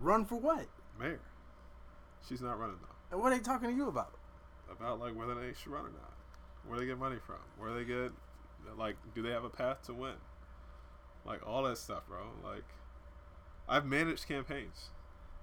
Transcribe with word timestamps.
Run 0.00 0.24
for 0.24 0.36
what? 0.36 0.66
Mayor. 0.98 1.20
She's 2.28 2.40
not 2.40 2.58
running 2.58 2.76
though. 2.80 2.88
And 3.12 3.20
what 3.20 3.32
are 3.32 3.36
they 3.36 3.42
talking 3.42 3.68
to 3.70 3.74
you 3.74 3.88
about? 3.88 4.12
About 4.70 5.00
like 5.00 5.14
whether 5.16 5.34
they 5.34 5.52
should 5.52 5.72
run 5.72 5.82
or 5.86 5.90
not. 5.90 6.12
Where 6.66 6.78
they 6.78 6.86
get 6.86 6.98
money 6.98 7.16
from. 7.24 7.36
Where 7.58 7.72
they 7.74 7.84
get 7.84 8.12
like 8.78 8.96
do 9.14 9.22
they 9.22 9.30
have 9.30 9.44
a 9.44 9.48
path 9.50 9.82
to 9.86 9.94
win? 9.94 10.14
Like 11.24 11.46
all 11.46 11.62
that 11.64 11.78
stuff, 11.78 12.06
bro. 12.08 12.18
Like 12.44 12.64
I've 13.68 13.84
managed 13.86 14.26
campaigns. 14.26 14.90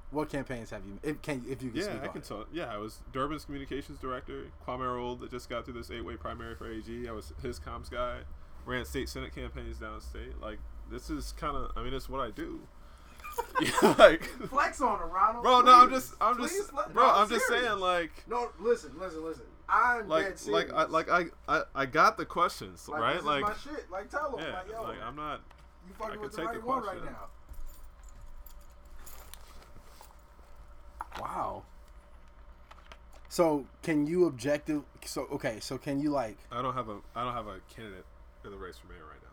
What 0.10 0.30
campaigns 0.30 0.70
have 0.70 0.84
you? 0.86 1.00
If 1.04 1.22
can 1.22 1.44
if 1.50 1.62
you 1.62 1.70
can 1.72 1.80
Yeah, 1.80 1.84
speak 1.86 2.02
I 2.04 2.08
can 2.08 2.22
it. 2.22 2.24
tell. 2.24 2.46
Yeah, 2.54 2.74
I 2.74 2.78
was 2.78 3.00
Durbin's 3.12 3.46
communications 3.46 4.00
director. 4.00 4.46
Kwame 4.66 4.80
Raoul 4.80 5.16
that 5.18 5.32
just 5.32 5.50
got 5.50 5.66
through 5.66 5.74
this 5.76 5.92
eight-way 5.92 6.16
primary 6.16 6.56
for 6.56 6.72
AG. 6.72 7.08
I 7.08 7.12
was 7.12 7.34
his 7.42 7.60
comms 7.60 7.90
guy. 7.92 8.20
Ran 8.66 8.86
state 8.86 9.10
senate 9.10 9.36
campaigns 9.36 9.78
downstate. 9.78 10.42
Like 10.42 10.60
this 10.90 11.10
is 11.10 11.34
kind 11.34 11.58
of. 11.58 11.72
I 11.76 11.84
mean, 11.84 11.94
it's 11.94 12.08
what 12.10 12.22
I 12.22 12.32
do. 12.32 12.62
yeah, 13.62 13.96
like, 13.98 14.24
Flex 14.50 14.82
on 14.82 15.02
it, 15.02 15.06
Ronald. 15.06 15.44
bro. 15.44 15.62
No, 15.62 15.74
I'm 15.74 15.90
just. 15.90 16.14
I'm 16.22 16.36
Please 16.38 16.56
just. 16.56 16.74
let- 16.74 16.94
Bro, 16.94 17.04
no, 17.04 17.14
I'm 17.16 17.30
just 17.30 17.48
saying. 17.48 17.80
Like, 17.80 18.12
No, 18.28 18.50
listen, 18.60 18.92
listen, 18.98 19.24
listen. 19.24 19.44
I'm 19.70 20.08
like, 20.08 20.38
dead 20.38 20.48
like, 20.48 20.72
I, 20.74 20.84
like, 20.86 21.10
I, 21.10 21.26
I, 21.48 21.64
I 21.76 21.86
got 21.86 22.18
the 22.18 22.26
questions, 22.26 22.88
Like, 22.88 23.02
right? 23.02 23.16
this 23.16 23.24
like, 23.26 23.44
is 23.44 23.66
my 23.66 23.74
shit. 23.74 23.92
Like, 23.92 24.10
tell 24.10 24.32
them, 24.32 24.40
yeah, 24.40 24.54
like, 24.54 24.70
yo, 24.72 24.84
like 24.84 25.02
I'm 25.04 25.16
not. 25.16 25.42
you 25.88 25.94
I 25.96 25.98
fucking 25.98 26.14
can 26.14 26.22
with 26.22 26.32
the 26.36 26.44
right 26.46 26.54
the 26.62 26.66
one 26.66 26.84
right 26.84 27.04
now. 27.04 27.28
Wow. 31.20 31.64
So 33.30 33.66
can 33.84 34.08
you 34.08 34.26
objective? 34.26 34.84
So 35.06 35.28
okay, 35.34 35.60
so 35.60 35.78
can 35.78 36.00
you 36.00 36.12
like? 36.12 36.38
I 36.52 36.62
don't 36.62 36.74
have 36.74 36.90
a. 36.90 36.98
I 37.16 37.24
don't 37.24 37.34
have 37.34 37.48
a 37.48 37.60
candidate 37.76 38.06
in 38.46 38.52
the 38.52 38.58
race 38.58 38.78
for 38.78 38.88
mayor 38.88 39.04
right 39.04 39.22
now. 39.22 39.27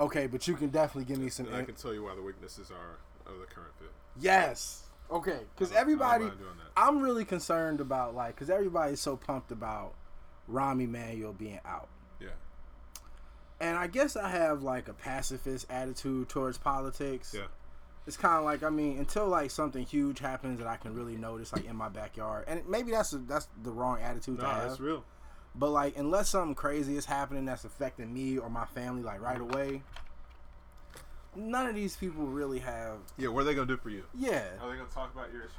Okay, 0.00 0.26
but 0.26 0.46
you 0.46 0.54
can 0.54 0.68
definitely 0.68 1.04
give 1.12 1.22
me 1.22 1.28
some. 1.28 1.46
And 1.46 1.56
I 1.56 1.62
can 1.64 1.74
tell 1.74 1.92
you 1.92 2.04
why 2.04 2.14
the 2.14 2.22
weaknesses 2.22 2.70
are 2.70 2.98
of 3.32 3.38
the 3.40 3.46
current 3.46 3.72
fit. 3.78 3.90
yes. 4.20 4.84
Okay, 5.10 5.40
because 5.54 5.70
I 5.72 5.76
don't- 5.76 5.78
I 5.78 5.80
don't 5.80 5.80
everybody, 5.80 6.24
mind 6.26 6.38
doing 6.38 6.50
that. 6.58 6.70
I'm 6.76 6.98
really 7.00 7.24
concerned 7.24 7.80
about 7.80 8.14
like, 8.14 8.34
because 8.34 8.50
everybody's 8.50 9.00
so 9.00 9.16
pumped 9.16 9.50
about 9.50 9.94
Rahm 10.52 10.82
Emanuel 10.82 11.32
being 11.32 11.60
out. 11.64 11.88
Yeah. 12.20 12.28
And 13.60 13.76
I 13.78 13.86
guess 13.86 14.16
I 14.16 14.28
have 14.28 14.62
like 14.62 14.86
a 14.88 14.92
pacifist 14.92 15.66
attitude 15.70 16.28
towards 16.28 16.58
politics. 16.58 17.32
Yeah. 17.34 17.46
It's 18.06 18.16
kind 18.18 18.36
of 18.36 18.44
like 18.44 18.62
I 18.62 18.68
mean, 18.70 18.98
until 18.98 19.28
like 19.28 19.50
something 19.50 19.84
huge 19.84 20.18
happens 20.18 20.58
that 20.58 20.68
I 20.68 20.76
can 20.76 20.94
really 20.94 21.16
notice, 21.16 21.52
like 21.54 21.64
in 21.64 21.74
my 21.76 21.88
backyard, 21.88 22.44
and 22.46 22.66
maybe 22.68 22.90
that's 22.92 23.12
a, 23.14 23.18
that's 23.18 23.48
the 23.62 23.70
wrong 23.70 24.00
attitude 24.02 24.36
No, 24.38 24.44
to 24.44 24.50
have. 24.50 24.68
that's 24.68 24.80
real. 24.80 25.04
But 25.58 25.70
like, 25.70 25.96
unless 25.98 26.28
something 26.30 26.54
crazy 26.54 26.96
is 26.96 27.04
happening 27.06 27.44
that's 27.44 27.64
affecting 27.64 28.14
me 28.14 28.38
or 28.38 28.48
my 28.48 28.64
family, 28.66 29.02
like 29.02 29.20
right 29.20 29.40
away, 29.40 29.82
none 31.34 31.66
of 31.66 31.74
these 31.74 31.96
people 31.96 32.26
really 32.26 32.60
have. 32.60 32.98
Yeah, 33.16 33.28
what 33.28 33.40
are 33.40 33.44
they 33.44 33.54
gonna 33.54 33.66
do 33.66 33.76
for 33.76 33.90
you? 33.90 34.04
Yeah, 34.16 34.44
Are 34.62 34.70
they 34.70 34.76
gonna 34.76 34.88
talk 34.94 35.12
about 35.12 35.32
your 35.32 35.42
issues? 35.42 35.54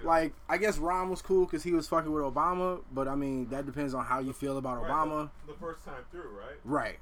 Yeah. 0.00 0.06
like 0.06 0.32
I 0.48 0.58
guess 0.58 0.78
Rahm 0.78 1.08
was 1.08 1.20
cool 1.22 1.44
because 1.44 1.64
he 1.64 1.72
was 1.72 1.88
fucking 1.88 2.12
with 2.12 2.22
Obama, 2.22 2.80
but 2.92 3.08
I 3.08 3.16
mean 3.16 3.48
that 3.48 3.66
depends 3.66 3.94
on 3.94 4.04
how 4.04 4.20
you 4.20 4.32
feel 4.32 4.56
about 4.58 4.80
Right, 4.82 4.92
Obama, 4.92 5.30
the, 5.44 5.54
the 5.54 5.58
first 5.58 5.84
time 5.84 6.04
through, 6.12 6.30
right? 6.30 6.56
right? 6.64 6.98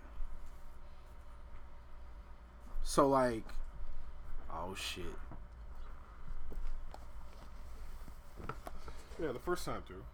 So 2.84 3.06
like, 3.06 3.44
oh 4.50 4.74
shit. 4.74 5.04
Yeah, 9.20 9.32
the 9.32 9.38
first 9.40 9.66
time 9.66 9.82
through. 9.86 10.04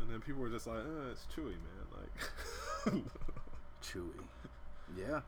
And 0.00 0.10
then 0.10 0.20
people 0.20 0.42
were 0.42 0.48
just 0.50 0.66
like, 0.66 0.78
eh, 0.78 1.10
it's 1.12 1.26
Chuy, 1.34 1.54
man. 1.54 1.86
Like, 1.96 2.94
Chuy. 3.82 4.02
Yeah. 4.96 5.14
like, 5.14 5.22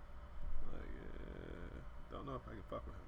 yeah, 0.87 1.81
don't 2.13 2.27
know 2.27 2.37
if 2.37 2.43
I 2.47 2.53
can 2.53 2.63
fuck 2.71 2.87
with 2.87 2.95
him. 2.95 3.03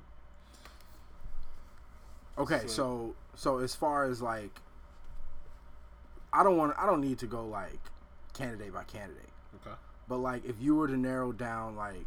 Okay, 2.39 2.67
So- 2.67 2.75
so 2.75 3.15
so 3.37 3.59
as 3.59 3.75
far 3.75 4.05
as 4.05 4.21
like 4.21 4.61
I 6.33 6.43
don't 6.43 6.57
want 6.57 6.75
I 6.77 6.87
don't 6.87 7.01
need 7.01 7.19
to 7.21 7.27
go 7.27 7.45
like 7.47 7.79
candidate 8.35 8.73
by 8.75 8.83
candidate. 8.85 9.29
Okay. 9.65 9.75
But 10.09 10.19
like 10.19 10.45
if 10.45 10.57
you 10.61 10.75
were 10.75 10.89
to 10.89 10.97
narrow 10.97 11.31
down 11.33 11.77
like 11.77 12.07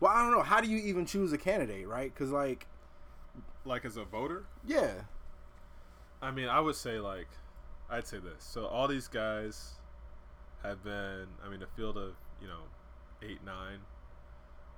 Well, 0.00 0.12
I 0.12 0.20
don't 0.22 0.30
know, 0.32 0.42
how 0.42 0.60
do 0.60 0.68
you 0.68 0.76
even 0.78 1.06
choose 1.06 1.32
a 1.32 1.38
candidate, 1.38 1.88
right? 1.88 2.14
Cuz 2.14 2.30
like 2.30 2.66
Like 3.64 3.84
as 3.86 3.96
a 3.96 4.04
voter, 4.04 4.44
yeah. 4.64 5.02
I 6.22 6.30
mean, 6.30 6.48
I 6.48 6.60
would 6.60 6.74
say 6.76 6.98
like, 6.98 7.28
I'd 7.90 8.06
say 8.06 8.18
this. 8.18 8.42
So 8.42 8.66
all 8.66 8.88
these 8.88 9.08
guys 9.08 9.74
have 10.62 10.82
been, 10.82 11.26
I 11.44 11.48
mean, 11.48 11.62
a 11.62 11.66
field 11.76 11.96
of 11.96 12.14
you 12.40 12.48
know, 12.48 12.60
eight, 13.22 13.44
nine. 13.44 13.78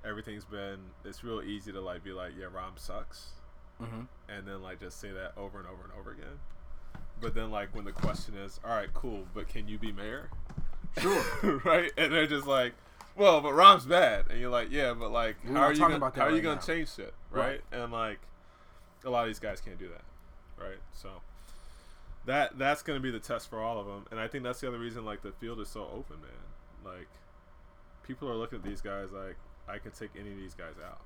Everything's 0.05 0.45
been. 0.45 0.79
It's 1.05 1.25
real 1.25 1.43
easy 1.43 1.73
to 1.73 1.81
like 1.81 2.05
be 2.05 2.13
like, 2.13 2.33
yeah, 2.39 2.47
Rahm 2.47 2.79
sucks, 2.79 3.31
Mhm. 3.83 4.07
and 4.29 4.47
then 4.47 4.63
like 4.63 4.79
just 4.81 5.01
say 5.01 5.11
that 5.11 5.33
over 5.37 5.59
and 5.59 5.67
over 5.67 5.83
and 5.83 5.93
over 5.99 6.13
again. 6.13 6.39
But 7.21 7.35
then 7.35 7.51
like 7.51 7.75
when 7.75 7.85
the 7.85 7.93
question 7.93 8.37
is, 8.37 8.61
all 8.65 8.71
right, 8.71 8.93
cool, 8.95 9.27
but 9.35 9.49
can 9.49 9.67
you 9.67 9.77
be 9.79 9.91
mayor? 9.91 10.31
Sure. 10.99 11.59
right? 11.65 11.91
And 11.97 12.13
they're 12.13 12.29
just 12.29 12.47
like, 12.47 12.75
well, 13.17 13.41
but 13.41 13.53
Rahm's 13.55 13.87
bad, 13.87 14.27
and 14.31 14.39
you're 14.41 14.51
like, 14.51 14.69
yeah, 14.71 14.95
but 14.95 15.11
like, 15.11 15.37
We're 15.45 15.55
how 15.57 15.63
are 15.65 15.73
you 15.73 15.81
gonna, 15.81 15.99
how 16.15 16.27
are 16.27 16.31
you 16.31 16.41
gonna 16.41 16.55
now. 16.57 16.61
change 16.61 16.95
shit, 16.95 17.13
right? 17.33 17.61
Right. 17.73 17.83
And 17.83 17.91
like, 17.93 18.21
a 19.05 19.11
lot 19.11 19.23
of 19.23 19.27
these 19.29 19.41
guys 19.41 19.61
can't 19.61 19.79
do 19.79 19.89
that, 19.89 20.03
right? 20.61 20.79
So 20.93 21.09
that 22.27 22.59
that's 22.59 22.83
gonna 22.83 23.01
be 23.01 23.11
the 23.11 23.19
test 23.21 23.49
for 23.49 23.61
all 23.61 23.81
of 23.81 23.87
them, 23.87 24.07
and 24.11 24.21
I 24.21 24.29
think 24.29 24.45
that's 24.45 24.61
the 24.61 24.69
other 24.69 24.79
reason 24.79 25.05
like 25.05 25.23
the 25.23 25.33
field 25.33 25.61
is 25.61 25.69
so 25.69 25.83
open, 25.83 26.17
man. 26.21 26.31
Like, 26.95 27.09
people 28.03 28.29
are 28.29 28.37
looking 28.37 28.59
at 28.59 28.65
these 28.65 28.81
guys 28.81 29.13
like, 29.13 29.37
I 29.69 29.79
could 29.79 29.95
take 29.95 30.11
any 30.19 30.31
of 30.31 30.37
these 30.39 30.55
guys 30.55 30.75
out. 30.85 31.01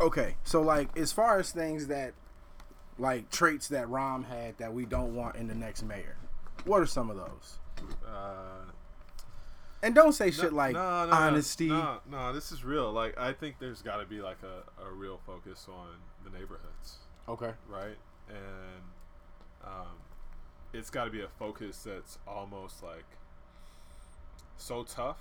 Okay. 0.00 0.36
So 0.44 0.60
like 0.62 0.96
as 0.96 1.12
far 1.12 1.38
as 1.38 1.50
things 1.50 1.86
that 1.88 2.12
like 2.98 3.30
traits 3.30 3.68
that 3.68 3.86
Rahm 3.86 4.26
had 4.26 4.58
that 4.58 4.72
we 4.72 4.84
don't 4.86 5.14
want 5.14 5.36
in 5.36 5.48
the 5.48 5.54
next 5.54 5.82
mayor. 5.82 6.16
What 6.64 6.80
are 6.82 6.86
some 6.86 7.10
of 7.10 7.16
those? 7.16 7.58
Uh, 8.06 8.64
And 9.82 9.94
don't 9.94 10.12
say 10.12 10.30
shit 10.30 10.52
like 10.52 10.72
no, 10.72 11.06
no, 11.06 11.12
honesty. 11.12 11.68
No, 11.68 11.98
no, 12.10 12.32
this 12.32 12.50
is 12.50 12.64
real. 12.64 12.90
Like, 12.92 13.16
I 13.18 13.32
think 13.32 13.58
there's 13.60 13.82
got 13.82 13.98
to 13.98 14.06
be 14.06 14.20
like 14.20 14.38
a, 14.42 14.82
a 14.82 14.90
real 14.90 15.20
focus 15.26 15.66
on 15.68 15.88
the 16.24 16.30
neighborhoods. 16.36 16.96
Okay. 17.28 17.52
right? 17.68 17.96
And 18.28 18.82
um, 19.64 19.96
it's 20.72 20.90
got 20.90 21.04
to 21.04 21.10
be 21.10 21.22
a 21.22 21.28
focus 21.38 21.82
that's 21.84 22.18
almost 22.26 22.82
like 22.82 23.04
so 24.56 24.82
tough 24.82 25.18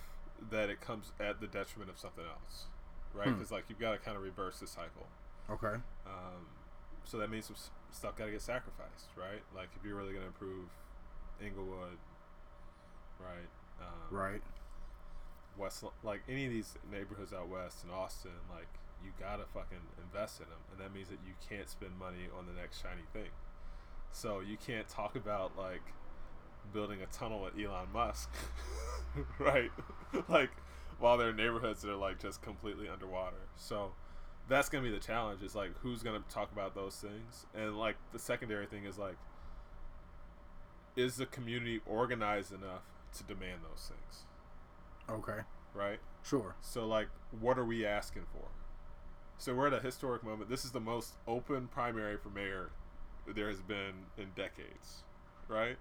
that 0.51 0.69
it 0.69 0.81
comes 0.81 1.11
at 1.19 1.39
the 1.39 1.47
detriment 1.47 1.89
of 1.89 1.99
something 1.99 2.23
else, 2.25 2.66
right? 3.13 3.27
Hmm. 3.27 3.33
Because 3.35 3.51
like 3.51 3.66
you've 3.69 3.79
got 3.79 3.91
to 3.91 3.97
kind 3.97 4.17
of 4.17 4.23
reverse 4.23 4.59
the 4.59 4.67
cycle. 4.67 5.07
Okay. 5.49 5.75
Um, 6.05 6.47
so 7.03 7.17
that 7.17 7.29
means 7.29 7.45
some 7.45 7.55
stuff 7.91 8.17
got 8.17 8.25
to 8.25 8.31
get 8.31 8.41
sacrificed, 8.41 9.09
right? 9.16 9.41
Like 9.55 9.69
if 9.77 9.85
you're 9.85 9.95
really 9.95 10.11
going 10.11 10.23
to 10.23 10.27
improve 10.27 10.67
Englewood, 11.43 11.97
right? 13.19 13.49
Um, 13.81 14.16
Right. 14.17 14.41
West, 15.57 15.83
like 16.03 16.22
any 16.27 16.45
of 16.45 16.51
these 16.51 16.73
neighborhoods 16.91 17.31
out 17.31 17.47
west 17.47 17.83
in 17.85 17.89
Austin, 17.89 18.31
like 18.53 18.67
you 19.05 19.11
gotta 19.19 19.43
fucking 19.53 19.79
invest 20.03 20.39
in 20.41 20.47
them, 20.49 20.59
and 20.71 20.79
that 20.81 20.93
means 20.93 21.09
that 21.09 21.19
you 21.25 21.33
can't 21.49 21.69
spend 21.69 21.97
money 21.97 22.27
on 22.38 22.45
the 22.47 22.53
next 22.59 22.81
shiny 22.81 23.03
thing. 23.13 23.31
So 24.11 24.39
you 24.39 24.57
can't 24.57 24.88
talk 24.89 25.16
about 25.16 25.57
like 25.57 25.83
building 26.73 27.01
a 27.01 27.05
tunnel 27.07 27.41
with 27.41 27.53
Elon 27.63 27.88
Musk, 27.93 28.29
right? 29.39 29.71
like 30.29 30.51
while 30.99 31.17
there 31.17 31.29
are 31.29 31.33
neighborhoods 31.33 31.81
that 31.81 31.91
are 31.91 31.95
like 31.95 32.19
just 32.19 32.41
completely 32.41 32.89
underwater. 32.89 33.47
So 33.55 33.93
that's 34.47 34.69
gonna 34.69 34.83
be 34.83 34.91
the 34.91 34.99
challenge. 34.99 35.43
Is 35.43 35.55
like 35.55 35.77
who's 35.79 36.03
gonna 36.03 36.23
talk 36.29 36.51
about 36.51 36.75
those 36.75 36.95
things, 36.97 37.45
and 37.53 37.77
like 37.77 37.95
the 38.13 38.19
secondary 38.19 38.66
thing 38.66 38.85
is 38.85 38.97
like, 38.97 39.17
is 40.95 41.17
the 41.17 41.25
community 41.25 41.81
organized 41.85 42.51
enough 42.53 42.83
to 43.17 43.23
demand 43.23 43.61
those 43.63 43.89
things? 43.89 44.25
Okay. 45.09 45.41
right? 45.73 45.99
Sure. 46.23 46.55
So 46.61 46.87
like, 46.87 47.09
what 47.39 47.59
are 47.59 47.66
we 47.66 47.85
asking 47.85 48.23
for? 48.31 48.47
So 49.37 49.53
we're 49.53 49.67
at 49.67 49.73
a 49.73 49.79
historic 49.79 50.23
moment. 50.23 50.49
This 50.49 50.66
is 50.66 50.72
the 50.72 50.79
most 50.79 51.14
open 51.28 51.67
primary 51.67 52.17
for 52.17 52.29
mayor 52.29 52.70
there 53.28 53.49
has 53.49 53.61
been 53.61 54.05
in 54.17 54.28
decades, 54.35 55.03
right? 55.47 55.78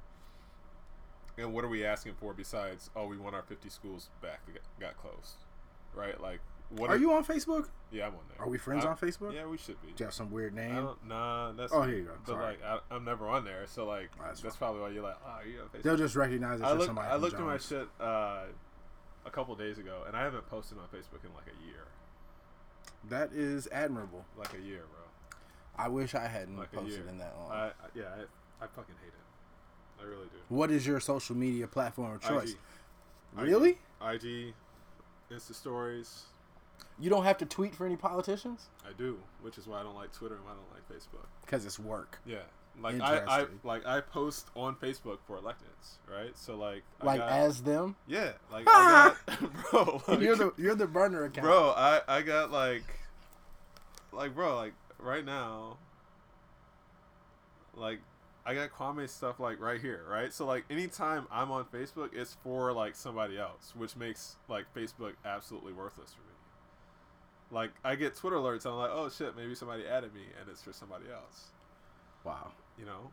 And 1.37 1.53
what 1.53 1.65
are 1.65 1.69
we 1.69 1.85
asking 1.85 2.15
for 2.15 2.33
besides, 2.33 2.91
oh, 2.97 3.07
we 3.07 3.17
want 3.19 3.35
our 3.35 3.43
50 3.43 3.69
schools 3.69 4.09
back 4.23 4.41
that 4.47 4.63
got- 4.81 4.97
closed, 4.97 5.37
right? 5.95 6.21
Like, 6.21 6.41
what 6.71 6.91
Are 6.91 6.97
you 6.97 7.13
on 7.13 7.25
Facebook? 7.25 7.69
Yeah, 7.91 8.07
I'm 8.07 8.15
on 8.15 8.21
there. 8.29 8.47
Are 8.47 8.49
we 8.49 8.57
friends 8.57 8.85
I- 8.85 8.89
on 8.89 8.97
Facebook? 8.97 9.35
Yeah, 9.35 9.47
we 9.47 9.59
should 9.59 9.81
be. 9.83 9.89
Do 9.89 9.95
you 9.99 10.07
have 10.07 10.15
some 10.15 10.31
weird 10.31 10.55
name? 10.55 10.89
nah, 11.07 11.53
that's 11.53 11.73
Oh, 11.73 11.83
here 11.83 11.97
you 11.97 12.05
go. 12.05 12.13
But 12.25 12.33
Sorry. 12.33 12.47
like, 12.47 12.65
I, 12.65 12.79
I'm 12.91 13.05
never 13.05 13.29
on 13.29 13.45
there, 13.45 13.67
so 13.67 13.85
like, 13.85 14.11
Oh, 14.19 14.25
that's 14.25 14.41
that's, 14.41 14.57
probably 14.57 14.81
why 14.81 14.89
you're 14.89 15.03
like, 15.03 15.19
oh, 15.27 15.39
you 15.47 15.61
on 15.61 15.69
Facebook? 15.69 15.83
They'll 15.83 15.97
just 15.97 16.17
recognize 16.17 16.61
it 16.61 16.65
I 16.65 16.85
somebody. 16.85 17.09
I 17.09 17.17
looked 17.17 17.35
at 17.35 17.41
my 17.45 17.59
shit 17.59 17.89
uh, 18.01 18.45
a 19.27 19.31
couple 19.31 19.55
days 19.55 19.79
ago, 19.79 20.05
and 20.07 20.17
I 20.17 20.23
haven't 20.23 20.49
posted 20.49 20.79
on 20.79 20.85
Facebook 20.85 21.25
in 21.25 21.35
like 21.35 21.47
a 21.47 21.67
year. 21.67 21.85
That 23.09 23.33
is 23.33 23.69
admirable. 23.73 24.25
Like 24.39 24.55
a 24.55 24.61
year, 24.61 24.83
bro. 24.91 25.39
I 25.77 25.89
wish 25.89 26.15
I 26.15 26.27
hadn't 26.27 26.57
Like 26.57 26.73
posted 26.73 27.07
in 27.09 27.19
that 27.19 27.35
long. 27.39 27.51
I, 27.51 27.67
I 27.67 27.71
yeah, 27.95 28.05
I, 28.17 28.65
I 28.65 28.67
fucking 28.69 28.95
hate 29.03 29.09
it. 29.09 30.03
I 30.03 30.05
really 30.07 30.27
do. 30.27 30.39
what 30.49 30.71
is 30.71 30.87
your 30.87 31.01
social 31.01 31.37
media 31.37 31.67
platform 31.67 32.15
of 32.15 32.21
choice? 32.21 32.51
IG. 32.53 33.45
Really? 33.45 33.79
IG, 34.03 34.55
Insta 35.33 35.55
stories, 35.55 36.25
You 37.01 37.11
don't 37.11 37.25
have 37.25 37.39
to 37.39 37.47
tweet 37.47 37.75
for 37.75 37.87
any 37.87 37.97
politicians 37.97 38.67
I 38.87 38.93
do, 38.97 39.19
which 39.43 39.59
is 39.59 39.67
why 39.67 39.81
I 39.81 39.83
don't 39.83 39.95
like 39.97 40.13
Twitter 40.13 40.37
and 40.37 40.45
why 40.45 40.53
I 40.53 40.55
don't 40.55 40.71
like 40.73 40.89
Facebook. 40.89 41.27
because 41.45 41.65
it's 41.65 41.79
work. 41.79 42.21
Yeah, 42.27 42.39
like 42.83 43.01
I, 43.01 43.19
I 43.43 43.47
like 43.63 43.87
I 43.87 44.01
post 44.01 44.49
on 44.55 44.75
Facebook 44.77 45.19
for 45.27 45.39
electeds, 45.39 45.99
right? 46.11 46.37
So 46.37 46.57
like, 46.57 46.83
I 47.01 47.07
Like 47.07 47.21
got- 47.21 47.33
as 47.33 47.63
them, 47.63 47.97
yeah, 48.07 48.33
like 48.53 48.65
I 48.67 49.15
got, 49.27 49.41
bro, 49.71 50.03
like, 50.09 50.21
you're 50.21 50.37
the 50.37 50.53
you're 50.57 50.75
the 50.75 50.87
burner 50.87 51.25
account. 51.25 51.45
bro, 51.45 51.71
I 51.77 52.01
I 52.09 52.23
got 52.23 52.51
like, 52.51 52.83
like 54.13 54.35
bro, 54.35 54.57
like 54.57 54.73
right 54.99 55.25
now, 55.25 55.79
like 57.77 58.01
I 58.47 58.55
got 58.55 58.71
Kwame 58.73 59.09
stuff 59.09 59.41
like 59.41 59.61
right 59.61 59.81
here, 59.81 60.03
right? 60.09 60.33
So 60.33 60.45
like 60.47 60.65
anytime 60.69 61.27
I'm 61.31 61.51
on 61.51 61.65
Facebook, 61.67 62.11
it's 62.15 62.37
for 62.43 62.73
like 62.73 62.95
somebody 62.97 63.39
else, 63.39 63.73
which 63.77 63.97
makes 63.97 64.37
like 64.49 64.67
Facebook 64.75 65.13
absolutely 65.25 65.73
worthless 65.73 66.13
for 66.13 66.21
me. 66.21 66.29
Like 67.51 67.71
I 67.85 67.95
get 67.95 68.17
Twitter 68.17 68.37
alerts, 68.37 68.65
and 68.65 68.73
I'm 68.75 68.79
like, 68.79 68.91
oh 68.93 69.09
shit, 69.09 69.37
maybe 69.37 69.55
somebody 69.55 69.87
added 69.87 70.13
me, 70.15 70.23
and 70.41 70.49
it's 70.51 70.63
for 70.63 70.73
somebody 70.73 71.05
else, 71.13 71.47
Wow. 72.25 72.53
You 72.79 72.85
know? 72.85 73.11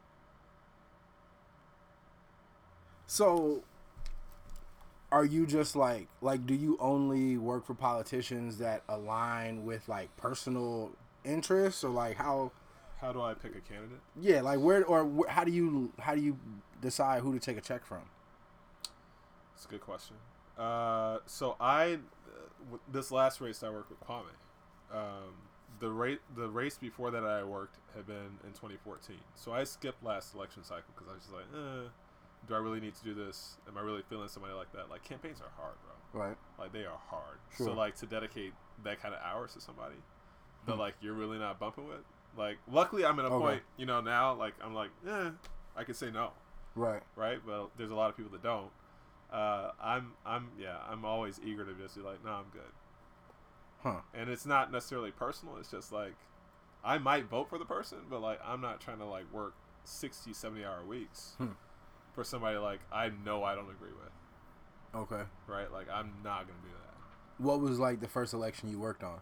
So, 3.08 3.64
are 5.12 5.26
you 5.26 5.46
just 5.46 5.76
like 5.76 6.08
like 6.22 6.46
do 6.46 6.54
you 6.54 6.78
only 6.80 7.38
work 7.38 7.66
for 7.66 7.74
politicians 7.74 8.58
that 8.60 8.84
align 8.88 9.66
with 9.66 9.88
like 9.90 10.16
personal 10.18 10.92
interests 11.26 11.84
or 11.84 11.90
like 11.90 12.18
how? 12.18 12.52
How 13.02 13.12
do 13.12 13.20
I 13.22 13.34
pick 13.34 13.56
a 13.56 13.62
candidate? 13.62 14.00
Yeah, 14.20 14.42
like 14.42 14.60
where 14.60 14.86
or 14.86 15.04
wh- 15.06 15.30
how 15.30 15.44
do 15.44 15.52
you 15.52 15.92
how 16.00 16.16
do 16.16 16.22
you 16.22 16.38
decide 16.82 17.22
who 17.22 17.34
to 17.34 17.40
take 17.40 17.58
a 17.58 17.62
check 17.62 17.86
from? 17.86 18.04
It's 19.56 19.66
a 19.66 19.68
good 19.68 19.82
question. 19.82 20.16
Uh, 20.58 21.20
so 21.26 21.56
I, 21.60 21.94
uh, 21.94 21.98
w- 22.66 22.80
this 22.92 23.12
last 23.12 23.42
race 23.42 23.64
I 23.64 23.70
worked 23.70 23.90
with 23.90 24.00
Kwame. 24.02 24.24
Um, 24.94 25.34
the 25.82 25.90
rate, 25.92 26.22
the 26.38 26.48
race 26.48 26.78
before 26.78 27.12
that 27.12 27.24
I 27.26 27.44
worked 27.44 27.78
had 27.96 28.08
been 28.08 28.40
in 28.46 28.52
2014. 28.54 29.18
So 29.36 29.52
I 29.52 29.66
skipped 29.66 30.02
last 30.04 30.34
election 30.36 30.64
cycle 30.64 30.86
because 30.96 31.10
I 31.10 31.14
was 31.16 31.24
just 31.24 31.34
like, 31.34 31.46
eh, 31.54 31.90
do 32.48 32.54
I 32.56 32.58
really 32.60 32.80
need 32.80 32.96
to 32.96 33.04
do 33.04 33.14
this? 33.14 33.58
Am 33.68 33.78
I 33.78 33.82
really 33.82 34.04
feeling 34.04 34.30
somebody 34.30 34.54
like 34.54 34.72
that? 34.74 34.90
Like 34.90 35.04
campaigns 35.04 35.42
are 35.42 35.52
hard, 35.62 35.76
bro. 35.84 36.22
Right. 36.22 36.38
Like 36.58 36.72
they 36.72 36.86
are 36.86 37.00
hard. 37.10 37.40
Sure. 37.58 37.68
So 37.68 37.74
like 37.74 37.96
to 37.98 38.06
dedicate 38.06 38.54
that 38.84 39.02
kind 39.02 39.14
of 39.14 39.20
hours 39.24 39.54
to 39.56 39.62
somebody 39.62 39.96
that 40.68 40.74
Hmm. 40.74 40.80
like 40.80 40.94
you're 41.02 41.14
really 41.16 41.40
not 41.40 41.60
bumping 41.60 41.88
with. 41.88 42.06
Like 42.38 42.58
luckily 42.72 43.04
I'm 43.04 43.18
at 43.20 43.26
a 43.26 43.30
Okay. 43.30 43.44
point, 43.44 43.64
you 43.78 43.86
know, 43.88 44.00
now 44.02 44.34
like 44.36 44.54
I'm 44.64 44.74
like, 44.76 44.92
eh, 45.08 45.32
I 45.76 45.84
can 45.84 45.96
say 45.96 46.12
no 46.12 46.32
Right. 46.76 47.02
right? 47.16 47.40
But 47.46 47.72
there's 47.78 47.92
a 47.92 47.96
lot 47.96 48.10
of 48.12 48.16
people 48.18 48.32
that 48.32 48.44
don't. 48.44 48.70
Uh, 49.32 49.72
I'm, 49.82 50.12
I'm, 50.26 50.50
yeah, 50.60 50.78
I'm 50.90 51.06
always 51.06 51.40
eager 51.44 51.64
to 51.66 51.74
just 51.74 51.96
be 51.96 52.02
like, 52.02 52.24
no, 52.24 52.32
I'm 52.32 52.50
good. 52.52 52.62
Huh. 53.84 54.02
And 54.14 54.30
it's 54.30 54.46
not 54.46 54.72
necessarily 54.72 55.12
personal. 55.12 55.58
It's 55.58 55.72
just 55.72 55.92
like, 55.92 56.14
I 56.84 56.98
might 56.98 57.26
vote 57.30 57.50
for 57.50 57.58
the 57.58 57.66
person, 57.66 58.00
but 58.10 58.22
like, 58.22 58.40
I'm 58.46 58.62
not 58.62 58.80
trying 58.82 59.00
to 59.00 59.06
like 59.06 59.32
work 59.34 59.54
60, 59.84 60.34
70 60.34 60.64
hour 60.66 60.84
weeks 60.86 61.34
Hmm. 61.38 61.48
for 62.14 62.24
somebody 62.24 62.58
like 62.58 62.80
I 62.92 63.10
know 63.26 63.44
I 63.44 63.56
don't 63.56 63.70
agree 63.70 63.92
with, 63.94 65.02
Okay. 65.04 65.24
right? 65.48 65.72
Like, 65.72 65.88
I'm 65.90 66.12
not 66.24 66.48
gonna 66.48 66.60
do 66.64 66.70
that. 66.70 67.44
What 67.44 67.60
was 67.62 67.80
like 67.80 68.00
the 68.00 68.08
first 68.08 68.34
election 68.34 68.70
you 68.70 68.80
worked 68.80 69.04
on? 69.04 69.20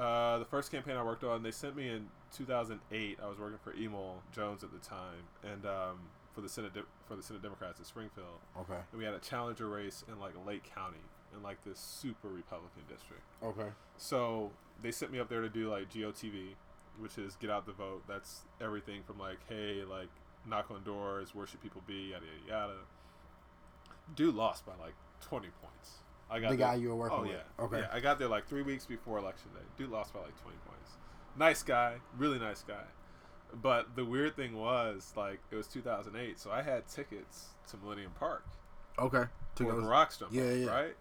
Uh, 0.00 0.38
the 0.38 0.44
first 0.44 0.70
campaign 0.70 0.96
I 0.96 1.02
worked 1.02 1.24
on, 1.24 1.42
they 1.42 1.50
sent 1.50 1.74
me 1.76 1.88
in 1.88 2.08
2008. 2.32 3.18
I 3.22 3.26
was 3.28 3.38
working 3.38 3.58
for 3.58 3.72
Emil 3.74 4.22
Jones 4.32 4.62
at 4.62 4.70
the 4.72 4.78
time, 4.78 5.24
and 5.42 5.66
um, 5.66 5.98
for 6.32 6.40
the 6.40 6.48
Senate 6.48 6.72
De- 6.72 6.84
for 7.06 7.16
the 7.16 7.22
Senate 7.22 7.42
Democrats 7.42 7.78
in 7.80 7.84
Springfield. 7.84 8.38
Okay. 8.60 8.78
And 8.92 8.98
we 8.98 9.04
had 9.04 9.12
a 9.14 9.18
challenger 9.18 9.68
race 9.68 10.04
in 10.08 10.18
like 10.20 10.34
Lake 10.46 10.62
County 10.74 10.98
in 11.36 11.42
like 11.42 11.62
this 11.64 11.78
super 11.78 12.28
Republican 12.28 12.82
district. 12.88 13.22
Okay. 13.42 13.68
So 13.96 14.50
they 14.82 14.90
sent 14.90 15.12
me 15.12 15.18
up 15.18 15.28
there 15.28 15.40
to 15.40 15.48
do 15.48 15.70
like 15.70 15.90
GOTV, 15.92 16.54
which 16.98 17.18
is 17.18 17.36
get 17.36 17.50
out 17.50 17.66
the 17.66 17.72
vote. 17.72 18.02
That's 18.08 18.42
everything 18.60 19.02
from 19.06 19.18
like, 19.18 19.38
hey, 19.48 19.82
like 19.88 20.08
knock 20.48 20.70
on 20.70 20.82
doors, 20.84 21.34
where 21.34 21.46
should 21.46 21.62
people 21.62 21.82
be, 21.86 22.10
yada 22.12 22.24
yada 22.46 22.48
yada. 22.68 22.78
Dude 24.14 24.34
lost 24.34 24.64
by 24.66 24.72
like 24.80 24.94
twenty 25.20 25.48
points. 25.62 25.98
I 26.30 26.40
got 26.40 26.50
The 26.50 26.56
there- 26.56 26.66
guy 26.66 26.74
you 26.74 26.88
were 26.90 26.96
working 26.96 27.18
oh, 27.18 27.22
with. 27.22 27.30
yeah. 27.32 27.64
Okay. 27.64 27.80
Yeah, 27.80 27.88
I 27.92 28.00
got 28.00 28.18
there 28.18 28.28
like 28.28 28.46
three 28.46 28.62
weeks 28.62 28.84
before 28.86 29.18
election 29.18 29.48
day. 29.54 29.64
Dude 29.76 29.90
lost 29.90 30.12
by 30.12 30.20
like 30.20 30.40
twenty 30.42 30.58
points. 30.66 30.92
Nice 31.36 31.62
guy, 31.62 31.96
really 32.16 32.38
nice 32.38 32.62
guy. 32.62 32.84
But 33.62 33.96
the 33.96 34.04
weird 34.04 34.36
thing 34.36 34.56
was 34.56 35.12
like 35.16 35.40
it 35.50 35.56
was 35.56 35.66
2008, 35.68 36.38
so 36.38 36.50
I 36.50 36.60
had 36.62 36.86
tickets 36.86 37.46
to 37.70 37.76
Millennium 37.78 38.12
Park 38.18 38.44
Okay. 38.98 39.24
To 39.54 39.64
go 39.64 39.80
the 39.80 39.86
Rocks 39.86 40.18
jump 40.18 40.32
Yeah, 40.34 40.50
yeah. 40.52 40.66
right? 40.70 40.96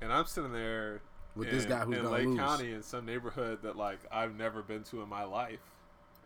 And 0.00 0.12
I'm 0.12 0.26
sitting 0.26 0.52
there 0.52 1.02
with 1.36 1.48
in, 1.48 1.54
this 1.56 1.66
guy 1.66 1.80
who's 1.84 1.98
in 1.98 2.10
Lake 2.10 2.26
lose. 2.26 2.38
County 2.38 2.72
in 2.72 2.82
some 2.82 3.06
neighborhood 3.06 3.60
that 3.62 3.76
like 3.76 3.98
I've 4.10 4.36
never 4.36 4.62
been 4.62 4.82
to 4.84 5.02
in 5.02 5.08
my 5.08 5.24
life, 5.24 5.60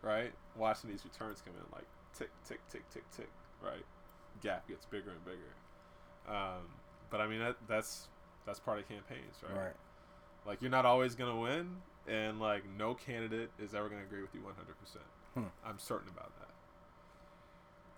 right? 0.01 0.31
Watching 0.55 0.89
these 0.89 1.03
returns 1.03 1.41
come 1.45 1.53
in 1.55 1.63
like 1.73 1.85
tick 2.17 2.29
tick 2.47 2.59
tick 2.69 2.83
tick 2.89 3.03
tick, 3.15 3.29
right? 3.63 3.83
Gap 4.41 4.67
gets 4.67 4.85
bigger 4.85 5.11
and 5.11 5.25
bigger. 5.25 6.33
Um, 6.35 6.63
but 7.09 7.21
I 7.21 7.27
mean 7.27 7.39
that, 7.39 7.55
that's 7.67 8.07
that's 8.45 8.59
part 8.59 8.79
of 8.79 8.87
campaigns, 8.87 9.35
right? 9.43 9.65
Right. 9.65 9.75
Like 10.45 10.61
you're 10.61 10.71
not 10.71 10.85
always 10.85 11.15
gonna 11.15 11.37
win, 11.39 11.77
and 12.07 12.39
like 12.39 12.63
no 12.77 12.93
candidate 12.93 13.49
is 13.59 13.73
ever 13.73 13.89
gonna 13.89 14.03
agree 14.03 14.21
with 14.21 14.33
you 14.33 14.41
100. 14.41 14.75
percent 14.79 15.05
Hmm. 15.33 15.43
I'm 15.65 15.79
certain 15.79 16.07
about 16.09 16.31
that. 16.39 16.47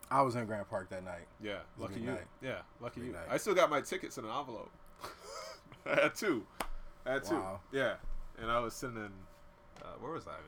I 0.09 0.21
was 0.21 0.35
in 0.35 0.45
Grant 0.45 0.69
Park 0.69 0.89
that 0.89 1.03
night. 1.03 1.27
Yeah, 1.41 1.59
lucky 1.77 2.00
you. 2.00 2.07
night. 2.07 2.25
Yeah, 2.41 2.59
lucky 2.81 3.01
you. 3.01 3.12
night. 3.12 3.27
I 3.30 3.38
still 3.38 3.53
got 3.53 3.69
my 3.69 3.81
tickets 3.81 4.18
in 4.18 4.25
an 4.25 4.31
envelope. 4.31 4.71
I 5.97 6.01
had 6.03 6.15
two. 6.15 6.45
I 7.05 7.13
had 7.13 7.23
two. 7.23 7.41
Yeah, 7.71 7.95
and 8.41 8.51
I 8.51 8.59
was 8.59 8.73
sitting 8.73 8.97
in. 8.97 9.11
Uh, 9.81 9.87
where 9.99 10.11
was 10.11 10.27
I, 10.27 10.31
man? 10.31 10.39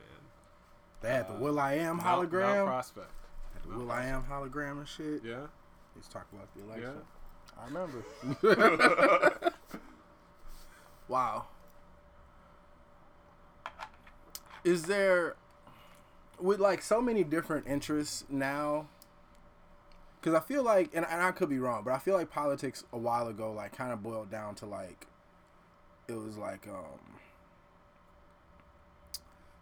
They 1.02 1.08
had 1.10 1.28
the 1.28 1.34
Uh, 1.34 1.38
Will 1.38 1.58
I 1.60 1.74
Am 1.74 1.96
Mount- 1.96 2.04
Mount 2.06 2.30
hologram. 2.30 2.66
Prospect. 2.66 3.10
Had 3.54 3.62
the 3.62 3.68
Mount 3.68 3.80
Will 3.82 3.90
I 3.92 4.04
Am 4.04 4.22
hologram 4.24 4.72
and 4.78 4.88
shit. 4.88 5.22
Yeah. 5.24 5.46
He's 5.96 6.08
talking 6.08 6.38
about 6.38 6.48
the 6.54 6.62
election. 6.64 6.94
Yeah. 6.94 7.62
I 7.62 7.66
remember. 7.66 9.52
wow. 11.08 11.46
Is 14.64 14.82
there 14.84 15.36
with 16.38 16.60
like 16.60 16.82
so 16.82 17.00
many 17.00 17.24
different 17.24 17.66
interests 17.66 18.24
now? 18.28 18.88
Because 20.20 20.34
I 20.34 20.40
feel 20.40 20.62
like, 20.62 20.90
and, 20.92 21.06
and 21.08 21.22
I 21.22 21.30
could 21.30 21.48
be 21.48 21.58
wrong, 21.58 21.82
but 21.82 21.94
I 21.94 21.98
feel 21.98 22.14
like 22.14 22.30
politics 22.30 22.84
a 22.92 22.98
while 22.98 23.26
ago 23.26 23.52
like 23.52 23.72
kind 23.74 23.90
of 23.92 24.02
boiled 24.02 24.30
down 24.30 24.54
to 24.56 24.66
like 24.66 25.06
it 26.10 26.22
was 26.26 26.36
like 26.36 26.66
um 26.68 26.98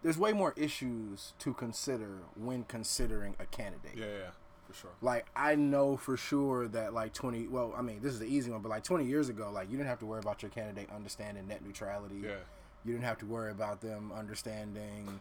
there's 0.02 0.18
way 0.18 0.32
more 0.32 0.54
issues 0.56 1.32
to 1.40 1.52
consider 1.52 2.18
when 2.36 2.64
considering 2.64 3.34
a 3.40 3.46
candidate. 3.46 3.96
Yeah, 3.96 4.04
yeah, 4.06 4.30
for 4.66 4.72
sure. 4.74 4.90
Like 5.02 5.26
I 5.34 5.56
know 5.56 5.96
for 5.96 6.16
sure 6.16 6.68
that 6.68 6.94
like 6.94 7.12
20 7.12 7.48
well, 7.48 7.74
I 7.76 7.82
mean, 7.82 8.00
this 8.00 8.12
is 8.12 8.20
the 8.20 8.26
easy 8.26 8.50
one, 8.50 8.60
but 8.62 8.68
like 8.68 8.84
20 8.84 9.04
years 9.04 9.28
ago, 9.28 9.50
like 9.52 9.70
you 9.70 9.76
didn't 9.76 9.88
have 9.88 9.98
to 10.00 10.06
worry 10.06 10.20
about 10.20 10.42
your 10.42 10.50
candidate 10.50 10.88
understanding 10.94 11.48
net 11.48 11.64
neutrality. 11.64 12.20
Yeah, 12.22 12.36
You 12.84 12.92
didn't 12.92 13.04
have 13.06 13.18
to 13.18 13.26
worry 13.26 13.50
about 13.50 13.80
them 13.80 14.12
understanding 14.16 15.20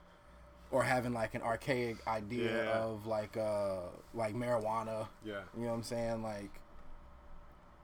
or 0.69 0.83
having 0.83 1.13
like 1.13 1.33
an 1.33 1.41
archaic 1.41 1.97
idea 2.07 2.65
Yeah. 2.65 2.71
of 2.83 3.07
like 3.07 3.35
uh 3.35 3.77
like 4.13 4.35
marijuana. 4.35 5.07
yeah, 5.25 5.41
You 5.55 5.63
know 5.63 5.69
what 5.69 5.73
I'm 5.77 5.83
saying? 5.83 6.21
Like 6.21 6.51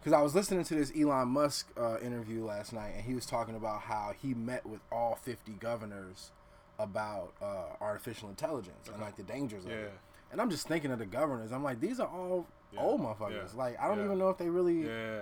cuz 0.03 0.13
I 0.13 0.21
was 0.21 0.35
listening 0.35 0.63
to 0.65 0.75
this 0.75 0.91
Elon 0.97 1.29
Musk 1.29 1.69
uh, 1.77 1.97
interview 2.01 2.43
last 2.45 2.73
night 2.73 2.93
and 2.95 3.03
he 3.03 3.15
was 3.15 3.25
talking 3.25 3.55
about 3.55 3.81
how 3.81 4.13
he 4.21 4.33
met 4.33 4.65
with 4.65 4.81
all 4.91 5.15
50 5.15 5.53
governors 5.53 6.31
about 6.79 7.33
uh, 7.41 7.75
artificial 7.81 8.29
intelligence 8.29 8.89
and 8.91 9.01
like 9.01 9.15
the 9.15 9.23
dangers 9.23 9.65
of 9.65 9.71
it. 9.71 9.93
And 10.31 10.41
I'm 10.41 10.49
just 10.49 10.67
thinking 10.67 10.91
of 10.91 10.97
the 10.99 11.05
governors. 11.05 11.51
I'm 11.51 11.63
like, 11.63 11.79
these 11.79 11.99
are 11.99 12.07
all 12.07 12.47
Yeah. 12.71 12.81
old 12.81 13.01
motherfuckers. 13.01 13.53
Yeah. 13.53 13.59
Like, 13.59 13.79
I 13.79 13.87
don't 13.87 13.99
Yeah. 13.99 14.05
even 14.05 14.17
know 14.17 14.29
if 14.29 14.37
they 14.39 14.49
really 14.49 14.87
yeah. 14.87 15.21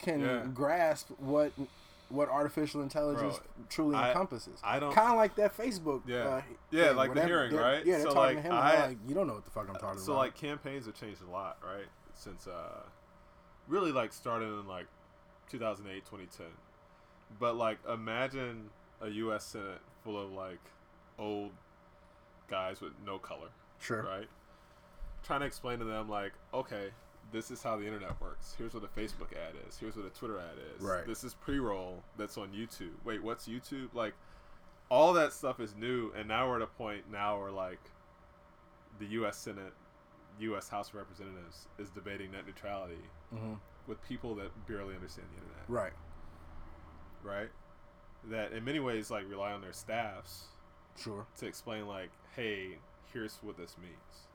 can 0.00 0.20
Yeah. 0.20 0.44
grasp 0.52 1.08
what 1.18 1.52
what 2.10 2.30
artificial 2.30 2.80
intelligence 2.80 3.38
truly 3.68 3.94
I- 3.94 4.08
encompasses. 4.08 4.58
I 4.64 4.78
don't. 4.80 4.94
Kind 4.94 5.10
of 5.10 5.16
like 5.16 5.34
that 5.36 5.54
Facebook. 5.54 6.00
Yeah. 6.06 6.16
uh, 6.20 6.42
Yeah, 6.70 6.88
thing, 6.88 6.96
like 6.96 7.12
the 7.12 7.24
hearing, 7.26 7.52
they're- 7.52 7.60
right? 7.60 7.84
Yeah, 7.84 7.98
they're 7.98 8.06
So, 8.06 8.14
talking 8.14 8.36
like, 8.36 8.44
to 8.46 8.50
him. 8.50 8.54
I- 8.54 8.86
like, 8.86 8.98
you 9.06 9.14
don't 9.14 9.26
know 9.26 9.34
what 9.34 9.44
the 9.44 9.50
fuck 9.50 9.68
I'm 9.68 9.74
talking 9.74 9.98
so 10.00 10.12
about. 10.12 10.14
So 10.14 10.16
like 10.16 10.34
campaigns 10.34 10.86
have 10.86 10.94
changed 10.94 11.20
a 11.22 11.30
lot, 11.30 11.58
right? 11.62 11.86
Since 12.14 12.46
uh, 12.46 12.82
really 13.68 13.92
like 13.92 14.12
started 14.12 14.46
in 14.46 14.66
like 14.66 14.86
2008, 15.50 16.04
2010. 16.04 16.46
But 17.38 17.56
like 17.56 17.78
imagine 17.88 18.70
a 19.00 19.08
U.S. 19.08 19.44
Senate 19.44 19.80
full 20.02 20.20
of 20.20 20.32
like 20.32 20.60
old 21.18 21.50
guys 22.48 22.80
with 22.80 22.92
no 23.04 23.18
color. 23.18 23.48
sure. 23.80 24.02
right? 24.02 24.28
Trying 25.22 25.40
to 25.40 25.46
explain 25.46 25.78
to 25.80 25.84
them 25.84 26.08
like, 26.08 26.32
okay, 26.54 26.88
this 27.32 27.50
is 27.50 27.62
how 27.62 27.76
the 27.76 27.84
internet 27.84 28.20
works. 28.20 28.54
Here's 28.56 28.72
what 28.72 28.82
a 28.84 28.86
Facebook 28.86 29.32
ad 29.32 29.54
is. 29.68 29.76
Here's 29.78 29.96
what 29.96 30.06
a 30.06 30.10
Twitter 30.10 30.38
ad 30.38 30.56
is. 30.76 30.82
Right. 30.82 31.06
This 31.06 31.24
is 31.24 31.34
pre-roll 31.34 32.02
that's 32.16 32.38
on 32.38 32.48
YouTube. 32.48 32.94
Wait, 33.04 33.22
what's 33.22 33.46
YouTube? 33.46 33.88
Like, 33.92 34.14
all 34.88 35.12
that 35.12 35.34
stuff 35.34 35.60
is 35.60 35.74
new, 35.76 36.10
and 36.16 36.26
now 36.26 36.48
we're 36.48 36.56
at 36.56 36.62
a 36.62 36.66
point 36.66 37.02
now 37.12 37.38
where 37.38 37.50
like, 37.50 37.80
the 38.98 39.06
U.S. 39.06 39.36
Senate, 39.36 39.74
U.S. 40.40 40.68
House 40.70 40.88
of 40.88 40.94
Representatives 40.94 41.66
is 41.78 41.90
debating 41.90 42.32
net 42.32 42.46
neutrality 42.46 43.02
hmm 43.30 43.54
with 43.86 44.02
people 44.06 44.34
that 44.34 44.50
barely 44.66 44.94
understand 44.94 45.26
the 45.34 45.42
internet, 45.42 45.64
Right. 45.68 45.92
right? 47.22 47.48
that 48.24 48.52
in 48.52 48.64
many 48.64 48.80
ways 48.80 49.10
like 49.10 49.24
rely 49.30 49.52
on 49.52 49.60
their 49.62 49.72
staffs 49.72 50.48
Sure. 50.96 51.24
to 51.38 51.46
explain 51.46 51.86
like, 51.86 52.10
hey, 52.34 52.78
here's 53.12 53.36
what 53.42 53.56
this 53.56 53.76
means. 53.78 54.26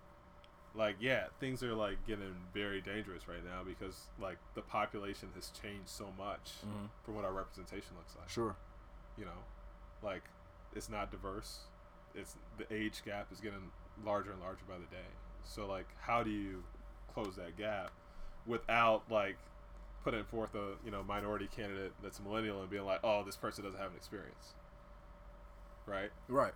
Like, 0.74 0.96
yeah, 1.00 1.28
things 1.40 1.62
are 1.62 1.76
like 1.76 2.04
getting 2.08 2.34
very 2.54 2.82
dangerous 2.82 3.28
right 3.28 3.44
now 3.46 3.62
because 3.64 4.08
like 4.20 4.38
the 4.56 4.62
population 4.64 5.30
has 5.36 5.50
changed 5.52 5.90
so 5.90 6.12
much 6.18 6.54
Mhm. 6.66 6.90
from 7.04 7.16
what 7.16 7.26
our 7.26 7.34
representation 7.34 7.96
looks 7.98 8.16
like. 8.16 8.30
Sure. 8.30 8.56
You 9.18 9.26
know, 9.26 9.44
like 10.02 10.24
it's 10.74 10.90
not 10.90 11.12
diverse. 11.12 11.68
It's 12.16 12.36
the 12.58 12.74
age 12.74 13.04
gap 13.04 13.32
is 13.32 13.40
getting 13.42 13.72
larger 14.04 14.32
and 14.32 14.40
larger 14.42 14.64
by 14.68 14.78
the 14.80 14.86
day. 14.88 15.10
So 15.44 15.68
like, 15.68 15.88
how 16.00 16.24
do 16.24 16.32
you 16.32 16.64
close 17.14 17.36
that 17.36 17.56
gap 17.58 17.92
without 18.46 19.04
like 19.10 19.38
putting 20.04 20.24
forth 20.26 20.54
a 20.56 20.74
you 20.84 20.92
know 20.92 21.02
minority 21.04 21.48
candidate 21.56 21.94
that's 22.04 22.20
a 22.20 22.22
millennial 22.22 22.62
and 22.62 22.70
being 22.70 22.86
like, 22.86 23.00
oh, 23.04 23.24
this 23.24 23.36
person 23.36 23.64
doesn't 23.64 23.80
have 23.80 23.92
an 23.92 23.98
experience, 23.98 24.54
right? 25.86 26.10
Right. 26.28 26.54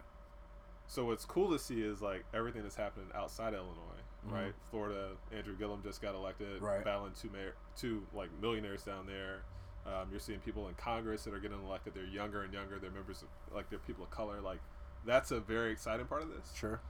So 0.87 1.05
what's 1.05 1.25
cool 1.25 1.51
to 1.51 1.59
see 1.59 1.81
is 1.81 2.01
like 2.01 2.23
everything 2.33 2.63
that's 2.63 2.75
happening 2.75 3.07
outside 3.13 3.53
Illinois, 3.53 4.01
Mhm. 4.27 4.31
right? 4.33 4.53
Florida, 4.71 5.11
Andrew 5.33 5.55
Gillum 5.57 5.81
just 5.83 6.01
got 6.01 6.15
elected, 6.15 6.61
Right. 6.61 6.83
battling 6.83 7.13
two 7.13 7.29
mayor, 7.29 7.55
two 7.75 8.05
like 8.13 8.29
millionaires 8.41 8.83
down 8.83 9.05
there. 9.05 9.41
Um, 9.85 10.09
you're 10.11 10.19
seeing 10.19 10.39
people 10.39 10.67
in 10.67 10.75
Congress 10.75 11.23
that 11.23 11.33
are 11.33 11.39
getting 11.39 11.61
elected. 11.63 11.93
They're 11.93 12.03
younger 12.03 12.43
and 12.43 12.53
younger. 12.53 12.79
They're 12.79 12.91
members 12.91 13.21
of 13.21 13.29
like 13.53 13.69
they're 13.69 13.79
people 13.79 14.03
of 14.03 14.09
color. 14.11 14.39
Like 14.41 14.59
that's 15.05 15.31
a 15.31 15.39
very 15.39 15.71
exciting 15.71 16.07
part 16.07 16.23
of 16.23 16.29
this. 16.29 16.53
Sure. 16.53 16.81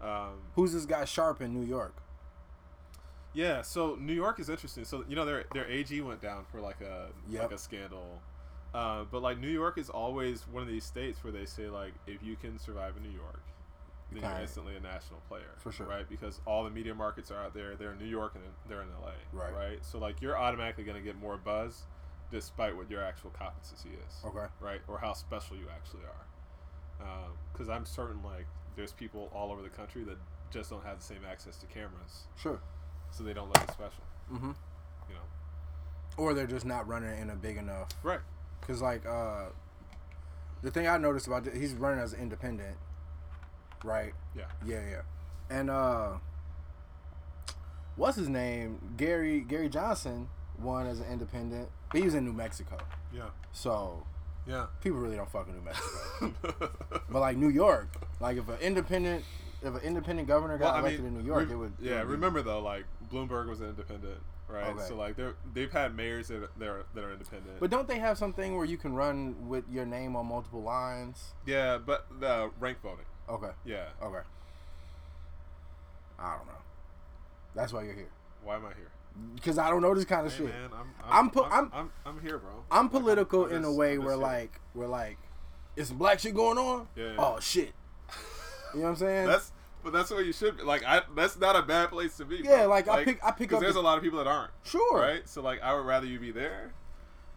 Um, 0.00 0.42
Who's 0.54 0.72
this 0.72 0.86
guy 0.86 1.04
Sharpe 1.04 1.40
in 1.40 1.52
New 1.54 1.64
York? 1.66 1.94
Yeah. 3.34 3.62
So 3.62 3.96
New 4.00 4.12
York 4.14 4.40
is 4.40 4.48
interesting. 4.48 4.84
So 4.84 5.04
you 5.08 5.16
know 5.16 5.24
their 5.24 5.44
their 5.52 5.66
AG 5.66 6.00
went 6.00 6.20
down 6.22 6.44
for 6.50 6.60
like 6.60 6.80
a 6.80 7.08
Yep. 7.28 7.42
like 7.42 7.52
a 7.52 7.58
scandal. 7.58 8.22
Uh, 8.72 9.04
but 9.10 9.22
like 9.22 9.38
New 9.38 9.48
York 9.48 9.78
is 9.78 9.88
always 9.88 10.48
one 10.48 10.62
of 10.62 10.68
these 10.68 10.84
states 10.84 11.22
where 11.22 11.32
they 11.32 11.44
say 11.46 11.68
like 11.68 11.92
if 12.06 12.22
you 12.22 12.34
can 12.36 12.58
survive 12.58 12.96
in 12.96 13.02
New 13.04 13.14
York, 13.16 13.42
then 14.10 14.22
you're 14.22 14.40
instantly 14.40 14.74
a 14.76 14.80
national 14.80 15.20
player. 15.28 15.54
For 15.58 15.70
sure. 15.70 15.86
Right? 15.86 16.08
Because 16.08 16.40
all 16.46 16.64
the 16.64 16.70
media 16.70 16.94
markets 16.94 17.30
are 17.30 17.40
out 17.40 17.54
there. 17.54 17.76
They're 17.76 17.92
in 17.92 17.98
New 17.98 18.04
York 18.06 18.34
and 18.34 18.44
they're 18.68 18.82
in 18.82 18.88
LA. 19.00 19.12
Right. 19.32 19.54
Right? 19.54 19.84
So 19.84 19.98
like 19.98 20.20
you're 20.20 20.36
automatically 20.36 20.84
gonna 20.84 21.00
get 21.00 21.16
more 21.16 21.36
buzz 21.36 21.82
despite 22.30 22.76
what 22.76 22.90
your 22.90 23.02
actual 23.04 23.30
competency 23.30 23.90
is. 23.90 24.14
Okay. 24.24 24.46
Right? 24.60 24.80
Or 24.88 24.98
how 24.98 25.12
special 25.12 25.56
you 25.56 25.66
actually 25.72 26.02
are. 26.02 27.28
Because 27.52 27.68
I'm 27.68 27.86
certain 27.86 28.22
like 28.24 28.46
there's 28.76 28.92
people 28.92 29.30
all 29.32 29.52
over 29.52 29.62
the 29.62 29.68
country 29.68 30.02
that 30.04 30.16
just 30.50 30.70
don't 30.70 30.84
have 30.84 30.98
the 30.98 31.04
same 31.04 31.20
access 31.30 31.56
to 31.58 31.66
cameras. 31.66 32.24
Sure. 32.36 32.60
So 33.16 33.22
they 33.22 33.32
don't 33.32 33.46
look 33.48 33.58
as 33.58 33.70
special. 33.70 34.02
Mm-hmm. 34.32 34.50
You 35.08 35.14
know? 35.14 35.20
Or 36.16 36.34
they're 36.34 36.46
just 36.48 36.66
not 36.66 36.88
running 36.88 37.16
in 37.18 37.30
a 37.30 37.36
big 37.36 37.56
enough. 37.56 37.88
Right. 38.02 38.18
Cause 38.62 38.82
like 38.82 39.06
uh, 39.06 39.44
the 40.62 40.70
thing 40.70 40.88
I 40.88 40.96
noticed 40.96 41.26
about 41.26 41.44
th- 41.44 41.56
he's 41.56 41.74
running 41.74 42.00
as 42.00 42.12
an 42.12 42.20
independent, 42.20 42.76
right? 43.84 44.12
Yeah. 44.36 44.44
Yeah, 44.66 44.80
yeah. 44.90 45.02
And 45.50 45.70
uh, 45.70 46.14
what's 47.96 48.16
his 48.16 48.28
name? 48.28 48.78
Gary 48.96 49.40
Gary 49.40 49.68
Johnson 49.68 50.28
won 50.58 50.86
as 50.86 50.98
an 51.00 51.06
independent, 51.12 51.68
but 51.92 51.98
he 51.98 52.04
was 52.04 52.14
in 52.14 52.24
New 52.24 52.32
Mexico, 52.32 52.78
Yeah. 53.12 53.28
so 53.52 54.04
Yeah. 54.46 54.66
people 54.80 54.98
really 54.98 55.16
don't 55.16 55.30
fuck 55.30 55.46
in 55.48 55.54
New 55.54 55.62
Mexico. 55.62 56.32
but 57.10 57.20
like 57.20 57.36
New 57.36 57.48
York, 57.50 57.88
like 58.20 58.38
if 58.38 58.48
an 58.48 58.58
independent 58.60 59.24
if 59.64 59.74
an 59.74 59.80
independent 59.82 60.28
governor 60.28 60.58
got 60.58 60.74
Well, 60.74 60.80
elected 60.82 61.04
mean, 61.04 61.14
in 61.14 61.18
New 61.20 61.26
York, 61.26 61.40
rem- 61.48 61.50
it 61.50 61.56
would. 61.56 61.72
it 61.80 61.84
Yeah, 61.90 61.98
would 62.00 62.06
be- 62.06 62.12
remember 62.12 62.42
though, 62.42 62.60
like 62.60 62.84
Bloomberg 63.12 63.48
was 63.48 63.60
independent, 63.60 64.20
right? 64.48 64.66
Okay. 64.68 64.84
So 64.88 64.96
like 64.96 65.16
they're 65.16 65.34
they've 65.52 65.70
had 65.72 65.94
mayors 65.96 66.28
that 66.28 66.42
are, 66.42 66.50
that 66.58 66.68
are, 66.68 66.86
that 66.94 67.04
are 67.04 67.12
independent. 67.12 67.58
But 67.60 67.70
don't 67.70 67.88
they 67.88 67.98
have 67.98 68.18
something 68.18 68.56
where 68.56 68.66
you 68.66 68.76
can 68.76 68.94
run 68.94 69.48
with 69.48 69.64
your 69.70 69.86
name 69.86 70.16
on 70.16 70.26
multiple 70.26 70.62
lines? 70.62 71.34
yeah, 71.46 71.78
but 71.78 72.06
the 72.20 72.50
rank 72.60 72.78
voting. 72.82 73.06
Okay. 73.28 73.50
Yeah. 73.64 73.84
Okay. 74.02 74.20
I 76.18 76.36
don't 76.36 76.46
know. 76.46 76.52
That's 77.54 77.72
why 77.72 77.82
you're 77.84 77.94
here. 77.94 78.10
Why 78.42 78.56
am 78.56 78.66
I 78.66 78.74
here? 78.74 78.90
Because 79.34 79.58
I 79.58 79.70
don't 79.70 79.80
know 79.82 79.94
this 79.94 80.04
kind 80.04 80.26
of 80.26 80.32
Hey 80.32 80.44
shit. 80.44 80.54
man, 80.54 80.70
I'm 80.72 80.94
I'm 81.04 81.12
I'm 81.26 81.30
pu- 81.30 81.44
I'm, 81.44 81.70
I'm- 81.72 81.92
I'm, 82.04 82.20
here, 82.20 82.38
bro. 82.38 82.50
I'm 82.70 82.84
Like, 82.84 82.92
political 82.92 83.44
I'm 83.46 83.52
in 83.52 83.64
a 83.64 83.72
way 83.72 83.96
where 83.98 84.08
here. 84.14 84.16
like 84.16 84.60
we're 84.74 84.88
like, 84.88 85.18
it's 85.76 85.88
some 85.88 85.98
black 85.98 86.18
shit 86.18 86.34
going 86.34 86.58
on. 86.58 86.88
Yeah, 86.96 87.04
yeah. 87.10 87.14
Oh 87.18 87.38
shit. 87.40 87.72
You 88.74 88.80
know 88.80 88.86
what 88.86 88.90
I'm 88.90 88.96
saying? 88.96 89.26
that's 89.28 89.52
but 89.84 89.92
that's 89.92 90.10
what 90.10 90.24
you 90.26 90.32
should 90.32 90.56
be. 90.56 90.62
Like 90.64 90.82
I 90.84 91.02
that's 91.14 91.38
not 91.38 91.54
a 91.54 91.62
bad 91.62 91.90
place 91.90 92.16
to 92.16 92.24
be. 92.24 92.36
Yeah, 92.38 92.60
bro. 92.62 92.68
like, 92.68 92.88
I 92.88 93.04
pick- 93.04 93.24
I 93.24 93.30
pick 93.30 93.52
up 93.52 93.60
There's 93.60 93.74
the- 93.74 93.80
a 93.80 93.82
lot 93.82 93.96
of 93.98 94.02
people 94.02 94.18
that 94.18 94.26
aren't. 94.26 94.50
sure. 94.64 94.98
Right. 94.98 95.28
So 95.28 95.42
like 95.42 95.62
I 95.62 95.74
would 95.74 95.86
rather 95.86 96.06
you 96.06 96.18
be 96.18 96.30
there 96.32 96.72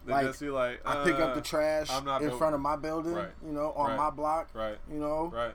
than 0.06 0.14
Like, 0.16 0.26
just 0.26 0.40
be 0.40 0.48
like 0.50 0.80
I 0.86 1.04
pick 1.04 1.14
up 1.16 1.30
uh, 1.30 1.34
the 1.34 1.40
trash 1.42 1.88
I'm 1.90 2.04
not 2.04 2.22
in 2.22 2.36
front 2.36 2.54
of 2.54 2.60
my 2.60 2.76
building. 2.76 3.12
Right. 3.12 3.30
You 3.44 3.52
know, 3.52 3.72
on 3.72 3.90
Right. 3.90 3.96
my 3.96 4.10
block. 4.10 4.48
Right. 4.54 4.78
You 4.90 4.98
know, 4.98 5.30
Right. 5.32 5.54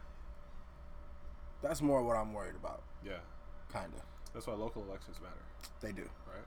that's 1.61 1.81
more 1.81 2.03
what 2.03 2.15
I'm 2.15 2.33
worried 2.33 2.55
about. 2.55 2.83
Yeah. 3.05 3.17
Kinda. 3.71 3.89
That's 4.33 4.47
why 4.47 4.53
local 4.53 4.83
elections 4.83 5.17
matter. 5.21 5.35
They 5.81 5.91
do. 5.91 6.03
Right. 6.27 6.43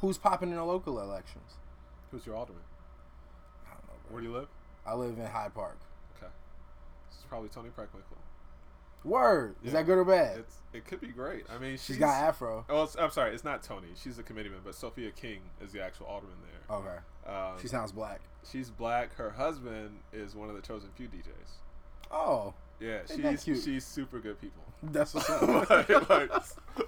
Who's 0.00 0.18
popping 0.18 0.50
in 0.50 0.56
the 0.56 0.64
local 0.64 1.00
elections? 1.00 1.54
Who's 2.10 2.26
your 2.26 2.36
alderman? 2.36 2.62
I 3.66 3.70
don't 3.74 3.86
know, 3.86 3.94
bro. 4.04 4.12
Where 4.14 4.22
do 4.22 4.28
you 4.28 4.34
live? 4.34 4.48
I 4.86 4.94
live 4.94 5.18
in 5.18 5.24
Hyde 5.26 5.54
Park. 5.54 5.78
Okay. 6.16 6.30
This 7.08 7.18
is 7.18 7.24
probably 7.28 7.48
Toni 7.48 7.70
Preckwinkle. 7.70 8.18
Word. 9.04 9.56
Is 9.62 9.72
Yeah. 9.72 9.80
that 9.80 9.86
good 9.86 9.98
or 9.98 10.04
bad? 10.04 10.38
It's 10.38 10.56
it 10.72 10.84
could 10.86 11.00
be 11.00 11.08
great. 11.08 11.44
I 11.54 11.58
mean, 11.58 11.72
she's, 11.72 11.84
she's 11.84 11.96
got 11.98 12.20
afro. 12.20 12.64
Oh, 12.68 12.88
I'm 12.98 13.10
sorry, 13.10 13.32
it's 13.34 13.44
not 13.44 13.62
Toni. 13.62 13.88
She's 13.94 14.16
the 14.16 14.22
committeeman, 14.24 14.60
but 14.64 14.74
Sophia 14.74 15.10
King 15.12 15.40
is 15.60 15.70
the 15.72 15.80
actual 15.82 16.06
alderman 16.06 16.36
there. 16.42 16.76
Okay. 16.76 16.96
Um, 17.32 17.58
She 17.60 17.68
sounds 17.68 17.92
black. 17.92 18.20
she's 18.50 18.70
black. 18.70 19.14
Her 19.14 19.30
husband 19.30 19.98
is 20.12 20.34
one 20.34 20.48
of 20.48 20.56
the 20.56 20.62
chosen 20.62 20.88
few 20.96 21.06
DJs. 21.06 21.60
Oh, 22.10 22.54
Yeah, 22.80 23.00
Ain't 23.10 23.40
she's 23.40 23.62
she's 23.64 23.84
super 23.86 24.18
good 24.18 24.40
people. 24.40 24.62
that's 24.82 25.14
what's 25.14 25.30
up. 25.30 25.42
like, 25.70 26.08
like, 26.08 26.30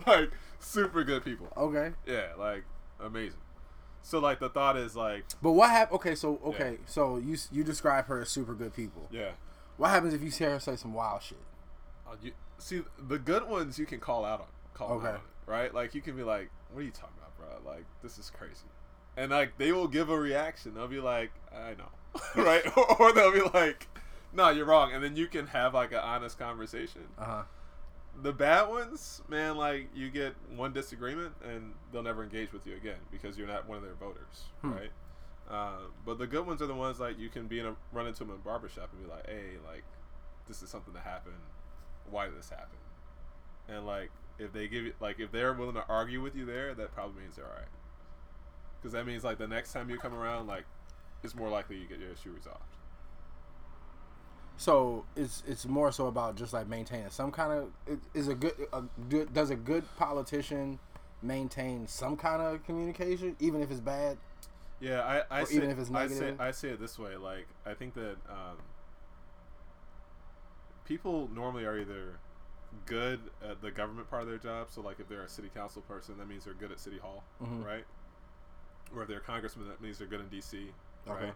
like 0.07 0.31
super 0.59 1.05
good 1.05 1.25
people. 1.25 1.49
okay. 1.57 1.93
Yeah, 2.07 2.29
like 2.39 2.65
amazing. 3.01 3.39
So 4.03 4.19
like 4.19 4.39
the 4.41 4.49
thought 4.49 4.77
is 4.77 4.95
like 4.97 5.25
But 5.43 5.53
what 5.53 5.71
happened? 5.71 5.97
Okay, 5.97 6.15
so 6.17 6.41
okay, 6.45 6.79
so 6.87 7.17
you 7.19 7.37
you 7.53 7.63
describe 7.65 8.07
her 8.07 8.21
as 8.21 8.29
super 8.31 8.55
good 8.55 8.75
people. 8.75 9.07
yeah. 9.13 9.31
What 9.77 9.91
happens 9.91 10.15
if 10.15 10.23
you 10.23 10.31
hear 10.31 10.51
her 10.53 10.59
say 10.61 10.75
some 10.77 10.95
wild 10.95 11.23
shit? 11.23 11.39
Uh, 12.09 12.15
you, 12.23 12.33
see 12.59 12.83
the 13.09 13.19
good 13.19 13.49
ones 13.49 13.79
you 13.79 13.87
can 13.87 14.01
call 14.01 14.25
out 14.25 14.41
on 14.41 14.47
call 14.75 14.93
Okay. 14.99 15.09
out 15.09 15.15
on 15.15 15.21
it, 15.21 15.51
right? 15.51 15.75
Like 15.75 15.95
you 15.95 16.01
can 16.01 16.17
be 16.17 16.23
like, 16.23 16.51
"What 16.73 16.81
are 16.81 16.85
you 16.85 16.91
talking 16.91 17.17
about, 17.19 17.37
bro? 17.63 17.73
Like 17.73 17.85
this 18.03 18.19
is 18.19 18.31
crazy," 18.31 18.67
and 19.17 19.31
like 19.31 19.59
they 19.59 19.73
will 19.73 19.89
give 19.89 20.09
a 20.11 20.19
reaction. 20.19 20.75
They'll 20.75 20.89
be 20.89 21.01
like, 21.01 21.31
"I 21.55 21.75
know," 21.75 21.91
right? 22.43 22.65
or, 22.77 22.91
or 23.01 23.13
they'll 23.13 23.33
be 23.33 23.43
like, 23.55 23.89
"No, 24.33 24.51
you're 24.51 24.67
wrong," 24.67 24.93
and 24.93 25.03
then 25.03 25.17
you 25.17 25.27
can 25.27 25.49
have 25.49 25.75
like 25.75 25.93
an 25.93 25.99
honest 25.99 26.39
conversation. 26.39 27.03
Uh 27.19 27.25
huh. 27.25 27.43
The 28.23 28.33
bad 28.33 28.69
ones, 28.71 29.21
man, 29.29 29.57
like 29.59 29.89
you 29.95 30.09
get 30.09 30.35
one 30.55 30.73
disagreement 30.73 31.35
and 31.45 31.75
they'll 31.93 32.03
never 32.03 32.23
engage 32.23 32.51
with 32.51 32.67
you 32.67 32.75
again 32.75 32.97
because 33.11 33.37
you're 33.37 33.47
not 33.47 33.69
one 33.69 33.77
of 33.77 33.85
their 33.85 33.93
voters, 33.95 34.45
Hmm. 34.63 34.73
right? 34.73 34.91
Uh, 35.51 35.81
but 36.07 36.17
the 36.19 36.27
good 36.27 36.47
ones 36.47 36.63
are 36.63 36.67
the 36.67 36.75
ones 36.75 36.99
like 36.99 37.19
you 37.19 37.29
can 37.29 37.47
be 37.47 37.59
in 37.61 37.67
a 37.67 37.77
run 37.93 38.07
into 38.07 38.21
them 38.21 38.31
in 38.31 38.37
a 38.37 38.39
barbershop 38.39 38.89
and 38.93 39.05
be 39.05 39.11
like, 39.11 39.27
"Hey, 39.27 39.59
like 39.71 39.85
this 40.49 40.63
is 40.63 40.71
something 40.71 40.95
that 40.95 41.03
happened. 41.03 41.35
Why 42.11 42.27
did 42.27 42.39
this 42.39 42.51
happen?" 42.51 42.79
And 43.69 43.87
like 43.87 44.11
if 44.39 44.53
they 44.53 44.69
give 44.69 44.85
you 44.85 44.93
like 45.01 45.19
if 45.19 45.33
they're 45.33 45.53
willing 45.53 45.75
to 45.75 45.85
argue 45.89 46.23
with 46.23 46.37
you 46.37 46.45
there, 46.45 46.75
that 46.75 46.95
probably 46.95 47.23
means 47.23 47.37
they're 47.37 47.47
alright. 47.47 47.69
Because 48.81 48.93
that 48.93 49.07
means 49.07 49.25
like 49.25 49.39
the 49.39 49.49
next 49.49 49.73
time 49.73 49.91
you 49.91 49.99
come 49.99 50.15
around, 50.15 50.47
like 50.47 50.65
it's 51.23 51.35
more 51.35 51.49
likely 51.49 51.77
you 51.77 51.87
get 51.87 51.99
your 51.99 52.11
issue 52.11 52.33
resolved. 52.33 52.61
So 54.59 55.05
it's 55.17 55.43
it's 55.47 55.67
more 55.67 55.93
so 55.93 56.07
about 56.07 56.37
just 56.37 56.53
like 56.53 56.69
maintaining 56.69 57.11
some 57.11 57.31
kind 57.31 57.53
of 57.53 57.69
it- 57.87 58.01
is 58.15 58.29
a 58.29 58.35
good 58.35 58.55
a 58.73 58.83
does 59.33 59.51
a 59.51 59.57
good 59.57 59.85
politician 59.97 60.79
maintain 61.23 61.87
some 61.87 62.17
kind 62.17 62.41
of 62.41 62.65
communication 62.65 63.37
even 63.41 63.61
if 63.63 63.71
it's 63.71 63.81
bad. 63.81 64.17
Yeah, 64.81 65.01
I, 65.01 65.41
I 65.41 65.45
say, 65.45 65.57
even 65.57 65.71
if 65.71 65.79
it's 65.79 65.91
I 65.91 66.07
say 66.07 66.15
negative? 66.15 66.41
I 66.41 66.51
say 66.51 66.69
it 66.69 66.81
this 66.81 66.99
way. 66.99 67.17
Like 67.17 67.47
I 67.65 67.75
think 67.75 67.95
that 67.95 68.17
um, 68.29 68.57
people 70.87 71.29
normally 71.35 71.65
are 71.65 71.79
either 71.79 72.19
good 72.87 73.21
at 73.49 73.61
the 73.63 73.71
government 73.71 74.09
part 74.11 74.23
of 74.23 74.29
their 74.29 74.39
job. 74.39 74.69
So 74.71 74.81
like 74.81 75.01
if 75.01 75.09
they're 75.09 75.23
a 75.23 75.29
city 75.29 75.51
council 75.55 75.83
person, 75.83 76.17
that 76.19 76.29
means 76.29 76.45
they're 76.45 76.55
good 76.55 76.73
at 76.73 76.81
city 76.81 76.99
hall, 76.99 77.25
Mhm. 77.43 77.65
right? 77.65 77.85
Or 78.95 79.03
if 79.03 79.09
they're 79.09 79.19
a 79.19 79.23
congressman, 79.23 79.69
that 79.69 79.81
means 79.81 79.99
they're 79.99 80.07
good 80.07 80.21
in 80.21 80.29
DC, 80.29 80.73
Okay. 81.09 81.27
right? 81.27 81.35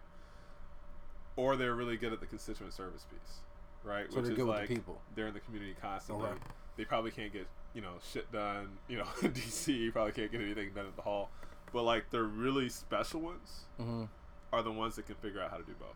Or 1.35 1.55
they're 1.55 1.75
really 1.75 1.97
good 1.97 2.13
at 2.13 2.19
the 2.19 2.25
constituent 2.27 2.73
service 2.73 3.05
piece, 3.05 3.41
right? 3.83 4.09
So 4.11 4.17
Which 4.17 4.23
they're 4.25 4.31
is 4.33 4.37
good 4.37 4.47
with 4.47 4.55
like 4.57 4.67
the 4.67 4.75
people. 4.75 5.01
they're 5.15 5.27
in 5.27 5.33
the 5.33 5.39
community 5.39 5.75
constantly. 5.81 6.29
Okay. 6.29 6.39
They 6.77 6.85
probably 6.85 7.11
can't 7.11 7.31
get 7.33 7.47
you 7.73 7.81
know 7.81 7.93
shit 8.03 8.31
done. 8.31 8.77
You 8.87 8.97
know, 8.99 9.07
in 9.21 9.31
DC, 9.33 9.73
you 9.73 9.91
probably 9.91 10.11
can't 10.13 10.31
get 10.31 10.41
anything 10.41 10.73
done 10.73 10.85
at 10.87 10.95
the 10.95 11.01
hall. 11.01 11.29
But 11.73 11.83
like 11.83 12.09
the 12.09 12.21
really 12.23 12.69
special 12.69 13.21
ones 13.21 13.65
Mm-hmm. 13.79 14.05
are 14.53 14.61
the 14.63 14.71
ones 14.71 14.95
that 14.97 15.05
can 15.07 15.15
figure 15.15 15.41
out 15.41 15.51
how 15.51 15.57
to 15.57 15.63
do 15.63 15.73
both. 15.73 15.95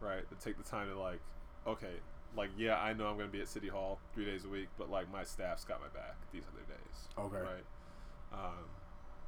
Right? 0.00 0.28
To 0.28 0.34
take 0.36 0.56
the 0.58 0.64
time 0.68 0.88
to 0.88 0.98
like, 0.98 1.20
okay, 1.66 2.00
like 2.36 2.50
yeah, 2.56 2.78
I 2.78 2.92
know 2.92 3.06
I'm 3.06 3.16
gonna 3.16 3.28
be 3.28 3.40
at 3.40 3.48
City 3.48 3.68
Hall 3.68 3.98
three 4.14 4.24
days 4.24 4.44
a 4.44 4.48
week, 4.48 4.68
but 4.78 4.90
like 4.90 5.10
my 5.12 5.24
staff's 5.24 5.64
got 5.64 5.80
my 5.80 5.88
back 5.88 6.16
these 6.32 6.44
other 6.52 6.64
days. 6.66 7.08
Okay. 7.18 7.42
Right. 7.42 7.64
Um, 8.32 8.64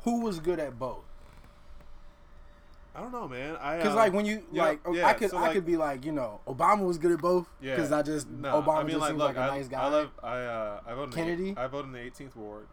Who 0.04 0.20
was 0.20 0.40
good 0.40 0.58
at 0.58 0.78
both? 0.78 1.04
I 2.96 3.00
don't 3.00 3.10
know, 3.10 3.26
man. 3.26 3.56
I 3.60 3.78
Because 3.78 3.94
uh, 3.94 3.96
like 3.96 4.12
when 4.12 4.24
you 4.24 4.44
yeah, 4.52 4.62
like, 4.64 4.80
yeah, 4.92 5.08
I 5.08 5.14
could 5.14 5.30
so, 5.30 5.36
I 5.36 5.42
like- 5.42 5.52
could 5.54 5.66
be 5.66 5.76
like, 5.76 6.04
you 6.04 6.12
know, 6.12 6.40
Obama 6.46 6.86
was 6.86 6.96
good 6.96 7.10
at 7.10 7.18
both. 7.20 7.48
Yeah. 7.60 7.74
Because 7.74 7.90
I 7.90 8.02
just 8.02 8.30
No, 8.30 8.62
Obama 8.62 8.76
I 8.76 8.82
mean, 8.82 8.90
just 8.90 9.00
like, 9.00 9.08
seems 9.10 9.18
look, 9.18 9.28
like 9.28 9.36
a 9.36 9.40
I, 9.40 9.56
nice 9.58 9.68
guy. 9.68 9.80
I 9.82 9.88
love, 9.88 10.10
I, 10.22 10.38
uh, 10.38 10.80
I 10.86 10.94
voted 10.94 11.14
Kennedy? 11.14 11.48
In 11.50 11.54
the, 11.56 11.60
I 11.60 11.66
voted 11.66 11.86
in 11.86 11.92
the 11.92 11.98
18th 11.98 12.36
ward, 12.36 12.66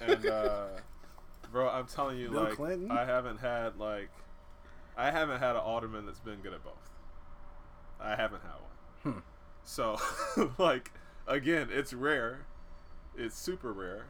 and 0.00 0.26
uh, 0.26 0.66
bro, 1.52 1.68
I'm 1.68 1.86
telling 1.86 2.16
you, 2.16 2.30
Bill 2.30 2.44
like, 2.44 2.52
Clinton? 2.52 2.92
I 2.92 3.04
haven't 3.04 3.38
had 3.40 3.76
like, 3.76 4.10
I 4.96 5.10
haven't 5.10 5.40
had 5.40 5.56
an 5.56 5.62
alderman 5.62 6.06
that's 6.06 6.20
been 6.20 6.38
good 6.40 6.54
at 6.54 6.62
both. 6.62 6.74
I 8.00 8.10
haven't 8.10 8.42
had 8.42 8.52
one. 8.52 8.65
So, 9.66 9.98
like, 10.58 10.92
again, 11.26 11.68
it's 11.70 11.92
rare. 11.92 12.46
It's 13.18 13.36
super 13.36 13.72
rare, 13.72 14.06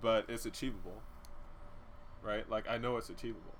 but 0.00 0.26
it's 0.28 0.46
achievable. 0.46 1.02
Right? 2.22 2.48
Like, 2.48 2.68
I 2.68 2.78
know 2.78 2.98
it's 2.98 3.08
achievable. 3.10 3.56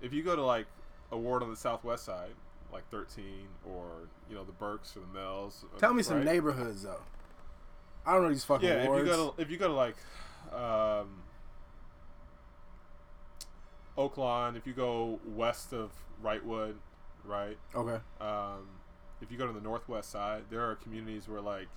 If 0.00 0.14
you 0.14 0.22
go 0.22 0.36
to 0.36 0.44
like 0.44 0.66
a 1.10 1.18
ward 1.18 1.42
on 1.42 1.50
the 1.50 1.56
southwest 1.56 2.04
side, 2.04 2.34
like 2.72 2.88
13, 2.90 3.24
or 3.66 4.08
you 4.30 4.36
know 4.36 4.44
the 4.44 4.52
Burkes 4.52 4.96
or 4.96 5.00
the 5.00 5.18
Mells. 5.18 5.64
Tell 5.78 5.92
me 5.92 6.02
some 6.02 6.24
neighborhoods 6.24 6.84
though. 6.84 7.00
I 8.06 8.14
don't 8.14 8.22
know 8.22 8.28
these 8.28 8.44
fucking 8.44 8.66
Yeah, 8.66 8.74
if 8.74 8.84
you 8.84 9.04
go 9.04 9.30
to 9.30 9.42
if 9.42 9.50
you 9.50 9.56
go 9.56 9.68
to 9.68 9.74
like 9.74 9.96
um, 10.52 11.22
Oaklawn, 13.96 14.56
if 14.56 14.66
you 14.66 14.72
go 14.72 15.18
west 15.26 15.72
of 15.72 15.90
Wrightwood, 16.22 16.74
right? 17.24 17.58
okay. 17.74 18.00
Um, 18.20 18.68
if 19.20 19.30
you 19.32 19.38
go 19.38 19.46
to 19.46 19.52
the 19.52 19.60
northwest 19.60 20.10
side, 20.10 20.44
there 20.50 20.62
are 20.68 20.74
communities 20.76 21.28
where 21.28 21.40
like 21.40 21.68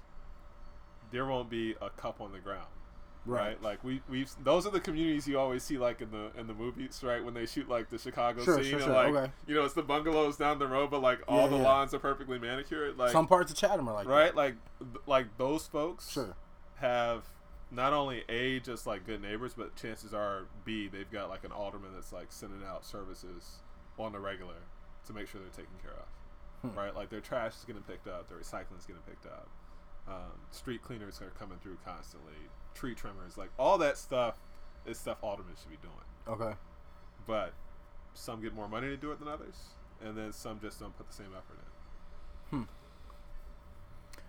there 1.12 1.26
won't 1.26 1.50
be 1.50 1.76
a 1.82 1.90
cup 1.90 2.22
on 2.22 2.32
the 2.32 2.40
ground. 2.40 2.68
Right. 3.24 3.50
Right. 3.50 3.62
like 3.62 3.84
we 3.84 4.02
we 4.10 4.26
those 4.44 4.66
are 4.66 4.72
the 4.72 4.80
communities 4.80 5.28
you 5.28 5.38
always 5.38 5.62
see 5.62 5.78
like 5.78 6.02
in 6.02 6.10
the 6.10 6.32
in 6.40 6.48
the 6.48 6.56
movies, 6.56 7.02
right? 7.04 7.24
When 7.24 7.36
they 7.36 7.46
shoot 7.46 7.70
like 7.70 7.90
the 7.92 8.00
Chicago 8.00 8.44
Sure, 8.44 8.56
scene, 8.56 8.64
sure, 8.66 8.74
and 8.80 8.84
sure, 8.86 8.94
like 8.94 9.14
okay. 9.14 9.32
you 9.46 9.54
know 9.54 9.64
it's 9.64 9.76
the 9.76 9.84
bungalows 9.84 10.38
down 10.38 10.58
the 10.58 10.68
road, 10.68 10.90
but 10.90 11.04
like 11.04 11.20
all 11.28 11.42
Yeah, 11.42 11.48
the 11.50 11.58
yeah. 11.58 11.64
lawns 11.64 11.94
are 11.94 12.00
perfectly 12.00 12.40
manicured, 12.40 12.98
like 12.98 13.12
Some 13.12 13.28
parts 13.28 13.52
of 13.52 13.58
Chatham 13.58 13.88
are 13.88 13.94
like 13.94 14.08
that. 14.08 14.12
right, 14.12 14.36
like 14.36 14.56
like 15.06 15.38
those 15.38 15.68
folks 15.68 16.10
Sure. 16.12 16.36
have 16.78 17.26
not 17.70 17.94
only 17.94 18.24
a 18.28 18.60
just 18.60 18.88
like 18.88 19.06
good 19.06 19.22
neighbors, 19.22 19.54
but 19.56 19.76
chances 19.76 20.16
are 20.16 20.48
b 20.66 20.88
they've 20.88 21.12
got 21.12 21.30
like 21.30 21.44
an 21.44 21.52
alderman 21.52 21.92
that's 21.94 22.12
like 22.12 22.28
sending 22.32 22.64
out 22.68 22.84
services 22.84 23.58
on 24.00 24.14
the 24.14 24.20
regular 24.20 24.56
to 25.06 25.14
make 25.14 25.28
sure 25.28 25.40
they're 25.42 25.50
taken 25.52 25.78
care 25.84 25.92
of, 25.94 26.08
Hmm. 26.62 26.78
right? 26.78 26.96
Like 26.96 27.10
their 27.10 27.22
trash 27.22 27.54
is 27.56 27.64
getting 27.66 27.82
picked 27.84 28.08
up, 28.08 28.30
their 28.30 28.38
recycling 28.38 28.80
is 28.80 28.86
getting 28.86 29.02
picked 29.08 29.26
up, 29.26 29.50
um, 30.08 30.40
street 30.52 30.82
cleaners 30.82 31.22
are 31.22 31.32
coming 31.40 31.58
through 31.62 31.78
constantly, 31.86 32.34
tree 32.76 32.96
trimmers, 32.96 33.38
like 33.38 33.50
all 33.58 33.78
that 33.80 33.98
stuff 33.98 34.38
is 34.86 34.98
stuff 34.98 35.18
aldermen 35.22 35.54
should 35.60 35.72
be 35.72 35.78
doing. 35.82 36.40
Okay. 36.40 36.56
But 37.26 37.54
some 38.14 38.42
get 38.42 38.54
more 38.54 38.68
money 38.68 38.88
to 38.88 38.98
do 38.98 39.12
it 39.12 39.20
than 39.20 39.28
others, 39.28 39.56
and 40.04 40.18
then 40.18 40.32
some 40.34 40.60
just 40.60 40.80
don't 40.80 40.96
put 40.98 41.08
the 41.08 41.14
same 41.14 41.34
effort 41.36 41.58
in. 41.62 41.68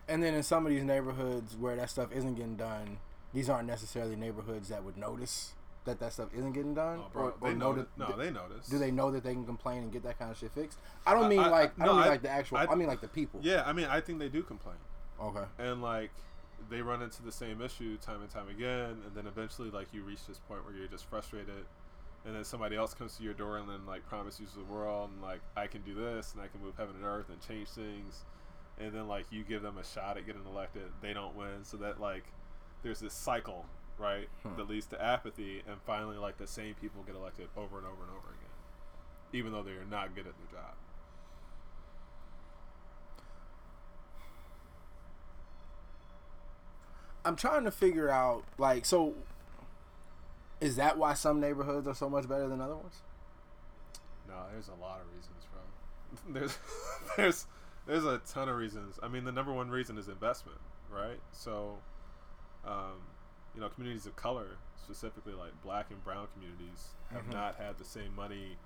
And 0.08 0.22
then 0.22 0.34
in 0.34 0.42
some 0.42 0.66
of 0.66 0.72
these 0.72 0.84
neighborhoods 0.84 1.56
where 1.56 1.76
that 1.76 1.90
stuff 1.90 2.12
isn't 2.12 2.34
getting 2.34 2.56
done, 2.56 2.98
these 3.32 3.48
aren't 3.48 3.66
necessarily 3.66 4.16
neighborhoods 4.16 4.68
that 4.68 4.84
would 4.84 4.96
notice 4.96 5.52
that 5.84 5.98
that 6.00 6.12
stuff 6.12 6.28
isn't 6.34 6.52
getting 6.52 6.74
done. 6.74 7.00
Oh, 7.02 7.10
bro, 7.12 7.22
or, 7.24 7.34
they 7.42 7.48
or 7.50 7.54
know. 7.54 7.72
that- 7.74 7.98
no, 7.98 8.16
they 8.16 8.30
notice. 8.30 8.68
Do 8.68 8.78
they 8.78 8.90
know 8.90 9.10
that 9.10 9.24
they 9.24 9.32
can 9.32 9.44
complain 9.44 9.82
and 9.82 9.92
get 9.92 10.02
that 10.04 10.18
kind 10.18 10.30
of 10.30 10.38
shit 10.38 10.52
fixed? 10.52 10.78
I 11.06 11.14
don't 11.14 11.28
mean 11.28 11.40
I- 11.40 11.48
like 11.48 11.72
I, 11.80 11.84
don't 11.86 11.96
mean 11.98 12.06
like 12.08 12.22
the 12.22 12.30
actual. 12.30 12.58
I, 12.58 12.66
I- 12.66 12.74
mean 12.74 12.86
like 12.88 13.00
the 13.00 13.08
people. 13.08 13.40
Yeah, 13.42 13.62
I 13.66 13.72
mean, 13.72 13.86
I 13.86 14.00
think 14.00 14.18
they 14.18 14.28
do 14.28 14.42
complain. 14.42 14.76
Okay. 15.20 15.44
and 15.58 15.82
like 15.82 16.10
they 16.68 16.82
run 16.82 17.02
into 17.02 17.22
the 17.22 17.30
same 17.32 17.60
issue 17.60 17.96
time 17.98 18.20
and 18.22 18.30
time 18.30 18.48
again 18.48 18.96
and 19.06 19.14
then 19.14 19.26
eventually 19.26 19.70
like 19.70 19.86
you 19.92 20.02
reach 20.02 20.26
this 20.26 20.38
point 20.48 20.64
where 20.64 20.74
you're 20.74 20.88
just 20.88 21.04
frustrated 21.06 21.64
and 22.24 22.34
then 22.34 22.44
somebody 22.44 22.76
else 22.76 22.94
comes 22.94 23.16
to 23.16 23.22
your 23.22 23.34
door 23.34 23.58
and 23.58 23.68
then 23.68 23.84
like 23.86 24.04
promises 24.08 24.40
you 24.40 24.46
the 24.66 24.72
world 24.72 25.10
and 25.12 25.22
like 25.22 25.40
i 25.56 25.66
can 25.66 25.80
do 25.82 25.94
this 25.94 26.32
and 26.32 26.42
i 26.42 26.46
can 26.48 26.60
move 26.62 26.74
heaven 26.76 26.94
and 26.96 27.04
earth 27.04 27.28
and 27.28 27.40
change 27.46 27.68
things 27.68 28.24
and 28.80 28.92
then 28.92 29.06
like 29.06 29.26
you 29.30 29.44
give 29.44 29.62
them 29.62 29.76
a 29.78 29.84
shot 29.84 30.16
at 30.16 30.26
getting 30.26 30.44
elected 30.46 30.84
they 31.02 31.12
don't 31.12 31.36
win 31.36 31.62
so 31.62 31.76
that 31.76 32.00
like 32.00 32.24
there's 32.82 33.00
this 33.00 33.14
cycle 33.14 33.64
right 33.98 34.28
Hmm. 34.42 34.56
that 34.56 34.68
leads 34.68 34.86
to 34.86 35.02
apathy 35.02 35.62
and 35.68 35.76
finally 35.86 36.16
like 36.16 36.38
the 36.38 36.46
same 36.46 36.74
people 36.80 37.02
get 37.04 37.14
elected 37.14 37.48
over 37.56 37.78
and 37.78 37.86
over 37.86 38.02
and 38.02 38.10
over 38.10 38.28
again 38.28 38.50
even 39.32 39.52
though 39.52 39.62
they 39.62 39.72
are 39.72 39.84
not 39.88 40.14
good 40.14 40.26
at 40.26 40.34
their 40.38 40.60
job 40.60 40.74
I'm 47.24 47.36
trying 47.36 47.64
to 47.64 47.70
figure 47.70 48.08
out 48.08 48.44
like 48.58 48.84
so. 48.84 49.14
Is 50.60 50.76
that 50.76 50.96
why 50.96 51.14
some 51.14 51.40
neighborhoods 51.40 51.86
are 51.88 51.94
so 51.94 52.08
much 52.08 52.28
better 52.28 52.48
than 52.48 52.60
other 52.60 52.76
ones? 52.76 53.00
No, 54.28 54.34
there's 54.52 54.68
a 54.68 54.80
lot 54.80 55.00
of 55.00 55.06
reasons, 55.14 55.46
bro. 55.52 55.60
There's 56.40 56.58
there's 57.16 57.46
there's 57.86 58.04
a 58.04 58.20
ton 58.32 58.48
of 58.48 58.56
reasons. 58.56 58.98
I 59.02 59.08
mean, 59.08 59.24
the 59.24 59.32
number 59.32 59.52
one 59.52 59.70
reason 59.70 59.98
is 59.98 60.08
investment, 60.08 60.58
right? 60.90 61.18
So, 61.32 61.78
um, 62.66 63.00
you 63.54 63.60
know, 63.60 63.68
communities 63.68 64.06
of 64.06 64.16
color, 64.16 64.56
specifically 64.82 65.34
like 65.34 65.52
black 65.62 65.90
and 65.90 66.02
brown 66.04 66.26
communities, 66.34 66.88
have 67.10 67.24
Mhm. 67.26 67.32
not 67.32 67.56
had 67.56 67.78
the 67.78 67.84
same 67.84 68.14
money 68.14 68.56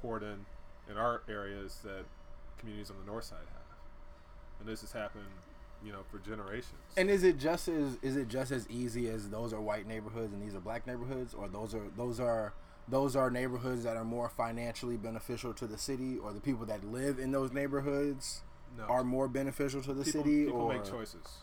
poured 0.00 0.22
in 0.22 0.46
in 0.88 0.96
our 0.96 1.22
areas 1.28 1.78
that 1.84 2.04
communities 2.58 2.90
on 2.90 2.98
the 2.98 3.04
north 3.04 3.24
side 3.24 3.46
have, 3.52 3.78
and 4.60 4.68
this 4.68 4.80
has 4.80 4.92
happened, 4.92 5.28
you 5.84 5.92
know, 5.92 6.02
for 6.10 6.18
generations. 6.18 6.80
And 6.96 7.08
is 7.10 7.22
it 7.22 7.38
just 7.38 7.68
as 7.68 7.96
is 8.02 8.16
it 8.16 8.28
just 8.28 8.50
as 8.50 8.68
easy 8.68 9.08
as 9.08 9.30
those 9.30 9.52
are 9.52 9.60
white 9.60 9.86
neighborhoods 9.86 10.32
and 10.32 10.42
these 10.42 10.54
are 10.54 10.60
black 10.60 10.86
neighborhoods, 10.86 11.34
or 11.34 11.48
those 11.48 11.74
are 11.74 11.88
those 11.96 12.18
are 12.20 12.52
those 12.88 13.14
are 13.14 13.30
neighborhoods 13.30 13.84
that 13.84 13.96
are 13.96 14.04
more 14.04 14.28
financially 14.28 14.96
beneficial 14.96 15.54
to 15.54 15.66
the 15.68 15.78
city, 15.78 16.18
or 16.18 16.32
the 16.32 16.40
people 16.40 16.66
that 16.66 16.82
live 16.84 17.18
in 17.20 17.30
those 17.30 17.52
neighborhoods 17.52 18.42
no, 18.76 18.84
are 18.84 19.04
more 19.04 19.28
beneficial 19.28 19.80
to 19.82 19.94
the 19.94 20.02
people, 20.04 20.22
city, 20.24 20.44
people 20.46 20.62
or 20.62 20.74
make 20.74 20.84
choices. 20.84 21.38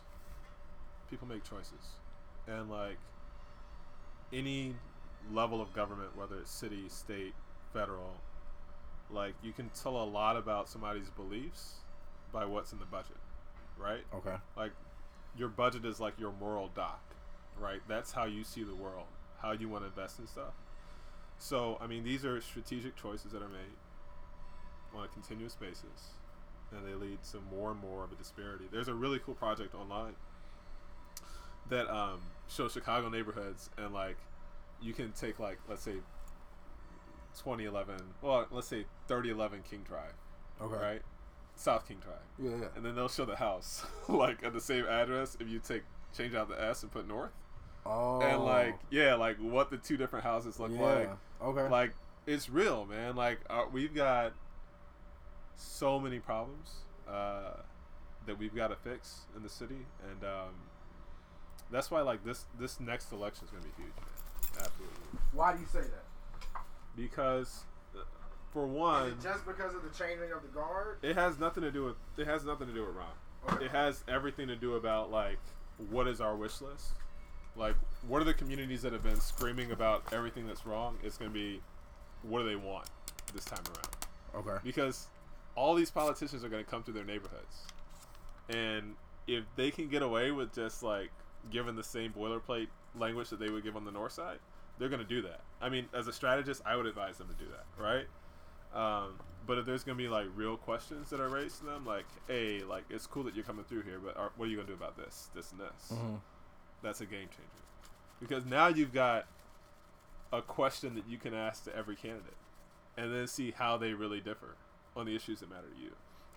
People 1.10 1.28
make 1.28 1.43
choices, 1.43 1.95
and 2.50 2.70
like 2.70 2.98
any 4.34 4.76
level 5.32 5.62
of 5.62 5.74
government, 5.74 6.16
whether 6.16 6.38
it's 6.40 6.52
city, 6.52 6.84
state, 6.88 7.34
federal, 7.74 8.16
like 9.12 9.34
you 9.44 9.52
can 9.52 9.70
tell 9.70 10.02
a 10.02 10.06
lot 10.06 10.38
about 10.38 10.70
somebody's 10.70 11.10
beliefs 11.10 11.76
by 12.32 12.46
what's 12.46 12.72
in 12.72 12.80
the 12.80 12.86
budget, 12.86 13.18
right? 13.78 14.04
okay, 14.16 14.36
Like 14.58 14.72
your 15.38 15.50
budget 15.50 15.86
is 15.86 16.00
like 16.00 16.20
your 16.20 16.32
moral 16.40 16.70
doc, 16.76 17.02
right? 17.60 17.82
That's 17.88 18.12
how 18.12 18.26
you 18.26 18.44
see 18.44 18.64
the 18.64 18.76
world, 18.76 19.06
how 19.42 19.52
you 19.52 19.70
want 19.70 19.84
to 19.84 19.88
invest 19.88 20.20
in 20.20 20.28
stuff. 20.28 20.54
So, 21.38 21.78
I 21.80 21.88
mean, 21.88 22.04
these 22.04 22.26
are 22.26 22.40
strategic 22.42 22.96
choices 22.96 23.32
that 23.32 23.42
are 23.42 23.50
made 23.50 23.78
on 24.96 25.06
a 25.06 25.08
continuous 25.08 25.56
basis, 25.56 26.14
and 26.72 26.86
they 26.86 26.94
lead 26.94 27.20
to 27.32 27.38
more 27.56 27.72
and 27.72 27.80
more 27.80 28.04
of 28.04 28.12
a 28.12 28.16
disparity. 28.16 28.66
There's 28.72 28.90
a 28.90 28.94
really 28.94 29.20
cool 29.20 29.36
project 29.36 29.74
online 29.74 30.16
that 31.70 31.90
um, 31.90 32.20
shows 32.50 32.74
Chicago 32.74 33.10
neighborhoods, 33.10 33.70
and 33.78 33.94
like 33.94 34.18
you 34.82 34.94
can 34.94 35.12
take 35.12 35.40
like 35.40 35.60
let's 35.68 35.84
say 35.84 35.96
2011, 37.38 37.96
well, 38.22 38.48
let's 38.52 38.68
say 38.68 38.86
3011 39.08 39.64
King 39.70 39.84
Drive, 39.88 40.14
okay, 40.62 40.76
right? 40.76 41.02
South 41.56 41.88
King 41.88 41.98
Drive. 42.04 42.18
Yeah, 42.38 42.62
yeah, 42.62 42.68
and 42.76 42.86
then 42.86 42.96
they'll 42.96 43.10
show 43.10 43.26
the 43.26 43.36
house 43.36 43.86
like 44.08 44.44
at 44.44 44.54
the 44.54 44.62
same 44.62 44.86
address 44.86 45.38
if 45.40 45.48
you 45.48 45.60
take 45.60 45.84
change 46.18 46.34
out 46.34 46.50
the 46.50 46.62
S 46.62 46.84
and 46.84 46.92
put 46.92 47.08
north. 47.08 47.32
Oh, 47.86 48.22
and 48.22 48.44
like 48.44 48.78
yeah 48.90 49.16
like 49.16 49.38
what 49.38 49.70
the 49.70 49.78
two 49.78 49.98
different 49.98 50.26
houses 50.26 50.60
look 50.60 50.72
yeah, 50.74 50.82
like. 50.82 51.10
Okay, 51.42 51.70
like 51.70 51.94
it's 52.26 52.50
real 52.50 52.86
man. 52.86 53.16
Like 53.16 53.40
uh, 53.50 53.64
we've 53.72 53.94
got 53.94 54.34
so 55.56 56.00
many 56.00 56.20
problems 56.20 56.70
uh, 57.08 57.54
that 58.26 58.38
we've 58.38 58.56
got 58.56 58.68
to 58.68 58.76
fix 58.76 59.22
in 59.36 59.44
the 59.44 59.50
city. 59.50 59.86
And 60.10 60.24
um, 60.24 60.54
that's 61.71 61.91
why 61.91 62.01
like 62.01 62.23
this 62.23 62.45
this 62.60 62.79
next 62.79 63.12
election 63.12 63.45
is 63.45 63.51
gonna 63.51 63.63
be 63.63 63.84
huge 63.84 63.95
man 63.95 64.65
absolutely 64.65 65.19
why 65.34 65.53
do 65.53 65.60
you 65.60 65.67
say 65.67 65.82
that? 65.82 66.03
because 66.95 67.63
uh, 67.95 67.99
for 68.51 68.65
one 68.65 69.15
just 69.21 69.45
because 69.45 69.73
of 69.75 69.84
the 69.84 69.89
changing 69.89 70.32
of 70.32 70.41
the 70.41 70.47
guard? 70.49 70.97
It 71.01 71.15
has 71.15 71.39
nothing 71.39 71.63
to 71.63 71.71
do 71.71 71.86
with. 71.86 71.95
It 72.17 72.27
has 72.27 72.43
nothing 72.43 72.67
to 72.67 72.73
do 72.73 72.86
with 72.86 72.95
Rahm. 72.95 73.53
Okay. 73.53 73.65
It 73.65 73.71
has 73.71 74.03
everything 74.08 74.47
to 74.47 74.55
do 74.55 74.73
about 74.75 75.12
like 75.12 75.39
what 75.89 76.08
is 76.08 76.19
our 76.19 76.36
wish 76.36 76.62
list. 76.62 76.93
Like, 77.55 77.75
what 78.08 78.21
are 78.21 78.25
the 78.25 78.34
communities 78.34 78.82
that 78.84 78.93
have 78.93 79.03
been 79.03 79.19
screaming 79.19 79.71
about 79.71 80.03
everything 80.13 80.47
that's 80.47 80.65
wrong? 80.65 80.97
It's 81.03 81.17
gonna 81.17 81.32
be, 81.32 81.62
what 82.21 82.39
do 82.39 82.47
they 82.47 82.55
want 82.55 82.88
this 83.34 83.43
time 83.43 83.63
around? 83.67 84.45
Okay, 84.47 84.62
Because 84.63 85.08
all 85.55 85.75
these 85.75 85.91
politicians 85.91 86.43
are 86.43 86.49
gonna 86.49 86.63
come 86.63 86.84
to 86.84 86.91
their 86.91 87.03
neighborhoods, 87.03 87.65
and 88.49 88.95
if 89.27 89.43
they 89.55 89.71
can 89.71 89.89
get 89.89 90.01
away 90.03 90.32
with 90.32 90.53
just 90.53 90.84
like 90.84 91.12
giving 91.52 91.75
the 91.75 91.84
same 91.84 92.13
boilerplate 92.13 92.67
language 92.97 93.30
that 93.30 93.39
they 93.39 93.49
would 93.49 93.63
give 93.63 93.75
on 93.75 93.86
the 93.86 93.91
north 93.91 94.12
side, 94.13 94.39
they're 94.78 94.89
gonna 94.89 95.04
do 95.04 95.21
that. 95.23 95.41
I 95.62 95.69
mean, 95.69 95.88
as 95.93 96.08
a 96.08 96.13
strategist, 96.13 96.62
I 96.65 96.75
would 96.75 96.86
advise 96.86 97.17
them 97.17 97.28
to 97.28 97.34
do 97.36 97.49
that, 97.52 97.65
right? 97.82 98.06
Um, 98.73 99.19
but 99.45 99.58
if 99.58 99.65
there's 99.65 99.84
gonna 99.84 99.97
be 99.97 100.08
like 100.08 100.28
real 100.36 100.58
questions 100.58 101.10
that 101.10 101.19
are 101.19 101.30
raised 101.30 101.60
to 101.60 101.65
them, 101.65 101.86
like, 101.86 102.06
hey, 102.28 102.62
like 102.63 102.84
it's 102.89 103.08
cool 103.08 103.23
that 103.23 103.36
you're 103.36 103.43
coming 103.45 103.65
through 103.65 103.82
here, 103.84 103.99
but 104.04 104.15
are, 104.17 104.32
what 104.38 104.45
are 104.47 104.52
you 104.52 104.58
gonna 104.58 104.67
do 104.67 104.73
about 104.73 104.95
this, 104.97 105.30
this, 105.34 105.52
and 105.52 105.60
this? 105.60 105.89
hmm 105.89 106.15
That's 106.82 107.02
a 107.02 107.06
game 107.06 107.28
changer, 107.30 107.63
because 108.21 108.45
now 108.45 108.67
you've 108.67 108.93
got 108.93 109.25
a 110.32 110.41
question 110.41 110.93
that 110.95 111.08
you 111.08 111.17
can 111.17 111.34
ask 111.34 111.63
to 111.65 111.75
every 111.75 111.95
candidate, 111.95 112.38
and 112.97 113.13
then 113.13 113.28
see 113.28 113.52
how 113.52 113.78
they 113.78 113.93
really 113.93 114.21
differ 114.21 114.56
on 114.95 115.06
the 115.06 115.15
issues 115.15 115.39
that 115.39 115.49
matter 115.49 115.67
to 115.75 115.82
you. 115.84 115.91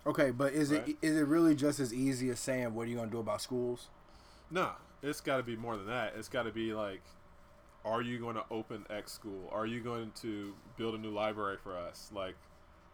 Okay, 0.05 0.31
but 0.31 0.51
is 0.53 0.71
Right. 0.71 0.89
it 0.89 0.97
is 1.01 1.15
it 1.15 1.27
really 1.27 1.55
just 1.55 1.79
as 1.79 1.93
easy 1.93 2.29
as 2.29 2.39
saying 2.39 2.73
what 2.73 2.87
are 2.87 2.89
you 2.89 2.97
gonna 2.97 3.11
do 3.11 3.19
about 3.19 3.41
schools? 3.41 3.89
No, 4.49 4.71
it's 5.03 5.21
got 5.21 5.37
to 5.37 5.43
be 5.43 5.55
more 5.55 5.75
than 5.77 5.85
that. 5.87 6.13
It's 6.17 6.29
got 6.29 6.43
to 6.43 6.51
be 6.51 6.73
like, 6.73 7.01
are 7.85 8.01
you 8.01 8.17
going 8.17 8.35
to 8.35 8.43
open 8.49 8.85
X 8.89 9.11
school? 9.11 9.49
Are 9.51 9.65
you 9.65 9.81
going 9.81 10.11
to 10.21 10.53
build 10.77 10.95
a 10.95 10.97
new 10.97 11.11
library 11.11 11.57
for 11.61 11.77
us? 11.77 12.09
Like, 12.15 12.35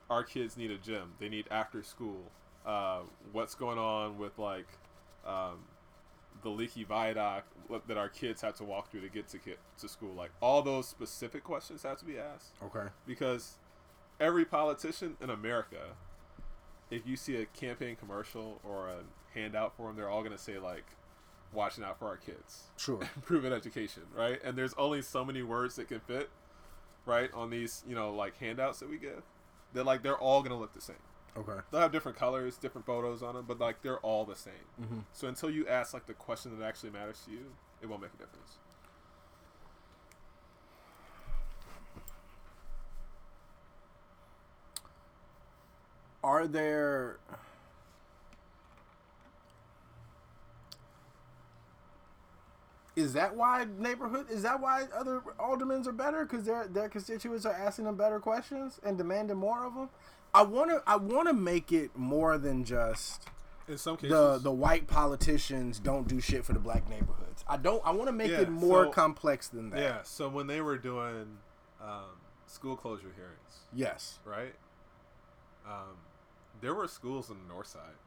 our 0.10 0.24
kids 0.24 0.58
need 0.58 0.72
a 0.72 0.78
gym. 0.78 1.13
They 1.19 1.30
need 1.30 1.45
after 1.52 1.84
school. 1.84 2.32
Uh, 2.65 3.02
what's 3.32 3.56
going 3.56 3.78
on 3.78 4.17
with 4.17 4.38
like 4.39 4.67
um, 5.26 5.60
the 6.43 6.50
leaky 6.50 6.84
viaduct 6.84 7.48
that 7.88 7.98
our 7.98 8.10
kids 8.10 8.41
have 8.41 8.56
to 8.56 8.63
walk 8.63 8.89
through 8.91 9.02
to 9.02 9.10
get 9.10 9.28
to 9.30 9.38
get 9.38 9.60
to 9.80 9.88
school? 9.88 10.13
Like, 10.15 10.32
all 10.41 10.62
those 10.63 10.88
specific 10.88 11.43
questions 11.43 11.84
have 11.84 12.00
to 12.00 12.06
be 12.06 12.17
asked 12.17 12.54
Okay. 12.63 12.88
because 13.06 13.58
every 14.19 14.45
politician 14.45 15.15
in 15.22 15.30
America, 15.30 15.93
if 16.89 17.06
you 17.06 17.15
see 17.15 17.36
a 17.36 17.45
campaign 17.45 17.95
commercial 17.95 18.60
or 18.63 18.88
a 18.89 18.98
handout 19.36 19.78
for 19.78 19.88
them, 19.88 19.95
they're 19.95 20.10
all 20.10 20.22
going 20.24 20.36
to 20.36 20.41
say 20.43 20.58
like, 20.58 20.86
"Watching 21.54 21.84
out 21.84 21.98
for 22.00 22.08
our 22.08 22.18
kids, 22.18 22.64
Sure. 22.78 23.00
improving 23.16 23.52
education," 23.54 24.04
right? 24.16 24.40
And 24.44 24.58
there's 24.58 24.74
only 24.76 25.02
so 25.02 25.24
many 25.26 25.42
words 25.44 25.76
that 25.78 25.88
can 25.88 26.00
fit, 26.02 26.30
right, 27.06 27.32
on 27.34 27.50
these 27.50 27.84
you 27.88 27.96
know 27.96 28.14
like 28.14 28.38
handouts 28.38 28.80
that 28.80 28.90
we 28.90 28.98
give. 28.98 29.24
That 29.74 29.86
like 29.86 30.02
they're 30.04 30.18
all 30.18 30.42
going 30.42 30.52
to 30.52 30.58
look 30.58 30.74
the 30.74 30.82
same. 30.82 30.96
Okay. 31.38 31.60
They'll 31.72 31.82
have 31.82 31.92
different 31.92 32.18
colors, 32.18 32.58
different 32.58 32.86
photos 32.88 33.22
on 33.22 33.36
them, 33.36 33.46
but 33.48 33.60
like 33.60 33.82
they're 33.82 34.00
all 34.00 34.26
the 34.26 34.36
same. 34.36 34.54
Mhm. 34.82 35.04
So 35.14 35.28
until 35.28 35.50
you 35.50 35.68
ask 35.68 35.94
like 35.94 36.06
the 36.08 36.14
question 36.16 36.58
that 36.58 36.66
actually 36.66 36.90
matters 36.90 37.22
to 37.26 37.32
you, 37.32 37.52
it 37.82 37.88
won't 37.88 38.02
make 38.02 38.14
a 38.14 38.18
difference. 38.18 38.58
Are 46.24 46.48
there 46.48 47.18
Is 53.00 53.14
that 53.14 53.36
why 53.36 53.66
neighborhood? 53.78 54.28
Is 54.30 54.42
that 54.44 54.60
why 54.62 54.86
other 54.96 55.22
aldermen 55.40 55.88
are 55.88 55.92
better? 55.92 56.26
Because 56.26 56.46
their 56.46 56.68
their 56.68 56.90
constituents 56.90 57.46
are 57.46 57.54
asking 57.54 57.86
them 57.86 57.96
better 57.96 58.20
questions 58.20 58.80
and 58.84 58.98
demanding 58.98 59.38
more 59.38 59.66
of 59.66 59.74
them. 59.76 59.90
I 60.34 60.44
want 60.44 60.70
to 60.72 60.84
I 60.86 60.96
want 60.98 61.28
to 61.28 61.34
make 61.34 61.72
it 61.72 61.96
more 61.98 62.38
than 62.38 62.64
just 62.64 63.28
In 63.68 63.78
some 63.78 63.96
cases, 63.98 64.10
the 64.12 64.38
the 64.38 64.52
white 64.52 64.88
politicians 64.88 65.80
don't 65.80 66.08
do 66.08 66.20
shit 66.20 66.44
for 66.46 66.54
the 66.54 66.60
black 66.60 66.90
neighborhoods. 66.90 67.44
I 67.48 67.58
don't. 67.58 67.82
I 67.86 67.92
want 67.92 68.08
to 68.08 68.12
make 68.14 68.32
Yeah, 68.32 68.42
it 68.42 68.50
more 68.50 68.86
so- 68.86 68.92
complex 68.92 69.48
than 69.48 69.70
that. 69.72 69.80
yeah. 69.80 70.04
So 70.04 70.28
when 70.30 70.48
they 70.48 70.62
were 70.62 70.78
doing 70.78 71.38
um, 71.82 72.20
school 72.48 72.76
closure 72.76 73.14
hearings, 73.16 73.64
Yes. 73.74 74.20
right? 74.26 74.54
Um, 75.66 75.98
there 76.62 76.74
were 76.76 76.88
schools 76.88 77.32
on 77.32 77.38
the 77.48 77.54
north 77.54 77.68
side, 77.68 77.98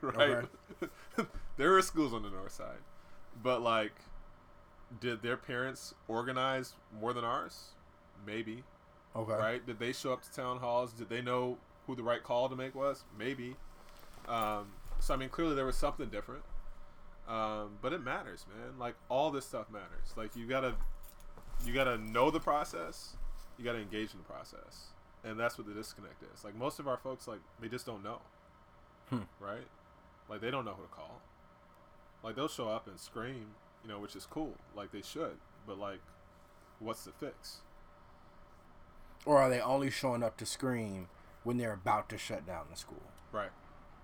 right? 0.02 0.44
there 1.56 1.70
were 1.70 1.82
schools 1.82 2.12
on 2.12 2.22
the 2.22 2.30
north 2.30 2.52
side, 2.52 2.78
but 3.42 3.62
like, 3.62 3.92
did 5.00 5.22
their 5.22 5.36
parents 5.36 5.94
organize 6.08 6.74
more 7.00 7.12
than 7.12 7.24
ours? 7.24 7.70
Maybe, 8.26 8.62
Okay. 9.16 9.32
right? 9.32 9.64
Did 9.66 9.78
they 9.78 9.92
show 9.92 10.12
up 10.12 10.22
to 10.22 10.32
town 10.32 10.58
halls? 10.58 10.92
Did 10.92 11.08
they 11.08 11.22
know 11.22 11.58
who 11.86 11.94
the 11.96 12.02
right 12.02 12.22
call 12.22 12.48
to 12.48 12.56
make 12.56 12.74
was? 12.74 13.04
Maybe. 13.18 13.56
Um, 14.28 14.72
so 15.00 15.14
I 15.14 15.16
mean, 15.16 15.28
clearly 15.28 15.54
there 15.54 15.66
was 15.66 15.76
something 15.76 16.08
different. 16.08 16.42
Um, 17.28 17.78
but 17.80 17.92
it 17.92 18.02
matters, 18.02 18.44
man. 18.54 18.78
Like 18.78 18.94
all 19.08 19.30
this 19.30 19.46
stuff 19.46 19.70
matters. 19.70 20.12
Like 20.16 20.34
you 20.36 20.46
gotta, 20.46 20.74
you 21.64 21.72
gotta 21.72 21.96
know 21.98 22.30
the 22.30 22.40
process. 22.40 23.16
You 23.58 23.64
gotta 23.64 23.78
engage 23.78 24.12
in 24.12 24.18
the 24.18 24.24
process, 24.24 24.86
and 25.24 25.38
that's 25.38 25.56
what 25.56 25.66
the 25.66 25.74
disconnect 25.74 26.22
is. 26.34 26.42
Like 26.44 26.54
most 26.56 26.78
of 26.80 26.88
our 26.88 26.96
folks, 26.96 27.28
like 27.28 27.38
they 27.60 27.68
just 27.68 27.86
don't 27.86 28.02
know, 28.02 28.20
Hmm. 29.10 29.20
right? 29.40 29.66
Like 30.28 30.40
they 30.40 30.50
don't 30.50 30.64
know 30.64 30.72
who 30.74 30.82
to 30.82 30.88
call. 30.88 31.20
Like 32.22 32.36
they'll 32.36 32.48
show 32.48 32.68
up 32.68 32.86
and 32.86 32.98
scream, 32.98 33.46
you 33.82 33.88
know, 33.88 33.98
which 33.98 34.16
is 34.16 34.26
cool. 34.26 34.54
Like 34.76 34.92
they 34.92 35.02
should, 35.02 35.38
but 35.66 35.78
like, 35.78 36.00
what's 36.78 37.04
the 37.04 37.12
fix? 37.12 37.58
Or 39.24 39.38
are 39.38 39.50
they 39.50 39.60
only 39.60 39.90
showing 39.90 40.22
up 40.22 40.36
to 40.38 40.46
scream 40.46 41.08
when 41.44 41.56
they're 41.56 41.72
about 41.72 42.08
to 42.10 42.18
shut 42.18 42.46
down 42.46 42.66
the 42.70 42.76
school? 42.76 43.02
Right. 43.32 43.50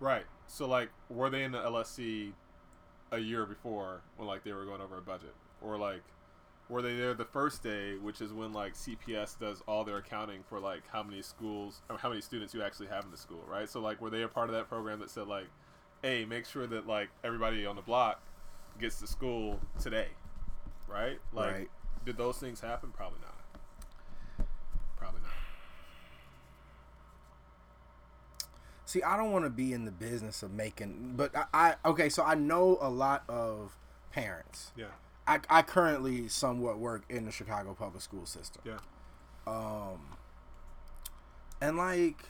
Right. 0.00 0.24
So 0.46 0.66
like 0.66 0.90
were 1.08 1.30
they 1.30 1.44
in 1.44 1.52
the 1.52 1.58
LSC 1.58 2.32
a 3.10 3.18
year 3.18 3.46
before 3.46 4.02
when 4.16 4.28
like 4.28 4.44
they 4.44 4.52
were 4.52 4.64
going 4.64 4.80
over 4.80 4.98
a 4.98 5.02
budget? 5.02 5.34
Or 5.60 5.76
like 5.76 6.02
were 6.68 6.82
they 6.82 6.96
there 6.96 7.14
the 7.14 7.24
first 7.24 7.62
day, 7.62 7.96
which 7.96 8.20
is 8.20 8.32
when 8.32 8.52
like 8.52 8.74
CPS 8.74 9.38
does 9.38 9.62
all 9.66 9.84
their 9.84 9.98
accounting 9.98 10.42
for 10.48 10.60
like 10.60 10.82
how 10.92 11.02
many 11.02 11.22
schools 11.22 11.80
or 11.88 11.96
how 11.98 12.08
many 12.10 12.20
students 12.20 12.52
you 12.52 12.62
actually 12.62 12.88
have 12.88 13.04
in 13.04 13.10
the 13.10 13.16
school, 13.16 13.42
right? 13.48 13.68
So 13.68 13.80
like 13.80 14.00
were 14.00 14.10
they 14.10 14.22
a 14.22 14.28
part 14.28 14.48
of 14.48 14.54
that 14.54 14.68
program 14.68 15.00
that 15.00 15.10
said 15.10 15.26
like, 15.26 15.46
hey, 16.02 16.24
make 16.24 16.46
sure 16.46 16.66
that 16.66 16.86
like 16.86 17.08
everybody 17.24 17.66
on 17.66 17.76
the 17.76 17.82
block 17.82 18.20
gets 18.80 19.00
to 19.00 19.06
school 19.06 19.60
today. 19.80 20.08
Right? 20.86 21.18
Like 21.32 21.52
Right. 21.52 21.70
did 22.04 22.16
those 22.16 22.38
things 22.38 22.60
happen? 22.60 22.90
Probably 22.92 23.18
not. 23.20 24.46
Probably 24.96 25.20
not. 25.20 25.30
See, 28.86 29.02
I 29.02 29.18
don't 29.18 29.32
want 29.32 29.44
to 29.44 29.50
be 29.50 29.74
in 29.74 29.84
the 29.84 29.90
business 29.90 30.42
of 30.42 30.50
making, 30.52 31.12
but 31.16 31.34
I, 31.36 31.44
I 31.52 31.74
okay. 31.84 32.08
So 32.08 32.22
I 32.24 32.34
know 32.34 32.78
a 32.80 32.88
lot 32.88 33.22
of 33.28 33.76
parents. 34.12 34.72
Yeah. 34.76 34.86
I, 35.26 35.40
I 35.50 35.60
currently 35.60 36.26
somewhat 36.28 36.78
work 36.78 37.02
in 37.10 37.26
the 37.26 37.32
Chicago 37.32 37.74
public 37.78 38.00
school 38.02 38.24
system. 38.24 38.62
Yeah. 38.64 38.78
Um, 39.46 40.16
and 41.60 41.76
like 41.76 42.22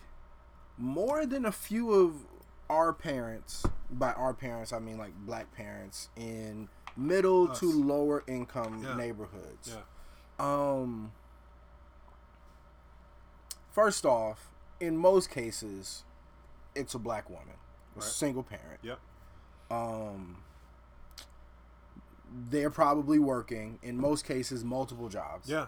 more 0.77 1.27
than 1.27 1.45
a 1.45 1.53
few 1.53 1.93
of 1.93 2.15
our 2.71 2.93
parents, 2.93 3.65
by 3.91 4.13
our 4.13 4.35
parents 4.35 4.73
I 4.73 4.79
mean 4.79 4.99
like 4.99 5.15
black 5.27 5.53
parents 5.55 6.09
in 6.17 6.69
middle 6.97 7.51
Us. 7.53 7.61
to 7.61 7.67
lower 7.73 8.23
income 8.27 8.83
Yeah. 8.85 8.97
neighborhoods. 8.97 9.75
Yeah. 9.75 9.83
Um, 10.39 11.13
first 13.71 14.05
off, 14.05 14.51
in 14.81 14.97
most 14.97 15.31
cases, 15.31 16.05
it's 16.75 16.95
a 16.95 16.99
black 16.99 17.29
woman, 17.31 17.55
a 17.97 18.01
Right. 18.01 18.05
single 18.09 18.43
parent. 18.43 18.81
Yep. 18.83 18.99
Um, 19.71 20.43
they're 22.51 22.71
probably 22.71 23.19
working 23.19 23.79
in 23.83 23.97
most 24.01 24.25
cases 24.25 24.65
multiple 24.65 25.09
jobs. 25.09 25.49
Yeah. 25.49 25.67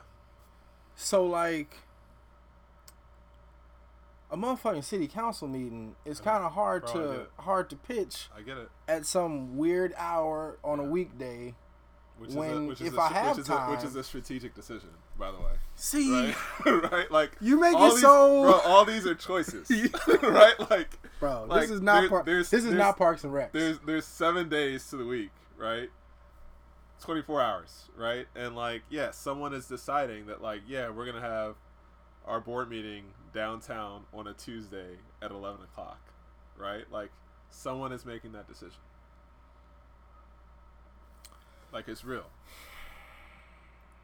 So 0.94 1.24
like, 1.24 1.78
a 4.32 4.36
motherfucking 4.36 4.84
city 4.84 5.08
council 5.08 5.48
meeting 5.48 5.96
is 6.04 6.20
kind 6.20 6.44
of 6.44 6.52
hard 6.52 6.82
Bro, 6.82 6.92
to 6.92 7.26
hard 7.42 7.68
to 7.70 7.76
pitch 7.76 8.28
I 8.36 8.42
get 8.42 8.56
it. 8.58 8.68
at 8.88 9.04
some 9.06 9.56
weird 9.56 9.92
hour 9.96 10.58
on 10.62 10.78
a 10.78 10.84
weekday. 10.84 11.54
Which 12.18 12.30
is 12.30 12.36
When- 12.36 12.50
a, 12.64 12.66
which 12.66 12.80
is 12.82 12.88
if 12.88 12.98
a, 12.98 13.00
I 13.00 13.08
have 13.08 13.36
which 13.38 13.44
is 13.46 13.48
a, 13.50 13.56
which 13.70 13.82
is 13.82 13.96
a 13.96 14.04
strategic 14.04 14.54
decision, 14.54 14.90
by 15.18 15.30
the 15.30 15.38
way. 15.38 15.52
See, 15.74 16.12
Right, 16.12 16.34
right. 16.92 17.10
Like 17.10 17.32
You 17.40 17.58
make 17.58 17.74
it 17.74 17.80
these, 17.80 18.02
so- 18.02 18.42
bro. 18.42 18.52
All 18.70 18.84
these 18.84 19.06
are 19.06 19.14
choices, 19.14 19.70
right? 20.22 20.52
Like, 20.70 20.90
bro, 21.18 21.46
like, 21.48 21.62
this 21.62 21.70
is 21.70 21.80
not 21.80 22.00
there- 22.02 22.08
par- 22.10 22.22
this 22.24 22.52
is 22.52 22.64
not 22.66 22.98
Parks 22.98 23.24
and 23.24 23.32
Rec. 23.32 23.52
there's 23.52 23.78
there's 23.80 24.04
seven 24.04 24.50
days 24.50 24.86
to 24.90 24.96
the 24.98 25.06
week, 25.06 25.30
right? 25.56 25.88
Twenty 27.00 27.22
four 27.22 27.40
hours, 27.40 27.88
right? 27.96 28.26
And 28.36 28.54
like, 28.54 28.82
yeah, 28.90 29.12
someone 29.12 29.54
is 29.54 29.66
deciding 29.66 30.26
that, 30.26 30.42
like, 30.42 30.60
yeah, 30.68 30.90
we're 30.90 31.06
gonna 31.06 31.22
have 31.22 31.54
our 32.26 32.38
board 32.40 32.68
meeting 32.68 33.04
downtown 33.32 34.04
on 34.12 34.26
a 34.26 34.32
Tuesday 34.32 34.96
at 35.22 35.30
eleven 35.30 35.62
o'clock, 35.62 36.00
right? 36.56 36.90
Like, 36.90 37.10
someone 37.50 37.92
is 37.92 38.04
making 38.04 38.32
that 38.32 38.48
decision. 38.48 38.80
Like, 41.72 41.88
it's 41.88 42.04
real. 42.04 42.26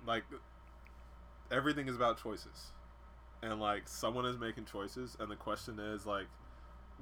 Like, 0.06 0.24
everything 1.50 1.88
is 1.88 1.96
about 1.96 2.22
choices, 2.22 2.72
and 3.42 3.60
like, 3.60 3.88
someone 3.88 4.26
is 4.26 4.38
making 4.38 4.66
choices, 4.66 5.16
and 5.18 5.30
the 5.30 5.36
question 5.36 5.78
is 5.78 6.06
like 6.06 6.26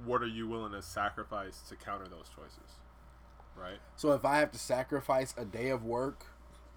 what 0.03 0.21
are 0.21 0.27
you 0.27 0.47
willing 0.47 0.73
to 0.73 0.81
sacrifice 0.81 1.61
to 1.69 1.75
counter 1.75 2.05
those 2.07 2.29
choices 2.35 2.79
right 3.57 3.79
So 3.95 4.11
if 4.11 4.25
I 4.25 4.39
have 4.39 4.51
to 4.51 4.59
sacrifice 4.59 5.33
a 5.37 5.45
day 5.45 5.69
of 5.69 5.85
work, 5.85 6.25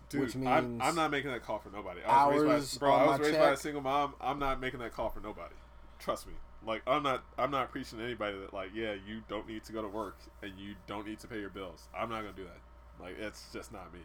Dude, 0.09 0.21
which 0.23 0.37
I'm, 0.37 0.81
I'm 0.81 0.95
not 0.95 1.11
making 1.11 1.31
that 1.31 1.43
call 1.43 1.59
for 1.59 1.71
nobody. 1.71 2.01
I 2.03 2.27
was 2.27 2.43
raised 2.43 2.81
by, 2.81 2.87
bro 2.87 2.95
I 2.97 3.07
was 3.07 3.21
raised 3.21 3.39
by 3.39 3.51
a 3.51 3.57
single 3.57 3.83
mom. 3.83 4.15
I'm 4.21 4.39
not 4.39 4.61
making 4.61 4.81
that 4.81 4.95
call 4.95 5.11
for 5.11 5.21
nobody. 5.21 5.55
Trust 5.99 6.27
me. 6.27 6.33
Like 6.67 6.83
I'm 6.87 7.03
not 7.03 7.23
I'm 7.39 7.51
not 7.51 7.71
preaching 7.71 7.99
to 7.99 8.05
anybody 8.05 8.39
that 8.39 8.53
like 8.53 8.71
yeah 8.75 8.93
you 8.93 9.23
don't 9.29 9.47
need 9.47 9.65
to 9.65 9.73
go 9.73 9.83
to 9.83 9.89
work 9.89 10.17
and 10.43 10.53
you 10.59 10.75
don't 10.87 11.07
need 11.07 11.19
to 11.21 11.29
pay 11.29 11.39
your 11.41 11.51
bills. 11.51 11.89
I'm 11.97 12.09
not 12.09 12.23
gonna 12.23 12.33
do 12.33 12.45
that. 12.45 13.03
Like 13.03 13.17
it's 13.19 13.47
just 13.53 13.73
not 13.73 13.93
me. 13.93 14.01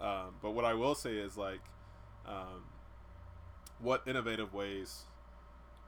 Um, 0.00 0.36
but 0.40 0.52
what 0.52 0.64
I 0.64 0.74
will 0.74 0.94
say 0.94 1.16
is 1.16 1.36
like 1.36 1.60
um, 2.26 2.64
what 3.80 4.02
innovative 4.06 4.54
ways 4.54 5.02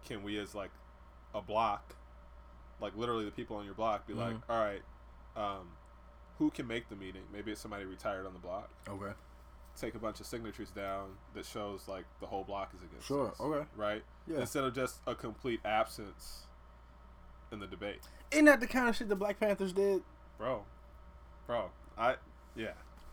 can 0.06 0.22
we 0.22 0.38
as 0.38 0.54
like 0.54 0.70
a 1.35 1.40
block 1.40 1.94
like 2.80 2.96
literally 2.96 3.24
the 3.24 3.30
people 3.30 3.56
on 3.56 3.64
your 3.64 3.74
block 3.74 4.06
be 4.06 4.14
like 4.14 4.35
Mhm. 4.35 4.42
all 4.48 4.59
right 4.64 4.83
um, 5.37 5.68
who 6.38 6.50
can 6.50 6.66
make 6.66 6.88
the 6.88 6.96
meeting? 6.96 7.22
Maybe 7.33 7.52
it's 7.52 7.61
somebody 7.61 7.85
retired 7.85 8.26
on 8.26 8.33
the 8.33 8.38
block. 8.40 8.68
Okay. 8.88 9.12
Take 9.80 9.94
a 9.94 9.98
bunch 9.98 10.20
of 10.20 10.26
signatures 10.26 10.70
down 10.70 11.10
that 11.34 11.46
shows 11.46 11.88
like 11.88 12.04
the 12.20 12.26
whole 12.26 12.44
block 12.44 12.72
is 12.76 12.82
against 12.82 13.06
Sure. 13.06 13.28
us, 13.30 13.40
Okay. 13.40 13.66
right? 13.76 14.02
Yeah. 14.26 14.40
Instead 14.40 14.64
of 14.64 14.74
just 14.74 15.00
a 15.06 15.14
complete 15.14 15.60
absence 15.64 16.46
in 17.52 17.58
the 17.60 17.66
debate, 17.66 18.00
Isn't 18.30 18.44
that 18.44 18.60
the 18.60 18.66
kind 18.66 18.88
of 18.88 18.94
shit 18.96 19.08
the 19.08 19.16
Black 19.16 19.40
Panthers 19.40 19.72
did? 19.72 20.02
bro, 20.38 20.64
bro. 21.46 21.70
I 21.98 22.16
yeah, 22.54 22.72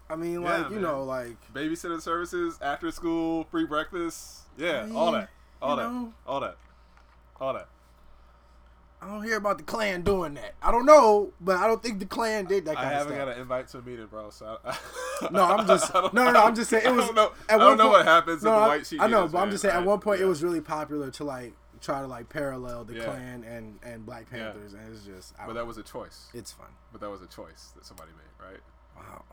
I 0.09 0.15
mean, 0.15 0.41
Yeah, 0.41 0.57
like 0.57 0.69
you 0.69 0.75
man. 0.75 0.81
know, 0.83 1.03
like 1.03 1.37
babysitting 1.53 2.01
services, 2.01 2.57
after 2.61 2.91
school, 2.91 3.43
free 3.45 3.65
breakfast, 3.65 4.41
yeah, 4.57 4.87
I 4.89 4.93
all 4.95 5.11
that, 5.13 5.29
all 5.61 5.75
that, 5.75 5.83
know. 5.91 6.13
all 6.25 6.39
that, 6.41 6.57
all 7.41 7.53
that. 7.53 7.67
I 8.99 9.07
don't 9.07 9.23
hear 9.23 9.37
about 9.37 9.57
the 9.59 9.63
clan 9.63 10.01
doing 10.01 10.33
that. 10.33 10.55
I 10.61 10.71
don't 10.71 10.85
know, 10.87 11.31
but 11.39 11.57
I 11.57 11.67
don't 11.67 11.81
think 11.83 11.99
the 11.99 12.05
clan 12.07 12.45
did 12.45 12.65
that 12.65 12.77
I 12.77 12.83
kind 12.83 12.95
of 12.95 13.07
thing. 13.07 13.15
I 13.15 13.19
haven't 13.19 13.27
got 13.27 13.35
an 13.35 13.41
invite 13.41 13.67
to 13.69 13.77
a 13.77 13.81
meeting, 13.83 14.07
bro. 14.07 14.31
So 14.31 14.57
I, 14.65 14.77
No, 15.31 15.43
I'm 15.43 15.67
just- 15.67 15.91
I 15.95 16.01
no, 16.01 16.09
no, 16.25 16.31
no, 16.31 16.43
I'm 16.43 16.55
just 16.55 16.69
saying 16.71 16.83
it 16.85 16.89
I 16.89 16.91
was- 16.91 17.05
don't 17.05 17.15
know, 17.15 17.31
at 17.47 17.55
I 17.55 17.57
don't 17.63 17.77
know 17.77 17.83
point- 17.83 17.91
what 17.93 18.05
happens 18.05 18.43
no, 18.43 18.51
I, 18.53 18.67
white 18.67 18.87
sheet. 18.87 18.99
I 18.99 19.07
know, 19.07 19.27
but 19.27 19.37
I'm 19.37 19.51
just 19.51 19.61
saying. 19.61 19.75
I- 19.75 19.79
At 19.81 19.85
one 19.85 19.99
point, 19.99 20.19
yeah. 20.19 20.25
it 20.25 20.29
was 20.29 20.41
really 20.43 20.61
popular 20.61 21.11
to 21.11 21.23
like 21.23 21.53
try 21.79 22.01
to 22.01 22.07
like 22.07 22.27
parallel 22.29 22.85
the 22.85 22.95
Yeah. 22.95 23.03
Klan 23.03 23.43
and 23.43 23.77
and 23.83 24.03
Black 24.03 24.25
Yeah. 24.31 24.51
Panthers, 24.51 24.73
and 24.73 24.81
it's 24.93 25.05
just, 25.05 25.35
I 25.39 25.45
But 25.45 25.53
that 25.53 25.67
was 25.67 25.77
a 25.77 25.83
choice. 25.83 26.29
it's 26.33 26.51
fun. 26.51 26.67
But 26.91 26.99
that 27.01 27.09
was 27.11 27.21
a 27.21 27.27
choice 27.27 27.69
that 27.75 27.85
somebody 27.85 28.11
made, 28.13 28.45
right? 28.45 28.59
Wow. 28.97 29.23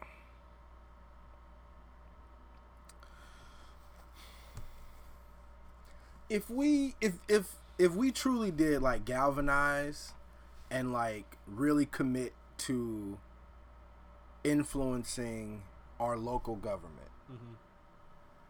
If 6.29 6.49
we 6.51 6.95
if 7.01 7.15
if 7.29 7.57
if 7.79 7.95
we 7.95 8.11
truly 8.13 8.51
did 8.51 8.83
like 8.83 9.05
galvanize 9.05 10.13
and 10.71 10.93
like 10.93 11.37
really 11.47 11.87
commit 11.87 12.33
to 12.59 13.19
influencing 14.45 15.63
our 16.01 16.17
local 16.17 16.57
government, 16.57 16.99
Mm-hmm. 17.33 17.55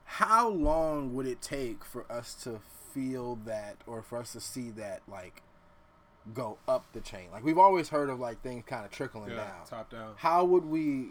how 0.05 0.49
long 0.49 1.15
would 1.15 1.29
it 1.29 1.41
take 1.41 1.85
for 1.85 2.11
us 2.11 2.35
to 2.43 2.59
feel 2.93 3.37
that 3.47 3.77
or 3.87 4.03
for 4.03 4.19
us 4.19 4.33
to 4.33 4.41
see 4.41 4.71
that 4.73 5.01
like 5.07 5.43
go 6.35 6.59
up 6.67 6.85
the 6.93 7.01
chain? 7.01 7.29
Like 7.33 7.45
we've 7.45 7.57
always 7.57 7.89
heard 7.91 8.11
of 8.11 8.19
like 8.19 8.43
things 8.43 8.65
kind 8.67 8.85
of 8.85 8.91
trickling 8.91 9.31
Yeah, 9.31 9.37
down 9.37 9.55
top 9.71 9.91
down. 9.91 10.15
how 10.17 10.45
would 10.45 10.65
we 10.65 11.11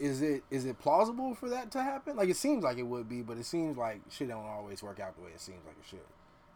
is 0.00 0.22
it 0.22 0.42
is 0.50 0.64
it 0.64 0.80
plausible 0.80 1.36
for 1.36 1.48
that 1.50 1.70
to 1.70 1.82
happen 1.84 2.16
like 2.16 2.28
it 2.28 2.36
seems 2.36 2.64
like 2.64 2.78
it 2.78 2.82
would 2.86 3.08
be 3.08 3.22
but 3.22 3.38
it 3.38 3.44
seems 3.46 3.76
like 3.76 4.00
shit 4.10 4.26
don't 4.28 4.44
always 4.44 4.82
work 4.82 4.98
out 4.98 5.14
the 5.14 5.22
way 5.22 5.30
it 5.32 5.40
seems 5.40 5.64
like 5.64 5.76
it 5.80 5.88
should 5.88 6.00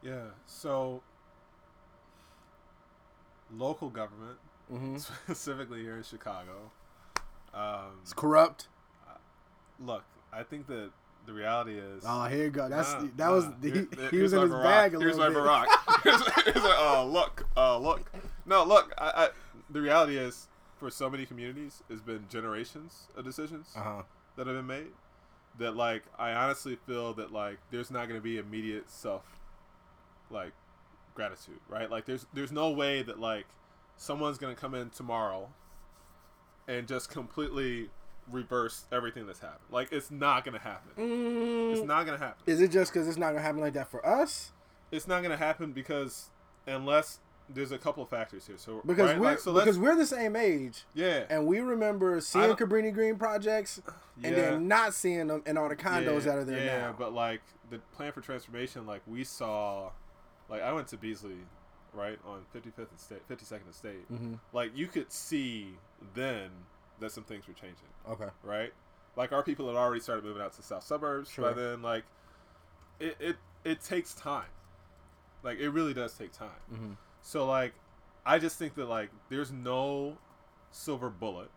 Yeah. 0.02 0.24
So 0.46 1.02
local 3.56 3.90
government, 3.90 4.38
mm-hmm. 4.72 4.96
specifically 5.26 5.82
here 5.82 5.96
in 5.96 6.02
Chicago. 6.02 6.70
Um, 7.54 7.98
it's 8.02 8.12
corrupt 8.12 8.68
look, 9.80 10.04
I 10.32 10.42
think 10.42 10.66
that 10.68 10.90
the 11.26 11.32
reality 11.32 11.78
is. 11.78 12.04
oh 12.06 12.24
here 12.24 12.44
you 12.44 12.50
go 12.50 12.68
that's 12.68 12.92
Nah, 12.94 13.08
that 13.16 13.28
was 13.30 13.46
he, 13.62 13.70
Here- 13.70 13.86
he 14.10 14.18
was 14.18 14.32
in 14.32 14.42
his 14.42 14.50
Barack. 14.50 14.62
bag 14.62 14.94
a 14.94 14.98
Here's 14.98 15.16
little 15.18 15.42
my 15.42 15.64
bit 15.64 15.68
Barack. 15.68 16.02
here's, 16.04 16.44
here's 16.44 16.64
a, 16.64 16.74
oh 16.78 17.08
look, 17.10 17.46
oh 17.56 17.78
look. 17.78 18.10
No, 18.46 18.64
look. 18.64 18.94
I, 18.96 19.12
I, 19.14 19.28
the 19.70 19.80
reality 19.82 20.16
is, 20.16 20.48
for 20.78 20.90
so 20.90 21.10
many 21.10 21.26
communities, 21.26 21.82
it's 21.90 22.00
been 22.00 22.24
generations 22.30 23.08
of 23.16 23.24
decisions 23.24 23.68
uh-huh 23.76 24.02
that 24.36 24.46
have 24.46 24.56
been 24.56 24.66
made. 24.66 24.92
That 25.58 25.76
like, 25.76 26.04
I 26.18 26.32
honestly 26.32 26.76
feel 26.86 27.12
that 27.14 27.32
like, 27.32 27.58
there's 27.70 27.90
not 27.90 28.08
going 28.08 28.18
to 28.18 28.24
be 28.24 28.38
immediate 28.38 28.88
self, 28.88 29.37
like, 30.30 30.52
gratitude, 31.14 31.60
right? 31.68 31.90
Like, 31.90 32.06
there's 32.06 32.26
there's 32.32 32.52
no 32.52 32.70
way 32.70 33.02
that 33.02 33.18
like, 33.18 33.46
someone's 33.96 34.38
to 34.54 34.60
come 34.60 34.74
in 34.74 34.90
tomorrow, 34.90 35.50
and 36.66 36.86
just 36.86 37.10
completely 37.10 37.90
reverse 38.30 38.84
everything 38.92 39.26
that's 39.26 39.40
happened. 39.40 39.70
Like, 39.70 39.92
it's 39.92 40.10
not 40.10 40.44
to 40.54 40.62
happen. 40.62 40.92
It's 41.72 41.82
Mm, 41.82 41.86
not 41.86 42.06
going 42.06 42.18
to 42.18 42.24
happen. 42.24 42.42
is 42.46 42.60
it 42.60 42.70
just 42.70 42.92
because 42.92 43.06
it's 43.08 43.18
not 43.18 43.30
gonna 43.30 43.42
happen 43.42 43.60
like 43.60 43.74
that 43.74 43.90
for 43.90 44.04
us 44.06 44.52
it's 44.90 45.06
not 45.06 45.20
to 45.30 45.36
happen 45.36 45.72
because 45.72 46.30
unless 46.66 47.20
there's 47.50 47.72
a 47.72 47.78
couple 47.78 48.02
of 48.02 48.08
factors 48.10 48.46
here. 48.46 48.56
So 48.58 48.82
because 48.84 49.10
right? 49.10 49.18
we're 49.18 49.30
like, 49.30 49.38
so 49.38 49.52
because 49.54 49.78
we're 49.78 49.96
the 49.96 50.06
same 50.06 50.36
age 50.36 50.84
yeah 50.94 51.24
and 51.30 51.46
we 51.46 51.60
remember 51.60 52.20
seeing 52.20 52.44
Cabrini 52.56 52.92
Green 52.92 53.16
projects 53.16 53.80
and 54.22 54.36
yeah, 54.36 54.50
then 54.50 54.68
not 54.68 54.94
seeing 54.94 55.26
them 55.28 55.42
and 55.46 55.56
all 55.58 55.68
the 55.68 55.76
condos 55.76 56.24
yeah, 56.24 56.32
that 56.32 56.38
are 56.38 56.44
there 56.44 56.60
yeah, 56.60 56.78
now 56.78 56.94
but 56.98 57.12
like 57.12 57.40
the 57.70 57.78
plan 57.92 58.12
for 58.12 58.20
transformation, 58.20 58.86
like 58.86 59.02
we 59.06 59.24
saw, 59.24 59.90
like 60.48 60.62
I 60.62 60.72
went 60.72 60.88
to 60.88 60.96
Beasley, 60.96 61.36
right 61.92 62.18
on 62.26 62.40
55th 62.54 62.90
and 62.90 62.98
State, 63.00 63.28
52nd 63.28 63.64
and 63.66 63.74
State. 63.74 64.12
mm-hmm. 64.12 64.34
Like 64.52 64.72
you 64.76 64.86
could 64.86 65.12
see 65.12 65.68
then 66.14 66.50
that 67.00 67.12
some 67.12 67.24
things 67.24 67.46
were 67.46 67.54
changing, 67.54 67.88
okay 68.10 68.28
right? 68.42 68.72
Like 69.16 69.32
our 69.32 69.42
people 69.42 69.66
had 69.66 69.76
already 69.76 70.00
started 70.00 70.24
moving 70.24 70.42
out 70.42 70.52
to 70.52 70.58
the 70.58 70.62
south 70.64 70.84
suburbs 70.84 71.30
Sure. 71.30 71.50
by 71.50 71.52
then. 71.60 71.82
Like 71.82 72.04
it, 73.00 73.16
it 73.20 73.36
it 73.64 73.80
takes 73.80 74.14
time. 74.14 74.46
Like 75.42 75.58
it 75.58 75.70
really 75.70 75.94
does 75.94 76.12
take 76.14 76.32
time. 76.32 76.48
mm-hmm. 76.72 76.92
So 77.22 77.46
like, 77.46 77.74
I 78.24 78.38
just 78.38 78.58
think 78.58 78.74
that 78.76 78.88
like 78.88 79.10
there's 79.28 79.50
no 79.52 80.18
silver 80.70 81.10
bullet, 81.10 81.50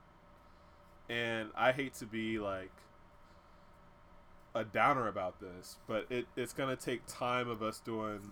and 1.10 1.50
I 1.56 1.72
hate 1.72 1.94
to 1.96 2.06
be 2.06 2.40
like 2.40 2.72
a 4.54 4.64
downer 4.64 5.08
about 5.08 5.40
this, 5.40 5.78
but 5.88 6.06
it, 6.10 6.26
it's 6.36 6.54
gonna 6.54 6.76
take 6.76 7.02
time 7.08 7.50
of 7.50 7.62
us 7.64 7.80
doing 7.80 8.32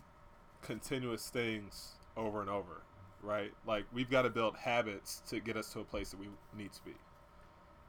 continuous 0.61 1.29
things 1.29 1.93
over 2.17 2.41
and 2.41 2.49
over, 2.49 2.81
right? 3.21 3.51
Like 3.65 3.85
we've 3.93 4.09
got 4.09 4.23
to 4.23 4.29
build 4.29 4.57
habits 4.57 5.21
to 5.29 5.39
get 5.39 5.57
us 5.57 5.71
to 5.73 5.79
a 5.79 5.83
place 5.83 6.11
that 6.11 6.19
we 6.19 6.27
need 6.57 6.71
to 6.73 6.83
be, 6.83 6.95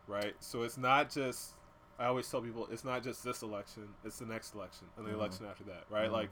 right? 0.06 0.34
So 0.40 0.62
it's 0.62 0.78
not 0.78 1.10
just. 1.10 1.52
I 1.98 2.06
always 2.06 2.30
tell 2.30 2.40
people 2.40 2.66
it's 2.72 2.84
not 2.84 3.02
just 3.02 3.22
this 3.22 3.42
election; 3.42 3.88
it's 4.04 4.18
the 4.18 4.26
next 4.26 4.54
election 4.54 4.86
and 4.96 5.04
the 5.06 5.10
Mhm. 5.10 5.14
election 5.14 5.44
after 5.46 5.64
that, 5.64 5.84
right? 5.90 6.08
Mhm. 6.08 6.12
Like, 6.12 6.30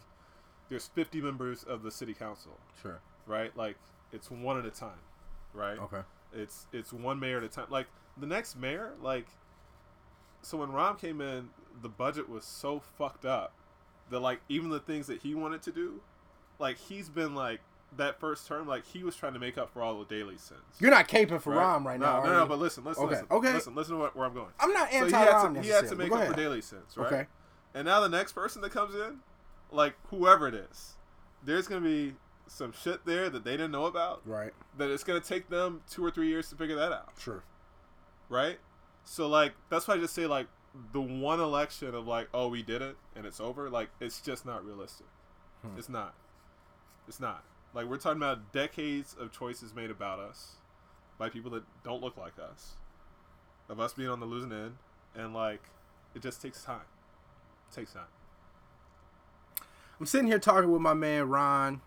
there's 0.71 0.89
50 0.89 1.21
members 1.21 1.63
of 1.65 1.83
the 1.83 1.91
city 1.91 2.15
council 2.15 2.59
sure 2.83 3.01
right? 3.27 3.55
Like 3.57 3.77
it's 4.13 4.31
one 4.31 4.59
at 4.59 4.65
a 4.65 4.71
time, 4.71 5.01
right? 5.53 5.79
okay 5.79 6.03
It's 6.33 6.67
it's 6.73 6.93
one 6.93 7.19
mayor 7.21 7.39
at 7.39 7.43
a 7.45 7.49
time. 7.49 7.67
Like 7.69 7.87
the 8.17 8.27
next 8.27 8.57
mayor, 8.57 8.95
like 9.01 9.27
so 10.43 10.59
when 10.59 10.71
Rahm 10.71 10.99
came 10.99 11.21
in, 11.21 11.51
the 11.83 11.89
budget 11.89 12.29
was 12.29 12.45
so 12.45 12.81
fucked 12.81 13.25
up 13.27 13.53
that 14.11 14.21
like 14.21 14.41
even 14.49 14.71
the 14.71 14.81
things 14.81 15.07
that 15.09 15.21
he 15.23 15.35
wanted 15.35 15.63
to 15.63 15.73
do, 15.73 16.01
like 16.59 16.79
he's 16.79 17.09
been 17.09 17.35
like 17.35 17.61
that 17.97 18.21
first 18.21 18.47
term, 18.47 18.67
like 18.69 18.85
he 18.87 19.03
was 19.03 19.17
trying 19.17 19.33
to 19.33 19.39
make 19.39 19.57
up 19.57 19.73
for 19.73 19.81
all 19.83 19.99
the 19.99 20.05
Daley 20.05 20.37
sins. 20.37 20.61
you're 20.79 20.91
not 20.91 21.09
caping 21.09 21.41
for 21.41 21.55
right? 21.55 21.65
Rahm 21.81 21.85
right 21.85 21.99
no, 21.99 22.07
now 22.07 22.25
No, 22.25 22.33
no, 22.41 22.47
but 22.47 22.59
listen, 22.59 22.85
listen, 22.85 23.05
Okay, 23.05 23.15
listen, 23.15 23.27
okay. 23.31 23.53
listen, 23.55 23.75
listen 23.75 23.95
to 23.95 24.01
what, 24.01 24.15
where 24.17 24.27
I'm 24.27 24.35
going. 24.35 24.51
I'm 24.61 24.73
not 24.73 24.91
So 24.91 24.97
anti 24.97 25.09
he 25.09 25.15
had, 25.25 25.29
Rahm 25.29 25.43
to, 25.43 25.49
he 25.49 25.69
necessarily. 25.69 25.89
had 25.89 25.91
to 25.91 25.97
make 25.97 26.13
up 26.13 26.27
for 26.29 26.35
Daley 26.35 26.61
sins, 26.61 26.97
right? 26.97 27.07
Okay. 27.07 27.27
And 27.75 27.87
now 27.87 28.01
the 28.01 28.09
next 28.09 28.33
person 28.33 28.61
that 28.63 28.73
comes 28.73 28.95
in, 28.95 29.19
like 29.71 29.95
whoever 30.09 30.49
it 30.49 30.55
is, 30.55 30.97
there's 31.45 31.67
gonna 31.67 31.81
be 31.81 32.15
some 32.47 32.73
shit 32.73 33.05
there 33.07 33.29
that 33.31 33.45
they 33.45 33.53
didn't 33.53 33.71
know 33.73 33.87
about. 33.87 34.21
Right. 34.27 34.53
That 34.77 34.91
it's 34.91 35.05
gonna 35.05 35.21
take 35.21 35.49
them 35.49 35.81
two 35.91 36.05
or 36.05 36.11
three 36.11 36.29
years 36.29 36.49
to 36.51 36.57
figure 36.57 36.77
that 36.77 36.93
out, 36.93 37.13
Sure. 37.19 37.43
right? 38.29 38.59
So 39.05 39.29
like 39.29 39.53
that's 39.71 39.89
why 39.89 39.95
I 39.95 39.99
just 39.99 40.15
say 40.15 40.27
like 40.27 40.49
the 40.93 41.01
one 41.01 41.41
election 41.41 41.95
of 41.95 42.07
like 42.07 42.29
oh 42.35 42.49
we 42.49 42.63
did 42.63 42.83
it 42.83 42.97
and 43.17 43.25
it's 43.25 43.41
over 43.41 43.71
like 43.71 43.89
it's 44.01 44.21
just 44.21 44.45
not 44.45 44.65
realistic. 44.65 45.07
Hmm. 45.63 45.79
It's 45.79 45.89
not. 45.89 46.15
It's 47.09 47.19
not. 47.19 47.43
Like 47.75 47.87
we're 47.87 47.97
talking 47.97 48.19
about 48.19 48.53
decades 48.53 49.17
of 49.19 49.33
choices 49.33 49.75
made 49.75 49.91
about 49.91 50.19
us 50.19 50.57
by 51.19 51.29
people 51.29 51.51
that 51.53 51.65
don't 51.83 52.03
look 52.03 52.17
like 52.17 52.35
us, 52.39 52.77
of 53.69 53.81
us 53.81 53.93
being 53.95 54.09
on 54.09 54.21
the 54.21 54.27
losing 54.27 54.53
end, 54.53 54.77
and 55.17 55.35
like 55.35 55.63
it 56.15 56.23
just 56.23 56.41
takes 56.41 56.63
time. 56.63 56.83
It 57.71 57.75
takes 57.75 57.93
time. 57.93 58.03
I'm 59.99 60.07
sitting 60.07 60.29
here 60.29 60.39
talking 60.39 60.71
with 60.71 60.81
my 60.81 60.95
man 60.95 61.29
Ron. 61.29 61.81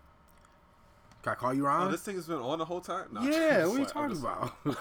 Can 1.22 1.32
I 1.32 1.34
call 1.36 1.54
you 1.54 1.64
Ron? 1.66 1.88
Oh, 1.88 1.90
this 1.90 2.02
thing 2.02 2.16
has 2.16 2.26
been 2.26 2.38
on 2.38 2.58
the 2.58 2.64
whole 2.64 2.80
time. 2.80 3.06
No, 3.12 3.22
yeah, 3.22 3.64
what 3.66 3.76
are 3.76 3.78
you 3.78 3.84
talking 3.86 4.22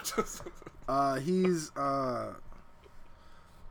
just- 0.04 0.43
Uh, 0.88 1.15
he's 1.19 1.71
uh, 1.77 2.34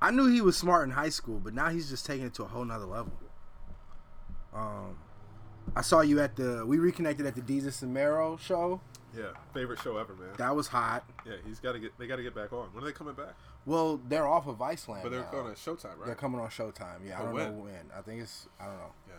I 0.01 0.11
knew 0.11 0.29
he 0.29 0.41
was 0.41 0.57
smart 0.57 0.85
in 0.85 0.93
high 0.93 1.09
school, 1.11 1.41
but 1.43 1.53
now 1.53 1.69
he's 1.69 1.91
just 1.91 2.07
taking 2.07 2.27
it 2.27 2.35
to 2.35 2.45
a 2.45 2.47
whole 2.47 2.65
nother 2.65 2.87
level. 2.87 3.13
Um, 4.55 4.97
I 5.77 5.83
saw 5.83 6.01
you 6.01 6.21
at 6.21 6.37
the 6.37 6.65
we 6.67 6.79
reconnected 6.79 7.27
at 7.27 7.35
the 7.35 7.41
Desus 7.43 7.83
and 7.83 7.95
Mero 7.95 8.37
show. 8.37 8.81
yeah, 9.17 9.27
favorite 9.55 9.79
show 9.81 9.97
ever, 9.99 10.15
man. 10.15 10.31
That 10.39 10.55
was 10.57 10.69
hot. 10.69 11.05
Yeah, 11.27 11.35
he's 11.47 11.61
got 11.61 11.73
to 11.73 11.79
get. 11.79 11.97
They 11.99 12.07
got 12.07 12.17
to 12.17 12.23
get 12.23 12.35
back 12.35 12.53
on. 12.53 12.67
When 12.73 12.83
are 12.83 12.87
they 12.87 12.93
coming 12.93 13.15
back? 13.15 13.35
Well, 13.67 14.01
they're 14.09 14.27
off 14.27 14.47
of 14.47 14.57
Viceland. 14.59 15.03
But 15.03 15.11
they're 15.13 15.21
now. 15.21 15.31
going 15.31 15.55
to 15.55 15.59
Showtime, 15.61 15.97
right? 15.99 16.07
They're 16.07 16.15
coming 16.15 16.41
on 16.41 16.49
Showtime. 16.49 17.07
Yeah, 17.07 17.21
I 17.21 17.25
don't 17.25 17.35
when? 17.35 17.53
know 17.57 17.63
when. 17.65 17.91
I 17.97 18.01
think 18.01 18.23
it's 18.23 18.47
I 18.59 18.67
don't 18.67 18.77
know. 18.77 18.93
Yeah. 19.09 19.15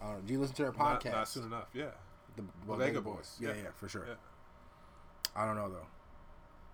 I 0.00 0.04
don't 0.12 0.14
know. 0.16 0.26
Do 0.26 0.32
you 0.34 0.40
listen 0.40 0.54
to 0.56 0.62
their 0.62 0.72
podcast? 0.72 1.12
not 1.12 1.28
soon 1.28 1.44
enough. 1.44 1.68
Yeah. 1.74 1.86
The 2.36 2.42
Bodega 2.66 3.00
Boys. 3.00 3.36
Yeah, 3.40 3.48
Yeah. 3.50 3.54
yeah, 3.56 3.68
for 3.76 3.88
sure. 3.88 4.04
Yeah. 4.06 4.14
I 5.34 5.46
don't 5.46 5.56
know 5.56 5.70
though. 5.70 5.86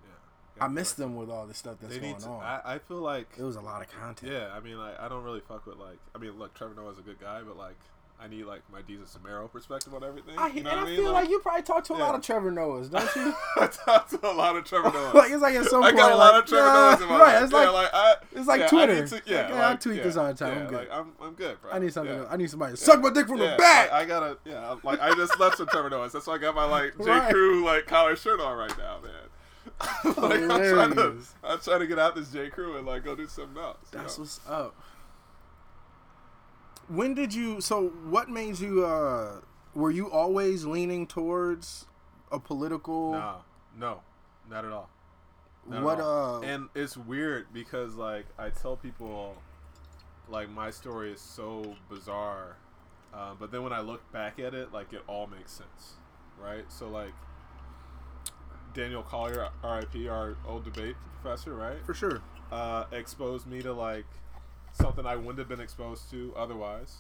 Yeah. 0.04 0.64
I 0.64 0.68
missed 0.68 0.96
them 0.96 1.14
with 1.16 1.30
all 1.30 1.46
the 1.46 1.54
stuff 1.54 1.76
that's 1.80 1.94
They 1.94 2.00
going 2.00 2.16
to. 2.16 2.28
on. 2.28 2.42
I, 2.42 2.61
I 2.74 2.78
feel 2.78 2.98
like. 2.98 3.28
it 3.38 3.42
was 3.42 3.56
a 3.56 3.61
lot 3.61 3.80
of 3.82 3.88
content. 3.90 4.32
Yeah, 4.32 4.48
I 4.54 4.61
mean, 4.61 4.76
like, 4.78 4.98
I 5.00 5.08
don't 5.08 5.22
really 5.24 5.40
fuck 5.40 5.64
with 5.66 5.76
like. 5.78 5.98
I 6.14 6.18
mean, 6.18 6.32
look, 6.38 6.54
Trevor 6.54 6.74
Noah's 6.74 6.98
a 6.98 7.02
good 7.02 7.20
guy, 7.20 7.40
but 7.42 7.56
like, 7.56 7.78
I 8.22 8.28
need 8.28 8.44
like 8.44 8.62
my 8.72 8.80
Deezer 8.82 9.06
Samaro 9.18 9.50
perspective 9.50 9.92
on 9.94 10.04
everything. 10.04 10.38
I, 10.38 10.48
you 10.48 10.62
know 10.62 10.70
and 10.70 10.80
what 10.80 10.88
I 10.88 10.92
I 10.92 10.94
feel 10.96 11.04
mean? 11.04 11.12
like, 11.12 11.28
you 11.30 11.38
probably 11.40 11.62
talk 11.62 11.82
to 11.85 11.94
a 11.94 11.98
yeah. 11.98 12.04
lot 12.04 12.14
of 12.14 12.20
Trevor 12.22 12.52
Noahs, 12.52 12.90
don't 12.90 13.16
you? 13.16 13.35
I 13.61 13.66
talk 13.66 14.08
to 14.11 14.26
a 14.26 14.32
lot 14.32 14.54
of 14.56 14.64
Trevor 14.64 14.90
Noahs. 14.96 15.14
like 15.14 15.32
it's 15.32 15.42
like 15.42 15.54
at 15.56 15.64
some 15.64 15.82
I 15.82 15.87
point, 15.88 15.96
got 15.96 16.12
a 16.12 16.16
lot 16.16 16.35
like, 16.35 16.42
of 16.44 16.48
Trevor 16.48 16.68
Noahs 16.68 17.02
in 17.02 17.08
my 17.08 17.18
right? 17.18 17.35
life. 17.35 17.42
It's 17.44 17.52
Yeah, 17.52 17.58
like, 17.58 17.72
like 17.72 17.90
I, 17.92 18.14
it's 18.32 18.46
like 18.46 18.61
yeah, 18.61 18.66
Twitter. 18.68 19.06
to- 19.08 19.22
yeah, 19.26 19.48
Like, 19.48 19.52
I 19.62 19.76
tweet 19.76 20.02
this 20.04 20.16
all 20.16 20.28
the 20.28 20.35
time. 20.35 20.58
I'm 20.58 20.66
good. 20.66 20.78
Like, 20.78 20.88
I'm, 20.92 21.12
I'm 21.20 21.35
good, 21.35 21.61
bro. 21.61 21.72
I 21.72 21.78
need 21.80 21.92
something. 21.92 22.24
I 22.30 22.37
need 22.37 22.50
somebody 22.50 22.72
to 22.74 22.76
suck 22.76 23.00
my 23.00 23.11
dick 23.11 23.26
from 23.26 23.38
the 23.38 23.54
back. 23.58 23.92
I, 23.92 24.02
I 24.02 24.04
gotta, 24.04 24.38
yeah. 24.44 24.76
Like 24.85 25.00
I 25.00 25.14
just 25.14 25.38
left 25.40 25.56
some 25.56 25.66
Trevor 25.66 25.90
Noahs. 25.90 26.12
That's 26.12 26.26
why 26.26 26.35
I 26.35 26.38
got 26.38 26.54
my 26.54 26.64
like 26.64 26.96
J 26.98 27.04
Right. 27.11 27.32
Crew 27.32 27.64
like 27.64 27.87
collar 27.87 28.14
shirt 28.16 28.40
on 28.40 28.56
right 28.56 28.76
now, 28.78 28.98
man. 29.02 29.12
like 30.04 30.40
I'm 30.42 30.48
trying 30.48 30.94
to, 30.94 31.16
I'm 31.42 31.58
trying 31.61 31.80
to 31.80 31.87
get 31.87 31.98
out 31.98 32.14
this 32.14 32.30
J 32.30 32.50
Crew 32.50 32.76
and 32.76 32.87
like 32.87 33.04
go 33.04 33.14
do 33.16 33.26
something 33.26 33.61
else. 33.61 33.78
That's 33.90 34.16
know? 34.18 34.22
what's 34.22 34.40
up. 34.48 34.74
When 36.88 37.14
did 37.14 37.32
you? 37.34 37.60
So, 37.60 37.88
what 38.08 38.28
made 38.28 38.58
you? 38.58 38.84
uh 38.84 39.40
Were 39.74 39.90
you 39.90 40.10
always 40.10 40.64
leaning 40.64 41.06
towards 41.06 41.86
a 42.30 42.38
political? 42.38 43.12
No, 43.12 43.36
no, 43.78 44.00
not 44.50 44.64
at 44.64 44.72
all. 44.72 44.90
Not 45.68 45.82
what? 45.82 45.98
at 45.98 46.04
all. 46.04 46.36
Uh, 46.36 46.40
and 46.42 46.68
it's 46.74 46.96
weird 46.96 47.46
because 47.52 47.94
like 47.94 48.26
I 48.38 48.50
tell 48.50 48.76
people, 48.76 49.36
like 50.28 50.50
my 50.50 50.70
story 50.70 51.12
is 51.12 51.20
so 51.20 51.76
bizarre, 51.88 52.56
uh, 53.14 53.34
but 53.38 53.50
then 53.52 53.62
when 53.62 53.72
I 53.72 53.80
look 53.80 54.10
back 54.12 54.38
at 54.38 54.54
it, 54.54 54.72
like 54.72 54.92
it 54.92 55.02
all 55.06 55.26
makes 55.28 55.52
sense, 55.52 55.94
right? 56.42 56.64
So 56.68 56.88
like 56.88 57.12
Daniel 58.74 59.02
Collier, 59.02 59.48
R.I.P., 59.62 60.08
our 60.08 60.34
old 60.46 60.64
debate 60.64 60.96
professor, 61.22 61.54
right? 61.54 61.84
for 61.84 61.94
sure. 61.94 62.20
uh, 62.50 62.84
exposed 62.90 63.46
me 63.46 63.62
to 63.62 63.72
like 63.72 64.06
something 64.72 65.06
I 65.06 65.16
wouldn't 65.16 65.38
have 65.38 65.48
been 65.48 65.61
exposed 65.61 66.11
to 66.11 66.32
otherwise. 66.37 66.98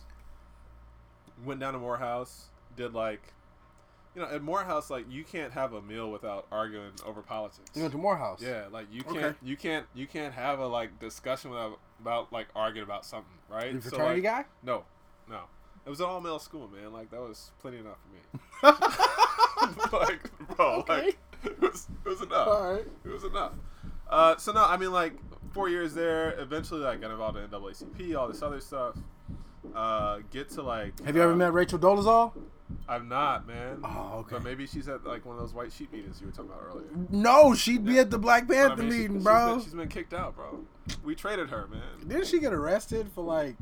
Went 1.44 1.60
down 1.60 1.72
to 1.72 1.78
Morehouse, 1.78 2.46
did 2.76 2.94
like, 2.94 3.22
you 4.14 4.20
know, 4.22 4.28
at 4.28 4.42
Morehouse, 4.42 4.90
like 4.90 5.10
you 5.10 5.24
can't 5.24 5.52
have 5.52 5.72
a 5.72 5.82
meal 5.82 6.10
without 6.10 6.46
arguing 6.52 6.92
over 7.06 7.22
politics. 7.22 7.70
You 7.74 7.82
went 7.82 7.92
to 7.92 7.98
Morehouse. 7.98 8.40
Yeah, 8.42 8.66
like 8.70 8.86
you 8.92 9.02
can't, 9.02 9.16
Okay. 9.16 9.36
you 9.42 9.56
can't, 9.56 9.86
you 9.94 10.06
can't 10.06 10.34
have 10.34 10.58
a 10.58 10.66
like 10.66 10.98
discussion 11.00 11.50
without 11.50 11.78
about 12.00 12.32
like 12.32 12.48
arguing 12.54 12.84
about 12.86 13.04
something, 13.06 13.32
right? 13.48 13.72
You 13.72 13.80
So, 13.80 13.90
fraternity 13.90 14.22
like, 14.22 14.44
guy? 14.44 14.44
No, 14.62 14.84
no, 15.28 15.40
it 15.86 15.90
was 15.90 16.00
an 16.00 16.06
all 16.06 16.20
male 16.20 16.38
school, 16.38 16.68
man. 16.68 16.92
Like 16.92 17.10
that 17.10 17.20
was 17.20 17.50
plenty 17.60 17.78
enough 17.78 17.96
for 18.02 18.66
me. 18.68 18.72
like, 19.92 20.56
bro, 20.56 20.74
Okay. 20.80 21.04
like 21.06 21.18
it 21.44 21.60
was, 21.60 21.86
it 22.04 22.08
was 22.08 22.20
enough. 22.22 22.46
All 22.48 22.72
right. 22.74 22.86
It 23.04 23.08
was 23.08 23.24
enough. 23.24 23.52
Uh, 24.08 24.36
so 24.36 24.52
no, 24.52 24.64
I 24.64 24.76
mean 24.76 24.92
like 24.92 25.14
four 25.52 25.68
years 25.68 25.94
there. 25.94 26.38
Eventually, 26.38 26.80
like 26.80 27.00
got 27.00 27.10
involved 27.10 27.38
in 27.38 27.48
NAACP, 27.48 28.16
all 28.16 28.28
this 28.28 28.42
other 28.42 28.60
stuff. 28.60 28.96
Uh, 29.74 30.18
get 30.30 30.50
to 30.50 30.62
like. 30.62 31.00
Have 31.04 31.14
you 31.16 31.22
ever 31.22 31.32
uh, 31.32 31.36
met 31.36 31.52
Rachel 31.52 31.78
Dolezal? 31.78 32.32
I'm 32.88 33.08
not, 33.08 33.46
man. 33.46 33.80
Oh, 33.84 34.18
okay. 34.20 34.36
But 34.36 34.44
maybe 34.44 34.66
she's 34.66 34.88
at 34.88 35.04
like 35.04 35.24
one 35.26 35.36
of 35.36 35.42
those 35.42 35.52
white 35.54 35.72
sheep 35.72 35.92
meetings 35.92 36.20
you 36.20 36.26
were 36.26 36.32
talking 36.32 36.50
about 36.50 36.62
earlier. 36.68 36.86
No, 37.10 37.54
she'd 37.54 37.84
be 37.84 37.98
at 37.98 38.10
the 38.10 38.18
Black 38.18 38.46
But, 38.48 38.56
I 38.56 38.68
Panther 38.68 38.82
mean, 38.82 38.90
she- 38.92 38.98
meeting, 38.98 39.16
she's 39.18 39.24
bro. 39.24 39.54
been- 39.56 39.64
she's 39.64 39.74
been 39.74 39.88
kicked 39.88 40.14
out, 40.14 40.34
bro. 40.36 40.60
We 41.04 41.14
traded 41.14 41.50
her, 41.50 41.68
man. 41.68 41.82
Didn't 42.08 42.26
she 42.26 42.40
get 42.40 42.52
arrested 42.52 43.08
for 43.14 43.22
like? 43.22 43.56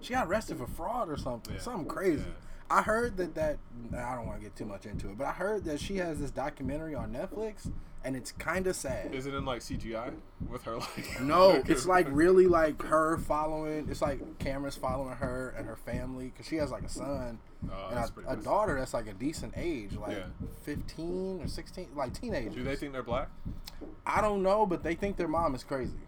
She 0.00 0.12
got 0.12 0.26
arrested 0.26 0.58
for 0.58 0.66
fraud 0.66 1.08
or 1.08 1.16
something. 1.16 1.54
Yeah. 1.54 1.60
Something 1.60 1.86
crazy. 1.86 2.22
Yeah. 2.26 2.76
I 2.76 2.82
heard 2.82 3.16
that 3.16 3.34
that 3.36 3.58
I 3.96 4.14
don't 4.14 4.26
want 4.26 4.38
to 4.40 4.44
get 4.44 4.54
too 4.54 4.66
much 4.66 4.84
into 4.86 5.08
it, 5.08 5.16
but 5.16 5.26
I 5.26 5.32
heard 5.32 5.64
that 5.64 5.80
she 5.80 5.96
has 5.96 6.20
this 6.20 6.30
documentary 6.30 6.94
on 6.94 7.12
Netflix, 7.12 7.70
and 8.04 8.16
it's 8.16 8.32
kind 8.32 8.66
of 8.66 8.76
sad. 8.76 9.14
Is 9.14 9.26
it 9.26 9.34
in 9.34 9.44
like 9.44 9.60
CGI 9.60 10.12
with 10.48 10.62
her 10.64 10.76
like? 10.76 11.20
No, 11.20 11.62
it's 11.66 11.86
like 11.86 12.06
really 12.10 12.46
like 12.46 12.80
her 12.82 13.18
following. 13.18 13.86
It's 13.90 14.00
like 14.02 14.38
cameras 14.38 14.76
following 14.76 15.16
her 15.16 15.54
and 15.56 15.66
her 15.66 15.76
family 15.76 16.26
because 16.26 16.46
she 16.46 16.56
has 16.56 16.70
like 16.70 16.84
a 16.84 16.88
son 16.88 17.38
Oh, 17.72 17.88
and 17.90 17.98
a, 17.98 18.32
a 18.32 18.36
daughter 18.36 18.78
that's 18.78 18.94
like 18.94 19.08
a 19.08 19.12
decent 19.14 19.52
age, 19.56 19.94
like 19.96 20.16
Yeah. 20.16 20.26
fifteen 20.62 21.40
or 21.42 21.48
sixteen, 21.48 21.88
like 21.96 22.12
teenagers. 22.18 22.54
Do 22.54 22.62
they 22.62 22.76
think 22.76 22.92
they're 22.92 23.02
black? 23.02 23.28
I 24.06 24.20
don't 24.20 24.42
know, 24.44 24.64
but 24.64 24.82
they 24.84 24.94
think 24.94 25.16
their 25.16 25.26
mom 25.28 25.54
is 25.56 25.64
crazy. 25.64 25.98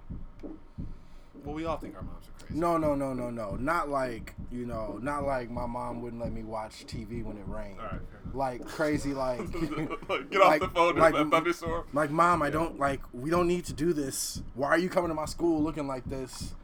Well, 1.44 1.54
we 1.54 1.64
all 1.64 1.76
think 1.78 1.94
our 1.96 2.02
moms 2.02 2.26
are 2.28 2.44
crazy. 2.46 2.60
No, 2.60 2.76
no, 2.76 2.94
no, 2.94 3.14
no, 3.14 3.30
no. 3.30 3.56
Not 3.56 3.88
like 3.88 4.34
you 4.50 4.66
know, 4.66 4.98
not 5.02 5.24
like 5.24 5.50
my 5.50 5.66
mom 5.66 6.02
wouldn't 6.02 6.20
let 6.20 6.32
me 6.32 6.42
watch 6.42 6.84
TV 6.86 7.24
when 7.24 7.36
it 7.36 7.44
rained. 7.46 7.78
All 7.80 7.86
right. 7.86 7.92
fair. 7.92 8.20
Like 8.34 8.66
crazy, 8.66 9.14
like 9.14 9.38
Get 10.30 10.40
off 10.40 10.48
like- 10.48 10.60
the 10.60 10.68
phone 10.74 10.96
like- 10.96 11.14
thunderstorm. 11.30 11.84
like 11.92 12.10
mom, 12.10 12.42
I 12.42 12.50
don't 12.50 12.78
like. 12.78 13.00
We 13.12 13.30
don't 13.30 13.46
need 13.48 13.64
to 13.66 13.72
do 13.72 13.92
this. 13.92 14.42
Why 14.54 14.68
are 14.68 14.78
you 14.78 14.88
coming 14.88 15.08
to 15.08 15.14
my 15.14 15.24
school 15.26 15.62
looking 15.62 15.86
like 15.86 16.04
this? 16.04 16.54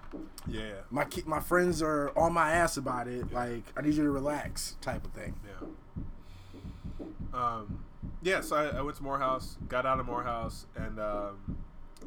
Yeah. 0.48 0.72
My 0.90 1.04
ki- 1.04 1.24
my 1.26 1.40
friends 1.40 1.82
are 1.82 2.10
on 2.16 2.32
my 2.32 2.52
ass 2.52 2.76
about 2.76 3.08
it. 3.08 3.32
Like 3.32 3.64
I 3.76 3.82
need 3.82 3.94
you 3.94 4.02
to 4.04 4.10
relax, 4.10 4.76
type 4.80 5.04
of 5.04 5.12
thing. 5.12 5.34
Yeah. 5.44 5.68
Um, 7.34 7.84
yeah, 8.22 8.40
so 8.40 8.56
I, 8.56 8.78
I 8.78 8.80
went 8.82 8.96
to 8.96 9.02
Morehouse, 9.02 9.56
got 9.68 9.84
out 9.86 10.00
of 10.00 10.06
Morehouse, 10.06 10.66
and 10.74 10.98
um, 10.98 11.58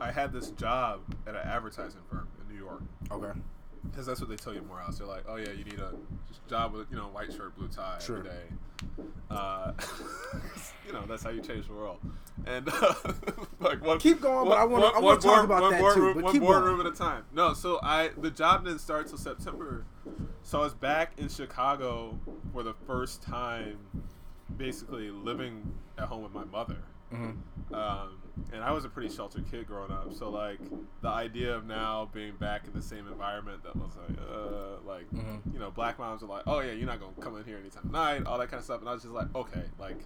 I 0.02 0.12
had 0.12 0.34
this 0.34 0.50
job 0.52 1.02
at 1.28 1.36
an 1.36 1.42
advertising 1.44 2.02
firm 2.10 2.28
New 2.50 2.56
York. 2.60 2.82
Okay. 3.12 3.32
Because 3.90 4.06
that's 4.06 4.20
what 4.20 4.30
they 4.30 4.36
tell 4.36 4.54
you 4.54 4.60
more 4.62 4.78
Morehouse. 4.78 4.98
They're 4.98 5.08
like, 5.08 5.24
oh, 5.28 5.38
yeah, 5.38 5.52
you 5.52 5.64
need 5.64 5.80
a 5.80 5.94
job 6.50 6.74
with, 6.74 6.88
you 6.92 6.98
know, 6.98 7.04
white 7.06 7.32
shirt, 7.32 7.56
blue 7.58 7.68
tie 7.70 7.98
Sure. 8.00 8.18
every 8.18 8.30
day. 8.30 8.44
Uh, 9.32 9.72
you 10.88 10.92
know, 10.94 11.04
that's 11.08 11.24
how 11.24 11.30
you 11.30 11.42
change 11.42 11.68
the 11.68 11.74
world. 11.74 12.00
And 12.46 12.68
uh, 12.70 12.94
like 13.60 13.84
one, 13.84 14.00
Keep 14.00 14.22
going, 14.22 14.48
but 14.48 14.50
one- 14.50 14.58
I 14.58 14.64
wanna- 14.66 14.98
I 14.98 15.00
wanna 15.00 15.20
talk 15.22 15.24
board- 15.36 15.46
about 15.46 15.62
one 15.64 15.72
that 15.72 15.94
too, 15.94 16.14
but 16.16 16.24
one 16.24 16.40
boardroom 16.40 16.76
going. 16.78 16.88
at 16.88 16.94
a 16.94 16.96
time. 16.96 17.24
No, 17.34 17.54
so 17.54 17.80
I 17.84 18.10
the 18.18 18.32
job 18.32 18.66
didn't 18.66 18.80
start 18.80 19.08
till 19.08 19.18
September. 19.18 19.86
So 20.44 20.60
I 20.60 20.64
was 20.64 20.74
back 20.74 21.14
in 21.18 21.28
Chicago 21.30 22.18
for 22.54 22.64
the 22.64 22.74
first 22.88 23.22
time, 23.22 23.78
basically 24.58 25.10
living 25.12 25.74
at 25.98 26.06
home 26.06 26.24
with 26.24 26.34
my 26.34 26.46
mother. 26.46 26.78
Mm-hmm. 27.14 27.74
Um, 27.76 28.18
and 28.54 28.63
I 28.63 28.72
was 28.72 28.86
a 28.86 28.89
pretty 28.89 29.10
sheltered 29.13 29.50
kid 29.50 29.68
growing 29.68 29.92
up, 29.92 30.13
so 30.13 30.30
like 30.30 30.60
the 31.02 31.08
idea 31.10 31.56
of 31.56 31.65
now 31.65 32.10
being 32.13 32.36
back 32.36 32.65
in 32.65 32.74
the 32.74 32.82
same 32.82 33.08
environment 33.08 33.63
that 33.63 33.76
was 33.76 33.92
like, 33.96 34.18
uh, 34.30 34.82
like 34.88 35.10
Mhm. 35.12 35.54
you 35.54 35.60
know, 35.60 35.72
black 35.72 35.98
moms 36.00 36.24
are 36.24 36.28
like, 36.28 36.44
oh 36.48 36.60
yeah, 36.62 36.72
you're 36.72 36.88
not 36.88 37.00
gonna 37.00 37.13
come 37.20 37.38
in 37.38 37.44
here 37.46 37.58
anytime 37.58 37.86
of 37.86 37.92
night, 37.92 38.26
all 38.26 38.38
that 38.38 38.48
kind 38.50 38.60
of 38.60 38.63
stuff, 38.65 38.80
and 38.82 38.89
I 38.89 38.94
was 38.94 39.04
just 39.04 39.13
like, 39.13 39.34
okay, 39.36 39.65
like 39.80 40.06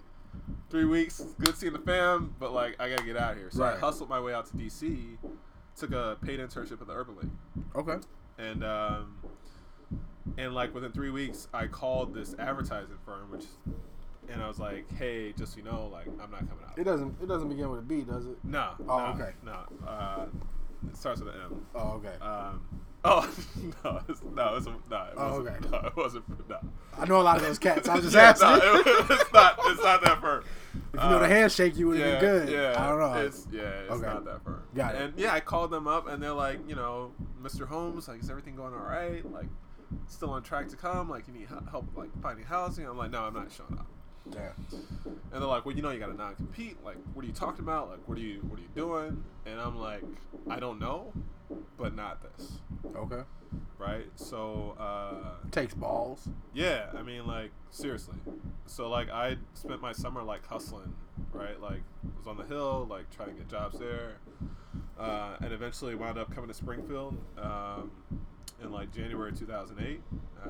three 0.70 0.84
weeks, 0.84 1.20
good 1.38 1.56
seeing 1.56 1.72
the 1.72 1.78
fam, 1.78 2.34
but 2.38 2.52
like 2.52 2.80
I 2.80 2.88
gotta 2.90 3.04
get 3.04 3.16
out 3.16 3.32
of 3.32 3.38
here. 3.38 3.50
So 3.50 3.62
I 3.64 3.76
hustled 3.76 4.08
my 4.08 4.20
way 4.20 4.34
out 4.34 4.46
to 4.46 4.56
DC, 4.56 5.16
took 5.76 5.92
a 5.92 6.16
paid 6.22 6.40
internship 6.40 6.80
at 6.80 6.86
the 6.86 6.94
Urban 6.94 7.16
League, 7.16 7.64
Okay. 7.76 7.98
and 8.38 8.64
um, 8.64 9.16
and 10.38 10.54
like 10.54 10.74
within 10.74 10.90
three 10.90 11.10
weeks, 11.10 11.48
I 11.52 11.66
called 11.66 12.14
this 12.14 12.34
advertising 12.38 12.96
firm, 13.04 13.30
which, 13.30 13.44
and 14.32 14.42
I 14.42 14.48
was 14.48 14.58
like, 14.58 14.90
hey, 14.96 15.32
just 15.32 15.52
so 15.52 15.58
you 15.58 15.64
know, 15.64 15.88
like 15.92 16.06
I'm 16.06 16.30
not 16.30 16.40
coming 16.48 16.64
out. 16.66 16.78
It 16.78 16.84
doesn't. 16.84 17.16
It 17.22 17.26
doesn't 17.28 17.48
begin 17.48 17.70
with 17.70 17.80
a 17.80 17.82
B, 17.82 18.02
does 18.02 18.26
it? 18.26 18.36
No. 18.44 18.70
Oh, 18.88 18.98
no, 18.98 19.04
okay. 19.14 19.32
No. 19.44 19.58
Uh, 19.86 20.26
it 20.88 20.96
starts 20.96 21.20
with 21.20 21.34
an 21.34 21.40
M. 21.42 21.66
Oh, 21.74 21.88
okay. 22.02 22.14
Um, 22.20 22.60
oh 23.06 23.30
no, 23.84 24.00
it's, 24.08 24.22
no, 24.34 24.54
it's, 24.56 24.66
no, 24.66 24.72
it 25.02 25.14
Oh, 25.18 25.38
wasn't. 25.42 25.48
okay. 25.48 25.68
No, 25.70 25.88
it 25.88 25.96
wasn't. 25.96 26.48
No. 26.48 26.58
I 26.98 27.04
know 27.06 27.20
a 27.20 27.22
lot 27.22 27.36
of 27.36 27.42
those 27.42 27.58
cats. 27.58 27.86
I 27.88 27.96
was 27.96 28.04
just 28.04 28.16
Yeah, 28.16 28.30
asking. 28.30 28.48
no, 28.48 28.56
it- 28.80 29.10
it's 29.10 29.32
not. 29.32 29.58
It's 29.60 29.82
not 29.82 30.02
that 30.04 30.20
firm. 30.22 30.44
if 30.94 31.02
you 31.02 31.08
know 31.10 31.18
the 31.18 31.24
Uh, 31.26 31.28
handshake, 31.28 31.76
you 31.76 31.88
would 31.88 31.98
have 32.00 32.06
yeah, 32.14 32.20
been 32.20 32.46
good. 32.46 32.48
Yeah, 32.48 32.82
I 32.82 32.88
don't 32.88 32.98
know. 32.98 33.14
It's 33.20 33.46
yeah, 33.52 33.60
it's 33.62 33.92
Okay. 33.92 34.06
not 34.06 34.24
that 34.24 34.42
firm. 34.44 34.62
Got 34.74 34.94
it. 34.94 35.02
And 35.02 35.18
yeah, 35.18 35.34
I 35.34 35.40
called 35.40 35.70
them 35.70 35.86
up 35.86 36.08
and 36.08 36.22
they're 36.22 36.32
like, 36.32 36.60
you 36.68 36.74
know, 36.74 37.12
Mr. 37.42 37.66
Holmes, 37.68 38.08
like, 38.08 38.22
is 38.22 38.30
everything 38.30 38.56
going 38.56 38.72
all 38.72 38.80
right? 38.80 39.22
Like, 39.30 39.46
still 40.06 40.30
on 40.30 40.42
track 40.42 40.68
to 40.68 40.76
come? 40.76 41.10
Like, 41.10 41.28
you 41.28 41.34
need 41.34 41.48
help 41.70 41.86
like 41.94 42.10
finding 42.22 42.44
housing? 42.46 42.86
I'm 42.86 42.96
like, 42.96 43.10
no, 43.10 43.22
I'm 43.24 43.34
not 43.34 43.52
showing 43.52 43.78
up. 43.78 43.86
Damn. 44.30 44.52
And 45.04 45.18
they're 45.32 45.40
like, 45.42 45.64
well, 45.66 45.74
you 45.74 45.82
know, 45.82 45.90
you 45.90 45.98
got 45.98 46.06
to 46.06 46.14
non-compete. 46.14 46.82
Like, 46.84 46.96
what 47.12 47.24
are 47.24 47.28
you 47.28 47.34
talking 47.34 47.60
about? 47.64 47.90
Like, 47.90 48.00
what 48.08 48.16
are 48.16 48.20
you, 48.22 48.40
what 48.48 48.58
are 48.58 48.62
you 48.62 48.68
doing? 48.74 49.22
And 49.46 49.60
I'm 49.60 49.78
like, 49.78 50.02
I 50.48 50.58
don't 50.60 50.80
know, 50.80 51.12
but 51.76 51.94
not 51.94 52.20
this, 52.22 52.52
Okay. 52.96 53.22
right? 53.78 54.06
So, 54.16 54.76
uh, 54.78 55.46
Takes 55.50 55.74
balls. 55.74 56.28
yeah, 56.54 56.86
I 56.96 57.02
mean, 57.02 57.26
like 57.26 57.50
seriously. 57.70 58.16
So, 58.66 58.88
like, 58.88 59.10
I 59.10 59.36
spent 59.52 59.82
my 59.82 59.92
summer 59.92 60.22
like 60.22 60.46
hustling, 60.46 60.94
right? 61.32 61.60
Like, 61.60 61.82
was 62.16 62.26
on 62.26 62.36
the 62.38 62.44
hill, 62.44 62.86
like 62.88 63.10
trying 63.14 63.28
to 63.28 63.34
get 63.34 63.48
jobs 63.48 63.78
there, 63.78 64.12
uh, 64.98 65.36
and 65.42 65.52
eventually 65.52 65.94
wound 65.94 66.16
up 66.18 66.34
coming 66.34 66.48
to 66.48 66.54
Springfield 66.54 67.16
um, 67.36 67.90
in 68.62 68.72
like 68.72 68.90
January 68.94 69.32
2008, 69.32 70.00
uh, 70.42 70.48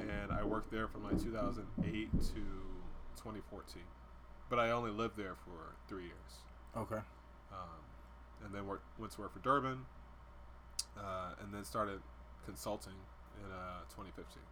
and 0.00 0.32
I 0.32 0.42
worked 0.42 0.72
there 0.72 0.88
from 0.88 1.04
like 1.04 1.22
2008 1.22 2.10
to 2.12 2.18
2014. 3.22 3.82
But 4.48 4.58
I 4.58 4.70
only 4.72 4.90
lived 4.90 5.16
there 5.16 5.34
for 5.44 5.74
three 5.88 6.04
years, 6.04 6.32
Okay. 6.76 6.96
um, 7.52 7.80
and 8.44 8.52
then 8.54 8.66
worked, 8.66 8.82
went 8.98 9.12
to 9.12 9.20
work 9.20 9.32
for 9.32 9.38
Durbin, 9.40 9.78
uh, 10.98 11.34
and 11.42 11.54
then 11.54 11.64
started 11.64 12.00
consulting 12.44 12.94
in 13.44 13.50
uh, 13.52 13.80
2015. 13.90 14.42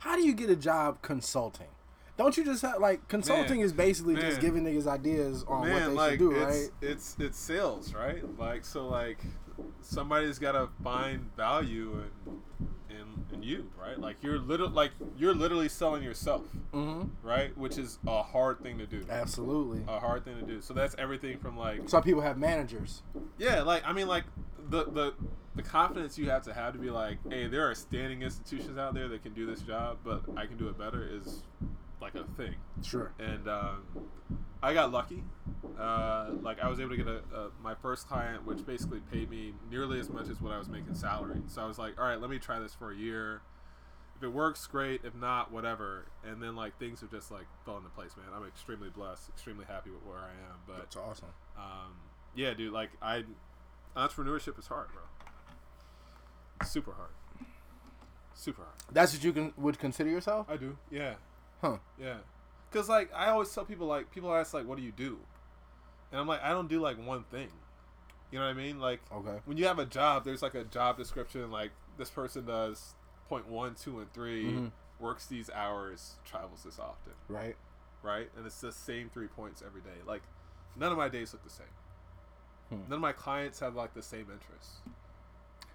How 0.00 0.16
do 0.16 0.22
you 0.22 0.34
get 0.34 0.50
a 0.50 0.56
job 0.56 1.00
consulting? 1.00 1.68
Don't 2.16 2.36
you 2.36 2.44
just 2.44 2.62
have 2.62 2.78
like 2.80 3.06
consulting 3.08 3.56
Man, 3.58 3.66
is 3.66 3.72
basically 3.72 4.14
just 4.16 4.40
giving 4.40 4.64
niggas 4.64 4.86
ideas 4.86 5.44
on 5.48 5.62
what 5.62 5.68
they 5.80 5.86
like 5.86 6.10
should 6.12 6.18
do, 6.20 6.30
it's, 6.32 6.44
right? 6.44 6.70
it's 6.80 7.16
it's 7.18 7.38
sales, 7.38 7.92
right? 7.92 8.22
Like 8.38 8.64
so, 8.64 8.86
like 8.86 9.18
somebody's 9.80 10.38
got 10.38 10.52
to 10.52 10.68
find 10.82 11.28
value 11.36 12.04
in 12.90 12.96
in 13.32 13.42
you, 13.42 13.68
right? 13.80 13.98
Like 13.98 14.16
you're 14.22 14.38
little, 14.38 14.68
like 14.70 14.92
you're 15.18 15.34
literally 15.34 15.68
selling 15.68 16.02
yourself, 16.04 16.42
Mm-hmm. 16.72 17.26
right? 17.26 17.56
Which 17.58 17.78
is 17.78 17.98
a 18.06 18.22
hard 18.22 18.60
thing 18.60 18.78
to 18.78 18.86
do. 18.86 19.04
Absolutely. 19.10 19.82
A 19.88 19.98
hard 19.98 20.24
thing 20.24 20.38
to 20.38 20.46
do. 20.46 20.60
So 20.60 20.72
that's 20.74 20.94
everything 20.98 21.38
from 21.38 21.56
like, 21.58 21.88
Some 21.88 22.02
people 22.04 22.20
have 22.22 22.38
managers. 22.38 23.02
yeah, 23.38 23.62
like 23.62 23.82
I 23.84 23.92
mean, 23.92 24.06
like 24.06 24.24
the 24.70 24.84
the 24.84 25.14
the 25.56 25.62
confidence 25.62 26.16
you 26.18 26.30
have 26.30 26.42
to 26.44 26.54
have 26.54 26.72
to 26.74 26.78
be 26.78 26.90
like, 26.90 27.18
hey, 27.28 27.46
there 27.48 27.68
are 27.68 27.74
standing 27.74 28.22
institutions 28.22 28.78
out 28.78 28.94
there 28.94 29.08
that 29.08 29.22
can 29.24 29.32
do 29.34 29.46
this 29.46 29.60
job, 29.62 29.98
but 30.04 30.22
I 30.36 30.46
can 30.46 30.56
do 30.56 30.68
it 30.68 30.78
better 30.78 31.04
is 31.10 31.42
like 32.04 32.14
a 32.14 32.24
thing. 32.36 32.54
Sure. 32.82 33.12
and 33.18 33.48
um, 33.48 33.82
I 34.62 34.74
got 34.74 34.92
lucky. 34.92 35.24
Uh, 35.78 36.30
like 36.42 36.60
I 36.60 36.68
was 36.68 36.78
able 36.80 36.90
to 36.90 36.96
get 36.96 37.06
a, 37.08 37.22
a 37.34 37.50
my 37.62 37.74
first 37.74 38.06
client, 38.08 38.46
which 38.46 38.64
basically 38.66 39.00
paid 39.12 39.30
me 39.30 39.54
nearly 39.70 39.98
as 39.98 40.08
much 40.10 40.28
as 40.28 40.40
what 40.40 40.52
I 40.52 40.58
was 40.58 40.68
making 40.68 40.94
salary. 40.94 41.40
So 41.48 41.62
I 41.62 41.66
was 41.66 41.78
like, 41.78 41.98
all 41.98 42.06
right, 42.06 42.20
let 42.20 42.30
me 42.30 42.38
try 42.38 42.58
this 42.60 42.74
for 42.74 42.92
a 42.92 42.96
year. 42.96 43.40
If 44.16 44.22
it 44.22 44.28
works, 44.28 44.66
great. 44.66 45.00
If 45.04 45.14
not, 45.14 45.50
whatever. 45.50 46.06
And 46.24 46.40
then 46.42 46.54
like 46.54 46.78
things 46.78 47.00
have 47.00 47.10
just 47.10 47.30
like 47.30 47.46
fell 47.64 47.78
into 47.78 47.88
place, 47.90 48.10
man. 48.16 48.26
I'm 48.34 48.46
extremely 48.46 48.88
blessed, 48.90 49.28
extremely 49.30 49.64
happy 49.64 49.90
with 49.90 50.04
where 50.04 50.18
I 50.18 50.30
am. 50.30 50.58
But 50.66 50.78
That's 50.78 50.96
awesome. 50.96 51.28
um, 51.56 51.96
yeah, 52.36 52.54
dude, 52.54 52.72
like 52.72 52.90
I 53.02 53.24
entrepreneurship 53.96 54.58
is 54.58 54.66
hard, 54.66 54.88
bro. 54.92 55.02
Super 56.66 56.92
hard. 56.92 57.10
Super 58.34 58.62
hard. 58.62 58.74
That's 58.92 59.12
what 59.14 59.24
you 59.24 59.32
can 59.32 59.52
would 59.56 59.78
consider 59.78 60.10
yourself? 60.10 60.46
I 60.48 60.56
do. 60.56 60.76
Yeah. 60.90 61.14
Huh. 61.64 61.78
Yeah. 61.98 62.16
Cause 62.72 62.88
like 62.90 63.10
I 63.14 63.28
always 63.28 63.50
tell 63.54 63.64
people 63.64 63.86
like 63.86 64.10
people 64.10 64.34
ask 64.34 64.52
like 64.52 64.66
what 64.66 64.76
do 64.76 64.84
you 64.84 64.92
do, 64.92 65.18
and 66.10 66.20
I'm 66.20 66.26
like 66.26 66.42
I 66.42 66.50
don't 66.50 66.68
do 66.68 66.78
like 66.80 66.98
one 67.04 67.22
thing. 67.30 67.48
You 68.30 68.38
know 68.40 68.44
what 68.46 68.50
I 68.50 68.54
mean? 68.54 68.80
Like 68.80 69.00
Okay. 69.12 69.38
when 69.46 69.56
you 69.56 69.64
have 69.66 69.78
a 69.78 69.86
job, 69.86 70.24
there's 70.24 70.42
like 70.42 70.54
a 70.54 70.64
job 70.64 70.98
description. 70.98 71.50
Like 71.50 71.70
this 71.96 72.10
person 72.10 72.44
does 72.44 72.94
point 73.28 73.46
one, 73.48 73.76
two, 73.76 74.00
and 74.00 74.12
3 74.12 74.44
Mhm. 74.52 74.72
works 74.98 75.26
these 75.26 75.48
hours, 75.50 76.16
travels 76.24 76.64
this 76.64 76.78
often, 76.78 77.14
Right. 77.28 77.56
right? 78.02 78.28
And 78.36 78.44
it's 78.44 78.60
the 78.60 78.72
same 78.72 79.08
three 79.08 79.28
points 79.28 79.62
every 79.64 79.80
day. 79.80 80.02
Like 80.04 80.22
none 80.76 80.90
of 80.92 80.98
my 80.98 81.08
days 81.08 81.32
look 81.32 81.44
the 81.44 81.50
same. 81.50 81.66
Hmm. 82.70 82.82
None 82.88 82.92
of 82.94 83.00
my 83.00 83.12
clients 83.12 83.60
have 83.60 83.74
like 83.76 83.94
the 83.94 84.02
same 84.02 84.26
interests. 84.30 84.80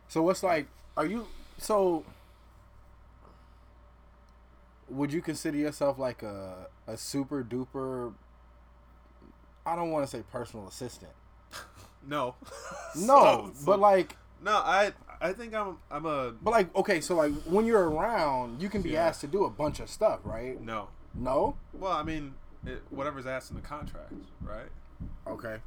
So 0.10 0.22
what's 0.22 0.44
like? 0.44 0.68
Are 0.98 1.06
you 1.06 1.28
so? 1.58 2.04
Would 4.90 5.14
you 5.14 5.22
consider 5.22 5.58
yourself 5.58 5.98
like 6.00 6.24
a 6.24 6.68
a 6.88 6.98
super 6.98 7.44
duper? 7.44 8.14
I 9.66 9.76
don't 9.76 9.92
want 9.92 10.06
to 10.06 10.10
say 10.10 10.24
personal 10.32 10.68
assistant. 10.68 11.12
No. 12.08 12.36
No, 12.96 12.96
So- 12.96 13.52
so- 13.54 13.66
but 13.66 13.80
like, 13.80 14.16
no, 14.42 14.54
I 14.54 14.94
I 15.22 15.34
think 15.34 15.54
I'm 15.54 15.78
I'm 15.92 16.06
a 16.06 16.32
but 16.42 16.52
like, 16.52 16.74
okay, 16.76 17.02
so 17.02 17.16
like 17.16 17.34
when 17.44 17.66
you're 17.66 17.90
around, 17.90 18.62
you 18.62 18.70
can 18.70 18.82
be 18.82 18.92
Yeah. 18.92 19.06
asked 19.08 19.22
to 19.22 19.28
do 19.28 19.44
a 19.46 19.50
bunch 19.50 19.80
of 19.80 19.90
stuff, 19.90 20.22
right? 20.24 20.60
no. 20.62 20.88
No. 21.14 21.56
Well, 21.74 21.92
I 21.92 22.04
mean, 22.04 22.36
it, 22.66 22.82
whatever's 22.90 23.26
asked 23.26 23.50
in 23.52 23.56
the 23.58 23.62
contract, 23.64 24.14
right? 24.42 24.70
Okay. 25.28 25.58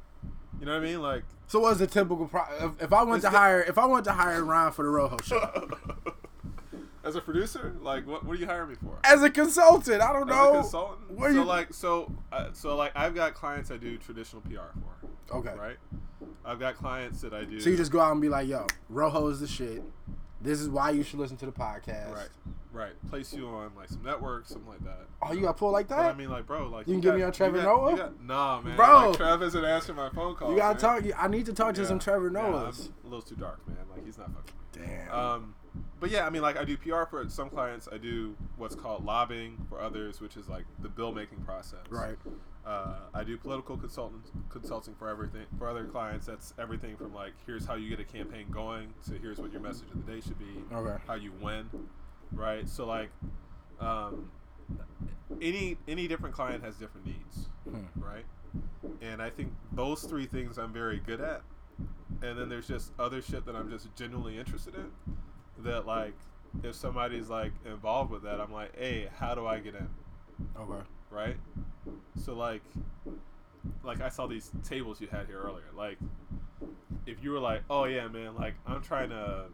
You 0.59 0.65
know 0.65 0.71
what 0.73 0.81
I 0.81 0.85
mean? 0.85 1.01
Like, 1.01 1.23
So 1.47 1.59
what's 1.59 1.79
the 1.79 1.87
typical? 1.87 2.27
Pro- 2.27 2.45
if, 2.61 2.81
if 2.83 2.93
I 2.93 3.03
went 3.03 3.21
to 3.23 3.29
the- 3.29 3.37
hire, 3.37 3.61
if 3.61 3.77
I 3.77 3.85
went 3.85 4.05
to 4.05 4.13
hire 4.13 4.43
Ron 4.43 4.71
for 4.71 4.83
the 4.83 4.89
Rojo 4.89 5.17
show 5.23 5.69
as 7.03 7.15
a 7.15 7.21
producer, 7.21 7.75
like, 7.81 8.07
what, 8.07 8.25
what 8.25 8.37
are 8.37 8.39
you 8.39 8.45
hiring 8.45 8.69
me 8.69 8.75
for? 8.75 8.97
as 9.03 9.21
a 9.23 9.29
consultant, 9.29 10.01
I 10.01 10.13
don't 10.13 10.27
know. 10.27 10.33
As 10.33 10.53
know. 10.53 10.59
a 10.59 10.61
consultant? 10.61 11.11
Where 11.17 11.31
so 11.31 11.35
you- 11.37 11.43
like, 11.43 11.73
so, 11.73 12.11
uh, 12.31 12.47
so 12.53 12.75
like, 12.75 12.91
I've 12.95 13.13
got 13.15 13.33
clients 13.33 13.71
I 13.71 13.77
do 13.77 13.97
traditional 13.97 14.41
PR 14.43 14.71
for, 15.29 15.37
Okay. 15.37 15.53
right? 15.57 15.77
I've 16.45 16.59
got 16.59 16.75
clients 16.75 17.21
that 17.21 17.33
I 17.33 17.43
do. 17.45 17.59
So 17.59 17.69
you 17.69 17.77
just 17.77 17.91
go 17.91 17.99
out 17.99 18.11
and 18.11 18.21
be 18.21 18.29
like, 18.29 18.47
"Yo, 18.47 18.67
Rojo 18.89 19.27
is 19.27 19.39
the 19.39 19.47
shit. 19.47 19.81
This 20.41 20.59
is 20.59 20.67
why 20.69 20.89
you 20.91 21.03
should 21.03 21.19
listen 21.19 21.37
to 21.37 21.45
the 21.45 21.51
podcast." 21.53 22.13
right, 22.13 22.29
right, 22.73 22.91
place 23.09 23.33
you 23.33 23.47
on 23.47 23.71
like 23.77 23.87
some 23.89 24.03
networks, 24.03 24.49
something 24.49 24.69
like 24.69 24.83
that. 24.83 25.05
Oh, 25.21 25.31
you 25.31 25.41
got 25.41 25.55
pulled 25.57 25.71
like 25.71 25.87
But 25.87 25.99
I 25.99 26.13
mean, 26.13 26.29
like, 26.29 26.45
bro, 26.45 26.67
like, 26.67 26.85
You 26.87 26.95
can 26.95 27.01
got- 27.01 27.15
me 27.15 27.23
on 27.23 27.31
Trevor 27.31 27.57
got- 27.57 27.63
Noah? 27.65 27.91
you 27.91 27.97
got- 27.97 28.23
nah, 28.23 28.61
man, 28.61 28.75
Bro. 28.75 29.11
Like, 29.19 29.41
isn't 29.41 29.65
answering 29.65 29.95
my 29.97 30.09
phone 30.09 30.35
calls. 30.35 30.51
you 30.51 30.57
gotta 30.57 30.85
man. 30.85 31.03
talk. 31.11 31.19
I 31.23 31.27
need 31.29 31.45
to 31.45 31.53
talk 31.53 31.75
to 31.75 31.81
Yeah. 31.81 31.87
some 31.87 31.99
Trevor 31.99 32.25
Yeah, 32.33 32.39
Noahs. 32.41 32.87
I'm 32.87 32.93
a 33.05 33.07
little 33.07 33.21
too 33.21 33.35
dark, 33.35 33.65
man. 33.67 33.77
Like, 33.93 34.05
he's 34.05 34.17
not 34.17 34.27
fucking. 34.33 34.53
Damn. 35.07 35.11
Um, 35.13 35.55
but 36.03 36.11
yeah, 36.11 36.25
I 36.27 36.29
mean, 36.29 36.41
like 36.41 36.57
I 36.57 36.65
do 36.65 36.75
PR 36.75 37.05
for 37.09 37.23
some 37.29 37.49
clients. 37.49 37.87
I 37.89 37.97
do 37.97 38.35
what's 38.57 38.75
called 38.75 39.05
lobbying 39.05 39.65
for 39.69 39.79
others, 39.79 40.19
which 40.19 40.35
is 40.35 40.49
like 40.49 40.65
the 40.81 40.89
bill 40.89 41.13
making 41.13 41.39
process. 41.45 41.79
right. 41.89 42.17
Uh, 42.65 42.95
I 43.13 43.23
do 43.23 43.37
political 43.37 43.77
consultant 43.77 44.25
consulting 44.49 44.95
for 44.95 45.07
everything 45.07 45.45
for 45.57 45.69
other 45.69 45.85
clients. 45.85 46.25
That's 46.25 46.53
everything 46.59 46.97
from 46.97 47.13
like 47.13 47.31
here's 47.45 47.65
how 47.65 47.75
you 47.75 47.89
get 47.89 48.01
a 48.01 48.03
campaign 48.03 48.47
going 48.51 48.93
to 49.05 49.13
here's 49.17 49.37
what 49.37 49.53
your 49.53 49.61
message 49.61 49.87
of 49.93 50.05
the 50.05 50.11
day 50.11 50.19
should 50.19 50.37
be. 50.37 50.75
Okay. 50.75 51.01
How 51.07 51.13
you 51.13 51.31
win, 51.41 51.69
right? 52.33 52.67
So 52.67 52.85
like, 52.85 53.09
um, 53.79 54.29
any 55.41 55.77
any 55.87 56.09
different 56.09 56.35
client 56.35 56.65
has 56.65 56.75
different 56.75 57.07
needs, 57.07 57.47
Hmm. 57.63 57.85
right? 57.95 58.25
And 59.01 59.21
I 59.21 59.29
think 59.29 59.53
those 59.71 60.03
three 60.03 60.25
things 60.25 60.57
I'm 60.57 60.73
very 60.73 60.99
good 60.99 61.21
at. 61.21 61.43
And 62.21 62.37
then 62.37 62.49
there's 62.49 62.67
just 62.67 62.91
other 62.99 63.21
shit 63.21 63.45
that 63.45 63.55
I'm 63.55 63.69
just 63.69 63.87
genuinely 63.95 64.37
interested 64.37 64.75
in. 64.75 64.91
That 65.63 65.85
like, 65.85 66.13
if 66.63 66.75
somebody's 66.75 67.29
like 67.29 67.51
involved 67.65 68.11
with 68.11 68.23
that, 68.23 68.39
I'm 68.39 68.51
like, 68.51 68.77
hey, 68.77 69.09
how 69.17 69.33
do 69.35 69.45
I 69.45 69.59
get 69.59 69.75
in? 69.75 69.87
Okay. 70.59 70.83
right? 71.09 71.37
So 72.23 72.33
like, 72.33 72.61
like 73.83 74.01
I 74.01 74.09
saw 74.09 74.27
these 74.27 74.51
tables 74.63 74.99
you 74.99 75.07
had 75.07 75.27
here 75.27 75.39
earlier. 75.39 75.65
Like, 75.75 75.97
if 77.05 77.23
you 77.23 77.31
were 77.31 77.39
like, 77.39 77.63
oh 77.69 77.85
yeah, 77.85 78.07
man, 78.07 78.35
like 78.35 78.55
I'm 78.67 78.81
trying 78.81 79.09
to 79.09 79.45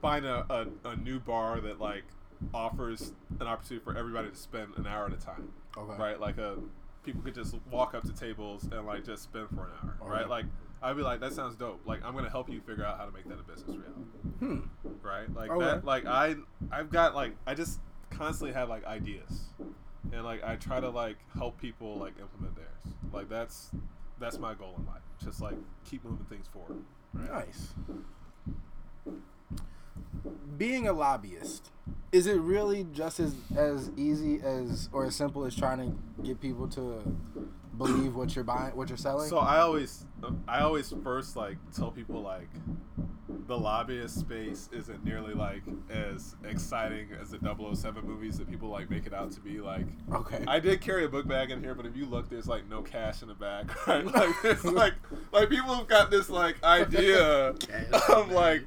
find 0.00 0.24
a, 0.24 0.44
a, 0.84 0.88
a 0.90 0.96
new 0.96 1.18
bar 1.18 1.60
that 1.60 1.80
like 1.80 2.04
offers 2.52 3.12
an 3.40 3.46
opportunity 3.46 3.82
for 3.84 3.96
everybody 3.96 4.30
to 4.30 4.36
spend 4.36 4.68
an 4.76 4.86
hour 4.86 5.06
at 5.06 5.12
a 5.12 5.16
time, 5.16 5.48
Okay. 5.76 6.00
right? 6.00 6.20
Like 6.20 6.38
a 6.38 6.56
people 7.04 7.22
could 7.22 7.34
just 7.34 7.54
walk 7.70 7.94
up 7.94 8.02
to 8.04 8.12
tables 8.12 8.64
and 8.70 8.84
like 8.86 9.04
just 9.04 9.22
spend 9.22 9.48
for 9.50 9.62
an 9.64 9.70
hour, 9.82 9.94
Okay. 10.02 10.10
right? 10.10 10.28
Like 10.28 10.44
I'd 10.86 10.96
be 10.96 11.02
like, 11.02 11.20
that 11.20 11.32
sounds 11.32 11.56
dope. 11.56 11.80
Like 11.86 12.04
I'm 12.04 12.14
gonna 12.14 12.30
help 12.30 12.48
you 12.48 12.60
figure 12.60 12.84
out 12.84 12.98
how 12.98 13.04
to 13.06 13.12
make 13.12 13.28
that 13.28 13.38
a 13.38 13.42
business 13.42 13.76
reality 13.76 14.02
Hmm. 14.38 14.60
right? 15.02 15.32
Like 15.34 15.50
Okay. 15.50 15.64
that. 15.64 15.84
Like 15.84 16.06
I, 16.06 16.36
I've 16.70 16.90
got 16.90 17.14
like 17.14 17.32
I 17.46 17.54
just 17.54 17.80
constantly 18.10 18.52
have 18.54 18.68
like 18.68 18.84
ideas, 18.84 19.46
and 20.12 20.24
like 20.24 20.44
I 20.44 20.56
try 20.56 20.78
to 20.80 20.88
like 20.90 21.16
help 21.34 21.60
people 21.60 21.96
like 21.98 22.14
implement 22.20 22.54
theirs. 22.56 22.94
Like 23.12 23.28
that's 23.28 23.70
that's 24.20 24.38
my 24.38 24.54
goal 24.54 24.74
in 24.78 24.86
life. 24.86 25.02
Just 25.22 25.40
like 25.40 25.56
keep 25.84 26.04
moving 26.04 26.26
things 26.26 26.46
forward. 26.46 26.82
Nice. 27.14 27.72
Being 30.58 30.88
a 30.88 30.92
lobbyist, 30.92 31.70
is 32.12 32.26
it 32.26 32.38
really 32.40 32.84
just 32.92 33.20
as 33.20 33.34
as 33.56 33.90
easy 33.96 34.40
as 34.40 34.88
or 34.92 35.04
as 35.06 35.14
simple 35.16 35.44
as 35.44 35.54
trying 35.54 35.78
to 35.78 36.22
get 36.22 36.40
people 36.40 36.66
to 36.68 37.02
believe 37.78 38.14
what 38.14 38.34
you're 38.34 38.44
buying, 38.44 38.76
what 38.76 38.88
you're 38.88 38.96
selling? 38.96 39.28
So 39.28 39.38
I 39.38 39.58
always, 39.60 40.04
I 40.48 40.60
always 40.60 40.92
first 41.02 41.36
like 41.36 41.56
tell 41.74 41.90
people 41.90 42.22
like 42.22 42.48
the 43.46 43.58
lobbyist 43.58 44.18
space 44.18 44.68
isn't 44.72 45.04
nearly 45.04 45.34
like 45.34 45.62
as 45.90 46.34
exciting 46.44 47.08
as 47.20 47.30
the 47.30 47.38
007 47.74 48.04
movies 48.04 48.38
that 48.38 48.50
people 48.50 48.68
like 48.68 48.90
make 48.90 49.06
it 49.06 49.14
out 49.14 49.30
to 49.32 49.40
be. 49.40 49.60
Like 49.60 49.86
okay. 50.12 50.44
I 50.46 50.60
did 50.60 50.80
carry 50.80 51.04
a 51.04 51.08
book 51.08 51.26
bag 51.26 51.50
in 51.50 51.62
here, 51.62 51.74
but 51.74 51.86
if 51.86 51.96
you 51.96 52.06
look, 52.06 52.28
there's 52.28 52.48
like 52.48 52.68
no 52.68 52.82
cash 52.82 53.22
in 53.22 53.28
the 53.28 53.34
bag, 53.34 53.70
right? 53.86 54.04
Like 54.04 54.34
it's 54.44 54.64
like 54.64 54.94
like 55.32 55.48
people 55.48 55.74
have 55.74 55.86
got 55.86 56.10
this 56.10 56.28
like 56.28 56.62
idea 56.62 57.54
of 58.08 58.30
like 58.30 58.64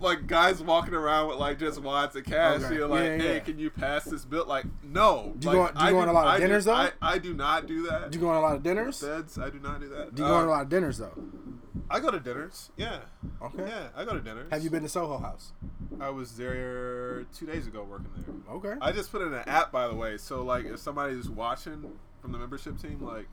like 0.00 0.26
guys 0.26 0.62
walking 0.62 0.94
around 0.94 1.28
with 1.28 1.38
like 1.38 1.58
just 1.58 1.80
wads 1.80 2.16
of 2.16 2.24
cash. 2.24 2.62
Okay. 2.62 2.74
You're 2.74 2.88
like, 2.88 3.02
Yeah, 3.04 3.16
hey, 3.18 3.34
yeah. 3.34 3.38
can 3.40 3.58
you 3.58 3.70
pass 3.70 4.04
this 4.04 4.24
bill? 4.24 4.46
Like, 4.46 4.64
no. 4.82 5.32
Do 5.38 5.50
you 5.50 5.56
like, 5.58 5.74
go- 5.74 5.80
do 5.80 5.84
you 5.86 5.90
go 5.92 5.98
on 6.00 6.08
a 6.08 6.12
lot 6.12 6.26
of 6.26 6.32
I 6.32 6.36
do- 6.38 6.42
dinners, 6.46 6.64
though? 6.64 6.74
I, 6.74 6.90
I 7.00 7.18
do 7.18 7.34
not 7.34 7.66
do 7.66 7.86
that. 7.88 8.10
do 8.10 8.18
you 8.18 8.24
go 8.24 8.30
on 8.30 8.36
a 8.36 8.40
lot 8.40 8.56
of 8.56 8.62
dinners? 8.62 9.00
Do 9.00 9.06
Feds, 9.06 9.38
I 9.38 9.50
do 9.50 9.58
not 9.60 9.80
do 9.80 9.88
that. 9.90 10.14
Do 10.14 10.22
you 10.22 10.28
go 10.28 10.34
Uh, 10.34 10.38
on 10.38 10.44
a 10.46 10.50
lot 10.50 10.62
of 10.62 10.68
dinners 10.68 10.98
though? 10.98 11.12
I 11.90 12.00
go 12.00 12.10
to 12.10 12.20
dinners. 12.20 12.70
Yeah. 12.76 12.98
Okay. 13.42 13.66
Yeah, 13.66 13.88
I 13.96 14.04
go 14.04 14.12
to 14.14 14.20
dinners. 14.20 14.48
Have 14.50 14.62
you 14.64 14.70
been 14.70 14.82
to 14.82 14.88
Soho 14.88 15.18
House? 15.18 15.52
I 16.00 16.08
was 16.10 16.36
there 16.36 17.24
two 17.36 17.44
days 17.46 17.66
ago 17.66 17.84
working 17.88 18.08
there. 18.16 18.54
Okay. 18.56 18.74
I 18.80 18.92
just 18.92 19.12
put 19.12 19.20
in 19.22 19.32
an 19.32 19.42
app, 19.46 19.70
by 19.72 19.88
the 19.88 19.94
way. 19.94 20.16
So 20.16 20.42
like, 20.42 20.64
if 20.64 20.78
somebody's 20.78 21.28
watching 21.28 21.92
from 22.20 22.32
the 22.32 22.38
membership 22.38 22.80
team, 22.80 23.02
like, 23.04 23.28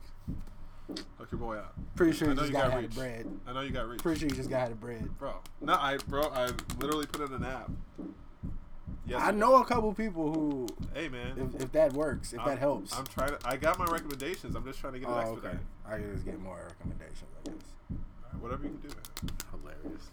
hook 1.18 1.28
your 1.32 1.38
boy 1.38 1.56
up. 1.56 1.74
Pretty 1.96 2.12
sure 2.12 2.28
I 2.28 2.30
you 2.30 2.36
know 2.36 2.42
just 2.42 2.52
you 2.52 2.58
got 2.58 2.62
got 2.64 2.72
had 2.72 2.82
reach. 2.82 2.90
the 2.90 3.00
bread. 3.00 3.26
I 3.46 3.52
know 3.52 3.60
you 3.60 3.70
got 3.70 3.88
reach, 3.88 4.02
Pretty 4.02 4.20
sure 4.20 4.28
you 4.28 4.34
just 4.34 4.50
got 4.50 4.60
had 4.60 4.70
the 4.72 4.76
bread. 4.76 5.18
bro. 5.18 5.34
No, 5.60 5.74
I, 5.74 5.96
bro, 6.08 6.24
I 6.32 6.50
literally 6.78 7.06
put 7.06 7.26
in 7.28 7.34
an 7.34 7.44
app. 7.44 7.70
Yes, 9.06 9.20
I 9.22 9.30
know 9.32 9.56
a 9.56 9.64
couple 9.64 9.92
people 9.92 10.32
who, 10.32 10.66
Hey 10.94 11.08
man, 11.08 11.52
if, 11.54 11.62
if 11.62 11.72
that 11.72 11.92
works, 11.92 12.32
if 12.32 12.38
I'm- 12.40 12.48
that 12.48 12.58
helps. 12.58 12.96
I'm 12.96 13.06
trying 13.06 13.30
to. 13.30 13.38
I 13.44 13.56
got 13.56 13.78
my 13.78 13.86
recommendations. 13.86 14.54
I'm 14.54 14.64
just 14.64 14.78
trying 14.78 14.92
to 14.92 14.98
get 15.00 15.08
it 15.08 15.12
oh, 15.12 15.38
okay. 15.44 15.58
I 15.86 15.96
can 15.96 16.12
just 16.12 16.24
get 16.24 16.38
more 16.40 16.60
recommendations, 16.68 17.30
I 17.44 17.50
guess. 17.50 17.64
All 17.90 17.96
right, 18.32 18.42
whatever 18.42 18.62
you 18.64 18.70
can 18.70 18.80
do, 18.80 18.88
man. 18.88 19.72
Hilarious. 19.80 20.10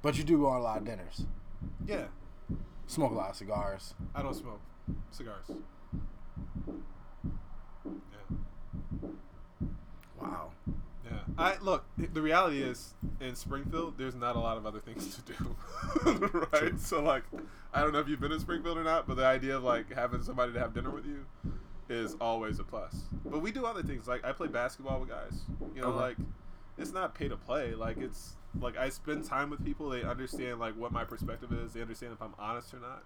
But 0.00 0.16
you 0.16 0.24
do 0.24 0.38
go 0.38 0.46
on 0.46 0.60
a 0.60 0.62
lot 0.62 0.78
of 0.78 0.84
dinners. 0.84 1.26
Yeah, 1.86 2.04
Smoke 2.86 3.10
a 3.12 3.14
lot 3.14 3.30
of 3.30 3.36
cigars. 3.36 3.94
I 4.14 4.22
don't 4.22 4.34
smoke 4.34 4.60
cigars. 5.10 5.44
Wow. 10.20 10.50
yeah. 11.04 11.18
I 11.36 11.56
look. 11.60 11.84
The 11.96 12.20
reality 12.22 12.62
is, 12.62 12.94
in 13.20 13.36
Springfield, 13.36 13.94
there's 13.98 14.14
not 14.14 14.36
a 14.36 14.40
lot 14.40 14.56
of 14.56 14.66
other 14.66 14.80
things 14.80 15.16
to 15.16 15.32
do, 15.32 15.56
right? 16.52 16.78
So 16.80 17.02
like, 17.02 17.22
I 17.72 17.82
don't 17.82 17.92
know 17.92 18.00
if 18.00 18.08
you've 18.08 18.20
been 18.20 18.32
in 18.32 18.40
Springfield 18.40 18.78
or 18.78 18.84
not, 18.84 19.06
but 19.06 19.16
the 19.16 19.24
idea 19.26 19.56
of 19.56 19.62
like 19.62 19.92
having 19.92 20.22
somebody 20.22 20.52
to 20.52 20.58
have 20.58 20.74
dinner 20.74 20.90
with 20.90 21.06
you 21.06 21.24
is 21.88 22.16
always 22.20 22.58
a 22.58 22.64
plus. 22.64 23.04
But 23.24 23.40
we 23.40 23.52
do 23.52 23.64
other 23.64 23.82
things. 23.82 24.08
Like 24.08 24.24
I 24.24 24.32
play 24.32 24.48
basketball 24.48 25.00
with 25.00 25.08
guys. 25.08 25.40
You 25.74 25.82
know, 25.82 25.88
Okay. 25.88 25.98
like 26.00 26.16
it's 26.76 26.92
not 26.92 27.14
pay 27.14 27.28
to 27.28 27.36
play. 27.36 27.74
Like 27.74 27.98
it's 27.98 28.34
like 28.60 28.76
I 28.76 28.88
spend 28.88 29.24
time 29.24 29.50
with 29.50 29.64
people. 29.64 29.88
They 29.90 30.02
understand 30.02 30.58
like 30.58 30.74
what 30.76 30.90
my 30.92 31.04
perspective 31.04 31.52
is. 31.52 31.72
They 31.74 31.80
understand 31.80 32.12
if 32.12 32.20
I'm 32.20 32.34
honest 32.38 32.74
or 32.74 32.80
not. 32.80 33.04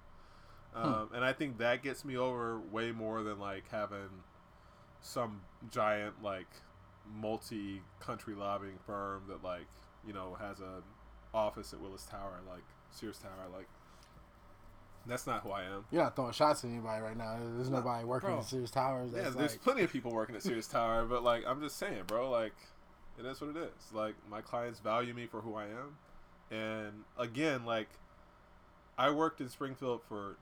Um, 0.74 1.10
And 1.14 1.22
I 1.22 1.34
think 1.34 1.58
that 1.58 1.82
gets 1.82 2.02
me 2.02 2.16
over 2.16 2.58
way 2.58 2.92
more 2.92 3.22
than 3.22 3.38
like 3.38 3.64
having 3.70 4.08
some 5.02 5.40
giant 5.70 6.22
like 6.22 6.46
multi-country 7.14 8.34
lobbying 8.34 8.78
firm 8.86 9.22
that 9.28 9.42
like 9.42 9.66
you 10.06 10.12
know 10.12 10.36
has 10.40 10.60
a 10.60 10.82
office 11.36 11.72
at 11.72 11.80
Willis 11.80 12.04
Tower, 12.04 12.40
like 12.48 12.62
Sears 12.90 13.18
Tower. 13.18 13.30
Like 13.54 13.66
that's 15.06 15.26
not 15.26 15.42
who 15.42 15.50
I 15.50 15.64
am. 15.64 15.84
You're 15.90 16.04
not 16.04 16.14
throwing 16.14 16.32
shots 16.32 16.62
at 16.64 16.70
anybody 16.70 17.02
right 17.02 17.16
now. 17.16 17.36
There's 17.56 17.68
No, 17.70 17.78
nobody 17.78 18.04
working 18.04 18.30
bro. 18.30 18.38
at 18.38 18.44
Sears 18.44 18.70
Towers. 18.70 19.10
yeah, 19.14 19.30
there's 19.30 19.52
like, 19.52 19.62
plenty 19.62 19.82
of 19.82 19.90
people 19.92 20.12
working 20.12 20.36
at 20.36 20.42
Sears 20.42 20.68
Tower, 20.68 21.04
but 21.04 21.24
like 21.24 21.44
I'm 21.46 21.60
just 21.60 21.76
saying, 21.78 22.02
bro, 22.06 22.30
like 22.30 22.54
it 23.18 23.26
is 23.26 23.40
what 23.40 23.50
it 23.50 23.56
is. 23.56 23.92
Like 23.92 24.14
my 24.30 24.40
clients 24.40 24.78
value 24.80 25.12
me 25.14 25.26
for 25.26 25.40
who 25.40 25.54
I 25.56 25.64
am, 25.64 25.96
and 26.56 27.04
again, 27.18 27.64
like 27.64 27.88
I 28.96 29.10
worked 29.10 29.40
in 29.40 29.48
Springfield 29.48 30.02
for 30.08 30.36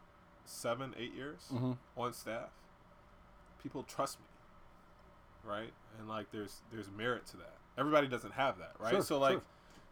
seven, 0.44 0.94
eight 0.98 1.14
years 1.14 1.46
Mhm. 1.52 1.78
on 1.96 2.12
staff. 2.12 2.50
People 3.62 3.82
trust 3.84 4.18
me, 4.18 4.26
right? 5.44 5.72
And 5.98 6.08
like 6.08 6.30
there's 6.30 6.62
there's 6.72 6.90
merit 6.96 7.26
to 7.28 7.36
that. 7.38 7.56
Everybody 7.78 8.08
doesn't 8.08 8.32
have 8.32 8.58
that, 8.58 8.72
right? 8.78 8.92
Sure, 8.92 9.02
so 9.02 9.18
like 9.18 9.34
sure. 9.34 9.42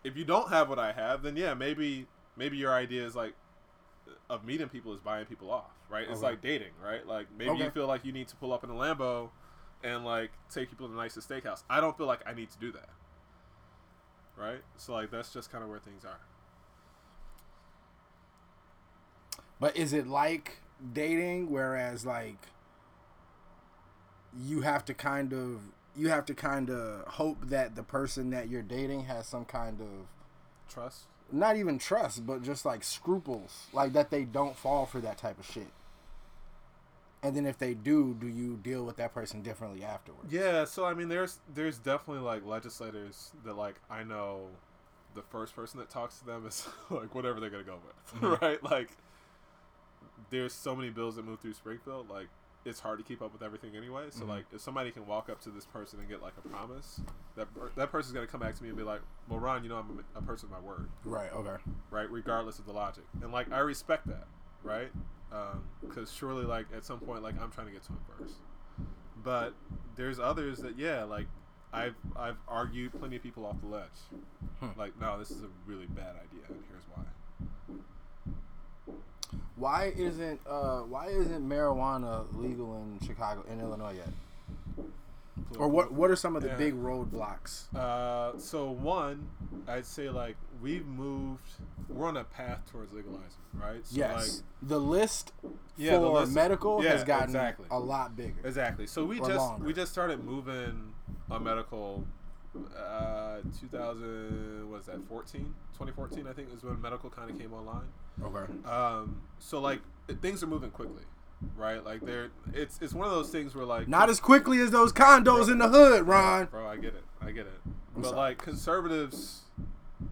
if 0.04 0.16
you 0.16 0.24
don't 0.24 0.50
have 0.50 0.68
what 0.68 0.78
I 0.78 0.92
have, 0.92 1.22
then 1.22 1.36
yeah, 1.36 1.54
maybe 1.54 2.06
maybe 2.36 2.56
your 2.56 2.72
idea 2.72 3.04
is 3.04 3.14
like 3.14 3.34
of 4.30 4.44
meeting 4.44 4.68
people 4.68 4.94
is 4.94 5.00
buying 5.00 5.26
people 5.26 5.50
off, 5.50 5.72
right? 5.88 6.02
It's 6.02 6.18
Okay. 6.18 6.26
like 6.28 6.42
dating, 6.42 6.72
right? 6.82 7.06
Like 7.06 7.26
maybe 7.36 7.58
you 7.58 7.70
feel 7.70 7.86
like 7.86 8.04
you 8.04 8.12
need 8.12 8.28
to 8.28 8.36
pull 8.36 8.52
up 8.52 8.64
in 8.64 8.70
a 8.70 8.74
Lambo 8.74 9.30
and 9.82 10.04
like 10.04 10.30
take 10.50 10.70
people 10.70 10.86
to 10.86 10.92
the 10.92 10.98
nicest 10.98 11.28
steakhouse. 11.28 11.62
I 11.68 11.80
don't 11.80 11.96
feel 11.96 12.06
like 12.06 12.20
I 12.26 12.34
need 12.34 12.50
to 12.50 12.58
do 12.58 12.72
that. 12.72 12.88
Right? 14.36 14.60
So 14.76 14.92
like 14.92 15.10
that's 15.10 15.32
just 15.32 15.50
kind 15.50 15.64
of 15.64 15.70
where 15.70 15.78
things 15.78 16.04
are. 16.04 16.20
But 19.60 19.76
is 19.76 19.92
it 19.92 20.06
like 20.06 20.58
dating, 20.92 21.50
whereas 21.50 22.06
like 22.06 22.48
you 24.38 24.60
have 24.62 24.84
to 24.86 24.94
kind 24.94 25.32
of 25.32 25.60
you 25.96 26.08
have 26.08 26.24
to 26.26 26.34
kind 26.34 26.70
of 26.70 27.04
hope 27.14 27.48
that 27.48 27.74
the 27.74 27.82
person 27.82 28.30
that 28.30 28.48
you're 28.48 28.62
dating 28.62 29.04
has 29.04 29.26
some 29.26 29.44
kind 29.44 29.80
of 29.80 29.88
Trust. 30.72 31.04
not 31.32 31.56
even 31.56 31.78
trust, 31.78 32.24
but 32.26 32.42
just 32.42 32.64
like 32.64 32.84
scruples, 32.84 33.66
like 33.72 33.92
that 33.94 34.10
they 34.10 34.24
don't 34.24 34.56
fall 34.56 34.86
for 34.86 35.00
that 35.00 35.18
type 35.18 35.38
of 35.40 35.46
shit. 35.46 35.68
And 37.20 37.34
then 37.34 37.46
if 37.46 37.58
they 37.58 37.74
do, 37.74 38.14
do 38.20 38.28
you 38.28 38.56
deal 38.62 38.84
with 38.84 38.96
that 38.98 39.12
person 39.12 39.42
differently 39.42 39.82
afterwards? 39.82 40.32
Yeah, 40.32 40.64
so 40.66 40.84
I 40.84 40.94
mean 40.94 41.08
there's 41.08 41.38
there's 41.52 41.78
definitely 41.78 42.22
like 42.22 42.46
legislators 42.46 43.32
that 43.44 43.56
like 43.56 43.80
I 43.90 44.04
know 44.04 44.42
the 45.14 45.22
first 45.22 45.56
person 45.56 45.80
that 45.80 45.90
talks 45.90 46.18
to 46.20 46.26
them 46.26 46.46
is 46.46 46.68
like 46.90 47.14
whatever 47.14 47.40
they're 47.40 47.50
gonna 47.50 47.64
go 47.64 47.78
with. 47.84 48.20
Mhm. 48.22 48.40
right? 48.42 48.62
Like 48.62 48.90
there's 50.30 50.52
so 50.52 50.76
many 50.76 50.90
bills 50.90 51.16
that 51.16 51.24
move 51.24 51.40
through 51.40 51.54
Springfield, 51.54 52.08
like 52.08 52.28
it's 52.64 52.80
hard 52.80 52.98
to 52.98 53.04
keep 53.04 53.22
up 53.22 53.32
with 53.32 53.42
everything 53.42 53.74
anyway. 53.76 54.06
So 54.10 54.24
Mhm. 54.24 54.28
like 54.28 54.44
if 54.52 54.60
somebody 54.60 54.90
can 54.90 55.06
walk 55.06 55.28
up 55.30 55.40
to 55.42 55.50
this 55.50 55.64
person 55.64 56.00
and 56.00 56.08
get 56.08 56.20
like 56.22 56.34
a 56.44 56.48
promise, 56.48 57.00
that 57.36 57.52
per- 57.54 57.70
that 57.76 57.90
person's 57.90 58.12
gonna 58.14 58.26
come 58.26 58.40
back 58.40 58.54
to 58.56 58.62
me 58.62 58.68
and 58.68 58.76
be 58.78 58.84
like, 58.84 59.00
Well 59.28 59.38
Ron, 59.38 59.62
you 59.62 59.68
know 59.68 59.76
I'm 59.78 60.04
a, 60.14 60.18
a 60.18 60.22
person 60.22 60.46
of 60.46 60.52
my 60.52 60.60
word. 60.60 60.88
Right. 61.04 61.32
Okay. 61.32 61.56
right? 61.90 62.10
Regardless 62.10 62.58
of 62.58 62.66
the 62.66 62.72
logic, 62.72 63.04
and 63.22 63.32
like 63.32 63.50
I 63.52 63.58
respect 63.60 64.06
that, 64.08 64.26
right? 64.62 64.90
Because 65.82 66.10
surely, 66.12 66.44
like 66.44 66.66
at 66.74 66.84
some 66.84 67.00
point, 67.00 67.22
like 67.22 67.40
I'm 67.40 67.50
trying 67.50 67.66
to 67.68 67.72
get 67.72 67.82
to 67.84 67.92
him 67.92 68.00
first. 68.18 68.34
But 69.22 69.54
there's 69.96 70.18
others 70.18 70.58
that, 70.58 70.78
yeah, 70.78 71.04
like 71.04 71.26
I've 71.72 71.96
I've 72.16 72.38
argued 72.48 72.92
plenty 72.98 73.16
of 73.16 73.22
people 73.22 73.44
off 73.44 73.60
the 73.60 73.66
ledge. 73.68 74.00
Hmm. 74.60 74.78
Like, 74.78 74.98
no, 74.98 75.18
this 75.18 75.30
is 75.30 75.42
a 75.42 75.48
really 75.66 75.86
bad 75.86 76.16
idea, 76.16 76.44
and 76.48 76.64
here's 76.70 76.84
why. 76.94 77.04
Why 79.58 79.92
isn't 79.96 80.40
uh 80.46 80.80
why 80.80 81.06
isn't 81.08 81.46
marijuana 81.48 82.24
legal 82.36 82.76
in 82.76 83.06
Chicago 83.06 83.44
in 83.50 83.60
Illinois 83.60 83.94
yet? 83.96 84.08
Or 85.58 85.68
what 85.68 85.92
what 85.92 86.10
are 86.10 86.16
some 86.16 86.36
of 86.36 86.42
the 86.42 86.48
Yeah. 86.48 86.56
big 86.56 86.74
roadblocks? 86.74 87.72
Uh, 87.74 88.38
so 88.38 88.70
one, 88.70 89.28
I'd 89.66 89.86
say 89.86 90.10
like 90.10 90.36
we've 90.62 90.86
moved. 90.86 91.42
We're 91.88 92.06
on 92.06 92.16
a 92.18 92.24
path 92.24 92.70
towards 92.70 92.92
legalizing, 92.92 93.40
right? 93.54 93.84
So 93.86 93.96
yes. 93.96 94.42
the 94.62 94.78
list 94.78 95.32
Yeah, 95.76 95.92
the 95.92 95.98
for 96.06 96.12
list 96.20 96.28
is- 96.28 96.34
medical 96.34 96.84
yeah, 96.84 96.90
has 96.90 97.04
gotten 97.04 97.30
exactly. 97.30 97.66
a 97.70 97.78
lot 97.78 98.14
bigger. 98.16 98.40
Exactly. 98.44 98.86
So 98.86 99.04
we 99.04 99.18
just 99.18 99.30
longer. 99.36 99.64
we 99.64 99.72
just 99.72 99.90
started 99.92 100.22
moving 100.24 100.92
on 101.30 101.42
medical. 101.44 102.04
Uh, 102.76 103.36
2000 103.60 104.68
what 104.70 104.80
is 104.80 104.86
that 104.86 104.98
14 105.08 105.54
2014 105.74 106.26
I 106.26 106.32
think 106.32 106.48
is 106.52 106.64
when 106.64 106.80
medical 106.80 107.08
kind 107.10 107.30
of 107.30 107.38
came 107.38 107.52
online. 107.54 107.86
Okay. 108.22 108.52
Um, 108.68 109.20
so 109.38 109.60
like 109.60 109.80
things 110.20 110.42
are 110.42 110.46
moving 110.46 110.70
quickly, 110.70 111.02
right? 111.56 111.84
Like 111.84 112.00
they're 112.04 112.30
it's 112.52 112.78
it's 112.82 112.92
one 112.94 113.06
of 113.06 113.12
those 113.12 113.30
things 113.30 113.54
where 113.54 113.64
like 113.64 113.88
Not 113.88 114.08
as 114.10 114.20
quickly 114.20 114.60
as 114.60 114.70
those 114.70 114.92
condos 114.92 115.50
in 115.50 115.58
the 115.58 115.68
hood, 115.68 116.06
Ron. 116.06 116.46
bro, 116.46 116.66
I 116.66 116.76
get 116.76 116.94
it, 116.94 117.04
I 117.20 117.30
get 117.30 117.46
it. 117.46 117.60
I'm 117.94 118.02
but 118.02 118.08
sorry. 118.10 118.16
like 118.16 118.38
conservatives, 118.38 119.42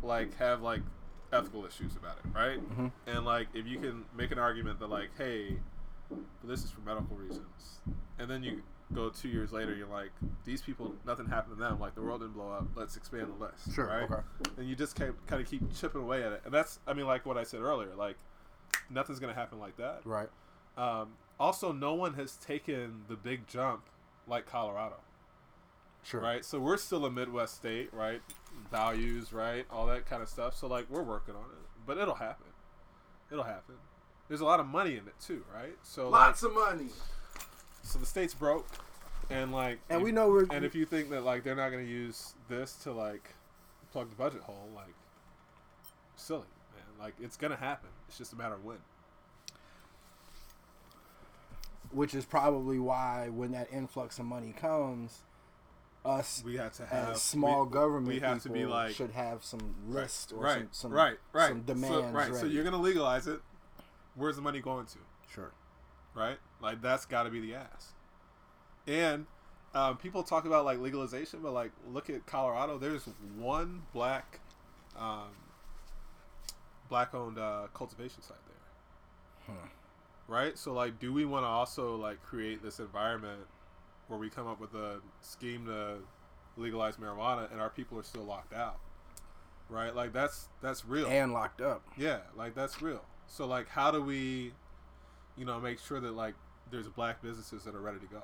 like 0.02 0.36
have 0.38 0.62
like 0.62 0.80
ethical 1.32 1.64
issues 1.66 1.96
about 1.96 2.16
it, 2.24 2.30
right? 2.36 2.60
Mhm. 2.78 2.92
And 3.06 3.24
like 3.24 3.48
if 3.54 3.66
you 3.66 3.78
can 3.78 4.04
make 4.16 4.30
an 4.30 4.38
argument 4.38 4.78
that 4.80 4.88
like, 4.88 5.10
hey, 5.18 5.56
but 6.08 6.18
this 6.44 6.62
is 6.64 6.70
for 6.70 6.80
medical 6.80 7.16
reasons, 7.16 7.80
and 8.18 8.30
then 8.30 8.42
you 8.44 8.62
go 8.94 9.10
two 9.10 9.28
years 9.28 9.52
later, 9.52 9.74
you're 9.74 9.88
like, 9.88 10.10
these 10.44 10.62
people, 10.62 10.94
nothing 11.04 11.26
happened 11.26 11.56
to 11.56 11.60
them. 11.62 11.80
Like 11.80 11.94
the 11.94 12.02
world 12.02 12.20
didn't 12.20 12.34
blow 12.34 12.50
up. 12.52 12.68
Let's 12.76 12.96
expand 12.96 13.28
the 13.38 13.44
list, 13.44 13.74
Sure. 13.74 13.86
right? 13.86 14.04
Okay. 14.10 14.22
And 14.58 14.68
you 14.68 14.76
just 14.76 14.94
kind 14.96 15.12
of 15.30 15.46
keep 15.50 15.74
chipping 15.74 16.02
away 16.02 16.22
at 16.22 16.32
it, 16.32 16.42
and 16.44 16.54
that's, 16.54 16.78
I 16.86 16.92
mean, 16.94 17.06
like 17.06 17.26
what 17.26 17.36
I 17.36 17.42
said 17.44 17.60
earlier, 17.60 17.94
like 17.96 18.16
nothing's 18.90 19.18
gonna 19.20 19.34
happen 19.34 19.58
like 19.58 19.76
that. 19.76 20.02
Right. 20.04 20.28
Um, 20.76 21.14
also, 21.40 21.72
no 21.72 21.94
one 21.94 22.14
has 22.14 22.36
taken 22.36 23.02
the 23.08 23.16
big 23.16 23.46
jump 23.46 23.82
like 24.26 24.46
Colorado 24.46 24.96
Sure. 26.02 26.20
right? 26.20 26.44
So 26.44 26.58
we're 26.60 26.76
still 26.76 27.04
a 27.06 27.10
Midwest 27.10 27.54
state, 27.56 27.92
right? 27.92 28.20
Values, 28.70 29.32
right? 29.32 29.66
All 29.70 29.86
that 29.86 30.06
kind 30.06 30.22
of 30.22 30.28
stuff. 30.28 30.54
So 30.56 30.66
like 30.66 30.88
we're 30.88 31.02
working 31.02 31.34
on 31.34 31.42
it, 31.50 31.58
but 31.86 31.98
it'll 31.98 32.14
happen. 32.14 32.46
It'll 33.30 33.44
happen. 33.44 33.74
There's 34.28 34.40
a 34.40 34.44
lot 34.44 34.60
of 34.60 34.66
money 34.66 34.92
in 34.92 35.06
it 35.08 35.14
too, 35.20 35.44
right? 35.54 35.76
So 35.82 36.08
Lots 36.08 36.42
like, 36.42 36.50
of 36.52 36.56
money. 36.56 36.90
So 37.86 37.98
the 37.98 38.06
state's 38.06 38.34
broke, 38.34 38.66
and 39.30 39.52
like, 39.52 39.78
And 39.88 39.98
if- 40.00 40.04
we 40.04 40.12
know 40.12 40.28
we're 40.28 40.46
and 40.50 40.64
if 40.64 40.74
you 40.74 40.84
think 40.86 41.10
that 41.10 41.22
like 41.24 41.44
they're 41.44 41.54
not 41.56 41.70
going 41.70 41.84
to 41.84 41.90
use 41.90 42.34
this 42.48 42.74
to 42.84 42.92
like 42.92 43.34
plug 43.92 44.10
the 44.10 44.16
budget 44.16 44.42
hole, 44.42 44.68
like 44.74 44.94
silly, 46.16 46.46
man. 46.74 46.84
Like 46.98 47.14
it's 47.20 47.36
gonna 47.36 47.56
happen. 47.56 47.88
It's 48.08 48.18
just 48.18 48.32
a 48.32 48.36
matter 48.36 48.54
of 48.54 48.64
when. 48.64 48.78
which 51.92 52.14
is 52.14 52.24
probably 52.24 52.78
why 52.78 53.28
when 53.30 53.52
that 53.52 53.68
influx 53.72 54.18
of 54.18 54.24
money 54.24 54.52
comes, 54.52 55.20
us 56.04 56.42
We 56.44 56.56
have 56.56 56.72
to 56.74 56.86
have 56.86 57.10
as 57.10 57.22
small 57.22 57.64
we- 57.64 57.70
government 57.72 58.08
we 58.08 58.20
have 58.20 58.42
to 58.42 58.48
be 58.48 58.60
people 58.60 58.72
like 58.72 58.94
should 58.94 59.12
have 59.12 59.44
some 59.44 59.74
list 59.88 60.32
or 60.32 60.40
right, 60.40 60.58
some, 60.58 60.68
some 60.72 60.92
right, 60.92 61.16
right, 61.32 61.48
some 61.48 61.60
So- 61.66 61.74
demands 61.74 62.12
right. 62.14 62.34
So 62.34 62.46
you're 62.46 62.64
gonna 62.64 62.76
legalize 62.76 63.26
it. 63.26 63.40
Where's 64.14 64.36
the 64.36 64.42
money 64.42 64.60
going 64.60 64.86
to? 64.86 64.98
sure. 65.32 65.52
Right? 66.16 66.38
Like 66.60 66.82
that's 66.82 67.06
got 67.06 67.24
to 67.24 67.30
be 67.30 67.40
the 67.40 67.54
ask. 67.54 67.94
And 68.88 69.26
um, 69.74 69.96
people 69.98 70.22
talk 70.24 70.46
about 70.46 70.64
like 70.64 70.80
legalization, 70.80 71.40
but 71.42 71.52
like 71.52 71.70
look 71.92 72.10
at 72.10 72.26
Colorado. 72.26 72.78
There's 72.78 73.04
one 73.38 73.82
black, 73.92 74.40
um, 74.98 75.28
black-owned 76.88 77.38
uh, 77.38 77.66
cultivation 77.74 78.22
site 78.22 78.36
there, 78.46 79.54
Hmm. 79.56 79.66
right? 80.28 80.56
So 80.58 80.72
like, 80.72 80.98
do 80.98 81.12
we 81.12 81.24
want 81.24 81.44
to 81.44 81.48
also 81.48 81.96
like 81.96 82.22
create 82.22 82.62
this 82.62 82.78
environment 82.80 83.40
where 84.08 84.18
we 84.18 84.30
come 84.30 84.46
up 84.46 84.60
with 84.60 84.74
a 84.74 85.00
scheme 85.20 85.66
to 85.66 85.96
legalize 86.56 86.96
marijuana 86.96 87.50
and 87.52 87.60
our 87.60 87.68
people 87.70 87.98
are 87.98 88.02
still 88.04 88.22
locked 88.24 88.54
out, 88.54 88.78
right? 89.68 89.94
Like 89.94 90.12
that's 90.12 90.48
that's 90.62 90.84
real. 90.86 91.06
And 91.08 91.32
locked 91.32 91.60
up. 91.60 91.82
Yeah, 91.96 92.20
like 92.36 92.54
that's 92.54 92.80
real. 92.80 93.02
So 93.26 93.46
like 93.46 93.68
how 93.68 93.90
do 93.90 94.00
we 94.00 94.52
you 95.36 95.44
know 95.44 95.60
make 95.60 95.78
sure 95.78 96.00
that 96.00 96.12
like 96.14 96.34
there's 96.70 96.88
black 96.88 97.22
businesses 97.22 97.64
that 97.64 97.74
are 97.74 97.80
ready 97.80 97.98
to 97.98 98.06
go. 98.06 98.22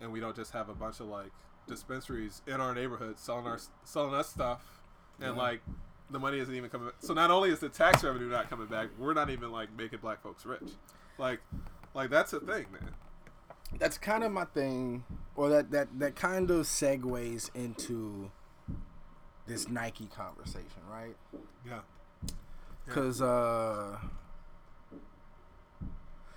And 0.00 0.12
we 0.12 0.20
don't 0.20 0.34
just 0.36 0.52
have 0.52 0.68
a 0.68 0.74
bunch 0.74 1.00
of 1.00 1.06
like 1.06 1.30
dispensaries 1.66 2.42
in 2.46 2.54
our 2.60 2.74
neighborhood 2.74 3.18
selling 3.18 3.46
our 3.46 3.58
selling 3.84 4.14
us 4.14 4.28
stuff 4.28 4.80
and 5.20 5.36
Yeah. 5.36 5.42
like 5.42 5.62
the 6.10 6.18
money 6.18 6.38
isn't 6.38 6.54
even 6.54 6.68
coming 6.68 6.88
Back. 6.88 6.96
so 6.98 7.14
not 7.14 7.30
only 7.30 7.50
is 7.50 7.60
the 7.60 7.68
tax 7.68 8.02
revenue 8.04 8.28
not 8.28 8.50
coming 8.50 8.66
back, 8.66 8.88
we're 8.98 9.14
not 9.14 9.30
even 9.30 9.50
like 9.52 9.68
making 9.76 10.00
black 10.00 10.22
folks 10.22 10.44
rich. 10.44 10.70
Like 11.18 11.40
like 11.94 12.10
that's 12.10 12.32
a 12.32 12.40
thing, 12.40 12.66
man. 12.72 12.90
That's 13.78 13.96
kind 13.96 14.22
of 14.22 14.32
my 14.32 14.44
thing, 14.44 15.04
or 15.36 15.48
that 15.48 15.70
that 15.70 15.98
that 15.98 16.14
kind 16.16 16.50
of 16.50 16.66
segues 16.66 17.48
into 17.54 18.30
this 19.46 19.68
Nike 19.68 20.06
conversation, 20.06 20.82
right? 20.90 21.16
Yeah. 21.66 21.80
Because, 22.86 23.22
uh, 23.22 23.98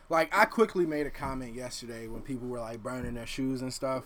like, 0.10 0.36
I 0.36 0.46
quickly 0.46 0.86
made 0.86 1.06
a 1.08 1.12
comment 1.12 1.56
yesterday 1.56 2.08
when 2.08 2.22
people 2.22 2.48
were 2.48 2.60
like 2.60 2.82
burning 2.84 3.14
their 3.16 3.26
shoes 3.26 3.62
and 3.62 3.74
stuff 3.74 4.04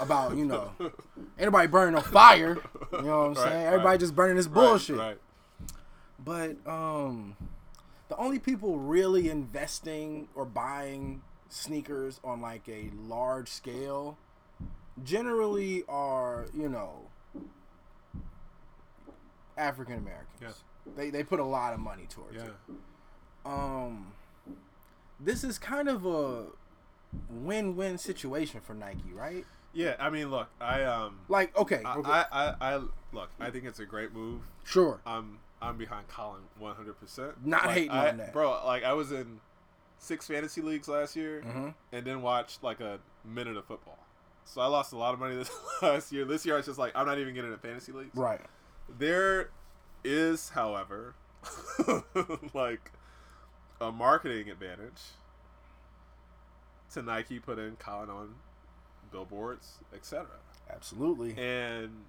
about, 0.00 0.36
you 0.36 0.44
know, 0.44 0.72
anybody 1.38 1.66
burning 1.68 1.94
on 1.96 2.02
fire. 2.02 2.58
You 2.92 3.02
know 3.02 3.18
what 3.18 3.24
I'm 3.26 3.34
Right, 3.34 3.36
saying? 3.48 3.66
Everybody 3.66 3.86
right. 3.88 4.00
just 4.00 4.14
burning 4.14 4.36
this 4.36 4.46
bullshit. 4.46 4.96
Right. 4.96 5.18
But 6.24 6.56
um, 6.66 7.36
the 8.08 8.16
only 8.16 8.38
people 8.38 8.78
really 8.78 9.28
investing 9.28 10.28
or 10.34 10.44
buying 10.44 11.22
sneakers 11.48 12.20
on 12.24 12.40
like 12.40 12.66
a 12.68 12.90
large 13.06 13.48
scale 13.48 14.16
generally 15.04 15.82
are 15.88 16.46
you 16.54 16.68
know 16.68 17.08
African 19.56 19.98
Americans. 19.98 20.28
Yeah. 20.40 20.48
They 20.96 21.10
they 21.10 21.22
put 21.22 21.40
a 21.40 21.44
lot 21.44 21.74
of 21.74 21.80
money 21.80 22.06
towards 22.08 22.36
Yeah. 22.36 22.44
it. 22.44 22.54
Um, 23.44 24.12
this 25.24 25.44
is 25.44 25.58
kind 25.58 25.88
of 25.88 26.04
a 26.06 26.46
win-win 27.30 27.98
situation 27.98 28.60
for 28.60 28.74
Nike, 28.74 29.12
right? 29.14 29.44
Yeah. 29.72 29.96
I 29.98 30.10
mean, 30.10 30.30
look, 30.30 30.48
I 30.60 30.82
um, 30.84 31.20
Like, 31.28 31.56
okay, 31.56 31.80
I, 31.84 31.96
okay, 31.96 32.10
I, 32.10 32.24
I, 32.32 32.54
I 32.60 32.76
look. 33.12 33.30
I 33.40 33.50
think 33.50 33.64
it's 33.64 33.78
a 33.80 33.86
great 33.86 34.12
move. 34.12 34.42
sure, 34.64 35.00
I'm 35.06 35.38
I'm 35.60 35.76
behind 35.78 36.08
Colin 36.08 36.42
100. 36.58 36.94
percent 36.98 37.46
Not 37.46 37.70
hating 37.70 37.90
I, 37.90 38.10
on 38.10 38.16
that. 38.18 38.32
bro. 38.32 38.60
Like 38.64 38.84
I 38.84 38.92
was 38.94 39.12
in 39.12 39.40
six 39.98 40.26
fantasy 40.26 40.60
leagues 40.60 40.88
last 40.88 41.14
year, 41.16 41.42
hmm 41.42 41.68
and 41.92 42.04
then 42.06 42.22
watched 42.22 42.62
like 42.62 42.80
a 42.80 42.98
minute 43.24 43.56
of 43.56 43.64
football. 43.66 43.98
So 44.44 44.60
I 44.60 44.66
lost 44.66 44.92
a 44.92 44.96
lot 44.96 45.14
of 45.14 45.20
money 45.20 45.36
this 45.42 45.50
last 45.80 46.12
year. 46.12 46.24
This 46.24 46.44
year 46.44 46.54
I 46.54 46.58
was 46.58 46.66
just 46.66 46.78
like, 46.78 46.92
I'm 46.96 47.06
not 47.06 47.18
even 47.18 47.32
getting 47.34 47.52
a 47.52 47.56
fantasy 47.58 47.92
leagues. 47.92 48.16
right, 48.16 48.40
There 48.98 49.50
is, 50.04 50.48
however, 50.48 51.14
like 52.54 52.90
a 53.82 53.92
marketing 53.92 54.48
advantage 54.50 55.00
to 56.94 57.02
Nike 57.02 57.38
putting 57.38 57.76
Colin 57.76 58.10
on 58.10 58.34
billboards, 59.10 59.78
etc. 59.94 60.26
absolutely, 60.70 61.34
And 61.36 62.04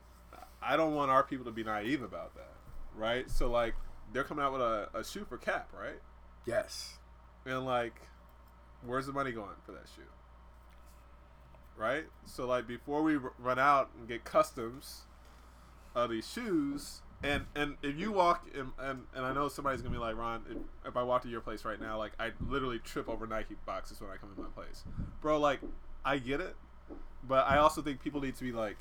I 0.62 0.78
don't 0.78 0.96
want 0.96 1.12
our 1.12 1.24
people 1.24 1.46
to 1.46 1.52
be 1.52 1.64
naive 1.64 2.02
about 2.04 2.36
that, 2.36 2.54
right? 2.96 3.30
So 3.30 3.50
like 3.50 3.76
they're 4.14 4.24
coming 4.24 4.44
out 4.46 4.54
with 4.54 4.62
a, 4.62 4.90
a 4.94 5.04
shoe 5.04 5.26
for 5.28 5.38
Kap, 5.38 5.70
right? 5.78 6.00
yes, 6.46 6.98
And 7.46 7.66
like, 7.66 7.96
where's 8.86 9.06
the 9.06 9.14
money 9.14 9.32
going 9.32 9.56
for 9.66 9.72
that 9.72 9.86
shoe? 9.96 10.02
Right? 11.78 12.06
So 12.26 12.46
like 12.46 12.68
before 12.68 13.02
we 13.02 13.16
r- 13.18 13.34
run 13.40 13.58
out 13.60 13.90
and 13.98 14.08
get 14.08 14.24
customs 14.24 15.02
of 15.96 16.10
these 16.12 16.30
shoes, 16.30 17.02
and 17.24 17.46
and 17.56 17.78
if 17.82 17.98
you 17.98 18.12
walk 18.12 18.48
in, 18.54 18.72
and 18.80 19.04
and 19.16 19.26
I 19.26 19.34
know 19.34 19.48
somebody's 19.48 19.82
gonna 19.82 19.94
be 19.94 20.00
like 20.00 20.16
Ron, 20.18 20.44
if, 20.50 20.58
if 20.90 20.98
I 20.98 21.04
walk 21.04 21.24
to 21.24 21.30
your 21.30 21.42
place 21.42 21.66
right 21.66 21.80
now, 21.80 21.98
like 21.98 22.12
I 22.20 22.32
literally 22.48 22.80
trip 22.80 23.08
over 23.10 23.26
Nike 23.26 23.56
boxes 23.66 24.02
when 24.02 24.10
I 24.12 24.18
come 24.18 24.30
in 24.36 24.44
my 24.44 24.50
place, 24.50 24.84
bro. 25.22 25.40
Like 25.40 25.60
I 26.06 26.18
get 26.18 26.42
it, 26.42 26.56
but 27.28 27.48
I 27.48 27.58
also 27.58 27.82
think 27.82 28.02
people 28.04 28.22
need 28.22 28.36
to 28.36 28.44
be 28.44 28.52
like 28.52 28.78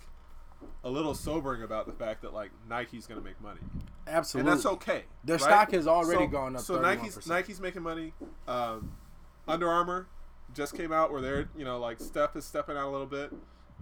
a 0.84 0.90
little 0.90 1.14
sobering 1.14 1.62
about 1.62 1.86
the 1.86 1.92
fact 1.92 2.22
that 2.22 2.32
like 2.34 2.50
Nike's 2.68 3.06
gonna 3.06 3.20
make 3.20 3.40
money 3.40 3.60
absolutely. 4.06 4.50
and 4.50 4.58
that's 4.58 4.66
okay. 4.66 5.04
Their 5.24 5.36
right? 5.36 5.42
stock 5.42 5.72
has 5.72 5.86
already 5.86 6.24
So- 6.24 6.28
gone 6.28 6.56
up 6.56 6.62
So 6.62 6.78
31%. 6.78 6.82
Nike's 6.82 7.26
Nike's 7.26 7.60
making 7.60 7.82
money. 7.82 8.12
Um, 8.46 8.92
Under 9.48 9.68
Armour 9.68 10.06
just 10.54 10.76
came 10.76 10.92
out 10.92 11.10
where 11.10 11.20
they're 11.20 11.48
you 11.56 11.64
know 11.64 11.78
like 11.78 11.98
Steph 12.00 12.36
is 12.36 12.44
stepping 12.44 12.76
out 12.76 12.88
a 12.88 12.90
little 12.90 13.06
bit. 13.06 13.32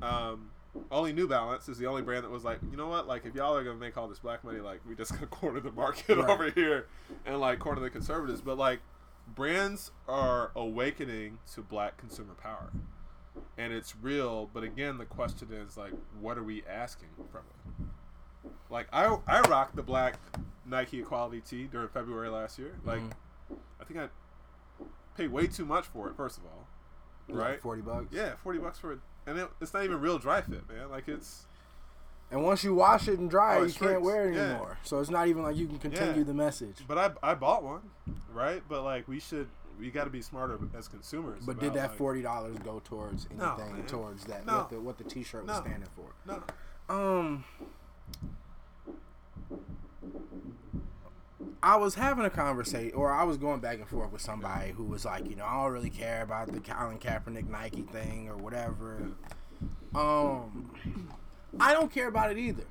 Um, 0.03 0.51
only 0.91 1.13
New 1.13 1.27
Balance 1.27 1.69
is 1.69 1.79
the 1.79 1.87
only 1.87 2.03
brand 2.03 2.25
that 2.25 2.31
was 2.31 2.45
like, 2.45 2.59
you 2.71 2.77
know 2.77 2.89
what, 2.89 3.07
like 3.09 3.25
if 3.27 3.35
y'all 3.35 3.57
are 3.57 3.65
gonna 3.65 3.77
make 3.79 3.97
all 3.97 4.09
this 4.09 4.19
black 4.21 4.45
money, 4.45 4.61
like 4.61 4.81
we 4.89 4.95
just 4.95 5.13
gonna 5.15 5.27
corner 5.27 5.61
the 5.61 5.73
market 5.73 6.17
Right. 6.17 6.29
over 6.31 6.51
here 6.51 6.87
and 7.27 7.41
like 7.41 7.59
corner 7.59 7.81
the 7.81 7.91
conservatives. 7.91 8.41
But 8.41 8.57
like 8.59 8.81
brands 9.35 9.91
are 10.09 10.51
awakening 10.57 11.39
to 11.55 11.63
black 11.63 11.97
consumer 11.97 12.35
power. 12.35 12.71
And 13.57 13.73
it's 13.73 13.95
real, 13.97 14.51
but 14.53 14.63
again, 14.65 14.99
the 14.99 15.05
question 15.05 15.49
is 15.53 15.77
like, 15.77 15.93
what 16.21 16.37
are 16.39 16.43
we 16.43 16.63
asking 16.69 17.09
from 17.31 17.43
it? 17.49 18.51
Like 18.71 18.87
I 18.93 19.17
I 19.27 19.41
rocked 19.43 19.77
the 19.77 19.83
black 19.83 20.19
Nike 20.65 21.01
Equality 21.01 21.41
tee 21.41 21.65
during 21.65 21.89
February 21.89 22.29
last 22.29 22.59
year. 22.59 22.79
Like 22.85 23.01
Mhm. 23.01 23.13
I 23.81 23.85
think 23.85 23.99
I 24.01 24.09
paid 25.17 25.33
way 25.33 25.47
too 25.49 25.65
much 25.65 25.85
for 25.87 26.09
it. 26.09 26.17
First 26.17 26.39
of 26.39 26.45
all, 26.45 26.67
right? 27.29 27.61
forty 27.61 27.83
bucks. 27.83 28.07
Yeah, 28.13 28.35
forty 28.37 28.59
bucks 28.61 28.79
for 28.79 28.93
it, 28.93 29.01
and 29.27 29.39
it, 29.39 29.49
it's 29.61 29.73
not 29.75 29.85
even 29.85 30.01
real 30.01 30.19
Dri-FIT, 30.19 30.69
man. 30.69 30.91
Like 30.91 31.09
it's 31.09 31.47
And 32.31 32.43
once 32.45 32.63
you 32.65 32.75
wash 32.75 33.09
it 33.09 33.19
and 33.19 33.29
dry, 33.31 33.59
Oh, 33.59 33.65
it, 33.65 33.69
you 33.81 33.87
can't 33.89 34.03
wear 34.03 34.29
it 34.31 34.35
Yeah. 34.37 34.43
anymore. 34.43 34.79
So 34.83 35.01
it's 35.01 35.11
not 35.11 35.29
even 35.29 35.43
like 35.43 35.57
you 35.57 35.67
can 35.67 35.79
continue 35.79 36.19
Yeah. 36.19 36.23
the 36.25 36.35
message. 36.35 36.85
But 36.87 36.99
I 36.99 37.31
I 37.31 37.35
bought 37.35 37.63
one, 37.63 37.83
right? 38.33 38.63
But 38.69 38.83
like 38.85 39.07
we 39.09 39.21
should 39.21 39.49
we 39.79 39.91
got 39.91 40.05
to 40.05 40.11
be 40.11 40.21
smarter 40.21 40.59
as 40.77 40.89
consumers. 40.89 41.45
But 41.47 41.59
did 41.59 41.73
that 41.75 41.91
like- 41.91 41.99
forty 41.99 42.23
dollars 42.23 42.57
go 42.63 42.81
towards 42.85 43.27
anything 43.31 43.77
man. 43.77 43.87
towards 43.87 44.25
that? 44.27 44.45
No. 44.47 44.59
What 44.59 44.71
the 44.71 44.81
what 44.81 44.99
the 44.99 45.05
T-shirt 45.05 45.47
was 45.47 45.57
standing 45.57 45.89
for? 45.97 46.07
No. 46.27 46.43
Um, 46.95 47.45
I 51.63 51.77
was 51.77 51.95
having 51.95 52.25
a 52.25 52.31
conversation, 52.31 52.93
or 52.95 53.13
I 53.13 53.25
was 53.25 53.37
going 53.37 53.61
back 53.61 53.79
and 53.79 53.89
forth 53.89 54.13
with 54.13 54.23
somebody 54.23 54.73
who 54.73 54.85
was 54.85 55.05
like, 55.05 55.29
you 55.29 55.37
know, 55.37 55.45
I 55.45 55.63
don't 55.63 55.73
really 55.73 55.91
care 55.91 56.23
about 56.23 56.53
the 56.53 56.61
Colin 56.61 56.99
Kaepernick 56.99 57.49
Nike 57.49 57.83
thing 57.83 58.29
or 58.29 58.37
whatever. 58.37 59.09
Um, 59.95 60.71
I 61.59 61.73
don't 61.73 61.93
care 61.93 62.09
about 62.09 62.31
it 62.31 62.39
either. 62.39 62.65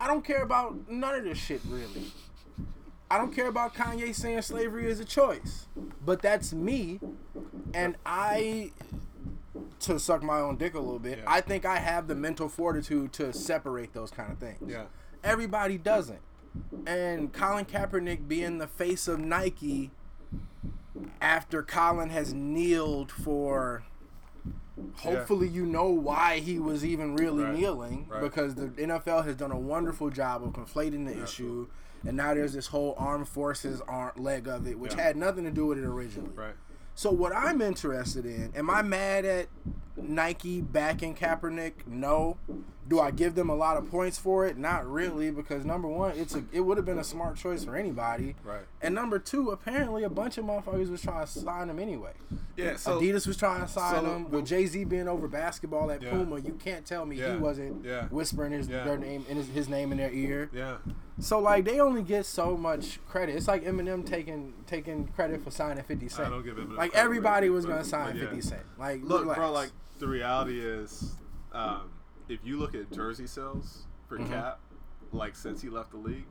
I 0.00 0.06
don't 0.06 0.24
care 0.24 0.42
about 0.42 0.88
none 0.88 1.14
of 1.14 1.24
this 1.24 1.38
shit 1.38 1.60
really. 1.68 2.12
I 3.10 3.18
don't 3.18 3.34
care 3.34 3.48
about 3.48 3.74
Kanye 3.74 4.14
saying 4.14 4.42
slavery 4.42 4.90
is 4.90 4.98
a 5.00 5.04
choice, 5.04 5.66
but 6.04 6.22
that's 6.22 6.52
me, 6.52 7.00
and 7.72 7.96
I 8.04 8.72
to 9.80 9.98
suck 9.98 10.22
my 10.22 10.40
own 10.40 10.56
dick 10.56 10.74
a 10.74 10.80
little 10.80 10.98
bit. 10.98 11.18
Yeah. 11.18 11.24
I 11.26 11.40
think 11.40 11.64
I 11.64 11.78
have 11.78 12.08
the 12.08 12.14
mental 12.14 12.48
fortitude 12.48 13.12
to 13.14 13.32
separate 13.32 13.92
those 13.92 14.10
kind 14.10 14.32
of 14.32 14.38
things. 14.38 14.58
Yeah. 14.66 14.84
Everybody 15.22 15.78
doesn't. 15.78 16.20
And 16.86 17.32
Colin 17.32 17.64
Kaepernick 17.64 18.28
being 18.28 18.58
the 18.58 18.66
face 18.66 19.08
of 19.08 19.18
Nike 19.18 19.90
after 21.20 21.62
Colin 21.62 22.10
has 22.10 22.32
kneeled 22.32 23.10
for 23.10 23.82
hopefully 24.96 25.48
you 25.48 25.64
know 25.64 25.86
why 25.88 26.38
he 26.40 26.58
was 26.58 26.84
even 26.84 27.14
really 27.16 27.44
Right. 27.44 27.54
kneeling 27.54 28.06
Right. 28.08 28.20
because 28.20 28.54
the 28.56 28.68
NFL 28.76 29.22
has 29.24 29.36
done 29.36 29.52
a 29.52 29.58
wonderful 29.58 30.10
job 30.10 30.42
of 30.42 30.50
conflating 30.52 31.06
the 31.06 31.22
issue 31.22 31.68
and 32.06 32.16
now 32.16 32.34
there's 32.34 32.52
this 32.52 32.66
whole 32.68 32.94
armed 32.98 33.28
forces 33.28 33.80
aren't 33.88 34.18
leg 34.20 34.46
of 34.48 34.66
it 34.66 34.78
which 34.78 34.94
Yeah. 34.94 35.02
had 35.02 35.16
nothing 35.16 35.44
to 35.44 35.50
do 35.50 35.66
with 35.66 35.78
it 35.78 35.84
originally. 35.84 36.30
Right. 36.34 36.54
So 36.96 37.10
what 37.10 37.34
I'm 37.34 37.60
interested 37.60 38.26
in, 38.26 38.52
am 38.54 38.68
I 38.70 38.82
mad 38.82 39.24
at 39.24 39.48
Nike 39.96 40.60
backing 40.60 41.14
Kaepernick? 41.14 41.86
No. 41.86 42.36
Do 42.86 43.00
I 43.00 43.10
give 43.10 43.34
them 43.34 43.48
a 43.48 43.54
lot 43.54 43.78
of 43.78 43.90
points 43.90 44.18
for 44.18 44.46
it? 44.46 44.58
Not 44.58 44.86
really, 44.86 45.30
because 45.30 45.64
number 45.64 45.88
one, 45.88 46.12
it's 46.18 46.34
a 46.34 46.44
it 46.52 46.60
would 46.60 46.76
have 46.76 46.84
been 46.84 46.98
a 46.98 47.04
smart 47.04 47.36
choice 47.36 47.64
for 47.64 47.76
anybody. 47.76 48.36
Right. 48.44 48.60
And 48.82 48.94
number 48.94 49.18
two, 49.18 49.50
apparently 49.50 50.04
a 50.04 50.10
bunch 50.10 50.36
of 50.36 50.44
motherfuckers 50.44 50.90
was 50.90 51.00
trying 51.00 51.24
to 51.24 51.30
sign 51.32 51.70
him 51.70 51.78
anyway. 51.78 52.12
Yeah. 52.56 52.76
So 52.76 53.00
Adidas 53.00 53.26
was 53.26 53.38
trying 53.38 53.62
to 53.62 53.68
sign 53.68 54.04
so 54.04 54.14
him. 54.16 54.30
With 54.30 54.46
Jay 54.46 54.66
Z 54.66 54.84
being 54.84 55.08
over 55.08 55.28
basketball 55.28 55.90
at 55.90 56.02
Yeah. 56.02 56.10
Puma, 56.10 56.40
you 56.40 56.52
can't 56.62 56.84
tell 56.84 57.06
me 57.06 57.16
Yeah. 57.16 57.32
he 57.32 57.38
wasn't 57.38 57.84
Yeah. 57.84 58.04
whispering 58.08 58.52
his 58.52 58.68
their 58.68 58.98
name 58.98 59.24
in 59.30 59.38
his, 59.38 59.48
his 59.48 59.68
name 59.68 59.90
in 59.90 59.96
their 59.98 60.12
ear. 60.12 60.50
Yeah. 60.52 60.76
So 61.18 61.38
like 61.38 61.64
they 61.64 61.80
only 61.80 62.02
get 62.02 62.26
so 62.26 62.54
much 62.56 63.00
credit. 63.08 63.34
It's 63.36 63.48
like 63.48 63.64
Eminem 63.64 64.04
taking 64.04 64.52
taking 64.66 65.06
credit 65.08 65.42
for 65.42 65.50
signing 65.50 65.82
Fifty 65.84 66.08
Cent. 66.10 66.28
I 66.28 66.30
don't 66.30 66.44
give 66.44 66.58
him 66.58 66.76
Like 66.76 66.94
everybody 66.94 67.48
was 67.48 67.64
gonna 67.64 67.82
sign. 67.84 68.18
Fifty 68.18 68.42
Cent. 68.42 68.62
Like 68.78 69.00
Look, 69.02 69.22
relax. 69.22 69.38
bro. 69.38 69.52
Like 69.52 69.70
the 70.00 70.08
reality 70.08 70.60
is, 70.60 71.14
um, 71.52 71.88
if 72.28 72.40
you 72.44 72.56
look 72.58 72.74
at 72.74 72.90
jersey 72.92 73.26
sales 73.26 73.86
for 74.08 74.18
Mhm. 74.18 74.28
Kap, 74.28 74.60
like 75.12 75.36
since 75.36 75.60
he 75.62 75.68
left 75.68 75.90
the 75.92 75.96
league, 75.98 76.26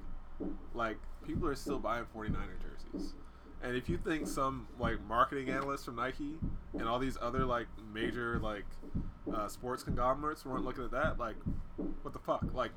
like 0.73 0.97
people 1.25 1.47
are 1.47 1.55
still 1.55 1.79
buying 1.79 2.05
49er 2.13 2.57
jerseys. 2.61 3.13
And 3.61 3.77
if 3.77 3.87
you 3.87 3.97
think 3.97 4.27
some 4.27 4.67
like 4.79 5.01
marketing 5.07 5.49
analysts 5.49 5.85
from 5.85 5.95
Nike 5.95 6.37
and 6.73 6.83
all 6.87 6.99
these 6.99 7.17
other 7.21 7.45
like 7.45 7.67
major 7.93 8.39
like 8.39 8.65
uh, 9.33 9.47
sports 9.47 9.83
conglomerates 9.83 10.45
weren't 10.45 10.65
looking 10.65 10.83
at 10.83 10.91
that, 10.91 11.17
like 11.17 11.37
what 12.01 12.11
the 12.13 12.19
fuck? 12.19 12.43
Like 12.53 12.71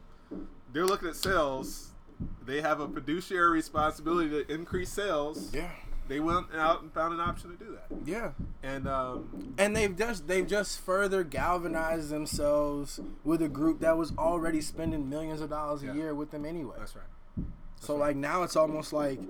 they're 0.72 0.86
looking 0.86 1.08
at 1.08 1.16
sales. 1.16 1.92
They 2.44 2.60
have 2.62 2.80
a 2.80 2.88
fiduciary 2.88 3.50
responsibility 3.50 4.30
to 4.30 4.52
increase 4.52 4.90
sales. 4.90 5.52
yeah, 5.52 5.70
They 6.08 6.20
went 6.20 6.46
out 6.54 6.82
and 6.82 6.92
found 6.92 7.14
an 7.14 7.20
option 7.20 7.50
to 7.56 7.64
do 7.64 7.72
that. 7.72 7.96
yeah. 8.06 8.30
And 8.62 8.86
um, 8.86 9.54
And 9.58 9.74
they've 9.74 9.96
just 9.96 10.26
they've 10.28 10.46
just 10.46 10.80
further 10.80 11.24
galvanized 11.24 12.10
themselves 12.10 13.00
with 13.24 13.42
a 13.42 13.48
group 13.48 13.80
that 13.80 13.96
was 13.96 14.12
already 14.16 14.60
spending 14.60 15.08
millions 15.08 15.40
of 15.40 15.50
dollars 15.50 15.82
a 15.82 15.86
Yeah. 15.86 15.94
year 15.94 16.14
with 16.14 16.30
them 16.30 16.44
anyway. 16.44 16.76
that's 16.78 16.94
right. 16.94 17.04
So 17.80 17.94
like 17.96 18.16
now 18.16 18.42
it's 18.42 18.56
almost 18.56 18.92
like 18.92 19.20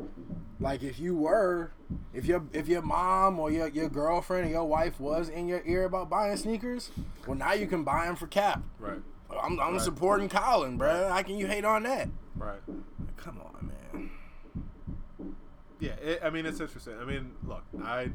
like 0.60 0.82
if 0.82 0.98
you 0.98 1.14
were 1.16 1.72
if 2.14 2.26
your 2.26 2.44
if 2.52 2.68
your 2.68 2.82
mom 2.82 3.38
or 3.40 3.50
your, 3.50 3.68
your 3.68 3.88
girlfriend 3.88 4.46
or 4.46 4.50
your 4.50 4.64
wife 4.64 5.00
was 5.00 5.28
in 5.28 5.48
your 5.48 5.62
ear 5.66 5.84
about 5.84 6.08
buying 6.10 6.36
sneakers, 6.36 6.90
well 7.26 7.36
now 7.36 7.52
you 7.54 7.66
can 7.66 7.84
buy 7.84 8.06
them 8.06 8.16
for 8.16 8.26
Kap. 8.26 8.62
Right. 8.78 9.00
I'm, 9.42 9.58
I'm 9.60 9.72
Right. 9.74 9.80
supporting 9.82 10.28
Colin, 10.28 10.78
bruh. 10.78 11.10
How 11.10 11.22
can 11.22 11.36
you 11.36 11.46
hate 11.46 11.64
on 11.64 11.82
that? 11.82 12.08
Right. 12.36 12.60
Come 13.16 13.40
on, 13.40 13.72
man. 13.92 14.10
Yeah, 15.78 15.92
it, 15.92 16.20
I 16.24 16.30
mean 16.30 16.46
it's 16.46 16.60
interesting. 16.60 16.94
I 17.00 17.04
mean, 17.04 17.32
look, 17.46 17.62
I 17.82 18.10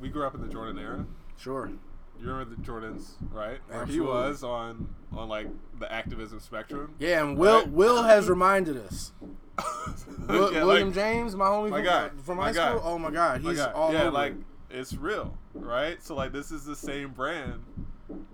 we 0.00 0.08
grew 0.08 0.24
up 0.26 0.34
in 0.34 0.40
the 0.40 0.48
Jordan 0.48 0.78
era. 0.78 1.06
Sure. 1.38 1.70
You 2.18 2.28
remember 2.30 2.54
the 2.56 2.62
Jordans, 2.62 3.10
right? 3.30 3.58
Where 3.68 3.84
he 3.86 4.00
was 4.00 4.42
on 4.42 4.88
on 5.12 5.28
like 5.28 5.48
the 5.78 5.90
activism 5.92 6.40
spectrum. 6.40 6.94
Yeah, 6.98 7.22
and 7.22 7.36
Will 7.36 7.58
Right. 7.60 7.70
Will 7.70 8.02
has 8.04 8.28
reminded 8.28 8.78
us. 8.78 9.12
Will, 10.28 10.52
Yeah, 10.52 10.64
William 10.64 10.88
like- 10.88 10.94
James, 10.94 11.36
my 11.36 11.46
homie 11.46 11.70
My 11.70 11.76
from, 11.78 11.84
guy. 11.84 12.10
from 12.22 12.36
My 12.38 12.44
high 12.46 12.52
guy. 12.52 12.68
school. 12.70 12.82
Oh 12.84 12.98
my 12.98 13.10
God, 13.10 13.42
my 13.42 13.50
he's 13.50 13.60
all 13.60 13.92
yeah, 13.92 14.02
over. 14.02 14.10
like 14.12 14.34
it's 14.70 14.94
real, 14.94 15.36
right? 15.54 16.02
So 16.02 16.14
like 16.14 16.32
this 16.32 16.50
is 16.50 16.64
the 16.64 16.74
same 16.76 17.10
brand 17.10 17.62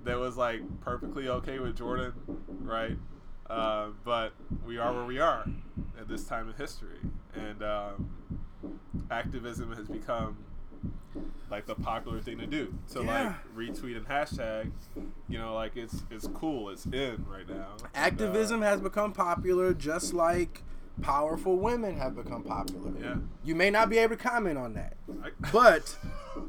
that 0.04 0.18
was 0.18 0.36
like 0.36 0.60
perfectly 0.80 1.28
okay 1.28 1.58
with 1.58 1.76
Jordan, 1.76 2.12
right? 2.62 2.96
Uh, 3.52 3.88
but 4.04 4.32
we 4.66 4.78
are 4.78 4.92
where 4.94 5.04
we 5.04 5.18
are 5.18 5.44
at 6.00 6.08
this 6.08 6.24
time 6.24 6.48
in 6.48 6.54
history, 6.54 6.98
and 7.34 7.62
um, 7.62 8.10
activism 9.10 9.72
has 9.76 9.86
become 9.88 10.38
like 11.50 11.66
the 11.66 11.74
popular 11.74 12.20
thing 12.20 12.38
to 12.38 12.46
do. 12.46 12.72
To 12.92 13.02
Yeah. 13.04 13.34
like 13.54 13.54
retweet 13.54 13.96
and 13.96 14.06
hashtag, 14.08 14.70
you 15.28 15.38
know, 15.38 15.54
like 15.54 15.76
it's 15.76 16.02
it's 16.10 16.26
cool, 16.28 16.70
it's 16.70 16.86
in 16.86 17.26
right 17.30 17.46
now. 17.48 17.72
And, 17.74 17.82
uh, 17.82 17.86
activism 17.94 18.62
has 18.62 18.80
become 18.80 19.12
popular, 19.12 19.74
just 19.74 20.14
like 20.14 20.62
powerful 21.02 21.56
women 21.58 21.98
have 21.98 22.14
become 22.16 22.42
popular. 22.42 22.92
yeah, 23.00 23.16
You 23.44 23.54
may 23.54 23.70
not 23.70 23.90
be 23.90 23.98
able 23.98 24.16
to 24.16 24.22
comment 24.22 24.56
on 24.58 24.72
that, 24.74 24.96
I- 25.22 25.30
but 25.52 25.96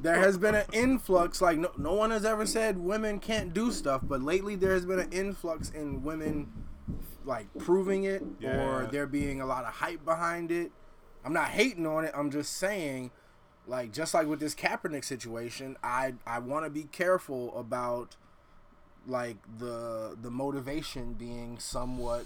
there 0.02 0.16
has 0.16 0.38
been 0.38 0.56
an 0.56 0.66
influx. 0.72 1.42
Like 1.42 1.58
no, 1.58 1.72
no 1.78 1.94
one 1.96 2.12
has 2.12 2.24
ever 2.24 2.46
said 2.46 2.78
women 2.78 3.20
can't 3.20 3.54
do 3.54 3.72
stuff, 3.74 4.02
but 4.04 4.22
lately 4.24 4.56
there 4.56 4.72
has 4.72 4.86
been 4.86 5.00
an 5.00 5.12
influx 5.12 5.70
in 5.70 6.02
women 6.04 6.52
like 7.26 7.48
proving 7.58 8.04
it, 8.04 8.24
or 8.44 8.88
there 8.92 9.08
being 9.08 9.42
a 9.42 9.46
lot 9.46 9.66
of 9.66 9.74
hype 9.74 10.04
behind 10.06 10.52
it. 10.52 10.72
I'm 11.26 11.34
not 11.34 11.50
hating 11.50 11.88
on 11.88 12.04
it. 12.04 12.12
I'm 12.14 12.32
just 12.32 12.58
saying, 12.58 13.12
like 13.68 13.94
just 13.94 14.14
like 14.14 14.28
with 14.28 14.40
this 14.40 14.56
Kaepernick 14.56 15.06
situation, 15.06 15.78
I 15.84 16.14
I 16.28 16.40
want 16.40 16.66
to 16.66 16.70
be 16.70 16.84
careful 16.84 17.58
about 17.58 18.16
like 19.08 19.38
the 19.58 20.18
the 20.22 20.32
motivation 20.32 21.14
being 21.14 21.60
somewhat 21.60 22.26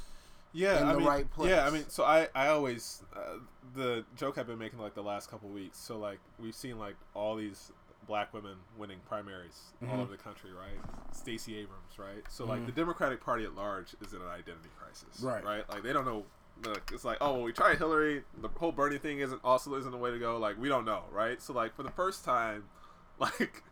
yeah, 0.54 0.82
in 0.82 0.88
I 0.88 0.94
the 0.94 0.98
mean, 1.00 1.08
right 1.08 1.32
place. 1.32 1.50
Yeah, 1.50 1.68
I 1.68 1.70
mean, 1.70 1.86
so 1.88 2.04
I, 2.04 2.30
I 2.34 2.48
always 2.48 3.04
uh, 3.16 3.38
the 3.76 4.06
joke 4.16 4.38
I've 4.38 4.48
been 4.48 4.58
making 4.58 4.80
like 4.80 4.96
the 4.96 5.04
last 5.04 5.30
couple 5.30 5.50
weeks. 5.50 5.78
So 5.78 5.98
like 5.98 6.20
we've 6.40 6.56
seen 6.56 6.80
like 6.80 6.96
all 7.14 7.36
these 7.36 7.72
black 8.08 8.34
women 8.34 8.56
winning 8.78 9.00
primaries 9.08 9.74
all 9.84 9.90
Mhm. 9.98 10.00
over 10.00 10.12
the 10.12 10.18
country, 10.24 10.52
right? 10.54 10.80
Stacey 11.12 11.58
Abrams, 11.58 12.00
right? 12.00 12.24
So 12.30 12.46
like 12.46 12.62
Mhm. 12.62 12.68
the 12.68 12.72
Democratic 12.72 13.22
Party 13.22 13.44
at 13.46 13.54
large 13.54 13.96
is 14.02 14.14
in 14.14 14.22
an 14.22 14.28
identity 14.30 14.70
crisis, 14.80 15.22
Right. 15.22 15.44
Right? 15.44 15.70
Like 15.70 15.84
they 15.84 15.94
don't 15.94 16.06
know. 16.06 16.26
Look, 16.64 16.92
it's 16.92 17.06
like, 17.06 17.20
oh, 17.22 17.34
well, 17.34 17.44
we 17.44 17.54
tried 17.54 17.78
Hillary. 17.78 18.24
The 18.42 18.48
whole 18.48 18.72
Bernie 18.72 18.98
thing 18.98 19.20
isn't 19.20 19.42
also 19.44 19.76
isn't 19.76 19.92
the 19.92 19.98
way 19.98 20.10
to 20.10 20.18
go. 20.20 20.38
Like 20.38 20.58
we 20.58 20.70
don't 20.70 20.86
know, 20.86 21.04
right? 21.12 21.40
So 21.42 21.54
like 21.54 21.76
for 21.76 21.84
the 21.84 21.92
first 21.92 22.24
time, 22.26 22.70
like 23.20 23.64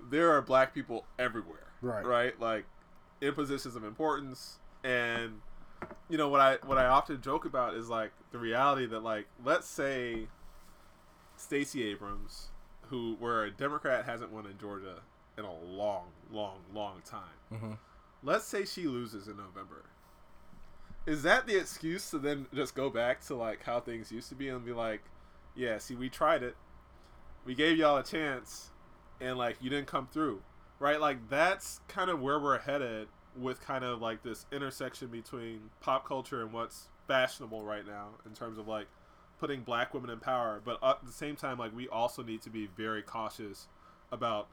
there 0.00 0.32
are 0.32 0.42
black 0.42 0.74
people 0.74 1.06
everywhere, 1.18 1.72
Right. 1.80 2.04
Right? 2.04 2.38
Like 2.40 2.66
in 3.20 3.34
positions 3.34 3.76
of 3.76 3.84
importance 3.84 4.58
and 4.84 5.40
you 6.08 6.18
know 6.18 6.28
what 6.28 6.40
I 6.40 6.56
what 6.66 6.76
I 6.78 6.86
often 6.86 7.20
joke 7.22 7.44
about 7.44 7.74
is 7.74 7.88
like 7.88 8.12
the 8.32 8.38
reality 8.38 8.84
that 8.86 9.00
like 9.00 9.26
let's 9.44 9.66
say 9.66 10.28
Stacey 11.36 11.82
Abrams, 11.84 12.48
who 12.88 13.16
where 13.18 13.44
a 13.44 13.50
Democrat 13.50 14.04
hasn't 14.04 14.32
won 14.32 14.46
in 14.46 14.58
Georgia 14.58 15.00
in 15.38 15.44
a 15.44 15.54
long, 15.64 16.06
long, 16.30 16.58
long 16.74 17.02
time. 17.04 17.20
Mm-hmm. 17.52 17.72
Let's 18.22 18.44
say 18.44 18.64
she 18.64 18.86
loses 18.86 19.28
in 19.28 19.36
November. 19.36 19.84
Is 21.06 21.22
that 21.22 21.46
the 21.46 21.56
excuse 21.56 22.10
to 22.10 22.18
then 22.18 22.46
just 22.52 22.74
go 22.74 22.90
back 22.90 23.20
to 23.26 23.34
like 23.34 23.62
how 23.62 23.80
things 23.80 24.10
used 24.10 24.28
to 24.30 24.34
be 24.34 24.48
and 24.48 24.64
be 24.64 24.72
like, 24.72 25.02
yeah, 25.54 25.78
see, 25.78 25.94
we 25.94 26.08
tried 26.08 26.42
it, 26.42 26.56
we 27.44 27.54
gave 27.54 27.78
y'all 27.78 27.98
a 27.98 28.02
chance, 28.02 28.70
and 29.20 29.38
like 29.38 29.56
you 29.60 29.70
didn't 29.70 29.86
come 29.86 30.08
through, 30.12 30.42
right? 30.80 31.00
Like 31.00 31.28
that's 31.28 31.80
kind 31.86 32.10
of 32.10 32.20
where 32.20 32.40
we're 32.40 32.58
headed 32.58 33.08
with 33.36 33.60
kind 33.60 33.84
of 33.84 34.00
like 34.00 34.22
this 34.22 34.46
intersection 34.50 35.08
between 35.08 35.70
pop 35.80 36.06
culture 36.08 36.42
and 36.42 36.52
what's 36.52 36.88
fashionable 37.06 37.62
right 37.62 37.86
now 37.86 38.08
in 38.24 38.32
terms 38.32 38.58
of 38.58 38.66
like 38.66 38.86
putting 39.38 39.62
black 39.62 39.92
women 39.94 40.10
in 40.10 40.18
power, 40.20 40.60
but 40.64 40.78
at 40.82 41.04
the 41.04 41.12
same 41.12 41.36
time, 41.36 41.58
like 41.58 41.74
we 41.74 41.88
also 41.88 42.22
need 42.22 42.42
to 42.42 42.50
be 42.50 42.66
very 42.76 43.02
cautious 43.02 43.68
about 44.12 44.48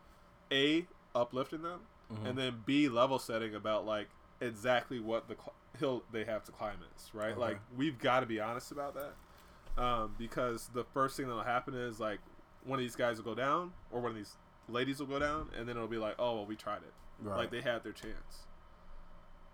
a 0.51 0.86
uplifting 1.15 1.61
them 1.61 1.81
Mhm. 2.11 2.25
and 2.29 2.38
then 2.38 2.63
b 2.65 2.89
level 2.89 3.17
setting 3.19 3.55
about 3.55 3.86
like 3.86 4.09
exactly 4.41 4.99
what 4.99 5.27
the 5.27 5.36
cl- 5.36 5.53
hill 5.79 6.03
they 6.11 6.23
have 6.25 6.43
to 6.43 6.51
climb 6.51 6.77
is 6.95 7.09
right 7.13 7.31
Okay. 7.31 7.39
like 7.39 7.59
we've 7.77 7.97
got 7.97 8.19
to 8.19 8.25
be 8.25 8.39
honest 8.41 8.71
about 8.71 8.93
that 8.95 9.81
um, 9.81 10.15
because 10.17 10.67
the 10.73 10.84
first 10.84 11.15
thing 11.15 11.27
that'll 11.27 11.43
happen 11.43 11.73
is 11.75 11.99
like 11.99 12.19
one 12.65 12.77
of 12.79 12.84
these 12.84 12.95
guys 12.95 13.17
will 13.17 13.23
go 13.23 13.36
down 13.36 13.71
or 13.91 14.01
one 14.01 14.09
of 14.11 14.17
these 14.17 14.36
ladies 14.67 14.99
will 14.99 15.07
go 15.07 15.17
down 15.19 15.49
and 15.57 15.67
then 15.69 15.75
it'll 15.77 15.88
be 15.88 15.97
like 15.97 16.15
oh 16.19 16.34
well 16.36 16.45
we 16.45 16.55
tried 16.55 16.77
it 16.84 16.93
Right. 17.21 17.38
like 17.38 17.51
they 17.51 17.61
had 17.61 17.84
their 17.84 17.93
chance 17.93 18.47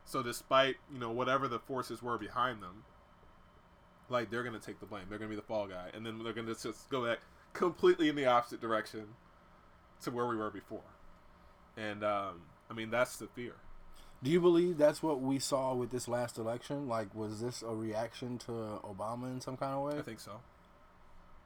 so 0.06 0.24
despite 0.24 0.78
you 0.92 0.98
know 1.00 1.12
whatever 1.12 1.48
the 1.48 1.60
forces 1.60 2.02
were 2.02 2.18
behind 2.18 2.64
them 2.64 2.84
like 4.10 4.30
they're 4.30 4.44
gonna 4.44 4.60
take 4.60 4.80
the 4.80 4.86
blame. 4.86 5.04
They're 5.10 5.18
gonna 5.18 5.30
be 5.30 5.36
the 5.36 5.42
fall 5.42 5.68
guy. 5.68 5.90
And 5.94 6.06
then 6.06 6.24
they're 6.24 6.34
gonna 6.34 6.54
just 6.54 6.90
go 6.90 7.06
back 7.06 7.20
completely 7.54 8.10
in 8.10 8.16
the 8.16 8.26
opposite 8.26 8.62
direction 8.62 9.06
to 10.04 10.12
where 10.12 10.28
we 10.28 10.36
were 10.36 10.50
before. 10.50 10.82
And 11.78 12.04
um, 12.04 12.42
i 12.70 12.74
mean 12.74 12.90
that's 12.90 13.18
the 13.18 13.28
fear. 13.28 13.54
Do 14.22 14.30
you 14.30 14.42
believe 14.42 14.78
that's 14.78 15.02
what 15.02 15.22
we 15.22 15.40
saw 15.40 15.74
with 15.74 15.92
this 15.92 16.08
last 16.08 16.38
election? 16.38 16.90
Like, 16.90 17.16
was 17.16 17.40
this 17.40 17.62
a 17.62 17.74
reaction 17.74 18.38
to 18.40 18.52
Obama 18.52 19.32
in 19.32 19.40
some 19.40 19.56
kind 19.56 19.74
of 19.74 19.84
way? 19.84 19.98
i 19.98 20.02
think 20.02 20.20
so. 20.20 20.42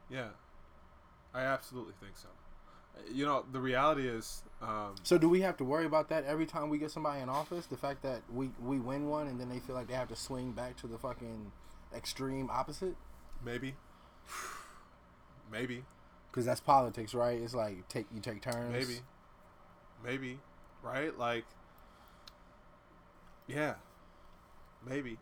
Yeah. 0.09 0.30
I 1.36 1.41
absolutely 1.41 1.93
think 2.01 2.14
so. 2.18 2.30
You 3.11 3.26
know 3.26 3.43
the 3.51 3.59
reality 3.59 4.07
is 4.07 4.43
um, 4.61 4.95
So, 5.01 5.18
do 5.18 5.28
we 5.28 5.41
have 5.41 5.57
to 5.57 5.64
worry 5.64 5.86
about 5.86 6.09
that 6.09 6.26
every 6.26 6.45
time 6.45 6.70
we 6.70 6.78
get 6.78 6.91
somebody 6.91 7.22
in 7.22 7.30
office? 7.30 7.66
The 7.66 7.78
fact 7.78 8.03
that 8.03 8.22
we 8.32 8.51
we 8.64 8.80
win 8.80 9.07
one 9.07 9.28
and 9.28 9.39
then 9.39 9.49
they 9.49 9.59
feel 9.59 9.76
like 9.76 9.88
they 9.88 9.95
have 9.95 10.09
to 10.09 10.16
swing 10.16 10.51
back 10.51 10.78
to 10.78 10.88
the 10.88 10.97
fucking 10.99 11.51
extreme 11.95 12.49
opposite? 12.49 12.95
maybe 13.45 13.75
maybe 15.51 15.83
Because 16.31 16.45
that's 16.45 16.61
politics, 16.61 17.13
right? 17.13 17.39
It's 17.39 17.53
like 17.53 17.87
take 17.87 18.07
you 18.13 18.21
take 18.21 18.41
turns. 18.41 18.71
Maybe. 18.71 18.99
Maybe. 20.03 20.39
Right? 20.81 21.17
Like 21.17 21.45
Yeah. 23.47 23.75
Maybe. 24.87 25.17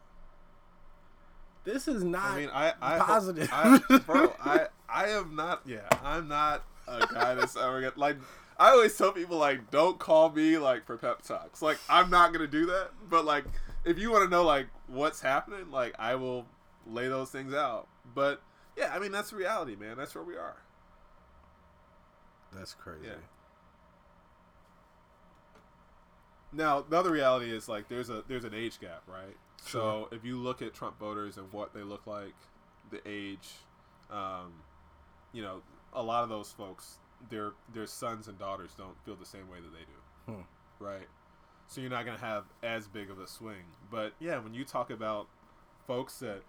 This 1.64 1.88
is 1.88 2.04
not. 2.04 2.32
I 2.32 2.38
mean 2.38 2.50
I 2.54 2.74
I 2.82 3.00
positive. 3.00 3.50
I, 3.52 3.80
bro, 4.06 4.34
I 4.44 4.68
I 4.90 5.10
am 5.10 5.36
not 5.36 5.62
yeah, 5.66 5.88
I'm 6.04 6.28
not 6.28 6.64
a 6.88 7.06
guy 7.08 7.36
that's 7.36 7.56
ever 7.56 7.82
get 7.82 7.98
like 7.98 8.18
I 8.58 8.72
always 8.72 8.96
tell 8.96 9.12
people 9.12 9.38
like 9.38 9.70
don't 9.72 10.00
call 10.00 10.30
me 10.30 10.58
like 10.58 10.86
for 10.86 10.98
pep 10.98 11.22
talks. 11.24 11.62
Like 11.62 11.78
I'm 11.90 12.10
not 12.10 12.34
gonna 12.34 12.48
do 12.48 12.66
that. 12.68 12.92
But 13.10 13.26
like 13.26 13.46
if 13.86 14.00
you 14.00 14.12
wanna 14.12 14.30
know 14.30 14.44
like 14.44 14.68
what's 14.88 15.22
happening, 15.22 15.70
like 15.72 15.94
I 16.00 16.16
will 16.16 16.48
lay 16.88 17.08
those 17.08 17.30
things 17.32 17.54
out. 17.54 17.88
But 18.16 18.42
yeah, 18.78 18.92
I 18.94 19.00
mean 19.00 19.12
that's 19.12 19.32
reality, 19.34 19.76
man. 19.76 19.98
That's 19.98 20.14
where 20.16 20.24
we 20.24 20.36
are. 20.36 20.58
that's 22.54 22.74
crazy. 22.74 23.06
Yeah. 23.08 23.14
Now 26.54 26.82
the 26.88 26.98
other 26.98 27.12
reality 27.12 27.52
is 27.52 27.70
like 27.70 27.88
there's 27.88 28.10
a 28.10 28.24
there's 28.28 28.44
an 28.44 28.54
age 28.54 28.80
gap, 28.80 29.04
right? 29.08 29.36
So 29.64 30.10
if 30.12 30.26
you 30.26 30.38
look 30.38 30.62
at 30.62 30.74
Trump 30.74 31.00
voters 31.00 31.38
and 31.38 31.52
what 31.54 31.74
they 31.74 31.84
look 31.84 32.08
like, 32.08 32.34
the 32.90 33.00
age, 33.08 33.48
um, 34.10 34.54
you 35.34 35.42
know, 35.44 35.62
a 35.94 36.02
lot 36.02 36.24
of 36.24 36.30
those 36.30 36.52
folks, 36.52 36.98
their 37.30 37.52
their 37.74 37.86
sons 37.86 38.28
and 38.28 38.38
daughters 38.38 38.72
don't 38.78 38.96
feel 39.06 39.16
the 39.16 39.26
same 39.26 39.50
way 39.50 39.60
that 39.62 39.72
they 39.72 39.86
do, 39.86 40.34
Hmm. 40.40 40.84
right? 40.84 41.08
So 41.68 41.80
you're 41.80 41.90
not 41.92 42.06
gonna 42.06 42.18
have 42.18 42.46
as 42.64 42.88
big 42.88 43.10
of 43.10 43.20
a 43.20 43.28
swing. 43.28 43.64
But 43.90 44.14
yeah, 44.20 44.40
when 44.40 44.54
you 44.54 44.66
talk 44.66 44.90
about 44.90 45.28
folks 45.88 46.20
that, 46.20 46.42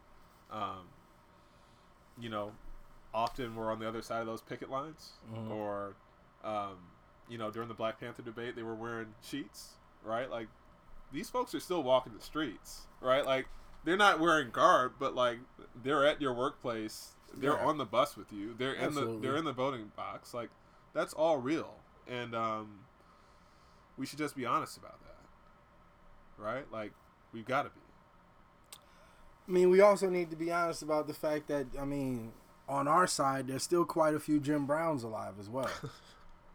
um, 0.53 0.89
you 2.19 2.29
know, 2.29 2.53
often 3.15 3.57
were 3.57 3.71
on 3.71 3.79
the 3.79 3.89
other 3.89 4.03
side 4.03 4.21
of 4.21 4.27
those 4.27 4.41
picket 4.43 4.71
lines, 4.71 5.13
Mhm. 5.33 5.51
or, 5.51 5.95
um, 6.45 6.77
you 7.29 7.39
know, 7.39 7.51
during 7.51 7.69
the 7.69 7.75
Black 7.75 7.99
Panther 8.01 8.23
debate, 8.23 8.55
they 8.57 8.63
were 8.63 8.75
wearing 8.75 9.15
sheets, 9.23 9.75
right? 10.05 10.31
Like 10.31 10.49
these 11.11 11.29
folks 11.31 11.55
are 11.55 11.61
still 11.61 11.83
walking 11.83 12.15
the 12.15 12.21
streets, 12.23 12.87
right? 13.01 13.25
Like 13.25 13.49
they're 13.85 13.97
not 13.97 14.19
wearing 14.21 14.51
garb, 14.51 14.95
but 14.99 15.15
like 15.15 15.39
they're 15.83 16.07
at 16.07 16.21
your 16.21 16.33
workplace. 16.33 17.17
They're 17.35 17.53
Yeah. 17.57 17.67
on 17.67 17.79
the 17.79 17.85
bus 17.87 18.17
with 18.17 18.33
you. 18.33 18.55
They're 18.55 18.75
in 18.75 18.95
the 18.95 19.19
they're 19.19 19.37
in 19.37 19.45
the 19.45 19.53
voting 19.53 19.93
box. 19.97 20.33
Like 20.35 20.51
that's 20.93 21.13
all 21.15 21.39
real, 21.39 21.81
and 22.07 22.35
um, 22.35 22.85
we 23.97 24.05
should 24.07 24.19
just 24.19 24.37
be 24.37 24.45
honest 24.47 24.77
about 24.77 25.01
that, 25.03 25.19
right? 26.43 26.71
Like 26.73 26.93
we've 27.33 27.47
got 27.47 27.63
to 27.65 27.71
be. 27.71 27.81
I 29.49 29.51
mean, 29.51 29.71
we 29.71 29.81
also 29.81 30.09
need 30.09 30.31
to 30.31 30.37
be 30.37 30.51
honest 30.53 30.83
about 30.83 31.07
the 31.07 31.15
fact 31.15 31.49
that 31.49 31.67
I 31.79 31.85
mean, 31.85 32.33
on 32.69 32.87
our 32.89 33.07
side, 33.07 33.49
there's 33.49 33.63
still 33.63 33.85
quite 33.85 34.15
a 34.15 34.21
few 34.21 34.39
Jim 34.41 34.67
Browns 34.67 35.03
alive 35.05 35.35
as 35.41 35.49
well. 35.49 35.71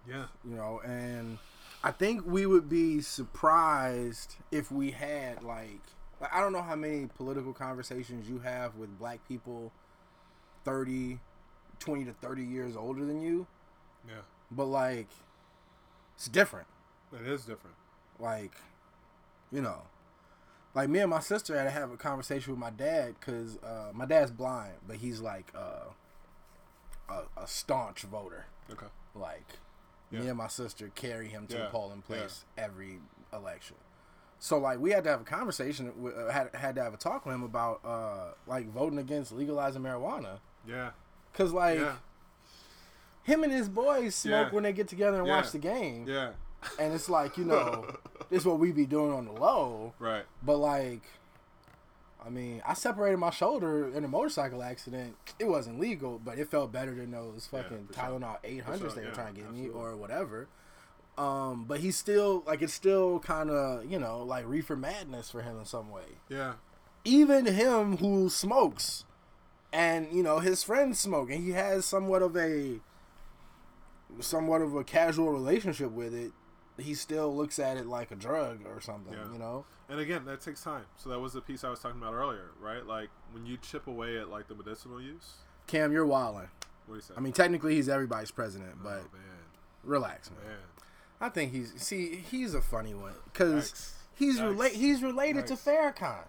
Yeah. 0.10 0.28
you 0.50 0.56
know, 0.56 0.80
and 0.86 1.38
I 1.84 1.92
think 1.92 2.26
we 2.26 2.46
would 2.46 2.70
be 2.70 3.02
surprised 3.02 4.38
if 4.54 4.72
we 4.72 4.92
had 4.92 5.44
like, 5.44 5.82
like 6.22 6.34
I 6.34 6.40
don't 6.40 6.54
know 6.54 6.62
how 6.62 6.78
many 6.78 7.08
political 7.08 7.52
conversations 7.52 8.30
you 8.30 8.40
have 8.40 8.76
with 8.78 8.98
black 8.98 9.20
people 9.28 9.74
30 10.64 11.20
20 11.80 12.06
to 12.06 12.14
30 12.14 12.42
years 12.44 12.78
older 12.78 13.04
than 13.04 13.20
you, 13.22 13.48
Yeah, 14.08 14.22
but 14.50 14.68
like 14.68 15.10
it's 16.16 16.30
different. 16.30 16.68
it 17.12 17.28
is 17.28 17.42
different. 17.42 17.76
Like, 18.18 18.54
you 19.52 19.62
know, 19.62 19.82
like 20.78 20.90
me 20.90 21.00
and 21.00 21.10
my 21.10 21.20
sister 21.20 21.58
had 21.58 21.64
to 21.64 21.72
have 21.72 21.92
a 21.92 21.98
conversation 21.98 22.52
with 22.54 22.60
my 22.60 22.70
dad 22.70 23.16
because 23.20 23.58
uh, 23.64 23.90
my 23.94 24.06
dad's 24.06 24.30
blind, 24.30 24.74
but 24.88 24.98
he's 24.98 25.20
like 25.20 25.52
uh, 25.56 25.90
a, 27.10 27.42
a 27.42 27.48
staunch 27.48 28.04
voter. 28.04 28.46
Okay. 28.72 28.86
Like 29.16 29.58
me 30.12 30.28
and 30.28 30.38
my 30.38 30.48
sister 30.48 30.92
carry 30.94 31.30
him 31.30 31.48
to 31.48 31.58
Yeah, 31.58 31.64
the 31.64 31.70
polling 31.70 32.04
place 32.04 32.46
every 32.60 33.00
election. 33.34 33.76
So 34.38 34.60
like 34.60 34.78
we 34.80 34.92
had 34.92 35.04
to 35.06 35.10
have 35.10 35.22
a 35.22 35.24
conversation, 35.26 35.92
with, 36.00 36.16
uh, 36.16 36.30
had 36.32 36.54
had 36.54 36.76
to 36.76 36.84
have 36.84 36.94
a 36.94 36.98
talk 36.98 37.26
with 37.26 37.34
him 37.34 37.42
about 37.44 37.82
uh, 37.84 38.34
like 38.46 38.72
voting 38.72 39.00
against 39.00 39.32
legalizing 39.32 39.82
marijuana, 39.82 40.38
Yeah. 40.68 40.92
cause 41.34 41.54
like 41.54 41.80
yeah. 41.80 41.96
him 43.24 43.44
and 43.44 43.52
his 43.52 43.68
boys 43.68 44.14
smoke 44.14 44.50
Yeah. 44.50 44.54
when 44.54 44.64
they 44.64 44.74
get 44.74 44.88
together 44.88 45.18
and 45.18 45.26
Yeah. 45.26 45.38
watch 45.38 45.52
the 45.52 45.58
game, 45.58 46.06
Yeah. 46.08 46.34
and 46.80 46.94
it's 46.94 47.10
like 47.10 47.36
you 47.40 47.46
know 47.46 47.98
this 48.30 48.42
is 48.42 48.46
what 48.46 48.60
we 48.60 48.72
be 48.72 48.86
doing 48.86 49.14
on 49.14 49.26
the 49.26 49.32
low. 49.32 49.94
Right. 50.00 50.24
But 50.44 50.58
like, 50.58 51.04
I 52.26 52.30
mean, 52.30 52.62
I 52.66 52.74
separated 52.74 53.18
my 53.18 53.30
shoulder 53.30 53.90
in 53.96 54.04
a 54.04 54.08
motorcycle 54.08 54.62
accident. 54.62 55.16
It 55.40 55.46
wasn't 55.46 55.80
legal, 55.80 56.20
but 56.24 56.38
it 56.38 56.50
felt 56.50 56.72
better 56.72 56.94
than 56.94 57.12
those 57.12 57.48
fucking 57.50 57.90
sure. 57.94 58.04
Tylenol 58.04 58.44
800s 58.44 58.80
sure, 58.80 58.90
they 58.90 59.02
were 59.02 59.08
yeah, 59.08 59.14
trying 59.14 59.36
to 59.36 59.42
get 59.42 59.54
me 59.54 59.70
or 59.70 59.96
whatever. 59.96 60.48
Um, 61.18 61.66
but 61.68 61.80
he's 61.80 61.98
still 61.98 62.44
like 62.46 62.62
it's 62.62 62.74
still 62.74 63.20
kind 63.20 63.50
of 63.50 63.86
you 63.90 63.98
know 63.98 64.22
like 64.24 64.48
reefer 64.48 64.76
madness 64.76 65.32
for 65.32 65.42
him 65.42 65.58
in 65.58 65.66
some 65.66 65.90
way. 65.90 66.20
Yeah. 66.30 66.54
Even 67.04 67.46
him 67.46 67.98
who 67.98 68.30
smokes, 68.30 69.06
and 69.74 70.12
you 70.12 70.22
know 70.22 70.40
his 70.40 70.64
friends 70.64 71.00
smoke, 71.00 71.32
and 71.32 71.44
he 71.44 71.52
has 71.52 71.86
somewhat 71.86 72.22
of 72.22 72.38
a 72.38 72.80
somewhat 74.20 74.62
of 74.62 74.76
a 74.76 74.84
casual 74.84 75.32
relationship 75.32 75.92
with 75.92 76.14
it. 76.14 76.34
He 76.80 76.94
still 76.94 77.36
looks 77.36 77.58
at 77.60 77.78
it 77.78 77.88
like 77.88 78.12
a 78.12 78.16
drug 78.16 78.60
or 78.68 78.80
something, 78.82 79.14
Yeah. 79.14 79.32
you 79.32 79.40
know. 79.40 79.66
And 79.90 80.00
again, 80.00 80.26
that 80.26 80.42
takes 80.42 80.62
time. 80.62 80.86
So 80.98 81.10
that 81.10 81.20
was 81.20 81.34
the 81.34 81.42
piece 81.42 81.64
I 81.64 81.70
was 81.70 81.80
talking 81.80 82.00
about 82.00 82.14
earlier, 82.14 82.52
right? 82.62 82.86
Like 82.86 83.10
when 83.32 83.46
you 83.46 83.58
chip 83.58 83.88
away 83.88 84.18
at 84.20 84.30
like 84.30 84.48
the 84.48 84.56
medicinal 84.56 85.02
use. 85.02 85.38
Cam, 85.66 85.92
you're 85.92 86.06
wilding. 86.06 86.50
What 86.86 86.94
do 86.94 86.96
you 86.96 87.02
say? 87.02 87.14
I 87.18 87.20
mean, 87.20 87.34
technically, 87.34 87.76
he's 87.76 87.90
everybody's 87.90 88.32
president, 88.32 88.72
oh, 88.76 88.84
but 88.84 88.90
oh, 89.06 89.12
man, 89.14 89.46
relax, 89.84 90.30
man. 90.32 90.40
man. 90.48 90.58
I 91.20 91.30
think 91.30 91.52
he's 91.52 91.74
see 91.82 92.16
he's 92.18 92.54
a 92.54 92.62
funny 92.62 92.94
one 92.94 93.14
because 93.34 93.94
he's 94.14 94.40
relate 94.40 94.74
he's 94.74 95.02
related 95.02 95.48
to. 95.48 95.56
Farrakhan. 95.56 96.26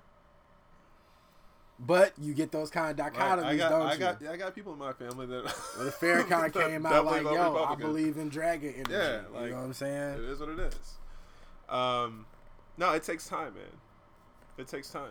But 1.80 2.12
you 2.18 2.34
get 2.34 2.50
those 2.50 2.70
kind 2.70 2.90
of 2.90 3.06
dichotomies, 3.06 3.44
I 3.44 3.56
got, 3.56 3.70
don't 3.70 3.82
I 3.82 3.92
you? 3.92 3.98
got, 4.00 4.20
yeah, 4.20 4.32
I 4.32 4.36
got 4.36 4.54
people 4.54 4.72
in 4.72 4.80
my 4.80 4.92
family 4.92 5.26
that. 5.26 5.44
Well, 5.76 5.84
the 5.84 5.90
Farrakhan 6.00 6.52
came 6.52 6.84
out 6.84 7.04
like, 7.04 7.22
"Yo, 7.22 7.64
I 7.64 7.76
believe 7.76 8.16
in 8.16 8.28
dragon 8.28 8.74
energy." 8.74 8.92
Yeah, 8.92 9.20
you 9.44 9.50
know 9.50 9.56
what 9.56 9.64
I'm 9.64 9.72
saying? 9.72 10.14
It 10.14 10.24
is 10.24 10.40
what 10.40 10.48
it 10.48 10.58
is. 10.58 10.98
Um, 11.68 12.26
no, 12.76 12.92
it 12.94 13.04
takes 13.04 13.28
time, 13.28 13.54
man. 13.54 13.64
It 14.56 14.66
takes 14.66 14.90
time. 14.90 15.10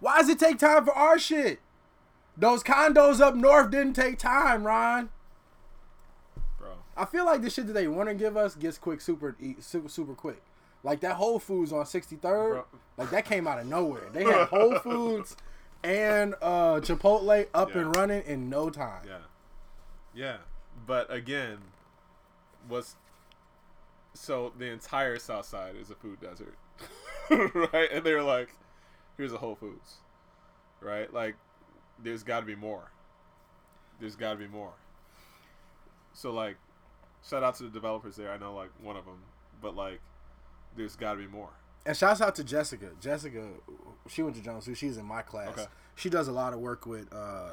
Why 0.00 0.18
does 0.18 0.28
it 0.28 0.40
take 0.40 0.58
time 0.58 0.84
for 0.84 0.92
our 0.92 1.16
shit? 1.16 1.60
Those 2.36 2.64
condos 2.64 3.20
up 3.20 3.36
north 3.36 3.70
didn't 3.70 3.92
take 3.92 4.18
time, 4.18 4.64
Ron. 4.66 5.10
Bro, 6.58 6.70
I 6.96 7.04
feel 7.04 7.24
like 7.24 7.42
the 7.42 7.50
shit 7.50 7.68
that 7.68 7.72
they 7.74 7.86
want 7.86 8.08
to 8.08 8.14
give 8.16 8.36
us 8.36 8.56
gets 8.56 8.78
quick, 8.78 9.00
super, 9.00 9.36
super, 9.60 9.88
super 9.88 10.14
quick. 10.14 10.42
Like 10.82 11.00
that 11.00 11.14
Whole 11.16 11.38
Foods 11.38 11.72
on 11.72 11.84
63rd, 11.84 12.20
Bro. 12.20 12.64
like 12.96 13.10
that 13.10 13.24
came 13.26 13.46
out 13.46 13.60
of 13.60 13.66
nowhere. 13.66 14.08
They 14.12 14.24
had 14.32 14.48
Whole 14.48 14.76
Foods 14.80 15.36
and 15.82 16.34
uh, 16.40 16.80
Chipotle 16.80 17.46
up 17.54 17.74
and 17.74 17.94
running 17.96 18.22
in 18.22 18.48
no 18.48 18.70
time. 18.70 19.02
yeah, 19.06 19.18
yeah. 20.14 20.36
But 20.86 21.12
again, 21.12 21.58
was 22.68 22.96
so 24.14 24.52
the 24.56 24.66
entire 24.66 25.18
South 25.18 25.46
Side 25.46 25.74
is 25.76 25.90
a 25.90 25.94
food 25.94 26.18
desert, 26.20 26.56
right? 27.54 27.90
And 27.92 28.04
they 28.04 28.14
were 28.14 28.22
like, 28.22 28.50
"Here's 29.16 29.32
a 29.32 29.38
Whole 29.38 29.54
Foods," 29.54 29.96
right? 30.80 31.12
Like, 31.12 31.36
there's 32.02 32.22
got 32.22 32.40
to 32.40 32.46
be 32.46 32.56
more. 32.56 32.90
There's 34.00 34.16
got 34.16 34.32
to 34.32 34.38
be 34.38 34.48
more. 34.48 34.72
So 36.14 36.32
like, 36.32 36.56
shout 37.28 37.42
out 37.42 37.56
to 37.56 37.64
the 37.64 37.70
developers 37.70 38.16
there. 38.16 38.30
I 38.32 38.38
know 38.38 38.54
like 38.54 38.70
one 38.80 38.96
of 38.96 39.04
them, 39.04 39.22
but 39.60 39.74
like, 39.74 40.00
there's 40.76 40.96
got 40.96 41.12
to 41.14 41.18
be 41.18 41.26
more. 41.26 41.50
And 41.84 41.96
shouts 41.96 42.20
out 42.20 42.34
to 42.36 42.44
Jessica. 42.44 42.90
Jessica, 43.00 43.48
she 44.08 44.22
went 44.22 44.36
to 44.36 44.42
Jones. 44.42 44.66
Too. 44.66 44.74
She's 44.74 44.96
in 44.96 45.04
my 45.04 45.22
class. 45.22 45.48
Okay. 45.50 45.66
She 45.96 46.08
does 46.08 46.28
a 46.28 46.32
lot 46.32 46.52
of 46.52 46.60
work 46.60 46.86
with. 46.86 47.12
Uh, 47.12 47.50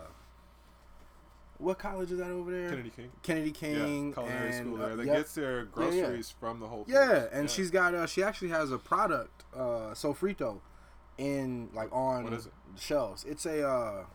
what 1.59 1.77
college 1.77 2.11
is 2.11 2.19
that 2.19 2.31
over 2.31 2.51
there? 2.51 2.69
Kennedy 2.69 2.89
King. 2.89 3.11
Kennedy 3.21 3.51
King. 3.51 4.07
yeah, 4.07 4.13
culinary 4.13 4.55
and, 4.55 4.67
school 4.67 4.81
uh, 4.81 4.87
there 4.87 4.95
that 4.95 5.05
yep. 5.05 5.17
gets 5.17 5.35
their 5.35 5.59
yeah. 5.59 5.65
groceries 5.71 6.33
from 6.39 6.59
the 6.59 6.67
whole. 6.67 6.85
Yeah, 6.87 7.25
and 7.31 7.49
she's 7.49 7.69
got 7.69 7.93
uh 7.93 8.07
she 8.07 8.23
actually 8.23 8.49
has 8.49 8.71
a 8.71 8.77
product, 8.77 9.43
uh 9.53 9.91
Sofrito 9.93 10.61
in 11.17 11.69
like 11.73 11.89
on 11.91 12.27
it? 12.27 12.29
the 12.31 12.49
shelves. 12.79 13.25
It's 13.25 13.45
a 13.45 13.67
uh 13.67 14.05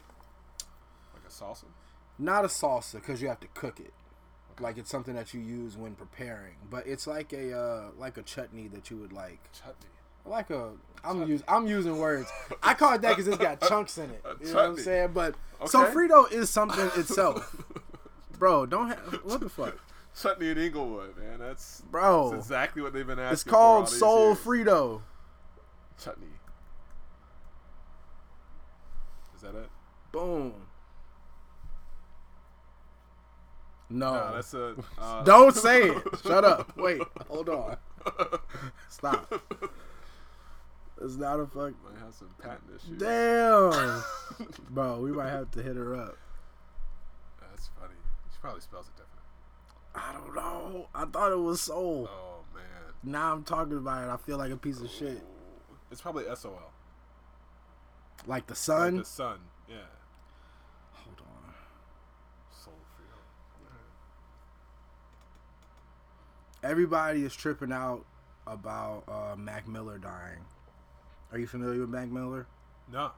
like 1.12 1.24
a 1.28 1.30
salsa. 1.30 1.66
not 2.18 2.44
a 2.44 2.48
salsa 2.48 2.94
because 2.94 3.20
you 3.20 3.28
have 3.28 3.40
to 3.40 3.48
cook 3.48 3.78
it. 3.78 3.92
Like 4.58 4.78
it's 4.78 4.90
something 4.90 5.14
that 5.14 5.34
you 5.34 5.40
use 5.40 5.76
when 5.76 5.96
preparing, 5.96 6.54
but 6.70 6.86
it's 6.86 7.06
like 7.06 7.32
a 7.34 7.52
uh 7.56 7.90
like 7.98 8.16
a 8.16 8.22
chutney 8.22 8.68
that 8.68 8.90
you 8.90 8.96
would 8.96 9.12
like 9.12 9.52
Chutney. 9.52 9.90
Like 10.24 10.50
a 10.50 10.70
I'm 11.04 11.28
using 11.28 11.44
I'm 11.48 11.66
using 11.66 11.98
words. 11.98 12.28
I 12.62 12.74
call 12.74 12.94
it 12.94 13.02
that 13.02 13.10
because 13.10 13.28
it's 13.28 13.36
got 13.38 13.60
chunks 13.68 13.98
in 13.98 14.10
it. 14.10 14.24
You 14.40 14.46
know 14.48 14.54
what 14.54 14.64
I'm 14.64 14.78
saying? 14.78 15.10
But 15.12 15.34
Okay. 15.60 15.78
Sofrito 15.78 16.30
is 16.30 16.50
something 16.50 16.90
itself, 17.00 17.56
bro. 18.38 18.66
Don't 18.66 18.88
have 18.88 18.98
what 19.22 19.40
the 19.40 19.48
fuck, 19.48 19.78
Chutney 20.20 20.50
in 20.50 20.58
Englewood, 20.58 21.16
man. 21.16 21.38
That's 21.38 21.80
bro. 21.90 22.30
that's 22.30 22.44
exactly 22.44 22.82
what 22.82 22.92
they've 22.92 23.06
been 23.06 23.18
asking. 23.18 23.32
It's 23.32 23.44
called 23.44 23.88
Soul. 23.88 24.34
Frito. 24.34 25.00
Chutney. 26.02 26.26
Is 29.36 29.42
that 29.42 29.54
it? 29.54 29.68
Boom. 30.12 30.52
No. 33.88 34.12
No, 34.14 34.34
that's 34.34 34.54
a. 34.54 34.74
Uh, 34.98 35.22
Don't 35.22 35.54
say 35.54 35.84
it. 35.88 36.02
Shut 36.26 36.44
up. 36.44 36.76
Wait. 36.76 37.00
Hold 37.28 37.48
on. 37.48 37.76
Stop. 38.88 39.32
It's 41.00 41.16
not 41.16 41.40
a 41.40 41.46
fuck. 41.46 41.72
Might 41.84 41.98
have 42.04 42.14
some 42.14 42.30
patent 42.40 42.62
issues. 42.76 42.98
Damn. 42.98 44.02
Bro, 44.70 45.00
we 45.00 45.10
might 45.12 45.30
have 45.30 45.50
to 45.52 45.62
hit 45.62 45.76
her 45.76 45.94
up. 45.96 46.16
That's 47.40 47.68
funny. 47.78 47.94
She 48.32 48.38
probably 48.40 48.60
spells 48.60 48.86
it 48.86 48.92
different. 48.96 49.10
I 49.94 50.12
don't 50.12 50.34
know. 50.34 50.88
I 50.94 51.04
thought 51.04 51.32
it 51.32 51.38
was 51.38 51.60
soul. 51.60 52.08
Oh 52.10 52.44
man. 52.54 52.64
Now 53.02 53.32
I'm 53.32 53.42
talking 53.44 53.76
about 53.76 54.08
it. 54.08 54.12
I 54.12 54.16
feel 54.16 54.38
like 54.38 54.50
a 54.52 54.56
piece 54.56 54.80
of 54.80 54.90
shit. 54.90 55.22
It's 55.90 56.00
probably 56.00 56.26
S 56.28 56.44
O 56.44 56.50
L. 56.50 56.72
Like 58.26 58.46
the 58.46 58.52
Like 58.52 58.56
sun. 58.58 58.96
the 58.98 59.04
sun. 59.04 59.38
Yeah. 59.68 59.76
Hold 60.92 61.20
on. 61.20 61.54
Soul. 62.50 62.72
Everybody 66.62 67.24
is 67.24 67.34
tripping 67.34 67.72
out 67.72 68.04
about 68.46 69.04
uh, 69.08 69.36
Mac 69.36 69.68
Miller 69.68 69.98
dying. 69.98 70.40
Are 71.34 71.38
you 71.38 71.48
familiar 71.48 71.80
with 71.80 71.88
Mac 71.90 72.08
Miller? 72.10 72.46
No. 72.92 73.10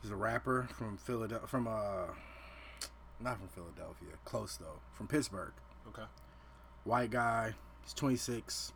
He's 0.00 0.10
a 0.10 0.16
rapper 0.16 0.66
from 0.74 0.96
Philadelphia. 0.96 1.46
From 1.46 1.68
uh, 1.68 2.06
not 3.20 3.36
from 3.38 3.48
Philadelphia. 3.48 4.08
Close 4.24 4.56
though. 4.56 4.80
From 4.94 5.06
Pittsburgh. 5.06 5.52
Okay. 5.86 6.06
White 6.84 7.10
guy. 7.10 7.56
He's 7.82 7.92
26. 7.92 8.72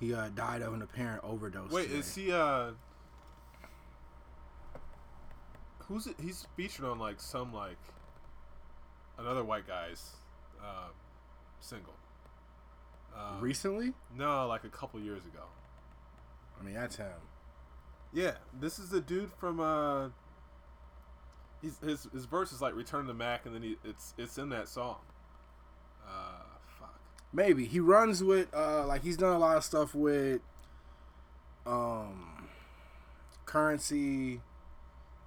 He 0.00 0.14
uh, 0.14 0.30
died 0.34 0.62
of 0.62 0.72
an 0.72 0.80
apparent 0.80 1.22
overdose. 1.22 1.70
Wait, 1.70 1.88
today. 1.88 1.98
is 1.98 2.14
he 2.14 2.32
uh? 2.32 2.70
Who's 5.80 6.06
it? 6.06 6.16
He's 6.18 6.46
featured 6.56 6.86
on 6.86 6.98
like 6.98 7.20
some 7.20 7.52
like 7.52 7.76
another 9.18 9.44
white 9.44 9.68
guy's 9.68 10.12
uh, 10.64 10.88
single. 11.60 11.92
Um, 13.14 13.42
recently? 13.42 13.92
no, 14.16 14.46
like 14.46 14.64
a 14.64 14.70
couple 14.70 14.98
years 14.98 15.26
ago. 15.26 15.42
I 16.60 16.64
mean, 16.64 16.74
that's 16.74 16.96
him. 16.96 17.06
Yeah, 18.12 18.32
this 18.58 18.78
is 18.78 18.90
the 18.90 19.00
dude 19.00 19.30
from 19.32 19.60
uh. 19.60 20.08
He's, 21.62 21.78
his 21.78 22.08
his 22.12 22.24
verse 22.26 22.52
is 22.52 22.60
like 22.62 22.74
"Return 22.74 23.06
to 23.06 23.14
Mac," 23.14 23.46
and 23.46 23.54
then 23.54 23.62
he 23.62 23.76
it's 23.84 24.14
it's 24.18 24.38
in 24.38 24.48
that 24.50 24.68
song. 24.68 24.96
Uh, 26.06 26.42
fuck. 26.78 26.98
Maybe 27.32 27.64
he 27.66 27.80
runs 27.80 28.22
with 28.22 28.54
uh, 28.54 28.86
like 28.86 29.02
he's 29.02 29.16
done 29.16 29.34
a 29.34 29.38
lot 29.38 29.56
of 29.56 29.64
stuff 29.64 29.94
with 29.94 30.40
um, 31.66 32.46
Curren$y, 33.46 34.38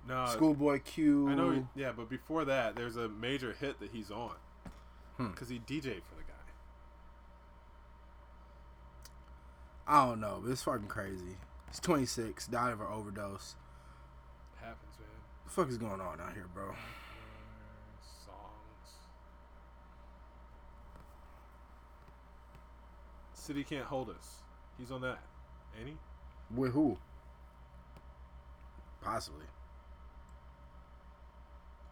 No, 0.08 0.26
Schoolboy 0.28 0.80
Q. 0.86 1.30
I 1.30 1.36
know. 1.36 1.52
he- 1.52 1.66
Yeah, 1.76 1.92
but 1.92 2.10
before 2.10 2.46
that, 2.46 2.76
there's 2.76 2.96
a 2.96 3.10
major 3.10 3.54
hit 3.54 3.80
that 3.82 3.92
he's 3.92 4.10
on 4.12 4.36
Hmm. 5.18 5.28
because 5.32 5.50
he 5.50 5.60
DJ'd 5.60 6.04
for 6.06 6.16
the 6.16 6.24
guy. 6.24 6.34
I 9.90 10.06
don't 10.06 10.22
know, 10.22 10.40
but 10.44 10.52
it's 10.52 10.62
fucking 10.62 10.88
crazy. 10.88 11.36
He's 11.68 11.80
26, 11.80 12.46
died 12.46 12.74
of 12.74 12.80
an 12.80 12.88
overdose. 12.94 13.56
Happens, 14.62 14.94
man. 15.00 15.10
What 15.42 15.46
the 15.46 15.50
fuck 15.50 15.70
is 15.70 15.80
going 15.80 16.00
on 16.00 16.22
out 16.22 16.34
here, 16.36 16.46
bro? 16.54 16.76
songs. 18.24 18.94
City 23.34 23.64
can't 23.64 23.86
hold 23.86 24.12
us. 24.12 24.44
He's 24.78 24.92
on 24.92 25.02
that. 25.02 25.18
Ain't 25.80 25.88
he? 25.88 25.98
With 26.56 26.72
who? 26.74 26.96
Possibly. 29.02 29.46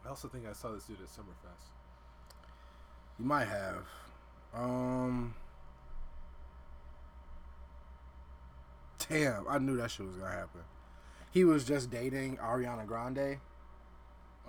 I 0.05 0.09
also 0.09 0.27
think 0.27 0.45
I 0.47 0.53
saw 0.53 0.71
this 0.71 0.83
dude 0.83 1.01
at 1.01 1.07
Summerfest. 1.07 1.71
You 3.17 3.25
might 3.25 3.47
have. 3.47 3.85
Um. 4.53 5.33
damn, 9.09 9.47
I 9.47 9.57
knew 9.57 9.77
that 9.77 9.91
shit 9.91 10.05
was 10.05 10.17
gonna 10.17 10.31
happen. 10.31 10.61
He 11.31 11.43
was 11.43 11.65
just 11.65 11.89
dating 11.89 12.37
Ariana 12.37 12.85
Grande. 12.85 13.37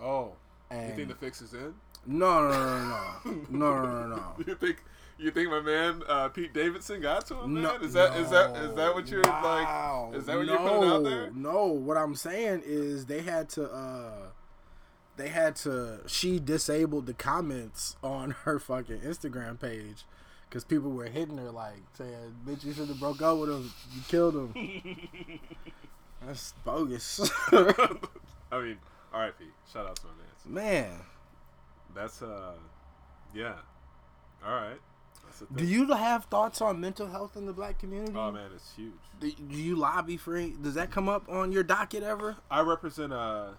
Oh, 0.01 0.33
and 0.71 0.91
you 0.91 0.95
think 0.97 1.09
the 1.09 1.15
fix 1.15 1.43
is 1.43 1.55
in? 1.55 1.75
No, 2.07 2.49
no, 2.49 2.51
no, 2.51 2.89
no, 3.25 3.43
no, 3.51 3.83
no, 3.83 4.09
no, 4.09 4.17
no. 4.17 4.35
you 4.47 4.55
think 4.55 4.83
you 5.19 5.31
think 5.31 5.51
my 5.51 5.61
man 5.61 6.03
uh, 6.09 6.29
Pete 6.29 6.55
Davidson 6.55 7.01
got 7.01 7.27
to 7.27 7.41
him, 7.41 7.55
man? 7.55 7.63
No, 7.65 7.77
is 7.77 7.93
that 7.95 8.15
no. 8.15 8.21
is 8.21 8.31
that 8.31 8.57
is 8.57 8.75
that 8.75 8.95
what 8.95 9.09
you're 9.09 9.23
wow. 9.23 10.09
like? 10.11 10.19
Is 10.19 10.27
that 10.27 10.37
what 10.37 10.47
no, 10.47 10.53
you're 10.53 10.69
putting 10.69 10.91
out 10.91 11.05
there? 11.05 11.31
No, 11.33 11.67
what 11.67 11.97
I'm 11.97 12.15
saying 12.15 12.63
is 12.65 13.07
they 13.07 13.23
had 13.23 13.49
to. 13.51 13.71
uh 13.71 14.11
they 15.17 15.29
had 15.29 15.57
to. 15.57 16.01
She 16.07 16.39
disabled 16.39 17.07
the 17.07 17.13
comments 17.13 17.97
on 18.05 18.31
her 18.45 18.61
fucking 18.61 19.01
Instagram 19.01 19.61
page 19.61 20.05
because 20.49 20.64
people 20.64 20.90
were 20.90 21.07
hitting 21.07 21.38
her 21.38 21.51
like 21.51 21.82
saying, 21.94 22.34
"Bitch, 22.46 22.64
you 22.64 22.72
should 22.72 22.88
have 22.88 23.01
broke 23.01 23.22
up 23.22 23.38
with 23.38 23.51
him. 23.51 23.72
You 23.94 24.03
killed 24.09 24.34
him." 24.34 24.55
That's 26.26 26.53
bogus, 26.64 27.30
I 27.53 28.61
mean, 28.61 28.78
R.I.P. 29.12 29.44
Shout 29.72 29.86
out 29.86 29.96
to 29.96 30.03
my 30.46 30.55
man. 30.55 30.90
man. 30.90 31.01
That's 31.94 32.22
uh, 32.22 32.55
yeah. 33.34 33.55
All 34.44 34.53
right. 34.53 34.78
Do 35.55 35.64
you 35.64 35.86
have 35.92 36.24
thoughts 36.24 36.61
on 36.61 36.80
mental 36.80 37.07
health 37.07 37.36
in 37.36 37.46
the 37.46 37.53
black 37.53 37.78
community? 37.78 38.14
Oh 38.16 38.32
man, 38.32 38.51
it's 38.55 38.74
huge. 38.74 38.92
Do, 39.20 39.30
do 39.30 39.57
you 39.57 39.76
lobby 39.76 40.16
for? 40.16 40.36
Any, 40.36 40.55
does 40.61 40.74
that 40.74 40.90
come 40.90 41.09
up 41.09 41.28
on 41.28 41.53
your 41.53 41.62
docket 41.62 42.03
ever? 42.03 42.36
I 42.51 42.61
represent 42.61 43.12
uh, 43.12 43.51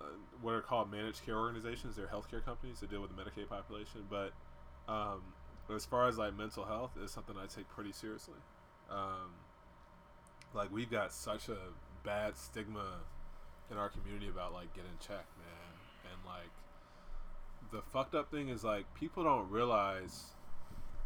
uh, 0.00 0.04
what 0.40 0.54
are 0.54 0.62
called 0.62 0.90
managed 0.90 1.24
care 1.24 1.36
organizations. 1.36 1.96
They're 1.96 2.06
healthcare 2.06 2.44
companies 2.44 2.80
that 2.80 2.90
deal 2.90 3.00
with 3.00 3.14
the 3.14 3.22
Medicaid 3.22 3.48
population. 3.48 4.06
But 4.10 4.32
um, 4.88 5.22
as 5.70 5.84
far 5.84 6.08
as 6.08 6.18
like 6.18 6.36
mental 6.36 6.64
health, 6.64 6.92
is 7.02 7.10
something 7.10 7.36
I 7.36 7.46
take 7.46 7.68
pretty 7.70 7.92
seriously. 7.92 8.34
Um, 8.90 9.32
like 10.54 10.72
we've 10.72 10.90
got 10.90 11.12
such 11.12 11.48
a 11.48 11.56
bad 12.04 12.36
stigma 12.36 13.00
in 13.70 13.78
our 13.78 13.88
community 13.88 14.28
about 14.28 14.52
like 14.52 14.72
getting 14.74 14.90
checked, 15.00 15.36
man, 15.38 16.12
and 16.12 16.20
like 16.26 16.50
the 17.72 17.82
fucked 17.92 18.14
up 18.14 18.30
thing 18.30 18.48
is 18.48 18.62
like 18.62 18.84
people 18.94 19.24
don't 19.24 19.50
realize 19.50 20.24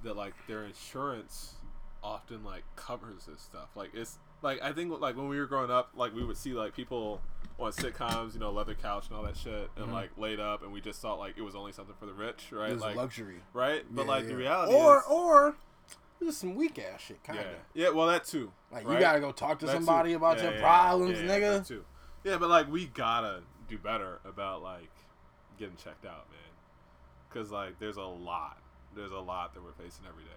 that 0.04 0.16
like 0.16 0.34
their 0.46 0.64
insurance 0.64 1.54
often 2.02 2.44
like 2.44 2.64
covers 2.76 3.26
this 3.26 3.40
stuff. 3.40 3.68
Like 3.74 3.90
it's 3.94 4.18
like 4.42 4.62
I 4.62 4.72
think 4.72 4.98
like 5.00 5.16
when 5.16 5.28
we 5.28 5.38
were 5.38 5.46
growing 5.46 5.70
up, 5.70 5.90
like 5.94 6.14
we 6.14 6.24
would 6.24 6.36
see 6.36 6.52
like 6.52 6.74
people 6.74 7.20
on 7.58 7.72
sitcoms, 7.72 8.34
you 8.34 8.40
know, 8.40 8.50
leather 8.52 8.74
couch 8.74 9.08
and 9.08 9.16
all 9.16 9.22
that 9.24 9.36
shit, 9.36 9.70
and 9.76 9.86
Mhm. 9.88 9.92
like 9.92 10.10
laid 10.16 10.38
up, 10.40 10.62
and 10.62 10.72
we 10.72 10.80
just 10.80 11.00
thought 11.00 11.18
like 11.18 11.36
it 11.36 11.42
was 11.42 11.54
only 11.54 11.72
something 11.72 11.94
for 11.98 12.06
the 12.06 12.12
rich, 12.12 12.52
right? 12.52 12.70
It 12.70 12.74
was 12.74 12.82
like 12.82 12.96
luxury. 12.96 13.42
right, 13.52 13.84
but 13.90 14.02
Yeah, 14.02 14.08
like 14.08 14.22
yeah. 14.24 14.28
the 14.28 14.36
reality 14.36 14.74
or 14.74 14.98
is, 14.98 15.04
or 15.08 15.56
this 16.20 16.28
is 16.30 16.36
some 16.38 16.54
weak 16.54 16.78
ass 16.78 17.00
shit, 17.00 17.22
kind 17.24 17.38
of. 17.40 17.46
yeah, 17.74 17.88
well 17.90 18.06
that 18.06 18.24
too. 18.24 18.52
Like 18.70 18.86
right? 18.86 18.94
you 18.94 19.00
gotta 19.00 19.20
go 19.20 19.32
talk 19.32 19.58
to 19.60 19.66
That 19.66 19.72
too. 19.72 19.76
somebody 19.78 20.12
about 20.12 20.38
Yeah, 20.38 20.44
your 20.44 20.52
yeah, 20.54 20.60
problems, 20.60 21.20
yeah, 21.20 21.26
yeah, 21.26 21.38
nigga. 21.38 21.58
that 21.58 21.66
too. 21.66 21.84
Yeah, 22.24 22.36
but 22.38 22.48
like 22.48 22.68
we 22.70 22.86
gotta 22.86 23.42
do 23.68 23.76
better 23.78 24.20
about 24.24 24.62
like 24.62 24.90
getting 25.58 25.76
checked 25.76 26.04
out, 26.06 26.30
man. 26.30 26.38
Cause 27.30 27.50
like 27.50 27.78
there's 27.80 27.96
a 27.96 28.02
lot, 28.02 28.58
there's 28.94 29.10
a 29.12 29.18
lot 29.18 29.52
that 29.54 29.62
we're 29.62 29.72
facing 29.72 30.06
every 30.06 30.24
day. 30.24 30.30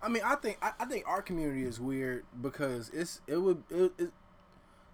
I 0.00 0.08
mean, 0.08 0.22
I 0.24 0.34
think 0.36 0.58
I, 0.62 0.72
I 0.80 0.84
think 0.86 1.06
our 1.06 1.22
community 1.22 1.64
is 1.64 1.78
weird 1.80 2.24
because 2.40 2.88
it's 2.90 3.20
it 3.26 3.36
would 3.36 3.62
it, 3.70 3.92
it 3.98 4.12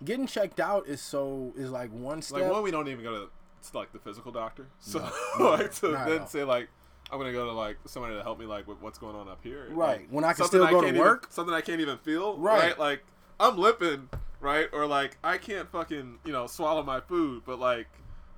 getting 0.05 0.27
checked 0.27 0.61
out 0.61 0.87
is 0.87 1.01
so 1.01 1.53
is 1.57 1.71
like 1.71 1.91
one 1.93 2.23
step. 2.23 2.41
Like 2.43 2.51
one, 2.51 2.63
we 2.63 2.71
don't 2.71 2.89
even 2.89 3.03
go 3.05 3.13
to, 3.27 3.77
like 3.79 3.93
the 3.93 3.99
physical 3.99 4.33
doctor, 4.33 4.67
so 4.81 4.99
No, 5.39 5.51
like 5.51 5.75
to 5.77 5.89
then 5.89 6.27
say 6.27 6.45
like 6.45 6.69
I'm 7.11 7.19
gonna 7.19 7.33
go 7.33 7.47
to 7.47 7.53
like 7.53 7.77
somebody 7.87 8.15
to 8.17 8.23
help 8.23 8.39
me 8.39 8.47
like 8.47 8.67
with 8.69 8.81
what's 8.81 8.99
going 8.99 9.17
on 9.17 9.29
up 9.29 9.41
here, 9.43 9.67
Right, 9.71 10.01
Like, 10.01 10.09
when 10.11 10.25
I 10.25 10.29
can 10.29 10.45
something 10.45 10.61
still 10.61 10.67
go 10.71 10.81
to 10.81 10.87
can't 10.87 10.97
even- 10.97 11.01
work. 11.01 11.27
something 11.31 11.55
I 11.55 11.61
can't 11.61 11.81
even 11.81 11.99
feel, 11.99 12.37
Right. 12.37 12.61
right? 12.71 12.79
Like 12.79 13.05
I'm 13.41 13.57
limping, 13.59 14.09
right? 14.41 14.69
Or 14.73 14.87
like 14.87 15.17
I 15.25 15.39
can't 15.39 15.71
fucking 15.71 16.19
you 16.25 16.33
know 16.33 16.47
swallow 16.47 16.83
my 16.83 17.01
food, 17.01 17.43
but 17.47 17.59
like 17.59 17.89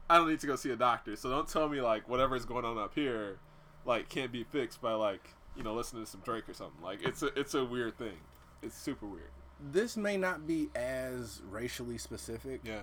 I 0.09 0.17
don't 0.17 0.29
need 0.29 0.41
to 0.41 0.47
go 0.47 0.57
see 0.57 0.71
a 0.71 0.77
doctor. 0.77 1.15
So 1.17 1.31
don't 1.31 1.47
tell 1.49 1.69
me 1.69 1.81
like 1.81 2.09
whatever 2.09 2.35
is 2.37 2.45
going 2.45 2.65
on 2.65 2.79
up 2.79 2.95
here, 2.95 3.39
like 3.85 4.09
can't 4.09 4.33
be 4.33 4.43
fixed 4.45 4.81
by 4.81 4.93
like 4.95 5.35
you 5.57 5.63
know 5.63 5.75
listening 5.75 6.05
to 6.05 6.11
some 6.11 6.21
Drake 6.23 6.49
or 6.49 6.55
something. 6.55 6.83
Like 6.83 7.01
it's 7.03 7.23
a 7.23 7.27
it's 7.39 7.55
a 7.55 7.65
weird 7.65 7.97
thing. 7.99 8.17
It's 8.63 8.77
super 8.77 9.07
weird. 9.07 9.31
This 9.73 9.97
may 9.97 10.17
not 10.17 10.47
be 10.47 10.69
as 10.75 11.43
racially 11.51 11.99
specific, 11.99 12.61
Yeah. 12.65 12.81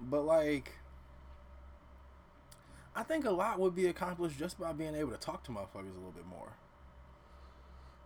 but 0.00 0.22
like 0.22 0.72
I 2.94 3.02
think 3.04 3.24
a 3.24 3.30
lot 3.30 3.58
would 3.60 3.74
be 3.74 3.86
accomplished 3.86 4.38
just 4.38 4.58
by 4.58 4.72
being 4.72 4.94
able 4.94 5.12
to 5.12 5.16
talk 5.16 5.44
to 5.44 5.52
motherfuckers 5.52 5.92
a 5.92 5.96
little 5.96 6.12
bit 6.14 6.26
more. 6.26 6.52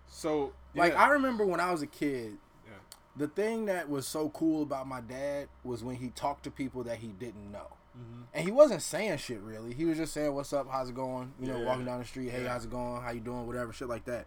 So 0.06 0.52
Like. 0.74 0.94
I 0.94 1.08
remember 1.08 1.44
when 1.46 1.58
I 1.60 1.72
was 1.72 1.82
a 1.82 1.86
kid, 1.86 2.36
yeah. 2.66 2.72
the 3.16 3.26
thing 3.28 3.64
that 3.66 3.88
was 3.88 4.06
so 4.06 4.28
cool 4.30 4.62
about 4.62 4.86
my 4.86 5.00
dad 5.00 5.48
was 5.64 5.82
when 5.82 5.96
he 5.96 6.08
talked 6.10 6.44
to 6.44 6.50
people 6.50 6.84
that 6.84 6.98
he 6.98 7.08
didn't 7.08 7.50
know. 7.50 7.68
Mm-hmm. 7.98 8.22
And 8.34 8.44
he 8.44 8.50
wasn't 8.52 8.82
saying 8.82 9.18
shit 9.18 9.40
really. 9.40 9.72
He 9.72 9.84
was 9.84 9.96
just 9.96 10.12
saying, 10.12 10.34
"What's 10.34 10.52
up? 10.52 10.68
How's 10.70 10.90
it 10.90 10.96
going?" 10.96 11.32
You 11.40 11.46
know, 11.46 11.58
Yeah. 11.60 11.64
walking 11.66 11.84
down 11.84 12.00
the 12.00 12.04
street, 12.04 12.30
"Hey, 12.30 12.42
Yeah. 12.42 12.48
how's 12.50 12.64
it 12.64 12.70
going? 12.70 13.00
How 13.02 13.10
you 13.10 13.20
doing? 13.20 13.46
Whatever, 13.46 13.72
shit 13.72 13.88
like 13.88 14.04
that." 14.06 14.26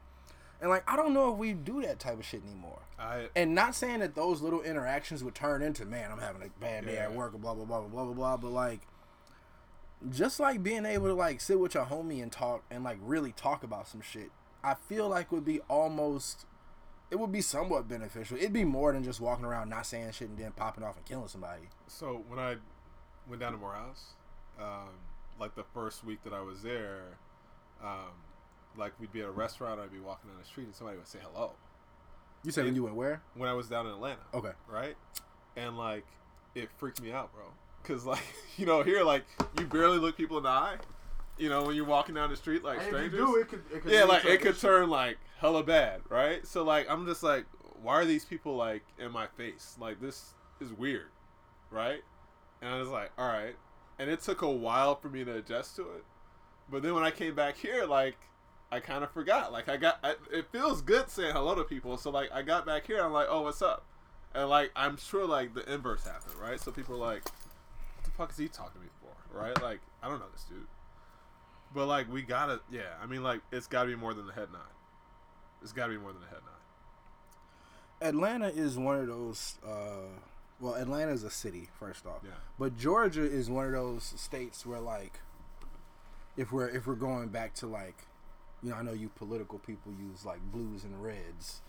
And 0.59 0.69
like, 0.69 0.83
I 0.91 0.95
don't 0.95 1.13
know 1.13 1.31
if 1.31 1.37
we 1.37 1.53
do 1.53 1.81
that 1.83 1.99
type 1.99 2.19
of 2.19 2.25
shit 2.25 2.41
anymore. 2.43 2.81
I 2.99 3.29
And 3.35 3.53
not 3.53 3.75
saying 3.75 3.99
that 3.99 4.15
those 4.15 4.41
little 4.41 4.61
interactions 4.61 5.23
would 5.23 5.35
turn 5.35 5.61
into, 5.61 5.85
"Man, 5.85 6.11
I'm 6.11 6.19
having 6.19 6.41
a 6.41 6.49
bad 6.59 6.85
day 6.85 6.97
at 6.97 7.13
work," 7.13 7.33
blah 7.33 7.53
blah 7.53 7.65
blah 7.65 7.81
blah 7.81 7.87
blah 7.89 8.05
blah 8.05 8.13
blah. 8.13 8.37
But 8.37 8.51
like, 8.51 8.81
just 10.09 10.39
like 10.39 10.63
being 10.63 10.85
able 10.85 11.07
to 11.07 11.13
like 11.13 11.41
sit 11.41 11.59
with 11.59 11.75
your 11.75 11.85
homie 11.85 12.23
and 12.23 12.31
talk 12.31 12.63
and 12.71 12.83
like 12.83 12.97
really 13.01 13.33
talk 13.33 13.63
about 13.63 13.87
some 13.87 14.01
shit, 14.01 14.31
I 14.63 14.73
feel 14.73 15.07
like 15.07 15.31
would 15.31 15.45
be 15.45 15.59
almost. 15.69 16.45
It 17.09 17.17
would 17.17 17.31
be 17.31 17.39
somewhat 17.39 17.87
beneficial. 17.87 18.35
It'd 18.35 18.51
be 18.51 18.65
more 18.65 18.91
than 18.91 19.03
just 19.03 19.21
walking 19.21 19.45
around 19.45 19.69
not 19.69 19.85
saying 19.85 20.11
shit 20.11 20.27
and 20.27 20.37
then 20.37 20.51
popping 20.51 20.83
off 20.83 20.97
and 20.97 21.05
killing 21.05 21.29
somebody. 21.29 21.69
So 21.87 22.23
when 22.27 22.37
I 22.37 22.57
went 23.29 23.39
down 23.39 23.53
to 23.53 23.57
Morehouse, 23.57 24.15
um, 24.59 24.89
like 25.39 25.55
the 25.55 25.63
first 25.63 26.03
week 26.03 26.23
that 26.25 26.33
I 26.33 26.41
was 26.41 26.63
there, 26.63 27.17
um, 27.81 28.11
like 28.77 28.93
we'd 28.99 29.11
be 29.11 29.21
at 29.21 29.27
a 29.27 29.31
restaurant, 29.31 29.79
or 29.79 29.83
I'd 29.83 29.91
be 29.91 29.99
walking 29.99 30.29
down 30.29 30.39
the 30.39 30.45
street, 30.45 30.65
and 30.65 30.75
somebody 30.75 30.97
would 30.97 31.07
say 31.07 31.19
hello. 31.21 31.51
You 32.43 32.51
said 32.51 32.65
when 32.65 32.75
you 32.75 32.83
went 32.83 32.95
where? 32.95 33.21
When 33.35 33.49
I 33.49 33.53
was 33.53 33.67
down 33.67 33.85
in 33.87 33.93
Atlanta, 33.93 34.21
Okay. 34.33 34.51
right? 34.69 34.95
And 35.55 35.77
like 35.77 36.05
it 36.55 36.69
freaked 36.77 37.01
me 37.01 37.11
out, 37.11 37.33
bro, 37.33 37.45
because 37.81 38.05
like 38.05 38.21
you 38.57 38.65
know 38.65 38.83
here, 38.83 39.03
like 39.03 39.25
you 39.59 39.65
barely 39.65 39.97
look 39.97 40.15
people 40.17 40.37
in 40.37 40.43
the 40.43 40.49
eye. 40.49 40.77
You 41.37 41.49
know 41.49 41.63
when 41.63 41.75
you're 41.75 41.85
walking 41.85 42.15
down 42.15 42.29
the 42.29 42.35
street 42.35 42.63
like 42.63 42.81
strangers. 42.81 43.19
it 43.21 43.47
could, 43.49 43.61
it 43.71 43.83
yeah, 43.85 44.03
like 44.05 44.25
it 44.25 44.41
could 44.41 44.57
turn 44.59 44.89
like 44.89 45.17
hella 45.39 45.63
bad, 45.63 46.01
right? 46.09 46.45
So 46.47 46.63
like 46.63 46.87
I'm 46.89 47.05
just 47.05 47.21
like, 47.21 47.45
why 47.81 47.93
are 47.93 48.05
these 48.05 48.25
people 48.25 48.55
like 48.55 48.83
in 48.97 49.11
my 49.11 49.27
face? 49.27 49.75
Like 49.79 49.99
this 50.01 50.33
is 50.59 50.71
weird, 50.73 51.09
right? 51.69 52.01
And 52.61 52.73
I 52.73 52.79
was 52.79 52.89
like, 52.89 53.11
all 53.19 53.27
right. 53.27 53.55
And 53.99 54.09
it 54.09 54.21
took 54.21 54.41
a 54.41 54.49
while 54.49 54.95
for 54.95 55.09
me 55.09 55.23
to 55.25 55.35
adjust 55.35 55.75
to 55.75 55.81
it, 55.83 56.03
but 56.71 56.81
then 56.81 56.93
when 56.95 57.03
I 57.03 57.11
came 57.11 57.35
back 57.35 57.55
here, 57.57 57.85
like 57.85 58.17
I 58.71 58.79
kind 58.79 59.03
of 59.03 59.11
forgot. 59.11 59.51
Like 59.51 59.69
I 59.69 59.77
got, 59.77 59.99
I, 60.03 60.15
it 60.31 60.51
feels 60.51 60.81
good 60.81 61.09
saying 61.09 61.33
hello 61.33 61.55
to 61.55 61.63
people. 61.63 61.97
So 61.97 62.09
like 62.09 62.31
I 62.33 62.41
got 62.41 62.65
back 62.65 62.87
here, 62.87 63.03
I'm 63.03 63.13
like, 63.13 63.27
oh, 63.29 63.41
what's 63.41 63.61
up? 63.61 63.85
And 64.35 64.49
like 64.49 64.71
I'm 64.75 64.97
sure 64.97 65.25
like 65.25 65.53
the 65.53 65.71
inverse 65.71 66.03
happened, 66.03 66.35
right? 66.39 66.59
So 66.59 66.71
people 66.71 66.95
are 66.95 67.13
like, 67.13 67.23
what 67.25 68.03
the 68.03 68.11
fuck 68.11 68.31
is 68.31 68.37
he 68.37 68.47
talking 68.47 68.73
to 68.73 68.79
me 68.79 68.91
for, 68.99 69.37
right? 69.37 69.61
Like 69.61 69.79
I 70.03 70.09
don't 70.09 70.19
know 70.19 70.25
this 70.33 70.43
dude. 70.43 70.67
But 71.73 71.87
like 71.87 72.11
we 72.11 72.21
gotta, 72.21 72.61
yeah. 72.71 72.93
I 73.01 73.05
mean, 73.05 73.23
like 73.23 73.41
it's 73.51 73.67
gotta 73.67 73.89
be 73.89 73.95
more 73.95 74.13
than 74.13 74.27
the 74.27 74.33
head 74.33 74.51
nod. 74.51 74.61
It's 75.61 75.71
gotta 75.71 75.93
be 75.93 75.97
more 75.97 76.11
than 76.11 76.21
the 76.21 76.27
head 76.27 76.39
nod. 76.45 78.07
Atlanta 78.07 78.47
is 78.49 78.77
one 78.77 78.99
of 78.99 79.07
those. 79.07 79.57
Uh, 79.65 80.09
well, 80.59 80.75
Atlanta 80.75 81.11
is 81.11 81.23
a 81.23 81.29
city, 81.29 81.69
first 81.79 82.05
off. 82.05 82.21
Yeah. 82.23 82.31
But 82.59 82.77
Georgia 82.77 83.23
is 83.23 83.49
one 83.49 83.65
of 83.65 83.71
those 83.71 84.03
states 84.03 84.65
where, 84.65 84.79
like, 84.79 85.19
if 86.35 86.51
we're 86.51 86.69
if 86.69 86.87
we're 86.87 86.95
going 86.95 87.29
back 87.29 87.53
to 87.55 87.67
like, 87.67 88.06
you 88.63 88.69
know, 88.71 88.75
I 88.75 88.81
know 88.81 88.93
you 88.93 89.09
political 89.09 89.59
people 89.59 89.91
use 89.93 90.25
like 90.25 90.39
blues 90.51 90.83
and 90.83 91.01
reds. 91.03 91.61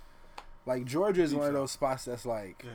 Like 0.66 0.84
Georgia 0.84 1.22
is 1.22 1.34
one 1.34 1.46
of 1.48 1.52
those 1.54 1.70
spots 1.72 2.04
that's 2.04 2.26
like, 2.26 2.62
Yeah. 2.64 2.72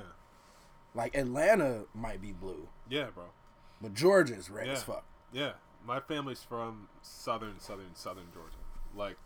like 0.96 1.16
Atlanta 1.16 1.86
might 1.94 2.22
be 2.22 2.32
blue, 2.32 2.68
Yeah, 2.90 3.10
bro. 3.14 3.26
but 3.82 3.94
Georgia 3.94 4.36
is 4.36 4.50
red 4.50 4.68
Yeah. 4.68 4.74
as 4.74 4.84
fuck. 4.84 5.04
Yeah. 5.32 5.54
My 5.86 6.00
family's 6.00 6.42
from 6.44 6.88
southern, 7.02 7.60
southern, 7.60 7.94
southern 7.96 8.32
Georgia. 8.34 8.58
Like 8.96 9.18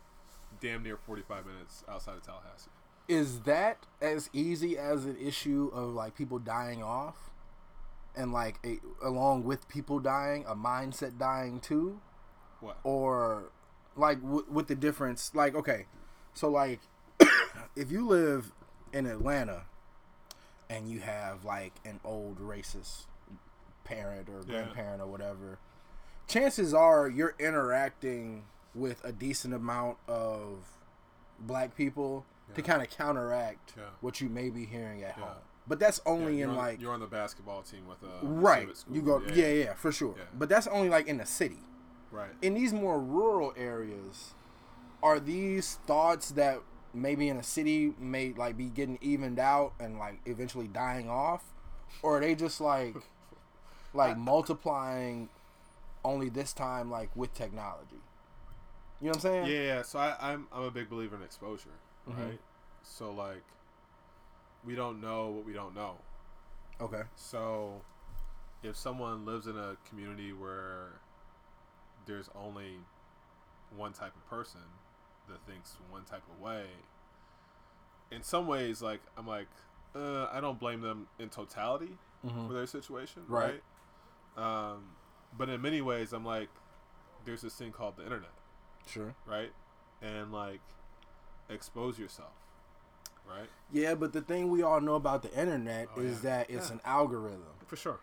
damn 0.60 0.82
near 0.82 0.96
45 0.96 1.46
minutes 1.46 1.84
outside 1.88 2.16
of 2.16 2.22
Tallahassee. 2.22 2.70
is 3.06 3.40
that 3.42 3.86
as 4.02 4.28
easy 4.34 4.76
as 4.76 5.04
an 5.06 5.16
issue 5.16 5.70
of 5.72 5.90
like 5.94 6.14
people 6.14 6.38
dying 6.38 6.82
off, 6.82 7.30
and 8.16 8.32
like 8.32 8.58
a, 8.64 8.80
along 9.02 9.44
with 9.44 9.66
people 9.68 9.98
dying, 10.00 10.44
a 10.46 10.54
mindset 10.56 11.16
dying 11.18 11.60
too, 11.60 12.00
What? 12.60 12.78
or 12.82 13.50
like 13.98 14.22
w- 14.22 14.46
with 14.50 14.68
the 14.68 14.74
difference? 14.74 15.32
Like 15.34 15.54
okay, 15.54 15.86
so 16.34 16.48
like 16.48 16.80
if 17.76 17.90
you 17.90 18.06
live 18.06 18.52
in 18.92 19.06
Atlanta 19.06 19.62
and 20.70 20.88
you 20.90 21.00
have 21.00 21.44
like 21.44 21.72
an 21.84 22.00
old 22.04 22.38
racist 22.40 23.06
parent 23.84 24.28
or 24.28 24.40
Yeah. 24.46 24.62
grandparent 24.62 25.02
or 25.02 25.06
whatever, 25.06 25.58
chances 26.26 26.72
are 26.74 27.08
you're 27.08 27.34
interacting 27.38 28.44
with 28.74 29.02
a 29.04 29.12
decent 29.12 29.54
amount 29.54 29.96
of 30.06 30.58
black 31.40 31.74
people 31.76 32.24
to 32.54 32.62
kind 32.62 32.82
of 32.82 32.90
counteract 32.90 33.74
Yeah. 33.76 33.84
what 34.00 34.20
you 34.20 34.28
may 34.28 34.50
be 34.50 34.64
hearing 34.64 35.02
at 35.02 35.16
Yeah. 35.18 35.24
home. 35.24 35.36
But 35.66 35.78
that's 35.78 36.00
only 36.06 36.40
in 36.40 36.50
on, 36.50 36.56
like 36.56 36.80
you're 36.80 36.92
on 36.94 37.00
the 37.00 37.06
basketball 37.06 37.62
team 37.62 37.86
with 37.86 38.02
a 38.02 38.24
right. 38.26 38.74
school. 38.76 38.94
You 38.96 39.02
go 39.02 39.22
yeah, 39.34 39.48
yeah, 39.48 39.74
for 39.74 39.92
sure. 39.92 40.14
Yeah. 40.16 40.24
But 40.34 40.48
that's 40.48 40.66
only 40.66 40.88
like 40.88 41.06
in 41.08 41.18
the 41.18 41.26
city. 41.26 41.58
Right. 42.10 42.30
In 42.42 42.54
these 42.54 42.72
more 42.72 43.00
rural 43.00 43.52
areas, 43.56 44.34
are 45.02 45.20
these 45.20 45.78
thoughts 45.86 46.30
that 46.32 46.60
maybe 46.94 47.28
in 47.28 47.36
a 47.36 47.42
city 47.42 47.92
may 47.98 48.32
like 48.32 48.56
be 48.56 48.66
getting 48.68 48.98
evened 49.00 49.38
out 49.38 49.72
and 49.78 49.98
like 49.98 50.20
eventually 50.26 50.68
dying 50.68 51.08
off, 51.08 51.44
or 52.02 52.18
are 52.18 52.20
they 52.20 52.34
just 52.34 52.60
like 52.60 52.96
like 53.94 54.16
multiplying 54.16 55.28
only 56.04 56.28
this 56.28 56.52
time 56.52 56.90
like 56.90 57.14
with 57.16 57.32
technology? 57.34 57.96
You 59.00 59.06
know 59.06 59.10
what 59.10 59.16
I'm 59.16 59.20
saying? 59.20 59.46
Yeah, 59.46 59.60
yeah. 59.60 59.82
So 59.82 59.98
I, 59.98 60.16
I'm 60.20 60.46
I'm 60.52 60.64
a 60.64 60.70
big 60.70 60.88
believer 60.90 61.16
in 61.16 61.22
exposure, 61.22 61.70
Mhm. 62.08 62.18
right? 62.30 62.40
So 62.82 63.12
like, 63.12 63.42
we 64.64 64.74
don't 64.74 65.00
know 65.00 65.28
what 65.28 65.44
we 65.46 65.52
don't 65.52 65.74
know. 65.74 65.98
Okay. 66.80 67.02
So, 67.16 67.80
if 68.62 68.76
someone 68.76 69.24
lives 69.26 69.46
in 69.46 69.56
a 69.56 69.76
community 69.88 70.32
where 70.32 71.00
there's 72.08 72.28
only 72.34 72.78
one 73.76 73.92
type 73.92 74.16
of 74.16 74.26
person 74.28 74.62
that 75.28 75.38
thinks 75.46 75.76
one 75.90 76.04
type 76.04 76.22
of 76.34 76.40
way, 76.40 76.64
in 78.10 78.22
some 78.22 78.46
ways, 78.48 78.82
like 78.82 79.00
I'm 79.16 79.26
like, 79.26 79.46
uh, 79.94 80.26
I 80.32 80.40
don't 80.40 80.58
blame 80.58 80.80
them 80.80 81.06
in 81.18 81.28
totality 81.28 81.96
Mhm. 82.26 82.48
for 82.48 82.54
their 82.54 82.66
situation, 82.66 83.24
Right. 83.28 83.62
right? 84.36 84.42
Um, 84.74 84.96
but 85.36 85.48
in 85.50 85.60
many 85.60 85.82
ways, 85.82 86.12
I'm 86.12 86.24
like, 86.24 86.48
there's 87.24 87.42
this 87.42 87.54
thing 87.54 87.70
called 87.72 87.96
the 87.96 88.04
internet, 88.04 88.32
Sure. 88.86 89.14
right? 89.26 89.52
And 90.00 90.32
like, 90.32 90.60
expose 91.50 91.98
yourself, 91.98 92.32
right? 93.28 93.50
Yeah, 93.70 93.94
but 93.94 94.14
the 94.14 94.22
thing 94.22 94.48
we 94.50 94.62
all 94.62 94.80
know 94.80 94.94
about 94.94 95.22
the 95.22 95.32
internet 95.38 95.88
Oh, 95.94 96.00
is 96.00 96.16
yeah. 96.24 96.30
that 96.30 96.50
it's 96.50 96.68
Yeah. 96.68 96.76
an 96.76 96.80
algorithm. 96.84 97.54
For 97.66 97.76
sure. 97.76 98.00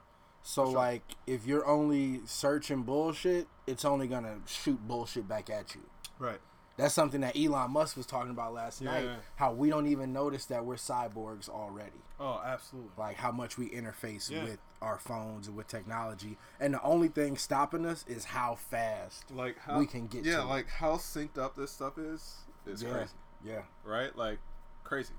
So 0.47 0.65
sure. 0.65 0.75
like 0.75 1.01
if 1.25 1.47
you're 1.47 1.65
only 1.65 2.21
searching 2.25 2.83
bullshit, 2.83 3.47
it's 3.65 3.83
only 3.83 4.07
gonna 4.07 4.37
shoot 4.45 4.79
bullshit 4.87 5.27
back 5.27 5.49
at 5.49 5.73
you. 5.73 5.81
Right. 6.19 6.39
That's 6.77 6.93
something 6.93 7.21
that 7.21 7.35
Elon 7.35 7.71
Musk 7.71 7.97
was 7.97 8.05
talking 8.05 8.29
about 8.31 8.53
last 8.53 8.79
Yeah. 8.81 8.91
night. 8.91 9.09
How 9.37 9.53
we 9.53 9.69
don't 9.71 9.87
even 9.87 10.13
notice 10.13 10.45
that 10.47 10.63
we're 10.65 10.75
cyborgs 10.75 11.49
already. 11.49 12.01
Oh, 12.19 12.39
absolutely. 12.45 12.91
Like 12.95 13.15
how 13.17 13.31
much 13.31 13.57
we 13.57 13.69
interface 13.71 14.29
Yeah. 14.29 14.43
with 14.43 14.59
our 14.83 14.99
phones 14.99 15.47
and 15.47 15.57
with 15.57 15.67
technology. 15.67 16.37
And 16.59 16.75
the 16.75 16.81
only 16.83 17.07
thing 17.07 17.37
stopping 17.37 17.83
us 17.85 18.05
is 18.07 18.25
how 18.25 18.53
fast. 18.55 19.31
like 19.31 19.57
how 19.57 19.79
we 19.79 19.87
can 19.87 20.05
get 20.05 20.25
yeah 20.25 20.35
to 20.37 20.41
it. 20.43 20.45
like 20.45 20.67
how 20.67 20.97
synced 20.97 21.39
up 21.39 21.55
this 21.55 21.71
stuff 21.71 21.97
is 21.97 22.35
It's 22.67 22.83
yeah. 22.83 22.91
crazy 22.91 23.13
Yeah. 23.43 23.61
right 23.83 24.15
like 24.15 24.37
crazy 24.83 25.13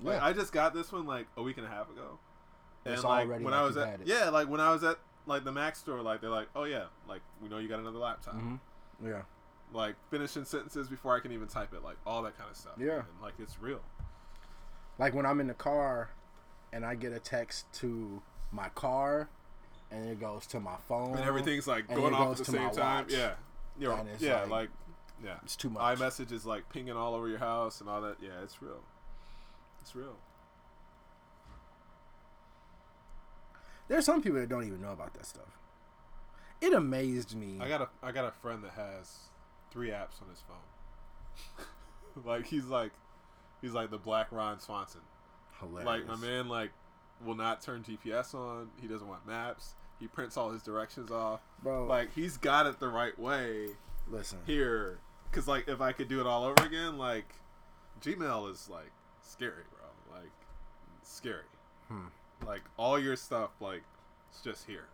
like 0.00 0.20
Yeah. 0.20 0.24
i 0.26 0.32
just 0.32 0.52
got 0.52 0.72
this 0.72 0.92
one 0.92 1.04
like 1.06 1.26
a 1.36 1.42
week 1.42 1.56
and 1.58 1.66
a 1.66 1.70
half 1.70 1.90
ago 1.90 2.18
and 2.94 3.04
like 3.04 3.26
already 3.26 3.44
when 3.44 3.52
like 3.52 3.60
i 3.62 3.64
was 3.64 3.76
at 3.76 4.00
yeah 4.06 4.28
like 4.30 4.48
when 4.48 4.60
i 4.60 4.70
was 4.72 4.82
at 4.84 4.98
like 5.26 5.44
the 5.44 5.52
mac 5.52 5.76
store 5.76 6.00
like 6.02 6.20
they're 6.20 6.30
like 6.30 6.48
oh 6.56 6.64
yeah 6.64 6.84
like 7.08 7.20
we 7.42 7.48
know 7.48 7.58
you 7.58 7.68
got 7.68 7.78
another 7.78 7.98
laptop 7.98 8.34
hmm 8.34 8.56
Yeah. 9.04 9.22
like 9.72 9.94
finishing 10.10 10.44
sentences 10.44 10.88
before 10.88 11.16
i 11.16 11.20
can 11.20 11.32
even 11.32 11.48
type 11.48 11.72
it 11.74 11.82
like 11.84 11.96
all 12.06 12.22
that 12.22 12.36
kind 12.38 12.50
of 12.50 12.56
stuff 12.56 12.74
Yeah. 12.78 12.94
and 12.96 13.04
like 13.22 13.34
it's 13.38 13.60
real 13.60 13.80
Like 14.98 15.14
when 15.14 15.26
I'm 15.26 15.38
in 15.40 15.46
the 15.46 15.54
car 15.54 16.10
and 16.72 16.84
I 16.84 16.94
get 16.96 17.12
a 17.12 17.20
text 17.20 17.70
to 17.80 18.20
my 18.52 18.68
car 18.70 19.28
and 19.90 20.08
it 20.08 20.18
goes 20.20 20.46
to 20.48 20.60
my 20.60 20.76
phone. 20.88 21.14
and 21.16 21.24
everything's 21.24 21.66
like 21.68 21.86
going 21.88 22.12
off 22.14 22.32
at 22.32 22.44
the 22.46 22.52
same 22.52 22.70
time 22.72 23.04
watch. 23.04 23.12
yeah 23.12 23.32
it's 23.80 24.22
yeah 24.22 24.40
like- 24.40 24.50
like, 24.50 24.68
yeah 25.24 25.34
It's 25.44 25.54
too 25.56 25.70
much. 25.70 25.98
iMessage 25.98 26.32
is 26.32 26.44
like 26.44 26.68
pinging 26.70 26.96
all 26.96 27.14
over 27.14 27.28
your 27.28 27.38
house 27.38 27.80
and 27.80 27.88
all 27.88 28.00
that. 28.02 28.16
Yeah, 28.20 28.42
it's 28.42 28.60
real. 28.62 28.80
It's 29.80 29.94
real. 29.94 30.16
There's 33.88 34.04
some 34.04 34.22
people 34.22 34.38
that 34.38 34.48
don't 34.48 34.64
even 34.64 34.80
know 34.80 34.92
about 34.92 35.14
that 35.14 35.26
stuff. 35.26 35.58
It 36.60 36.72
amazed 36.72 37.36
me. 37.36 37.58
I 37.60 37.68
got 37.68 37.82
a 37.82 37.88
I 38.02 38.12
got 38.12 38.24
a 38.24 38.32
friend 38.32 38.62
that 38.64 38.72
has 38.72 39.16
three 39.70 39.88
apps 39.88 40.20
on 40.22 40.28
his 40.28 40.42
phone. 40.46 42.24
like 42.24 42.46
he's 42.46 42.64
like 42.64 42.92
he's 43.60 43.72
like 43.72 43.90
the 43.90 43.98
Black 43.98 44.30
Ron 44.32 44.60
Swanson. 44.60 45.00
Hilarious. 45.60 45.86
Like 45.86 46.06
my 46.06 46.16
man 46.16 46.48
like 46.48 46.70
will 47.24 47.36
not 47.36 47.62
turn 47.62 47.82
GPS 47.82 48.34
on. 48.34 48.70
He 48.80 48.88
doesn't 48.88 49.08
want 49.08 49.26
maps. 49.26 49.74
He 50.00 50.06
prints 50.06 50.36
all 50.36 50.50
his 50.50 50.62
directions 50.62 51.10
off. 51.10 51.40
bro. 51.62 51.86
Like 51.86 52.12
he's 52.14 52.36
got 52.36 52.66
it 52.66 52.78
the 52.80 52.88
right 52.88 53.18
way 53.18 53.68
listen. 54.08 54.38
here. 54.46 54.98
Cause 55.30 55.46
like 55.46 55.68
if 55.68 55.80
I 55.80 55.92
could 55.92 56.08
do 56.08 56.20
it 56.20 56.26
all 56.26 56.44
over 56.44 56.64
again, 56.64 56.98
like 56.98 57.34
Gmail 58.00 58.50
is 58.50 58.68
like 58.68 58.90
scary, 59.22 59.64
bro. 59.70 60.18
Like 60.18 60.32
scary. 61.02 61.42
Hmm. 61.88 62.06
Like 62.46 62.62
all 62.76 62.98
your 62.98 63.16
stuff, 63.16 63.50
like 63.60 63.82
it's 64.30 64.40
just 64.42 64.66
here. 64.66 64.86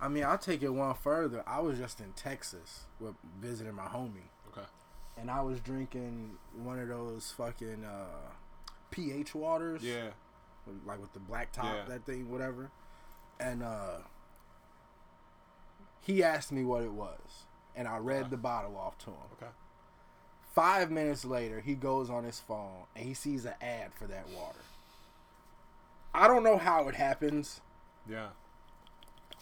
I 0.00 0.08
mean, 0.08 0.24
I'll 0.24 0.38
take 0.38 0.62
it 0.62 0.70
one 0.70 0.94
further. 0.94 1.42
I 1.46 1.60
was 1.60 1.78
just 1.78 2.00
in 2.00 2.12
Texas 2.12 2.84
with 2.98 3.14
visiting 3.40 3.74
my 3.74 3.84
homie, 3.84 4.30
Okay. 4.48 4.66
and 5.18 5.30
I 5.30 5.42
was 5.42 5.60
drinking 5.60 6.32
one 6.62 6.78
of 6.78 6.88
those 6.88 7.32
fucking 7.36 7.84
uh, 7.84 8.30
pH 8.90 9.34
waters. 9.34 9.82
Yeah. 9.82 10.10
with- 10.66 10.84
like 10.86 11.00
with 11.00 11.12
the 11.12 11.18
black 11.20 11.52
top, 11.52 11.64
Yeah. 11.66 11.84
that 11.88 12.04
thing, 12.06 12.30
whatever. 12.30 12.70
And 13.38 13.62
uh, 13.62 13.98
he 16.00 16.22
asked 16.22 16.52
me 16.52 16.64
what 16.64 16.82
it 16.82 16.92
was, 16.92 17.44
and 17.76 17.86
I 17.88 17.98
read 17.98 18.22
Okay. 18.22 18.30
the 18.30 18.36
bottle 18.36 18.76
off 18.76 18.96
to 18.98 19.10
him. 19.10 19.16
Okay. 19.34 19.50
Five 20.54 20.90
minutes 20.90 21.24
later, 21.24 21.60
he 21.60 21.74
goes 21.74 22.10
on 22.10 22.24
his 22.24 22.40
phone 22.40 22.84
and 22.96 23.04
he 23.04 23.14
sees 23.14 23.44
an 23.44 23.54
ad 23.60 23.92
for 23.94 24.06
that 24.08 24.28
water. 24.30 24.58
I 26.14 26.26
don't 26.26 26.42
know 26.42 26.58
how 26.58 26.88
it 26.88 26.94
happens. 26.96 27.60
Yeah. 28.08 28.28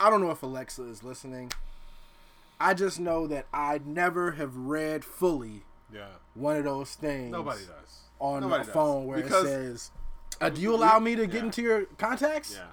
I 0.01 0.11
don't 0.11 0.21
know 0.21 0.31
if 0.31 0.43
Alexa 0.43 0.83
is 0.85 1.03
listening. 1.03 1.53
I 2.61 2.75
just 2.75 2.99
know 3.01 3.27
that 3.27 3.47
I 3.53 3.81
never 3.85 4.33
have 4.33 4.55
read 4.57 5.05
fully 5.05 5.64
Yeah. 5.93 6.09
one 6.35 6.57
of 6.57 6.64
those 6.64 6.95
things 6.95 7.30
Nobody 7.33 7.64
does. 7.64 8.01
on 8.21 8.42
Nobody 8.42 8.63
the 8.63 8.67
does. 8.67 8.75
phone 8.75 9.07
where 9.07 9.22
Because- 9.22 9.45
it 9.45 9.49
says, 9.49 9.91
uh, 10.41 10.49
"Do 10.51 10.61
you 10.61 10.75
allow 10.75 10.99
me 10.99 11.17
to 11.17 11.26
get 11.26 11.37
Yeah. 11.38 11.45
into 11.45 11.63
your 11.63 11.84
contacts? 11.99 12.55
Yeah. 12.55 12.67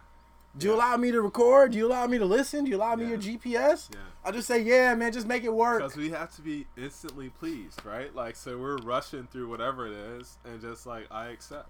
Do 0.58 0.68
you 0.68 0.74
Yeah. 0.74 0.78
allow 0.80 0.98
me 0.98 1.12
to 1.12 1.22
record? 1.22 1.72
Do 1.72 1.78
you 1.78 1.88
allow 1.88 2.08
me 2.08 2.18
to 2.18 2.26
listen? 2.26 2.64
Do 2.66 2.72
you 2.72 2.78
allow 2.78 2.96
me 2.96 3.04
Yeah. 3.04 3.10
your 3.12 3.18
GPS?" 3.20 3.90
Yeah. 3.94 4.00
I 4.24 4.32
just 4.32 4.48
say, 4.48 4.62
"Yeah, 4.62 4.96
man, 4.96 5.12
just 5.12 5.28
make 5.28 5.44
it 5.44 5.54
work." 5.54 5.80
Because 5.82 5.98
we 5.98 6.10
have 6.12 6.34
to 6.36 6.42
be 6.42 6.68
instantly 6.78 7.30
pleased, 7.30 7.84
right? 7.86 8.14
Like, 8.16 8.36
so 8.36 8.58
we're 8.58 8.78
rushing 8.78 9.28
through 9.28 9.50
whatever 9.50 9.86
it 9.88 9.94
is, 9.94 10.38
and 10.44 10.60
just 10.62 10.86
like 10.86 11.08
I 11.12 11.28
accept. 11.28 11.70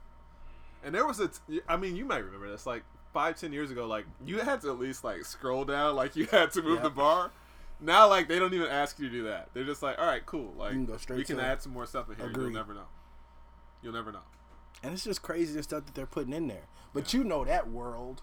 And 0.86 0.96
there 0.96 1.06
was 1.06 1.20
a, 1.20 1.28
t- 1.28 1.62
I 1.68 1.76
mean, 1.76 1.96
you 1.98 2.06
might 2.06 2.24
remember 2.24 2.50
this, 2.50 2.66
like 2.66 2.84
five, 3.12 3.38
ten 3.38 3.52
years 3.52 3.72
ago, 3.72 3.88
like 3.88 4.06
you 4.26 4.38
had 4.40 4.62
to 4.62 4.70
at 4.70 4.80
least 4.80 5.04
like 5.04 5.26
scroll 5.26 5.66
down, 5.66 5.96
like 5.98 6.16
you 6.16 6.26
had 6.32 6.52
to 6.52 6.62
move 6.62 6.76
Yep. 6.76 6.84
the 6.84 6.90
bar. 6.92 7.32
Now, 7.82 8.08
like 8.08 8.28
they 8.30 8.40
don't 8.40 8.54
even 8.54 8.68
ask 8.68 9.00
you 9.00 9.08
to 9.10 9.12
do 9.12 9.24
that. 9.24 9.50
They're 9.54 9.64
just 9.66 9.82
like, 9.84 10.00
all 10.00 10.06
right, 10.06 10.26
cool. 10.26 10.54
Like 10.58 10.72
you 10.72 10.78
can 10.78 10.86
go 10.86 10.98
straight 10.98 11.18
we 11.18 11.24
can 11.26 11.38
to 11.38 11.42
it. 11.42 11.46
add 11.46 11.62
some 11.62 11.74
more 11.74 11.86
stuff 11.86 12.10
in 12.10 12.16
here. 12.16 12.28
Agreed. 12.28 12.44
You'll 12.46 12.54
never 12.54 12.74
know. 12.74 12.86
You'll 13.84 13.94
never 13.94 14.12
know, 14.12 14.22
And 14.84 14.94
it's 14.94 15.04
just 15.04 15.22
crazy 15.22 15.54
the 15.54 15.62
stuff 15.64 15.86
that 15.86 15.94
they're 15.96 16.06
putting 16.06 16.34
in 16.34 16.48
there. 16.48 16.64
But 16.94 17.14
you 17.14 17.24
know 17.24 17.44
that 17.46 17.70
world. 17.70 18.22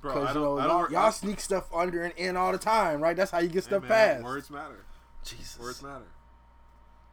bro. 0.00 0.12
I 0.12 0.14
Because 0.14 0.34
you 0.36 0.40
don't. 0.42 0.56
know, 0.56 0.58
I 0.58 0.64
y'all, 0.66 0.80
don't. 0.82 0.90
y'all 0.92 1.06
I- 1.06 1.10
sneak 1.10 1.40
stuff 1.40 1.68
under 1.74 2.02
and 2.02 2.14
in 2.16 2.36
all 2.36 2.52
the 2.52 2.58
time, 2.58 3.00
right? 3.00 3.14
That's 3.16 3.30
how 3.30 3.38
you 3.40 3.48
get 3.48 3.64
stuff 3.64 3.82
man, 3.82 3.90
passed. 3.90 4.24
Words 4.24 4.50
matter. 4.50 4.84
Jesus. 5.24 5.58
Words 5.58 5.82
matter. 5.82 6.06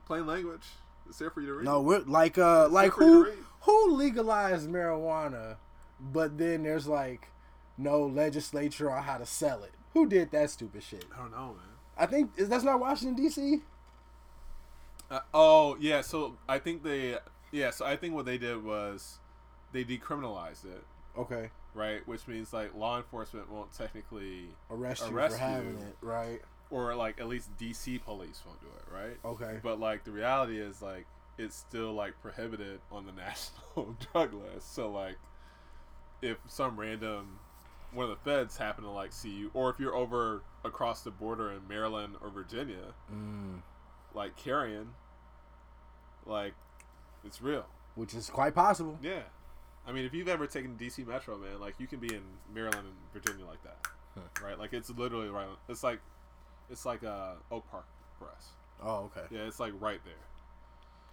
Plain 0.05 0.25
language. 0.27 0.65
It's 1.09 1.17
there 1.19 1.29
for 1.29 1.41
you 1.41 1.47
to 1.47 1.53
read. 1.55 1.65
No, 1.65 1.81
we're 1.81 1.99
like 1.99 2.37
uh 2.37 2.67
like 2.69 2.93
you 2.97 3.25
to 3.25 3.31
who. 3.31 3.31
Who 3.61 3.95
legalized 3.95 4.69
marijuana, 4.69 5.57
but 5.99 6.37
then 6.37 6.63
there's 6.63 6.87
like 6.87 7.27
no 7.77 8.05
legislature 8.05 8.91
on 8.91 9.03
how 9.03 9.17
to 9.17 9.25
sell 9.25 9.63
it. 9.63 9.71
Who 9.93 10.07
did 10.07 10.31
that 10.31 10.49
stupid 10.49 10.83
shit? 10.83 11.05
I 11.13 11.19
don't 11.19 11.31
know, 11.31 11.47
man. 11.47 11.75
I 11.97 12.05
think 12.05 12.31
is 12.37 12.49
that's 12.49 12.63
not 12.63 12.79
Washington 12.79 13.21
D.C. 13.21 13.59
Uh, 15.09 15.19
oh 15.33 15.77
yeah, 15.79 16.01
so 16.01 16.37
I 16.47 16.59
think 16.59 16.83
they 16.83 17.17
yeah, 17.51 17.71
so 17.71 17.85
I 17.85 17.97
think 17.97 18.13
what 18.15 18.25
they 18.25 18.37
did 18.37 18.63
was 18.63 19.19
they 19.73 19.83
decriminalized 19.83 20.65
it, 20.65 20.83
Okay, 21.17 21.49
right? 21.73 22.05
Which 22.07 22.27
means 22.27 22.53
like 22.53 22.73
law 22.73 22.97
enforcement 22.97 23.51
won't 23.51 23.73
technically 23.73 24.49
arrest 24.69 25.03
you 25.09 25.15
Arrest 25.15 25.35
for 25.35 25.41
having 25.41 25.77
it, 25.77 25.97
right? 26.01 26.41
or 26.69 26.95
like 26.95 27.19
at 27.19 27.27
least 27.27 27.49
DC 27.57 28.01
police 28.03 28.41
won't 28.45 28.61
do 28.61 28.67
it, 28.67 28.85
right? 28.93 29.17
Okay, 29.25 29.59
But 29.61 29.81
like 29.81 30.05
the 30.05 30.11
reality 30.11 30.57
is 30.61 30.81
like 30.81 31.05
it's 31.41 31.55
still 31.55 31.93
like 31.93 32.13
prohibited 32.21 32.79
on 32.91 33.05
the 33.05 33.11
national 33.25 33.95
drug 34.11 34.33
list. 34.33 34.73
So 34.75 34.89
like, 34.91 35.17
if 36.21 36.37
some 36.47 36.79
random 36.79 37.39
one 37.93 38.09
of 38.09 38.11
the 38.11 38.23
feds 38.29 38.55
happen 38.55 38.83
to 38.85 38.89
like 38.89 39.11
see 39.11 39.29
you, 39.31 39.51
or 39.53 39.69
if 39.69 39.79
you're 39.79 39.95
over 39.95 40.43
across 40.63 41.01
the 41.01 41.11
border 41.11 41.51
in 41.51 41.67
Maryland 41.67 42.15
or 42.21 42.29
Virginia, 42.29 42.93
Mm. 43.13 43.61
like 44.13 44.35
carrying, 44.37 44.89
like 46.25 46.53
it's 47.25 47.41
real. 47.41 47.65
Which 47.95 48.13
is 48.13 48.29
quite 48.29 48.55
possible. 48.55 48.97
Yeah, 49.01 49.23
I 49.85 49.91
mean, 49.91 50.05
if 50.05 50.13
you've 50.13 50.29
ever 50.29 50.47
taken 50.47 50.77
DC 50.77 51.05
Metro, 51.05 51.37
man, 51.37 51.59
like 51.59 51.75
you 51.79 51.87
can 51.87 51.99
be 51.99 52.13
in 52.13 52.21
Maryland 52.53 52.87
and 52.87 52.95
Virginia 53.13 53.45
like 53.45 53.61
that, 53.63 53.77
Huh. 54.15 54.21
right? 54.45 54.57
Like 54.57 54.71
it's 54.73 54.89
literally 54.89 55.27
right. 55.29 55.47
It's 55.67 55.83
like, 55.83 55.99
it's 56.69 56.85
like 56.85 57.03
uh, 57.03 57.33
Oak 57.51 57.69
Park 57.69 57.85
for 58.17 58.29
us. 58.29 58.47
Oh, 58.81 59.11
okay. 59.15 59.25
Yeah, 59.29 59.41
it's 59.41 59.59
like 59.59 59.73
right 59.79 59.99
there. 60.05 60.13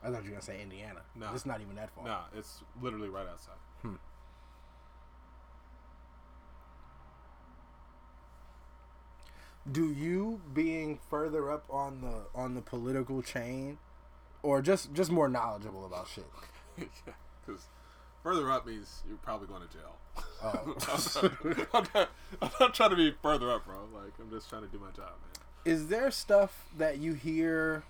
I 0.03 0.11
thought 0.11 0.23
you 0.23 0.31
were 0.31 0.37
gonna 0.37 0.43
say 0.43 0.63
Indiana. 0.63 1.01
No. 1.17 1.31
It's 1.35 1.45
not 1.47 1.61
even 1.61 1.77
that 1.77 1.91
far. 1.91 2.05
Nah, 2.05 2.21
it's 2.37 2.63
literally 2.81 3.09
right 3.09 3.27
outside. 3.29 3.55
Hmm. 3.83 3.95
Do 9.71 9.93
you 9.93 10.41
being 10.55 10.99
further 11.11 11.51
up 11.51 11.65
on 11.69 12.01
the 12.01 12.27
on 12.35 12.55
the 12.55 12.63
political 12.63 13.23
chain, 13.23 13.79
or 14.43 14.63
just 14.63 14.95
just 14.95 15.11
more 15.11 15.29
knowledgeable 15.29 15.85
about 15.85 16.09
shit? 16.09 16.27
yeah, 16.79 17.15
because 17.45 17.67
further 18.23 18.51
up 18.51 18.67
means 18.67 19.03
you're 19.07 19.19
probably 19.19 19.49
going 19.49 19.63
to 19.63 19.69
jail. 19.69 19.97
Oh. 20.43 21.67
I'm, 21.75 21.87
not, 21.95 22.11
I'm 22.41 22.51
not 22.61 22.75
trying 22.75 22.91
to 22.91 22.97
be 22.97 23.15
further 23.23 23.51
up, 23.51 23.67
bro. 23.67 23.77
Like 23.93 24.13
I'm 24.21 24.31
just 24.31 24.49
trying 24.49 24.63
to 24.63 24.69
do 24.69 24.79
my 24.79 24.91
job, 24.91 25.11
man. 25.21 25.45
Is 25.65 25.89
there 25.89 26.11
stuff 26.11 26.67
that 26.77 26.99
you 26.99 27.15
hear 27.15 27.83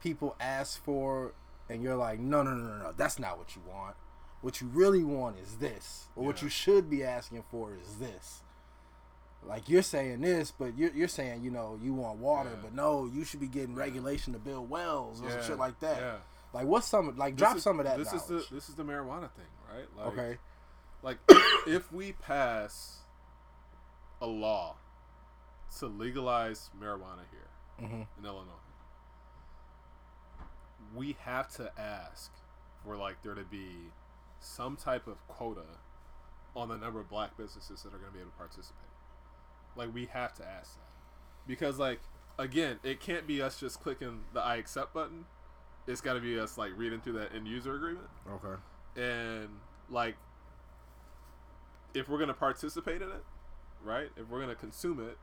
people 0.00 0.36
ask 0.40 0.82
for, 0.82 1.32
and 1.68 1.82
you're 1.82 1.96
like, 1.96 2.18
no, 2.20 2.42
no, 2.42 2.52
no, 2.52 2.64
no, 2.68 2.78
no, 2.78 2.92
that's 2.96 3.18
not 3.18 3.38
what 3.38 3.54
you 3.56 3.62
want. 3.68 3.94
What 4.42 4.60
you 4.60 4.68
really 4.68 5.04
want 5.04 5.36
is 5.38 5.56
this, 5.56 6.08
or 6.16 6.24
what 6.24 6.40
you 6.42 6.48
should 6.48 6.88
be 6.88 7.04
asking 7.04 7.44
for 7.50 7.74
is 7.74 7.96
this. 7.96 8.42
Like 9.46 9.68
you're 9.68 9.82
saying 9.82 10.20
this, 10.22 10.50
but 10.50 10.76
you're, 10.76 10.90
you're 10.92 11.08
saying 11.08 11.42
you 11.42 11.50
know 11.50 11.78
you 11.82 11.92
want 11.94 12.18
water, 12.18 12.50
Yeah. 12.50 12.60
but 12.62 12.74
no, 12.74 13.06
you 13.06 13.24
should 13.24 13.40
be 13.40 13.46
getting 13.48 13.74
regulation 13.74 14.32
to 14.34 14.38
build 14.38 14.68
wells 14.68 15.22
or 15.22 15.30
some 15.30 15.42
shit 15.42 15.58
like 15.58 15.78
that. 15.80 15.98
Yeah. 16.00 16.14
Like 16.52 16.66
what's 16.66 16.86
some 16.86 17.16
like 17.16 17.36
drop 17.36 17.56
is- 17.56 17.62
some 17.62 17.80
of 17.80 17.86
that 17.86 17.96
This 17.98 18.12
is 18.12 18.24
the 18.24 18.44
this 18.50 18.68
is 18.68 18.74
the 18.74 18.82
marijuana 18.82 19.30
thing, 19.32 19.46
right? 19.72 19.86
Like, 19.96 20.06
okay, 20.08 20.38
Like 21.02 21.18
if 21.66 21.90
we 21.92 22.12
pass 22.12 22.98
a 24.20 24.26
law 24.26 24.76
to 25.78 25.86
legalize 25.86 26.68
marijuana 26.78 27.22
here 27.30 27.86
hmm 27.88 28.02
in 28.18 28.24
Illinois, 28.26 28.59
we 30.94 31.16
have 31.24 31.48
to 31.56 31.70
ask 31.78 32.32
for 32.84 32.96
like 32.96 33.22
there 33.22 33.34
to 33.34 33.44
be 33.44 33.68
some 34.40 34.76
type 34.76 35.06
of 35.06 35.26
quota 35.28 35.66
on 36.56 36.68
the 36.68 36.76
number 36.76 37.00
of 37.00 37.08
black 37.08 37.36
businesses 37.36 37.82
that 37.82 37.94
are 37.94 37.98
going 37.98 38.10
to 38.10 38.12
be 38.12 38.20
able 38.20 38.30
to 38.30 38.36
participate. 38.36 38.76
Like 39.76 39.94
we 39.94 40.06
have 40.06 40.34
to 40.34 40.44
ask 40.44 40.74
that 40.74 40.90
because 41.46 41.78
like 41.78 42.00
again, 42.38 42.78
it 42.82 43.00
can't 43.00 43.26
be 43.26 43.40
us 43.40 43.60
just 43.60 43.80
clicking 43.80 44.20
the 44.32 44.40
I 44.40 44.56
accept 44.56 44.94
button. 44.94 45.26
It's 45.86 46.00
got 46.00 46.14
to 46.14 46.20
be 46.20 46.38
us 46.38 46.58
like 46.58 46.72
reading 46.76 47.00
through 47.00 47.14
that 47.14 47.34
end 47.34 47.46
user 47.46 47.74
agreement 47.74 48.08
okay, 48.28 48.60
and 48.96 49.48
like 49.88 50.16
if 51.94 52.08
we're 52.08 52.18
gonna 52.18 52.34
participate 52.34 53.02
in 53.02 53.08
it, 53.08 53.24
right? 53.82 54.08
If 54.16 54.28
we're 54.28 54.40
gonna 54.40 54.54
consume 54.54 55.00
it, 55.00 55.16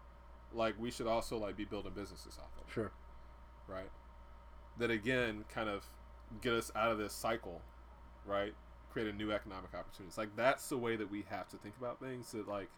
like 0.54 0.76
we 0.80 0.92
should 0.92 1.08
also 1.08 1.38
like 1.38 1.56
be 1.56 1.66
building 1.66 1.94
businesses 1.96 2.38
off 2.40 2.52
of, 2.60 2.68
it, 2.68 2.74
sure. 2.74 2.92
right? 3.68 3.90
That 4.80 4.92
again 4.92 5.46
kind 5.54 5.70
of 5.70 5.86
get 6.42 6.54
us 6.54 6.72
out 6.76 6.92
of 6.92 6.98
this 6.98 7.14
cycle, 7.14 7.62
right? 8.26 8.54
Create 8.92 9.08
a 9.08 9.14
new 9.14 9.32
economic 9.32 9.74
opportunities. 9.74 10.18
Like 10.18 10.36
that's 10.36 10.70
the 10.70 10.78
way 10.78 10.96
that 10.96 11.10
we 11.12 11.26
have 11.30 11.48
to 11.50 11.58
think 11.58 11.76
about 11.80 12.00
things. 12.00 12.32
That 12.32 12.48
like 12.48 12.70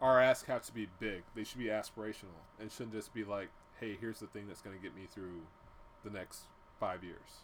our 0.00 0.20
asks 0.20 0.46
have 0.48 0.62
to 0.66 0.72
be 0.72 0.88
big. 1.00 1.22
They 1.34 1.44
should 1.44 1.58
be 1.58 1.66
aspirational 1.66 2.42
and 2.60 2.70
shouldn't 2.70 2.92
just 2.94 3.12
be 3.14 3.24
like, 3.24 3.48
hey, 3.80 3.96
here's 4.00 4.20
the 4.20 4.26
thing 4.26 4.46
that's 4.46 4.60
gonna 4.62 4.76
get 4.76 4.94
me 4.94 5.02
through 5.12 5.42
the 6.04 6.10
next 6.10 6.42
five 6.78 7.02
years. 7.02 7.42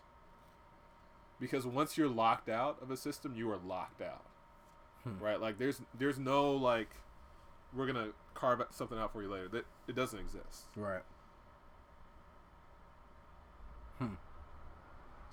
Because 1.41 1.67
once 1.67 1.99
you're 1.99 2.09
locked 2.09 2.49
out 2.49 2.79
of 2.81 2.91
a 2.91 2.97
system, 2.97 3.35
you 3.37 3.51
are 3.51 3.59
locked 3.59 4.01
out 4.03 4.25
Hmm. 5.05 5.23
right? 5.23 5.41
Like 5.41 5.59
there's 5.59 5.83
there's 5.99 6.19
no 6.19 6.53
like 6.53 6.89
we're 7.75 7.87
gonna 7.87 8.11
carve 8.35 8.63
something 8.71 8.99
out 8.99 9.13
for 9.13 9.23
you 9.23 9.31
later. 9.31 9.49
That 9.49 9.67
it 9.87 9.95
doesn't 9.95 10.19
exist. 10.19 10.65
Right. 10.77 11.03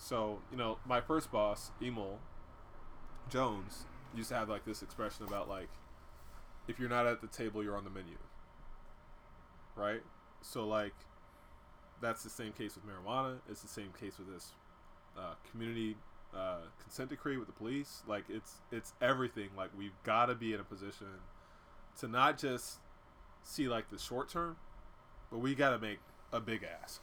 So 0.01 0.39
you 0.51 0.57
know, 0.57 0.79
my 0.85 0.99
first 0.99 1.31
boss, 1.31 1.71
Emil 1.81 2.19
Jones, 3.29 3.85
used 4.15 4.29
to 4.29 4.35
have 4.35 4.49
like 4.49 4.65
this 4.65 4.81
expression 4.81 5.25
about 5.25 5.47
like 5.47 5.69
if 6.67 6.79
you're 6.79 6.89
not 6.89 7.05
at 7.05 7.21
the 7.21 7.27
table, 7.27 7.63
you're 7.63 7.77
on 7.77 7.83
the 7.83 7.89
menu, 7.91 8.17
right? 9.75 10.01
So 10.41 10.65
like 10.65 10.93
that's 12.01 12.23
the 12.23 12.29
same 12.29 12.51
case 12.51 12.75
with 12.75 12.83
marijuana. 12.85 13.37
It's 13.49 13.61
the 13.61 13.67
same 13.67 13.93
case 13.99 14.17
with 14.17 14.33
this 14.33 14.53
uh, 15.17 15.35
community 15.51 15.95
uh, 16.35 16.61
consent 16.81 17.09
decree 17.09 17.37
with 17.37 17.47
the 17.47 17.53
police. 17.53 18.01
Like 18.07 18.25
it's 18.27 18.55
it's 18.71 18.93
everything. 19.01 19.49
Like 19.55 19.69
we've 19.77 20.01
got 20.03 20.25
to 20.25 20.35
be 20.35 20.53
in 20.53 20.59
a 20.59 20.63
position 20.63 21.07
to 21.99 22.07
not 22.07 22.39
just 22.39 22.79
see 23.43 23.67
like 23.67 23.91
the 23.91 23.99
short 23.99 24.29
term, 24.29 24.57
but 25.29 25.39
we 25.39 25.53
got 25.53 25.69
to 25.69 25.79
make 25.79 25.99
a 26.33 26.39
big 26.39 26.65
ask. 26.81 27.01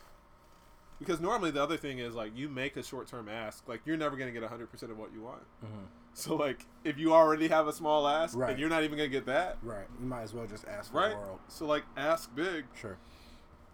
Because 0.99 1.21
normally 1.21 1.51
the 1.53 1.63
other 1.63 1.77
thing 1.77 1.99
is 2.01 2.15
like 2.15 2.37
you 2.37 2.49
make 2.49 2.77
a 2.77 2.83
short 2.83 3.07
term 3.07 3.29
ask, 3.29 3.69
like 3.69 3.83
you're 3.85 3.97
never 3.97 4.17
gonna 4.17 4.33
get 4.33 4.43
100 4.43 4.71
percent 4.71 4.91
of 4.93 4.99
what 4.99 5.13
you 5.13 5.23
want. 5.23 5.43
hmm 5.61 5.85
So 6.15 6.35
like 6.35 6.67
if 6.85 6.99
you 6.99 7.13
already 7.15 7.49
have 7.49 7.69
a 7.69 7.73
small 7.73 8.07
ask 8.09 8.37
Right. 8.37 8.51
and 8.51 8.59
you're 8.59 8.69
not 8.69 8.83
even 8.83 8.99
gonna 8.99 9.09
get 9.09 9.27
that, 9.27 9.59
Right. 9.63 9.87
You 10.01 10.07
might 10.07 10.23
as 10.23 10.35
well 10.35 10.47
just 10.47 10.67
ask 10.67 10.91
for 10.91 10.99
right? 10.99 11.11
the 11.11 11.17
world. 11.17 11.41
So 11.49 11.67
like 11.67 11.85
ask 11.97 12.35
big 12.35 12.65
Sure. 12.75 12.99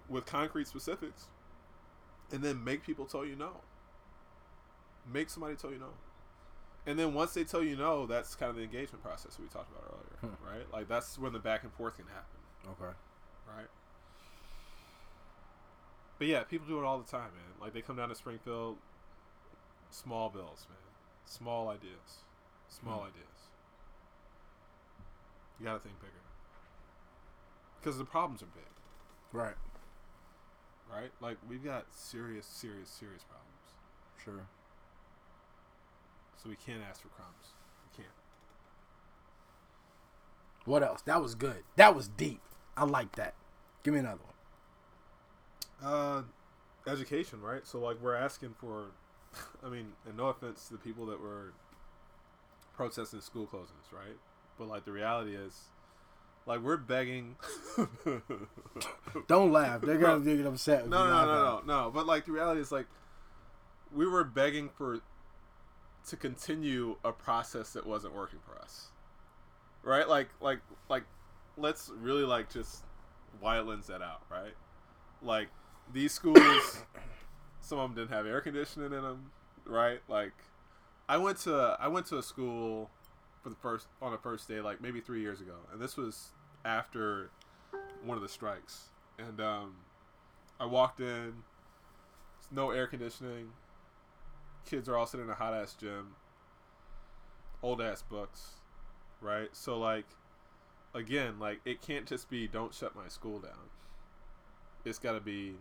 with 0.08 0.26
concrete 0.26 0.66
specifics, 0.68 1.28
and 2.30 2.42
then 2.42 2.62
make 2.62 2.82
people 2.84 3.06
tell 3.06 3.24
you 3.24 3.36
no. 3.36 3.60
Make 5.10 5.28
somebody 5.30 5.54
tell 5.56 5.70
you 5.70 5.78
no, 5.78 5.90
and 6.86 6.98
then 6.98 7.12
once 7.14 7.32
they 7.34 7.44
tell 7.44 7.62
you 7.62 7.76
no, 7.76 8.06
that's 8.06 8.34
kind 8.34 8.48
of 8.50 8.56
the 8.56 8.62
engagement 8.62 9.02
process 9.02 9.38
we 9.38 9.46
talked 9.48 9.70
about 9.70 9.84
earlier, 9.90 10.34
Hmm. 10.36 10.46
right? 10.46 10.72
Like 10.72 10.88
that's 10.88 11.18
when 11.18 11.32
the 11.34 11.38
back 11.38 11.62
and 11.62 11.72
forth 11.72 11.96
can 11.96 12.06
happen, 12.06 12.40
Okay. 12.72 12.96
right? 13.46 13.66
But 16.18 16.28
yeah, 16.28 16.42
people 16.44 16.66
do 16.66 16.78
it 16.78 16.84
all 16.84 16.98
the 16.98 17.10
time, 17.10 17.30
man. 17.34 17.60
Like 17.60 17.72
they 17.72 17.80
come 17.82 17.96
down 17.96 18.08
to 18.08 18.14
Springfield, 18.14 18.76
small 19.90 20.28
bills, 20.30 20.66
man, 20.68 20.78
small 21.26 21.68
ideas, 21.68 22.22
small 22.68 23.00
Hmm. 23.00 23.08
ideas. 23.08 23.48
You 25.58 25.66
gotta 25.66 25.80
think 25.80 25.98
bigger, 26.00 26.12
because 27.80 27.98
the 27.98 28.04
problems 28.04 28.42
are 28.42 28.46
big. 28.46 28.64
Right. 29.32 29.54
right? 30.92 31.10
Like 31.20 31.38
we've 31.48 31.64
got 31.64 31.86
serious, 31.92 32.46
serious, 32.46 32.88
serious 32.88 33.24
problems. 33.24 33.50
Sure. 34.24 34.46
So 36.42 36.48
we 36.48 36.56
can't 36.56 36.82
ask 36.88 37.02
for 37.02 37.08
crumbs. 37.08 37.54
We 37.90 37.96
can't. 38.02 38.14
What 40.66 40.82
else? 40.82 41.02
That 41.02 41.20
was 41.22 41.34
good. 41.34 41.64
That 41.76 41.94
was 41.96 42.08
deep. 42.08 42.40
I 42.76 42.84
like 42.84 43.16
that. 43.16 43.34
Give 43.82 43.94
me 43.94 44.00
another 44.00 44.20
one. 44.22 44.33
Uh, 45.82 46.22
education, 46.86 47.40
right? 47.40 47.66
So 47.66 47.78
like 47.78 48.00
we're 48.00 48.14
asking 48.14 48.54
for, 48.58 48.86
I 49.64 49.68
mean, 49.68 49.92
and 50.06 50.16
no 50.16 50.26
offense 50.26 50.66
to 50.68 50.74
the 50.74 50.78
people 50.78 51.06
that 51.06 51.20
were 51.20 51.52
protesting 52.76 53.20
school 53.20 53.46
closings, 53.46 53.92
right? 53.92 54.16
But 54.58 54.68
like 54.68 54.84
the 54.84 54.92
reality 54.92 55.34
is, 55.34 55.58
like 56.46 56.60
we're 56.60 56.76
begging. 56.76 57.36
Don't 59.28 59.52
laugh. 59.52 59.80
They're 59.80 59.98
gonna 59.98 60.24
get 60.24 60.46
upset. 60.46 60.88
no, 60.88 61.06
no, 61.06 61.24
no, 61.24 61.34
no, 61.34 61.62
no. 61.66 61.90
But 61.90 62.06
like 62.06 62.26
the 62.26 62.32
reality 62.32 62.60
is, 62.60 62.70
like 62.70 62.86
we 63.92 64.06
were 64.06 64.24
begging 64.24 64.68
for 64.68 65.00
to 66.08 66.16
continue 66.16 66.96
a 67.04 67.12
process 67.12 67.72
that 67.72 67.86
wasn't 67.86 68.14
working 68.14 68.38
for 68.44 68.60
us, 68.60 68.88
right? 69.82 70.06
Like, 70.08 70.28
like, 70.40 70.60
like, 70.90 71.04
let's 71.56 71.90
really 71.98 72.24
like 72.24 72.52
just 72.52 72.84
wildlands 73.42 73.86
that 73.86 74.02
out, 74.02 74.22
right? 74.30 74.52
Like 75.22 75.48
these 75.92 76.12
schools, 76.12 76.82
some 77.60 77.78
of 77.78 77.90
them 77.90 78.04
didn't 78.04 78.16
have 78.16 78.26
air 78.26 78.40
conditioning 78.40 78.92
in 78.92 79.02
them, 79.02 79.30
right? 79.66 80.00
Like, 80.08 80.32
I 81.08 81.16
went 81.18 81.38
to 81.40 81.76
I 81.78 81.88
went 81.88 82.06
to 82.06 82.18
a 82.18 82.22
school 82.22 82.90
for 83.42 83.50
the 83.50 83.56
first 83.56 83.86
on 84.00 84.12
the 84.12 84.18
first 84.18 84.48
day, 84.48 84.60
like 84.60 84.80
maybe 84.80 85.00
three 85.00 85.20
years 85.20 85.40
ago, 85.40 85.56
and 85.72 85.80
this 85.80 85.96
was 85.96 86.30
after 86.64 87.30
one 88.04 88.16
of 88.16 88.22
the 88.22 88.28
strikes, 88.28 88.88
and 89.18 89.40
um, 89.40 89.76
I 90.58 90.66
walked 90.66 91.00
in, 91.00 91.34
no 92.50 92.70
air 92.70 92.86
conditioning. 92.86 93.50
Kids 94.64 94.88
are 94.88 94.96
all 94.96 95.06
sitting 95.06 95.26
in 95.26 95.30
a 95.30 95.34
hot 95.34 95.52
ass 95.52 95.74
gym. 95.74 96.14
Old 97.62 97.82
ass 97.82 98.02
books, 98.02 98.54
right? 99.20 99.48
So 99.52 99.78
like, 99.78 100.06
again, 100.94 101.38
like 101.38 101.60
it 101.64 101.82
can't 101.82 102.06
just 102.06 102.30
be 102.30 102.46
don't 102.46 102.74
shut 102.74 102.96
my 102.96 103.08
school 103.08 103.38
down. 103.38 103.70
It's 104.84 104.98
got 104.98 105.12
to 105.12 105.20
be 105.20 105.54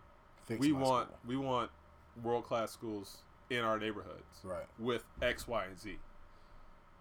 Fix 0.45 0.60
we 0.60 0.72
want 0.72 1.07
school. 1.07 1.18
we 1.28 1.38
want 1.38 1.72
world 2.22 2.44
class 2.45 2.72
schools 2.72 3.18
in 3.49 3.60
our 3.60 3.80
neighborhoods 3.80 4.41
Right. 4.44 4.65
with 4.80 5.03
X, 5.22 5.48
Y, 5.48 5.65
and 5.65 5.80
Z. 5.80 5.98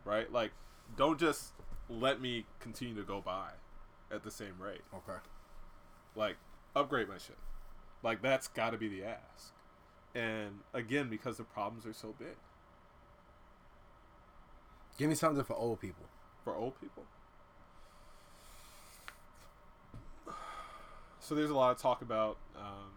Right? 0.05 0.31
Like, 0.33 0.53
don't 0.97 1.19
just 1.19 1.53
let 1.89 2.21
me 2.21 2.47
continue 2.61 2.95
to 2.97 3.03
go 3.03 3.21
by 3.21 3.51
at 4.11 4.23
the 4.23 4.31
same 4.31 4.55
rate. 4.61 4.83
Okay. 4.95 5.19
Like, 6.15 6.37
upgrade 6.77 7.09
my 7.09 7.19
shit. 7.19 7.39
Like, 8.03 8.21
that's 8.23 8.49
got 8.49 8.71
to 8.71 8.79
be 8.79 8.89
the 8.89 9.05
ask. 9.05 9.53
And 10.15 10.61
again, 10.75 11.09
because 11.09 11.37
the 11.39 11.45
problems 11.45 11.87
are 11.87 11.93
so 11.95 12.15
big 12.19 12.37
Give 14.99 15.09
me 15.09 15.15
something 15.15 15.43
for 15.45 15.55
old 15.57 15.81
people. 15.81 16.05
for 16.45 16.55
old 16.55 16.79
people. 16.81 17.05
So 21.21 21.35
there's 21.35 21.51
a 21.51 21.55
lot 21.55 21.71
of 21.71 21.79
talk 21.79 22.03
about 22.03 22.37
um, 22.57 22.91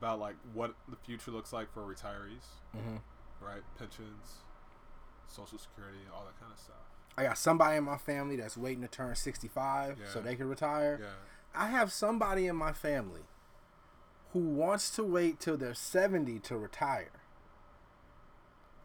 about 0.00 0.18
like 0.18 0.36
what 0.54 0.74
the 0.88 0.96
future 0.96 1.30
looks 1.30 1.52
like 1.52 1.72
for 1.72 1.82
retirees, 1.82 2.46
Mm-hmm. 2.76 2.96
right? 3.44 3.60
Pensions, 3.78 4.38
social 5.28 5.58
security, 5.58 5.98
all 6.14 6.24
that 6.24 6.40
kind 6.40 6.52
of 6.52 6.58
stuff. 6.58 6.76
I 7.18 7.24
got 7.24 7.36
somebody 7.36 7.76
in 7.76 7.84
my 7.84 7.98
family 7.98 8.36
that's 8.36 8.56
waiting 8.56 8.80
to 8.82 8.88
turn 8.88 9.14
65 9.14 9.98
so 10.12 10.20
they 10.20 10.36
can 10.36 10.48
retire. 10.48 10.98
Yeah, 11.02 11.60
I 11.60 11.68
have 11.68 11.92
somebody 11.92 12.46
in 12.46 12.56
my 12.56 12.72
family 12.72 13.22
who 14.32 14.38
wants 14.38 14.90
to 14.90 15.02
wait 15.02 15.38
till 15.40 15.56
they're 15.58 15.74
70 15.74 16.38
to 16.38 16.56
retire. 16.56 17.10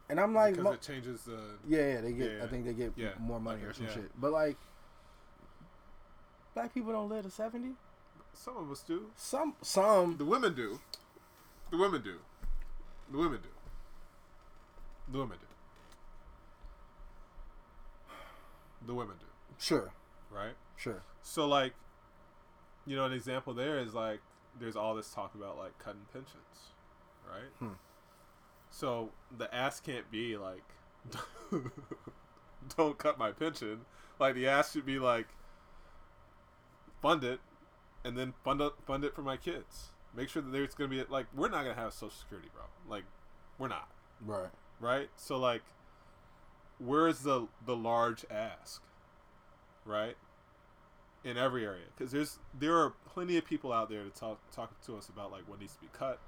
And 0.10 0.20
I'm 0.20 0.34
like, 0.34 0.54
because 0.56 0.64
mo- 0.64 0.72
it 0.74 0.82
changes 0.82 1.22
the. 1.24 1.40
yeah, 1.68 1.94
yeah, 1.94 2.02
they 2.02 2.12
get. 2.12 2.32
Yeah, 2.38 2.44
I 2.44 2.48
think 2.48 2.66
they 2.66 2.74
get 2.74 2.94
yeah, 2.96 3.10
more 3.20 3.40
money 3.40 3.64
or 3.64 3.74
some 3.74 3.86
yeah. 3.86 3.94
shit. 3.94 4.12
But 4.20 4.32
like, 4.32 4.58
black 6.54 6.74
people 6.74 6.92
don't 6.92 7.10
live 7.10 7.24
to 7.24 7.32
70. 7.32 7.70
Some 8.34 8.58
of 8.58 8.70
us 8.70 8.82
do. 8.82 9.08
Some, 9.16 9.56
some. 9.62 10.18
The 10.18 10.26
women 10.26 10.54
do. 10.56 10.80
The 11.72 11.78
women 11.78 12.02
do. 12.02 12.18
The 13.12 13.18
women 13.18 13.40
do. 13.42 13.50
The 15.12 15.18
women 15.20 15.38
do. 15.40 15.48
The 18.86 18.94
women 18.94 19.16
do. 19.20 19.26
Sure, 19.58 19.92
Right. 20.32 20.54
sure. 20.76 21.02
So 21.22 21.48
like, 21.48 21.74
you 22.86 22.96
know, 22.96 23.06
an 23.06 23.14
example 23.14 23.54
there 23.54 23.80
is 23.80 23.94
like 23.94 24.20
there's 24.60 24.76
all 24.76 24.96
this 24.96 25.12
talk 25.12 25.34
about 25.36 25.58
like 25.58 25.78
cutting 25.80 26.06
pensions, 26.14 26.72
right? 27.28 27.50
Hmm. 27.60 27.74
So 28.70 29.12
the 29.36 29.54
ass 29.54 29.80
can't 29.80 30.10
be 30.12 30.38
like, 30.38 30.64
don't 32.78 32.98
cut 32.98 33.18
my 33.18 33.32
pension. 33.32 33.82
Like 34.20 34.36
the 34.36 34.48
ass 34.48 34.72
should 34.74 34.86
be 34.86 35.00
like, 35.00 35.28
fund 37.02 37.24
it, 37.24 37.40
and 38.04 38.18
then 38.18 38.34
fund 38.44 38.62
it, 38.62 38.74
fund 38.86 39.04
it 39.04 39.16
for 39.16 39.22
my 39.24 39.38
kids. 39.38 39.92
Make 40.16 40.30
sure 40.30 40.42
that 40.42 40.52
there's 40.52 40.74
gonna 40.76 40.90
be 40.90 41.04
like 41.10 41.26
we're 41.36 41.50
not 41.50 41.64
gonna 41.64 41.76
have 41.76 41.94
Social 41.94 42.12
Security, 42.12 42.50
bro. 42.54 42.64
Like, 42.88 43.04
we're 43.58 43.68
not 43.68 43.90
Right. 44.26 44.50
right? 44.80 45.10
So 45.18 45.38
like, 45.38 45.64
where's 46.80 47.20
the 47.20 47.48
the 47.66 47.76
large 47.76 48.26
ask, 48.32 48.82
right? 49.86 50.16
In 51.24 51.38
every 51.38 51.66
area, 51.66 51.86
because 51.98 52.12
there's 52.12 52.40
there 52.58 52.78
are 52.78 52.92
plenty 53.06 53.36
of 53.38 53.46
people 53.46 53.74
out 53.74 53.90
there 53.90 54.04
to 54.04 54.10
talk 54.12 54.40
talk 54.52 54.80
to 54.86 54.96
us 54.96 55.10
about 55.10 55.32
like 55.32 55.48
what 55.50 55.60
needs 55.60 55.74
to 55.74 55.82
be 55.82 55.90
cut, 55.92 56.20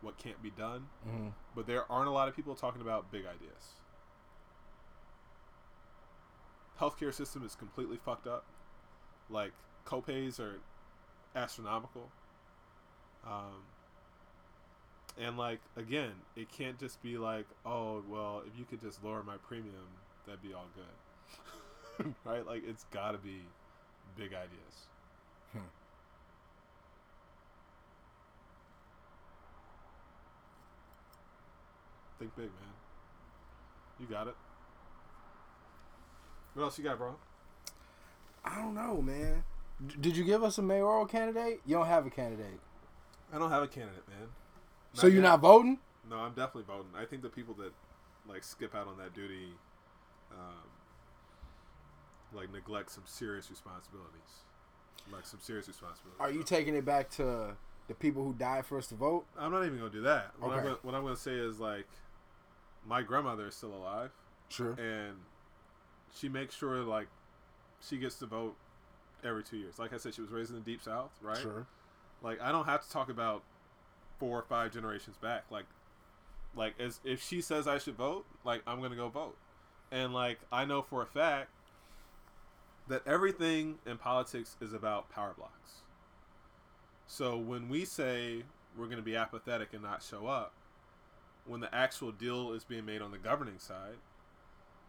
what 0.00 0.16
can't 0.16 0.40
be 0.42 0.50
done, 0.50 0.86
hmm 1.04 1.28
but 1.56 1.66
there 1.66 1.90
aren't 1.90 2.08
a 2.08 2.12
lot 2.12 2.28
of 2.28 2.34
people 2.36 2.54
talking 2.54 2.80
about 2.80 3.10
big 3.12 3.22
ideas. 3.26 3.74
Healthcare 6.80 7.12
system 7.14 7.44
is 7.44 7.54
completely 7.54 7.96
fucked 7.96 8.26
up. 8.26 8.44
Like 9.30 9.52
copays 9.86 10.40
are 10.40 10.60
astronomical. 11.36 12.10
Um, 13.26 13.62
and 15.18 15.38
like 15.38 15.60
again, 15.76 16.12
it 16.36 16.50
can't 16.50 16.78
just 16.78 17.02
be 17.02 17.18
like, 17.18 17.46
oh 17.64 18.02
well, 18.08 18.42
if 18.46 18.58
you 18.58 18.64
could 18.64 18.80
just 18.80 19.02
lower 19.04 19.22
my 19.22 19.36
premium, 19.48 19.74
that'd 20.26 20.42
be 20.42 20.52
all 20.52 20.66
good, 20.74 22.14
right? 22.24 22.46
Like 22.46 22.62
it's 22.66 22.84
got 22.92 23.12
to 23.12 23.18
be 23.18 23.42
big 24.16 24.28
ideas. 24.28 24.86
Hmm. 25.52 25.58
Think 32.18 32.36
big, 32.36 32.46
man. 32.46 32.74
You 34.00 34.06
got 34.06 34.28
it. 34.28 34.34
What 36.54 36.64
else 36.64 36.78
you 36.78 36.84
got, 36.84 36.98
bro? 36.98 37.16
I 38.44 38.56
don't 38.56 38.74
know, 38.74 39.00
man. 39.02 39.42
D- 39.86 39.96
did 40.00 40.16
you 40.16 40.24
give 40.24 40.44
us 40.44 40.58
a 40.58 40.62
mayoral 40.62 41.06
candidate? 41.06 41.60
You 41.66 41.76
don't 41.76 41.86
have 41.86 42.06
a 42.06 42.10
candidate, 42.10 42.60
I 43.34 43.38
don't 43.38 43.50
have 43.50 43.62
a 43.62 43.68
candidate, 43.68 44.06
man. 44.08 44.28
so 44.92 45.06
you're 45.06 45.16
yet. 45.16 45.28
not 45.28 45.40
voting. 45.40 45.78
No, 46.08 46.16
I'm 46.18 46.30
definitely 46.34 46.62
voting. 46.64 46.92
I 46.96 47.04
think 47.04 47.22
the 47.22 47.28
people 47.28 47.54
that 47.54 47.72
like 48.28 48.44
skip 48.44 48.74
out 48.74 48.86
on 48.86 48.96
that 48.98 49.14
duty, 49.14 49.48
um, 50.30 50.68
like 52.32 52.52
neglect 52.52 52.90
some 52.92 53.02
serious 53.06 53.50
responsibilities, 53.50 54.44
like 55.12 55.26
some 55.26 55.40
serious 55.40 55.66
responsibilities. 55.66 56.20
Are 56.20 56.30
you 56.30 56.42
taking 56.44 56.74
it 56.74 56.84
back 56.84 57.10
to 57.10 57.56
the 57.88 57.94
people 57.94 58.22
who 58.24 58.34
died 58.34 58.66
for 58.66 58.78
us 58.78 58.86
to 58.88 58.94
vote? 58.94 59.24
I'm 59.38 59.50
not 59.50 59.64
even 59.64 59.78
gonna 59.78 59.90
do 59.90 60.02
that. 60.02 60.32
What, 60.38 60.52
I'm 60.52 60.58
Okay. 60.58 60.64
gonna, 60.68 60.78
what 60.82 60.94
I'm 60.94 61.02
gonna 61.02 61.16
say 61.16 61.34
is 61.34 61.58
like, 61.58 61.86
my 62.86 63.02
grandmother 63.02 63.46
is 63.48 63.54
still 63.54 63.74
alive, 63.74 64.10
Sure. 64.48 64.72
and 64.72 65.16
she 66.14 66.28
makes 66.28 66.54
sure 66.54 66.82
like 66.82 67.08
she 67.82 67.96
gets 67.98 68.16
to 68.20 68.26
vote 68.26 68.56
every 69.24 69.42
two 69.42 69.56
years. 69.56 69.78
Like 69.78 69.92
I 69.92 69.96
said, 69.96 70.14
she 70.14 70.20
was 70.20 70.30
raised 70.30 70.50
in 70.50 70.56
the 70.56 70.62
deep 70.62 70.82
south, 70.82 71.10
right? 71.20 71.38
Sure. 71.38 71.66
Like 72.24 72.40
I 72.40 72.50
don't 72.50 72.64
have 72.64 72.82
to 72.82 72.90
talk 72.90 73.10
about 73.10 73.42
four 74.18 74.38
or 74.38 74.42
five 74.42 74.72
generations 74.72 75.16
back. 75.18 75.44
Like, 75.50 75.66
like 76.56 76.74
as 76.80 76.98
if 77.04 77.22
she 77.22 77.40
says 77.40 77.68
I 77.68 77.78
should 77.78 77.96
vote, 77.96 78.24
like 78.44 78.62
I'm 78.66 78.80
gonna 78.80 78.96
go 78.96 79.08
vote, 79.08 79.36
and 79.92 80.14
like 80.14 80.40
I 80.50 80.64
know 80.64 80.82
for 80.82 81.02
a 81.02 81.06
fact 81.06 81.50
that 82.88 83.02
everything 83.06 83.78
in 83.86 83.98
politics 83.98 84.56
is 84.60 84.72
about 84.72 85.10
power 85.10 85.34
blocks. 85.36 85.82
So 87.06 87.36
when 87.36 87.68
we 87.68 87.84
say 87.84 88.44
we're 88.76 88.86
gonna 88.86 89.02
be 89.02 89.16
apathetic 89.16 89.74
and 89.74 89.82
not 89.82 90.02
show 90.02 90.26
up, 90.26 90.52
when 91.46 91.60
the 91.60 91.72
actual 91.74 92.10
deal 92.10 92.52
is 92.52 92.64
being 92.64 92.86
made 92.86 93.02
on 93.02 93.10
the 93.10 93.18
governing 93.18 93.58
side, 93.58 93.96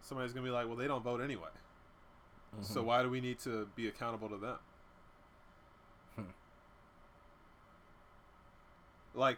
somebody's 0.01 0.31
gonna 0.31 0.45
be 0.45 0.51
like, 0.51 0.67
well, 0.67 0.77
they 0.77 0.87
don't 0.87 1.03
vote 1.03 1.21
anyway. 1.21 1.49
So 2.61 2.81
Mhm. 2.81 2.85
why 2.85 3.03
do 3.03 3.09
we 3.09 3.19
need 3.19 3.39
to 3.39 3.65
be 3.75 3.89
accountable 3.89 4.29
to 4.29 4.37
them? 4.37 4.59
Hmm. 6.15 6.21
Like, 9.15 9.37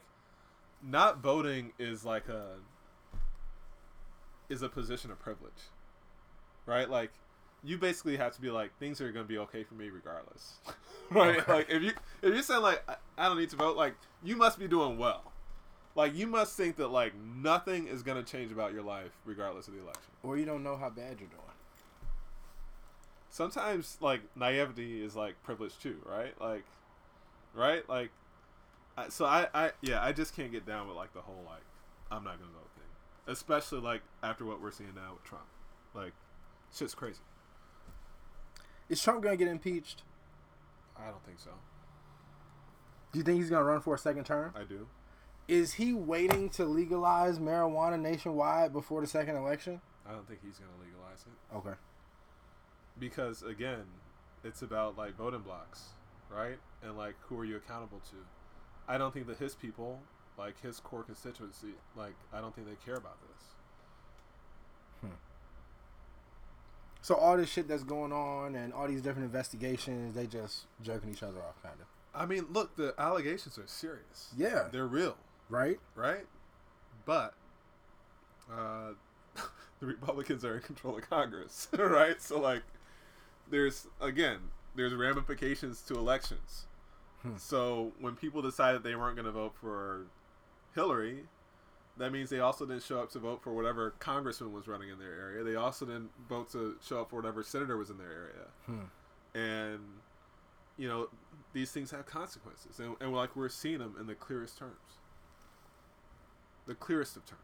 not 0.83 1.19
voting 1.19 1.73
is 1.79 2.05
like 2.05 2.27
a 2.29 2.57
is 4.49 4.61
a 4.61 4.69
position 4.69 5.11
of 5.11 5.19
privilege, 5.19 5.69
right? 6.65 6.89
Like, 6.89 7.11
you 7.63 7.77
basically 7.77 8.17
have 8.17 8.33
to 8.35 8.41
be 8.41 8.49
like, 8.49 8.77
things 8.79 9.01
are 9.01 9.11
gonna 9.11 9.25
be 9.25 9.37
okay 9.39 9.63
for 9.63 9.75
me 9.75 9.89
regardless, 9.89 10.59
right? 11.11 11.39
Okay. 11.39 11.51
Like, 11.51 11.69
if 11.69 11.83
you 11.83 11.91
if 12.21 12.33
you're 12.33 12.41
saying 12.43 12.61
like, 12.61 12.83
I, 12.89 12.95
I 13.17 13.27
don't 13.27 13.37
need 13.39 13.49
to 13.51 13.55
vote, 13.57 13.77
like, 13.77 13.95
you 14.23 14.35
must 14.35 14.59
be 14.59 14.67
doing 14.67 14.97
well. 14.97 15.33
Like, 15.95 16.15
you 16.15 16.27
must 16.27 16.55
think 16.55 16.75
that 16.77 16.89
like 16.89 17.13
nothing 17.15 17.87
is 17.87 18.03
gonna 18.03 18.23
change 18.23 18.51
about 18.51 18.73
your 18.73 18.83
life 18.83 19.11
regardless 19.25 19.67
of 19.67 19.73
the 19.73 19.81
election. 19.81 20.13
or 20.23 20.37
you 20.37 20.45
don't 20.45 20.63
know 20.63 20.77
how 20.77 20.89
bad 20.89 21.19
you're 21.19 21.29
doing. 21.29 21.41
sometimes 23.29 23.97
like 24.01 24.21
naivety 24.35 25.03
is 25.03 25.15
like 25.15 25.41
privilege 25.43 25.77
too, 25.79 25.97
right? 26.05 26.39
Like, 26.39 26.63
right? 27.53 27.87
Like, 27.89 28.11
I, 28.97 29.09
so 29.09 29.25
I, 29.25 29.47
I, 29.53 29.71
yeah, 29.81 30.03
I 30.03 30.11
just 30.11 30.35
can't 30.35 30.51
get 30.51 30.65
down 30.65 30.87
with 30.87 30.97
like 30.97 31.13
the 31.13 31.21
whole 31.21 31.43
like 31.45 31.61
I'm 32.11 32.23
not 32.23 32.39
gonna 32.39 32.51
vote 32.51 32.69
thing, 32.75 33.31
especially 33.33 33.79
like 33.79 34.01
after 34.23 34.43
what 34.45 34.61
we're 34.61 34.71
seeing 34.71 34.95
now 34.95 35.13
with 35.13 35.23
Trump. 35.23 35.45
Like, 35.93 36.13
shit's 36.75 36.95
crazy. 36.95 37.19
Is 38.89 39.01
Trump 39.01 39.21
gonna 39.23 39.37
get 39.37 39.47
impeached? 39.47 40.03
I 40.97 41.05
don't 41.09 41.23
think 41.25 41.39
so. 41.39 41.51
Do 43.11 43.19
you 43.19 43.23
think 43.23 43.39
he's 43.39 43.49
gonna 43.49 43.63
run 43.65 43.81
for 43.81 43.95
a 43.95 43.97
second 43.99 44.23
term? 44.25 44.53
I 44.55 44.63
do. 44.63 44.87
Is 45.47 45.73
he 45.73 45.93
waiting 45.93 46.49
to 46.51 46.65
legalize 46.65 47.39
marijuana 47.39 47.99
nationwide 47.99 48.73
before 48.73 49.01
the 49.01 49.07
second 49.07 49.35
election? 49.35 49.79
I 50.07 50.11
don't 50.11 50.27
think 50.27 50.39
he's 50.43 50.57
gonna 50.57 50.71
legalize 50.83 51.23
it 51.25 51.55
Okay. 51.55 51.77
because 52.99 53.43
again, 53.43 53.83
it's 54.43 54.61
about 54.61 54.97
like 54.97 55.15
voting 55.15 55.41
blocks, 55.41 55.89
right? 56.31 56.57
And 56.81 56.97
like 56.97 57.15
who 57.27 57.37
are 57.39 57.45
you 57.45 57.57
accountable 57.57 58.01
to? 58.09 58.15
I 58.87 58.97
don't 58.97 59.13
think 59.13 59.27
that 59.27 59.37
his 59.37 59.53
people, 59.55 59.99
like 60.37 60.61
his 60.61 60.79
core 60.79 61.03
constituency, 61.03 61.73
like 61.95 62.13
I 62.33 62.39
don't 62.41 62.55
think 62.55 62.67
they 62.67 62.75
care 62.85 62.95
about 62.95 63.17
this. 63.21 65.09
So 67.01 67.15
all 67.15 67.37
this 67.37 67.49
shit 67.49 67.69
that's 67.69 67.83
going 67.83 68.11
on 68.11 68.55
and 68.55 68.73
all 68.73 68.85
these 68.87 69.01
different 69.01 69.25
investigations, 69.27 70.13
they 70.13 70.27
just 70.27 70.65
jerking 70.83 71.09
each 71.09 71.23
other 71.23 71.39
off, 71.39 71.61
kind 71.63 71.75
of. 71.79 71.87
I 72.19 72.25
mean, 72.25 72.47
look, 72.51 72.75
the 72.75 72.93
allegations 72.97 73.57
are 73.57 73.67
serious. 73.67 74.33
Yeah. 74.35 74.67
They're 74.71 74.87
real, 74.87 75.15
Right. 75.49 75.79
right? 75.95 76.25
But 77.05 77.33
uh, 78.51 78.89
the 79.79 79.85
Republicans 79.85 80.43
are 80.43 80.55
in 80.57 80.61
control 80.63 80.97
of 80.97 81.09
Congress, 81.09 81.69
right? 81.77 82.21
So, 82.21 82.41
like, 82.41 82.63
there's, 83.49 83.87
again, 84.01 84.39
there's 84.75 84.93
ramifications 84.93 85.81
to 85.83 85.93
elections, 85.95 86.65
So 87.37 87.91
when 87.99 88.15
people 88.15 88.41
decided 88.41 88.83
they 88.83 88.95
weren't 88.95 89.15
going 89.15 89.25
to 89.25 89.31
vote 89.31 89.53
for 89.59 90.05
Hillary, 90.73 91.23
that 91.97 92.11
means 92.11 92.29
they 92.29 92.39
also 92.39 92.65
didn't 92.65 92.83
show 92.83 92.99
up 92.99 93.11
to 93.11 93.19
vote 93.19 93.41
for 93.41 93.53
whatever 93.53 93.91
congressman 93.99 94.53
was 94.53 94.67
running 94.67 94.89
in 94.89 94.99
their 94.99 95.13
area. 95.13 95.43
They 95.43 95.55
also 95.55 95.85
didn't 95.85 96.11
vote 96.29 96.51
to 96.51 96.75
show 96.85 97.01
up 97.01 97.09
for 97.09 97.15
whatever 97.17 97.43
senator 97.43 97.77
was 97.77 97.89
in 97.89 97.97
their 97.97 98.11
area. 98.11 98.47
Hmm. 98.65 99.39
And 99.39 99.79
you 100.77 100.87
know 100.87 101.09
these 101.53 101.71
things 101.71 101.91
have 101.91 102.05
consequences, 102.05 102.79
and, 102.79 102.95
and 102.99 103.13
like 103.13 103.35
we're 103.35 103.49
seeing 103.49 103.79
them 103.79 103.95
in 103.99 104.07
the 104.07 104.15
clearest 104.15 104.57
terms, 104.57 104.99
the 106.67 106.75
clearest 106.75 107.17
of 107.17 107.25
terms. 107.25 107.41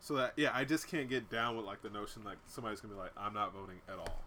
So 0.00 0.14
that 0.14 0.32
yeah, 0.36 0.50
I 0.52 0.64
just 0.64 0.88
can't 0.88 1.08
get 1.08 1.30
down 1.30 1.56
with 1.56 1.66
like 1.66 1.82
the 1.82 1.90
notion 1.90 2.24
like 2.24 2.38
somebody's 2.46 2.80
gonna 2.80 2.94
be 2.94 3.00
like, 3.00 3.12
I'm 3.16 3.34
not 3.34 3.52
voting 3.52 3.80
at 3.88 3.98
all. 3.98 4.22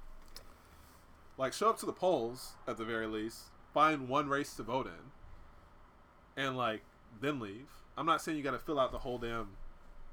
Like 1.38 1.54
show 1.54 1.70
up 1.70 1.80
to 1.80 1.86
the 1.86 1.94
polls 1.94 2.54
at 2.68 2.78
the 2.78 2.86
very 2.86 3.08
least, 3.08 3.44
find 3.78 4.10
one 4.10 4.28
race 4.28 4.56
to 4.56 4.64
vote 4.64 4.88
in, 4.88 6.44
and 6.44 6.58
like 6.58 6.82
then 7.22 7.40
leave. 7.40 7.68
I'm 7.96 8.08
not 8.08 8.24
saying 8.24 8.36
you 8.36 8.44
got 8.44 8.52
to 8.52 8.60
fill 8.60 8.80
out 8.80 8.92
the 8.92 8.98
whole 8.98 9.20
damn 9.20 9.50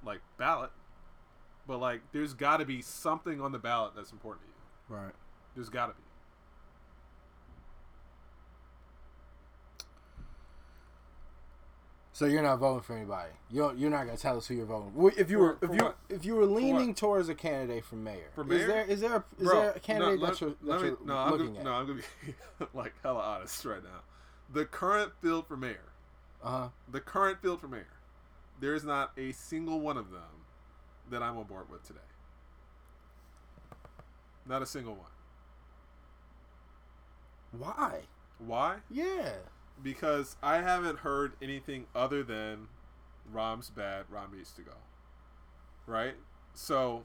like 0.05 0.21
ballot, 0.37 0.69
but 1.67 1.79
like 1.79 2.03
there's 2.13 2.35
got 2.35 2.59
to 2.59 2.67
be 2.67 2.83
something 2.83 3.41
on 3.41 3.53
the 3.53 3.59
ballot 3.59 3.95
that's 3.97 4.13
important 4.13 4.45
to 4.45 4.49
you. 4.53 5.01
Right. 5.01 5.15
There's 5.55 5.71
got 5.71 5.87
to 5.87 5.95
be. 5.95 6.03
So 12.15 12.27
you're 12.27 12.43
not 12.45 12.61
voting 12.61 12.81
for 12.83 12.97
anybody. 12.97 13.31
You 13.51 13.63
don't, 13.63 13.77
you're 13.77 13.91
not 13.91 14.07
gonna 14.07 14.17
tell 14.17 14.37
us 14.39 14.47
who 14.47 14.55
you're 14.55 14.67
voting. 14.67 14.93
for. 14.95 15.11
If 15.21 15.31
you 15.31 15.39
were 15.41 15.57
For- 15.57 15.67
if 15.67 15.75
you 15.81 15.95
if 16.09 16.25
you 16.25 16.37
were 16.37 16.47
leaning 16.47 16.95
towards 16.95 17.29
a 17.29 17.35
candidate 17.35 17.85
for 17.85 17.97
mayor, 17.97 18.31
For 18.37 18.45
mayor, 18.45 18.59
is 18.61 18.67
there 18.69 18.85
is 18.85 19.01
there 19.01 19.17
a, 19.17 19.25
is 19.41 19.49
Bro, 19.49 19.61
there 19.61 19.71
a 19.73 19.81
candidate 19.81 20.21
no, 20.21 20.27
that 20.27 20.41
you're, 20.41 20.51
that 20.51 20.81
me- 20.81 20.89
you're 20.91 20.99
no, 21.05 21.17
I'm 21.17 21.31
looking 21.33 21.47
gonna, 21.49 21.59
at? 21.59 21.65
No, 21.65 21.73
I'm 21.73 21.87
gonna 21.89 22.01
be 22.25 22.35
like 22.75 22.95
hella 23.03 23.21
honest 23.21 23.65
right 23.65 23.83
now. 23.83 24.03
The 24.53 24.65
current 24.65 25.11
field 25.21 25.49
for 25.49 25.57
mayor, 25.57 25.91
Uh 26.43 26.49
huh. 26.51 26.69
the 26.93 27.01
current 27.01 27.43
field 27.43 27.61
for 27.61 27.67
mayor, 27.67 27.89
there 28.61 28.75
is 28.77 28.85
not 28.85 29.11
a 29.19 29.33
single 29.33 29.81
one 29.81 29.97
of 29.97 30.13
them 30.13 30.23
that 31.11 31.21
I'm 31.21 31.37
on 31.37 31.45
board 31.45 31.69
with 31.69 31.85
today. 31.85 31.99
Not 34.47 34.63
a 34.63 34.67
single 34.67 34.95
one. 34.95 35.11
Why? 37.59 38.03
Why? 38.39 38.77
Yeah. 38.89 39.31
Because 39.83 40.37
I 40.43 40.59
haven't 40.59 41.01
heard 41.01 41.35
anything 41.43 41.87
other 41.95 42.23
than 42.23 42.69
Rahm's 43.33 43.71
bad, 43.71 44.07
Rahm 44.13 44.35
needs 44.37 44.53
to 44.53 44.63
go. 44.63 44.73
Right? 45.87 46.15
So, 46.55 47.05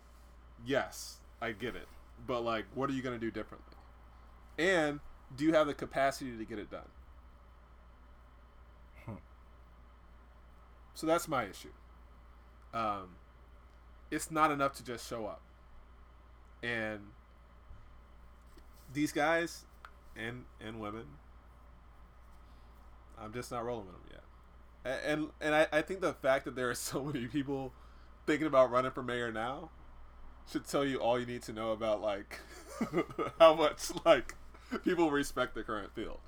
yes, 0.66 1.18
I 1.41 1.52
get 1.52 1.76
it. 1.76 1.88
But, 2.26 2.41
like, 2.41 2.66
what 2.74 2.90
are 2.90 2.94
you 2.94 3.02
going 3.02 3.20
to 3.20 3.26
do 3.26 3.32
differently? 3.32 3.76
And 4.58 5.00
do 5.36 5.46
you 5.46 5.54
have 5.54 5.68
the 5.68 5.74
capacity 5.74 6.38
to 6.38 6.46
get 6.46 6.60
it 6.60 6.70
done? 6.70 6.90
Hmm. 9.06 9.14
So 10.94 11.08
that's 11.08 11.28
my 11.28 11.46
issue. 11.46 11.72
Um, 12.74 13.16
it's 14.12 14.32
not 14.32 14.52
enough 14.52 14.74
to 14.74 14.84
just 14.84 15.08
show 15.08 15.26
up. 15.26 15.41
And 16.62 17.00
these 18.91 19.12
guys 19.12 19.66
and 20.16 20.46
and 20.60 20.80
women 20.80 21.06
I'm 23.22 23.34
just 23.34 23.52
not 23.52 23.66
rolling 23.66 23.86
with 23.88 23.96
them 23.96 24.04
yet. 24.12 24.24
A- 24.94 25.10
And 25.12 25.30
and 25.41 25.56
I, 25.56 25.68
I 25.72 25.82
think 25.82 26.02
the 26.02 26.14
fact 26.14 26.46
that 26.46 26.56
there 26.56 26.70
are 26.70 26.76
so 26.76 27.04
many 27.04 27.28
people 27.28 27.74
thinking 28.26 28.48
about 28.48 28.72
running 28.72 28.91
for 28.91 29.02
mayor 29.04 29.32
now 29.32 29.70
should 30.52 30.68
tell 30.68 30.84
you 30.86 30.98
all 30.98 31.20
you 31.20 31.26
need 31.26 31.44
to 31.44 31.54
know 31.54 31.72
about 31.72 32.02
like 32.02 32.40
how 33.40 33.54
much 33.54 33.91
like 34.06 34.36
people 34.84 35.12
respect 35.12 35.54
the 35.56 35.64
current 35.64 35.94
field. 35.94 36.20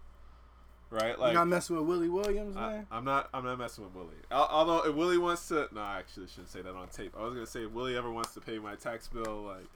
Right? 0.89 1.18
Like 1.18 1.31
you're 1.31 1.39
not 1.41 1.47
messing 1.47 1.77
with 1.77 1.85
Willie 1.85 2.09
Wilson, 2.09 2.57
I, 2.57 2.69
man. 2.72 2.88
I'm 2.91 3.05
not. 3.05 3.30
I'm 3.34 3.45
not 3.45 3.57
messing 3.57 3.85
with 3.85 3.93
Willie. 3.95 4.09
Although 4.30 4.89
if 4.89 4.93
Willie 4.93 5.18
wants 5.18 5.47
to, 5.47 5.69
no, 5.73 5.80
I 5.80 5.99
actually 5.99 6.27
shouldn't 6.27 6.49
say 6.49 6.61
that 6.61 6.76
on 6.76 6.89
tape. 6.89 7.15
I 7.18 7.23
was 7.23 7.34
gonna 7.34 7.45
say 7.47 7.63
if 7.63 7.72
Willie 7.72 7.95
ever 7.95 8.11
wants 8.11 8.34
to 8.34 8.41
pay 8.41 8.59
my 8.59 8.76
tax 8.76 9.07
bill, 9.07 9.43
like, 9.43 9.68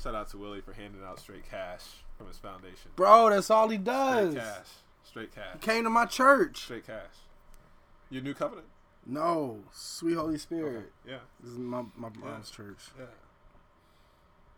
shout 0.00 0.14
out 0.14 0.30
to 0.30 0.38
Willie 0.38 0.60
for 0.60 0.72
handing 0.72 1.02
out 1.04 1.18
straight 1.18 1.50
cash 1.50 1.82
from 2.16 2.28
his 2.28 2.38
foundation. 2.38 2.92
Bro, 2.94 3.30
that's 3.30 3.50
all 3.50 3.68
he 3.68 3.78
does. 3.78 4.30
Straight 4.30 4.44
cash. 4.44 4.66
Straight 5.08 5.34
cash. 5.34 5.54
He 5.54 5.58
came 5.58 5.84
to 5.84 5.90
my 5.90 6.04
church. 6.04 6.64
Straight 6.64 6.86
cash. 6.86 7.14
Your 8.10 8.22
new 8.22 8.34
covenant. 8.34 8.66
No, 9.06 9.60
sweet 9.72 10.14
Holy 10.14 10.36
Spirit. 10.36 10.92
Yeah. 11.06 11.18
This 11.42 11.52
is 11.52 11.58
my 11.58 11.82
my 11.96 12.10
mom's 12.20 12.50
church. 12.50 12.78
Yeah. 12.98 13.06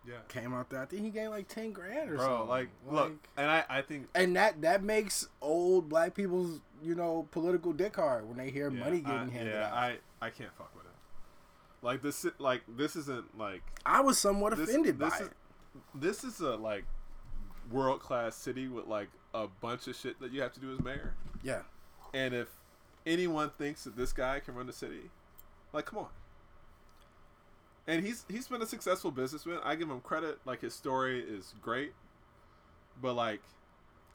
Yeah. 0.09 0.15
Came 0.29 0.53
out 0.53 0.71
there. 0.71 0.83
I 0.83 0.87
think 0.87 1.03
he 1.03 1.11
gave 1.11 1.31
like 1.31 1.47
ten 1.47 1.71
grand 1.73 2.11
or 2.11 2.17
Bro, 2.17 2.27
something. 2.27 2.49
like, 2.49 2.69
look, 2.91 3.13
and 3.37 3.49
I, 3.49 3.65
I 3.69 3.83
think 3.83 4.09
and 4.15 4.35
that 4.35 4.63
that 4.63 4.83
makes 4.83 5.29
old 5.41 5.89
black 5.89 6.15
people's 6.15 6.61
you 6.83 6.97
know 6.97 7.29
political 7.31 7.73
dick 7.73 7.95
hard 7.95 8.27
when 8.27 8.37
they 8.37 8.51
hear 8.51 8.71
yeah, 8.71 8.81
money 8.81 9.01
getting 9.01 9.31
I, 9.31 9.31
handed 9.31 9.55
yeah, 9.55 9.67
out. 9.67 9.73
I, 9.73 9.99
I 10.21 10.31
can't 10.31 10.53
fuck 10.59 10.75
with 10.75 10.87
it. 10.87 10.91
Like 11.83 12.03
this, 12.03 12.27
like 12.39 12.63
this 12.67 12.97
isn't 12.97 13.39
like 13.39 13.63
I 13.87 14.01
was 14.01 14.19
somewhat 14.19 14.57
this, 14.57 14.69
offended 14.69 14.99
this 14.99 15.11
by 15.11 15.17
is, 15.17 15.27
it. 15.29 15.33
This 15.95 16.25
is 16.25 16.41
a 16.41 16.57
like 16.57 16.85
world 17.71 18.01
class 18.01 18.35
city 18.35 18.67
with 18.67 18.87
like 18.87 19.11
a 19.35 19.47
bunch 19.47 19.87
of 19.87 19.97
shit 19.97 20.21
that 20.21 20.33
you 20.33 20.43
have 20.43 20.53
to 20.55 20.61
do 20.61 20.73
as 20.73 20.81
mayor. 20.81 21.15
Yeah, 21.43 21.63
And 22.13 22.35
if 22.35 22.49
anyone 23.07 23.51
thinks 23.51 23.85
that 23.85 23.97
this 23.97 24.13
guy 24.13 24.41
can 24.41 24.55
run 24.55 24.67
the 24.67 24.73
city, 24.73 25.11
like 25.73 25.87
come 25.87 26.01
on. 26.01 26.09
And 27.87 28.05
he's 28.05 28.25
he's 28.29 28.47
been 28.49 28.63
a 28.63 28.67
successful 28.67 29.11
businessman. 29.11 29.59
I 29.65 29.75
give 29.75 29.89
him 29.89 30.01
credit. 30.01 30.39
Like 30.45 30.61
his 30.61 30.75
story 30.75 31.21
is 31.21 31.55
great, 31.63 31.93
but 33.01 33.15
like 33.15 33.41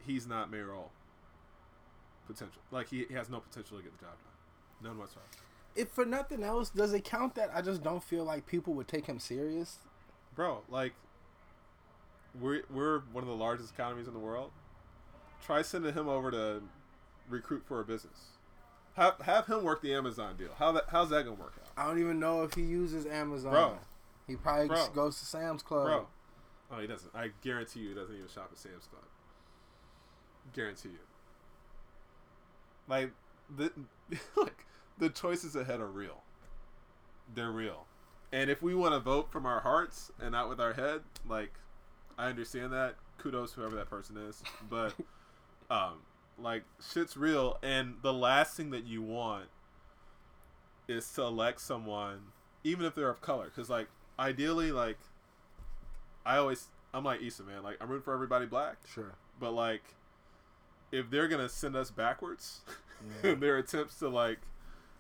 he's 0.06 0.28
not 0.28 0.52
mayoral 0.52 0.92
potential. 2.28 2.62
Like 2.72 2.90
he, 2.90 3.06
he 3.10 3.14
has 3.16 3.30
no 3.30 3.40
potential 3.40 3.78
to 3.78 3.84
get 3.84 3.98
the 3.98 4.06
job 4.06 4.14
done. 4.82 4.92
None 4.92 5.00
whatsoever. 5.00 5.26
if 5.76 5.90
for 5.90 6.06
nothing 6.06 6.44
else, 6.44 6.70
does 6.70 6.94
it 6.94 7.04
count 7.04 7.36
that 7.36 7.50
I 7.54 7.62
just 7.62 7.84
don't 7.84 8.04
feel 8.04 8.24
like 8.24 8.46
people 8.46 8.74
would 8.76 8.88
take 8.88 9.06
him 9.08 9.20
serious? 9.20 9.80
bro 10.36 10.62
like 10.70 10.92
we're, 12.42 12.64
we're 12.70 13.00
one 13.14 13.24
of 13.24 13.30
the 13.30 13.36
largest 13.36 13.74
economies 13.74 14.06
in 14.06 14.14
the 14.14 14.20
world 14.20 14.52
try 15.46 15.62
sending 15.62 15.94
him 15.94 16.08
over 16.08 16.32
to 16.32 16.62
recruit 17.30 17.64
for 17.66 17.80
a 17.80 17.84
business. 17.86 18.32
Have, 18.96 19.20
have 19.20 19.46
him 19.48 19.64
work 19.64 19.82
the 19.82 19.94
amazon 19.94 20.36
deal. 20.38 20.52
How 20.58 20.72
that 20.72 20.86
how's 20.88 21.10
that 21.10 21.26
gonna 21.26 21.36
work 21.36 21.54
out? 21.62 21.72
I 21.78 21.88
don't 21.88 22.00
even 22.00 22.20
know 22.20 22.44
if 22.44 22.54
he 22.54 22.62
uses 22.62 23.06
Amazon. 23.06 23.52
Bro. 23.52 23.78
he 24.28 24.36
probably 24.36 24.68
Bro. 24.68 24.88
goes 24.96 25.20
to 25.20 25.26
Sam's 25.26 25.62
Club. 25.62 25.86
bro. 25.86 26.08
Oh 26.72 26.80
he 26.80 26.88
doesn't. 26.88 27.14
I 27.14 27.30
guarantee 27.44 27.82
you 27.82 27.90
he 27.90 27.96
doesn't 27.96 28.16
even 28.16 28.28
shop 28.28 28.50
at 28.52 28.58
sam's 28.58 28.88
club. 28.88 29.04
Guarantee 30.54 30.90
you. 30.90 31.00
Like 32.88 33.12
the 33.56 33.72
like 34.36 34.66
the 34.98 35.10
choices 35.10 35.56
ahead 35.56 35.80
are 35.80 35.88
real. 35.88 36.24
They're 37.34 37.52
real. 37.52 37.86
And 38.32 38.50
if 38.50 38.62
we 38.62 38.74
want 38.76 38.94
to 38.94 39.00
vote 39.00 39.32
from 39.32 39.46
our 39.46 39.60
hearts 39.60 40.12
and 40.20 40.32
not 40.32 40.50
with 40.50 40.60
our 40.60 40.74
head 40.74 41.02
like 41.28 41.54
i 42.18 42.28
understand 42.28 42.72
that. 42.74 42.96
Kudos 43.18 43.54
whoever 43.54 43.76
that 43.76 43.90
person 43.90 44.18
is. 44.18 44.42
But 44.70 44.94
um 45.70 46.00
like 46.38 46.64
shit's 46.92 47.16
real 47.18 47.58
and 47.64 47.96
the 48.02 48.14
last 48.14 48.56
thing 48.58 48.70
that 48.72 48.86
you 48.86 49.02
want 49.02 49.46
is 50.88 51.12
to 51.14 51.22
elect 51.24 51.62
someone 51.62 52.20
even 52.64 52.86
if 52.86 52.94
they're 52.96 53.10
of 53.10 53.22
color 53.22 53.46
because 53.46 53.70
like 53.70 53.88
ideally 54.20 54.72
like 54.72 54.98
i 56.26 56.38
always 56.38 56.68
i'm 56.94 57.04
like 57.04 57.22
Issa 57.22 57.44
man 57.44 57.64
like 57.64 57.78
i'm 57.82 57.88
rooting 57.90 58.04
for 58.04 58.14
everybody 58.14 58.46
black 58.46 58.78
Sure. 58.94 59.14
but 59.40 59.52
like 59.52 59.84
if 60.92 61.10
they're 61.10 61.28
gonna 61.28 61.50
send 61.50 61.76
us 61.76 61.90
backwards 61.92 62.62
Yeah. 63.24 63.32
in 63.32 63.40
their 63.42 63.58
attempts 63.58 64.00
to 64.00 64.08
like 64.10 64.40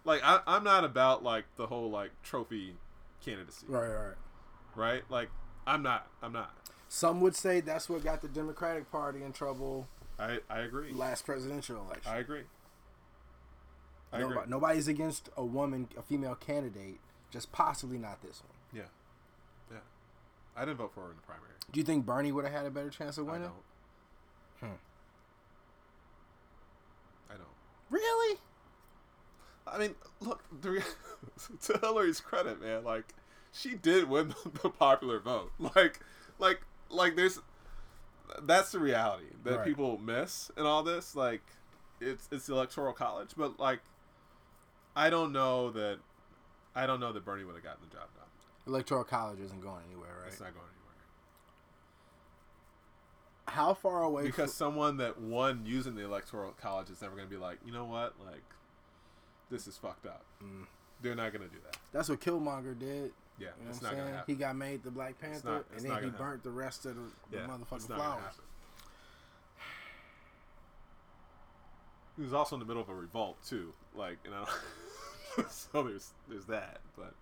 like 0.03 0.21
I, 0.23 0.39
i'm 0.47 0.63
not 0.63 0.83
about 0.83 1.23
like 1.23 1.45
the 1.55 1.67
whole 1.67 1.89
like 1.89 2.11
trophy 2.23 2.75
candidacy 3.23 3.65
Right, 3.69 3.87
right. 3.87 4.15
right 4.75 5.03
like 5.09 5.29
i'm 5.65 5.81
not 5.81 6.07
i'm 6.21 6.33
not 6.33 6.53
Some 6.89 7.21
would 7.21 7.35
say 7.35 7.61
that's 7.61 7.89
what 7.89 8.03
got 8.03 8.21
the 8.21 8.27
Democratic 8.27 8.91
Party 8.91 9.23
in 9.23 9.31
trouble 9.33 9.87
i 10.19 10.39
i 10.49 10.59
agree 10.59 10.91
last 10.93 11.25
presidential 11.25 11.77
election. 11.77 12.11
i 12.11 12.17
agree 12.17 12.43
i 14.13 14.19
agree 14.19 14.37
nobody's 14.47 14.87
against 14.87 15.29
a 15.35 15.43
woman, 15.45 15.87
a 15.97 16.01
female 16.01 16.35
candidate, 16.35 16.99
just 17.31 17.51
possibly 17.51 17.97
not 17.97 18.21
this 18.21 18.41
one. 18.41 18.81
yeah 18.81 18.89
yeah 19.71 19.77
i 20.55 20.61
didn't 20.65 20.77
vote 20.77 20.91
for 20.93 21.01
her 21.01 21.09
in 21.09 21.15
the 21.17 21.21
primary 21.23 21.51
Do 21.71 21.79
you 21.79 21.85
think 21.85 22.05
Bernie 22.05 22.31
would 22.31 22.45
have 22.45 22.53
had 22.53 22.65
a 22.65 22.71
better 22.71 22.89
chance 22.89 23.17
of 23.17 23.27
i 23.27 23.33
winning? 23.33 23.49
don't 23.49 24.69
Hmm. 24.69 24.75
i 27.29 27.33
don't 27.33 27.47
Really? 27.89 28.39
I 29.67 29.77
mean, 29.79 29.95
look, 30.21 30.43
the, 30.61 30.83
to 31.63 31.77
Hillary's 31.79 32.19
credit, 32.21 32.61
man, 32.61 32.83
like 32.83 33.05
she 33.51 33.73
did 33.75 34.07
win 34.09 34.33
the 34.63 34.69
popular 34.69 35.19
vote. 35.19 35.51
Like, 35.59 35.99
like, 36.39 36.61
like, 36.89 37.15
there's 37.15 37.39
that's 38.43 38.71
the 38.71 38.79
reality 38.79 39.27
that 39.43 39.57
Right. 39.57 39.65
people 39.65 39.97
miss 39.97 40.51
in 40.57 40.65
all 40.65 40.83
this. 40.83 41.15
Like, 41.15 41.41
it's 41.99 42.27
it's 42.31 42.47
the 42.47 42.53
electoral 42.53 42.93
college, 42.93 43.31
but 43.37 43.59
like, 43.59 43.79
I 44.95 45.09
don't 45.09 45.31
know 45.31 45.71
that 45.71 45.99
I 46.75 46.85
don't 46.85 46.99
know 46.99 47.11
that 47.13 47.23
Bernie 47.25 47.43
would 47.43 47.55
have 47.55 47.63
gotten 47.63 47.87
the 47.87 47.95
job 47.95 48.07
done. 48.15 48.25
Electoral 48.67 49.03
college 49.03 49.39
isn't 49.39 49.61
going 49.61 49.83
anywhere, 49.89 50.09
right? 50.21 50.27
It's 50.31 50.39
not 50.39 50.53
going 50.53 50.65
anywhere. 50.65 50.73
How 53.47 53.73
far 53.73 54.01
away? 54.03 54.23
because 54.23 54.53
someone 54.53 54.97
that 54.97 55.19
won 55.21 55.61
using 55.65 55.95
the 55.95 56.03
electoral 56.03 56.51
college 56.59 56.89
is 56.89 57.01
never 57.01 57.15
going 57.15 57.27
to 57.27 57.33
be 57.33 57.39
like, 57.39 57.59
you 57.65 57.71
know 57.71 57.85
what, 57.85 58.15
like 58.25 58.43
this 59.49 59.67
is 59.67 59.77
fucked 59.77 60.05
up. 60.07 60.25
Mm. 60.43 60.65
They're 61.01 61.15
not 61.15 61.31
going 61.31 61.47
to 61.47 61.53
do 61.53 61.61
that. 61.63 61.77
That's 61.93 62.09
what 62.09 62.19
Killmonger 62.19 62.77
did. 62.77 63.11
Yeah, 63.37 63.47
You 63.59 63.65
know 63.65 63.69
it's 63.71 63.81
what 63.81 63.89
I'm 63.91 63.95
going 63.97 64.03
saying? 64.05 64.11
to 64.13 64.17
happen. 64.17 64.35
He 64.35 64.39
got 64.39 64.55
made 64.55 64.83
the 64.83 64.91
Black 64.91 65.19
Panther, 65.19 65.49
not- 65.49 65.65
it's 65.73 65.83
and 65.83 65.91
then 65.91 65.97
he 65.99 66.05
happen. 66.09 66.17
burnt 66.17 66.43
the 66.43 66.51
rest 66.51 66.85
of 66.85 66.95
the, 66.95 67.01
the 67.31 67.37
yeah, 67.37 67.47
motherfucking 67.47 67.75
it's 67.75 67.85
flowers. 67.85 68.21
He 72.15 72.21
was 72.23 72.33
also 72.33 72.55
in 72.55 72.59
the 72.61 72.65
middle 72.65 72.81
of 72.81 72.87
a 72.89 72.95
revolt 72.95 73.37
too, 73.45 73.73
like 73.93 74.17
you 74.23 74.31
know. 74.31 74.45
so 75.49 75.83
there's 75.83 76.13
there's 76.29 76.45
that, 76.45 76.79
but 76.97 77.13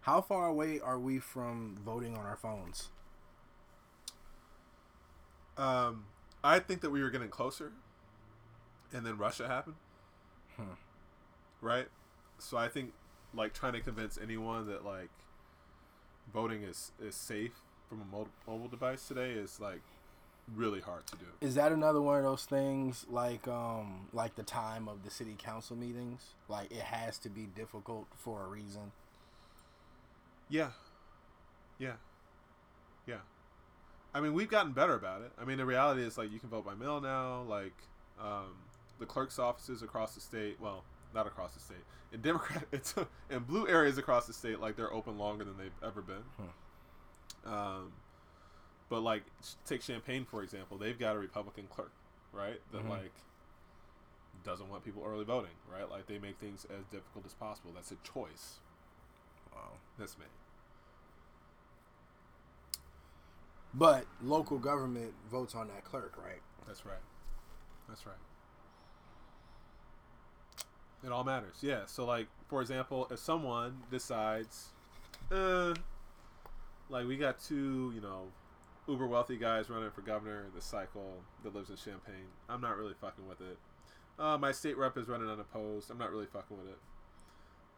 How 0.00 0.20
far 0.20 0.48
away 0.48 0.80
are 0.80 0.98
we 0.98 1.18
from 1.20 1.76
voting 1.84 2.16
on 2.16 2.26
our 2.26 2.36
phones? 2.36 2.88
um, 5.56 6.04
I 6.42 6.58
think 6.60 6.80
that 6.82 6.90
we 6.90 7.02
were 7.02 7.10
getting 7.10 7.28
closer, 7.30 7.72
and 8.92 9.04
then 9.06 9.16
Russia 9.18 9.46
happened. 9.48 9.76
Hmm. 10.56 10.74
Right, 11.60 11.86
so 12.38 12.56
I 12.56 12.68
think 12.68 12.92
like 13.34 13.52
trying 13.52 13.74
to 13.74 13.80
convince 13.80 14.18
anyone 14.22 14.66
that 14.66 14.84
like 14.84 15.10
voting 16.32 16.62
is 16.62 16.92
is 17.02 17.14
safe 17.14 17.60
from 17.88 18.02
a 18.02 18.50
mobile 18.50 18.68
device 18.68 19.06
today 19.06 19.30
is 19.32 19.60
like 19.60 19.80
really 20.54 20.80
hard 20.80 21.06
to 21.06 21.16
do. 21.16 21.26
Is 21.40 21.54
that 21.56 21.72
another 21.72 22.00
one 22.00 22.18
of 22.18 22.24
those 22.24 22.44
things 22.44 23.06
like 23.10 23.46
um 23.48 24.08
like 24.12 24.36
the 24.36 24.42
time 24.42 24.88
of 24.88 25.04
the 25.04 25.10
city 25.10 25.36
council 25.38 25.76
meetings? 25.76 26.34
Like 26.48 26.70
it 26.70 26.82
has 26.82 27.18
to 27.18 27.28
be 27.28 27.46
difficult 27.46 28.06
for 28.16 28.44
a 28.44 28.48
reason. 28.48 28.92
Yeah. 30.48 30.70
Yeah. 31.78 31.94
Yeah. 33.06 33.16
I 34.14 34.20
mean, 34.20 34.32
we've 34.32 34.48
gotten 34.48 34.72
better 34.72 34.94
about 34.94 35.22
it. 35.22 35.32
I 35.40 35.44
mean, 35.44 35.58
the 35.58 35.66
reality 35.66 36.02
is 36.02 36.16
like 36.16 36.32
you 36.32 36.38
can 36.38 36.48
vote 36.48 36.64
by 36.64 36.74
mail 36.74 37.00
now. 37.00 37.42
Like 37.42 37.74
um, 38.20 38.56
the 38.98 39.06
clerk's 39.06 39.38
offices 39.38 39.82
across 39.82 40.14
the 40.14 40.20
state. 40.20 40.56
Well, 40.60 40.84
not 41.14 41.26
across 41.26 41.54
the 41.54 41.60
state. 41.60 41.84
In 42.12 42.20
Democrat, 42.20 42.64
it's 42.72 42.94
in 43.30 43.40
blue 43.40 43.68
areas 43.68 43.98
across 43.98 44.26
the 44.26 44.32
state. 44.32 44.60
Like 44.60 44.76
they're 44.76 44.92
open 44.92 45.18
longer 45.18 45.44
than 45.44 45.56
they've 45.58 45.70
ever 45.82 46.02
been. 46.02 46.24
Um, 47.44 47.92
but 48.88 49.00
like 49.00 49.22
take 49.66 49.82
Champaign 49.82 50.24
for 50.24 50.42
example. 50.42 50.76
They've 50.78 50.98
got 50.98 51.16
a 51.16 51.18
Republican 51.18 51.66
clerk, 51.68 51.92
right? 52.32 52.60
That 52.72 52.84
Mhm. 52.84 52.88
like 52.90 53.12
doesn't 54.44 54.68
want 54.70 54.84
people 54.84 55.04
early 55.06 55.24
voting, 55.24 55.54
right? 55.70 55.88
Like 55.90 56.06
they 56.06 56.18
make 56.18 56.38
things 56.38 56.64
as 56.66 56.84
difficult 56.86 57.26
as 57.26 57.34
possible. 57.34 57.72
That's 57.74 57.90
a 57.92 57.96
choice 57.96 58.60
Wow. 59.54 59.72
that's 59.98 60.16
made. 60.18 60.28
But 63.74 64.06
local 64.22 64.58
government 64.58 65.12
votes 65.30 65.54
on 65.54 65.68
that 65.68 65.84
clerk, 65.84 66.14
right? 66.16 66.40
That's 66.66 66.86
right. 66.86 67.02
That's 67.88 68.06
right. 68.06 68.16
It 71.04 71.12
all 71.12 71.24
matters. 71.24 71.56
Yeah. 71.60 71.82
So, 71.86 72.04
like, 72.04 72.26
for 72.48 72.60
example, 72.60 73.06
if 73.10 73.18
someone 73.18 73.78
decides, 73.90 74.66
uh, 75.30 75.74
like, 76.90 77.06
we 77.06 77.16
got 77.16 77.38
two, 77.40 77.92
you 77.94 78.00
know, 78.00 78.22
uber 78.88 79.06
wealthy 79.06 79.36
guys 79.36 79.68
running 79.70 79.90
for 79.90 80.00
governor 80.00 80.46
the 80.54 80.60
cycle 80.60 81.14
that 81.44 81.54
lives 81.54 81.70
in 81.70 81.76
Champaign. 81.76 82.26
I'm 82.48 82.60
not 82.60 82.76
really 82.76 82.94
fucking 83.00 83.28
with 83.28 83.40
it. 83.40 83.58
Uh, 84.18 84.36
my 84.38 84.50
state 84.50 84.76
rep 84.76 84.96
is 84.98 85.06
running 85.08 85.28
unopposed. 85.28 85.90
I'm 85.90 85.98
not 85.98 86.10
really 86.10 86.26
fucking 86.26 86.56
with 86.56 86.66
it. 86.68 86.78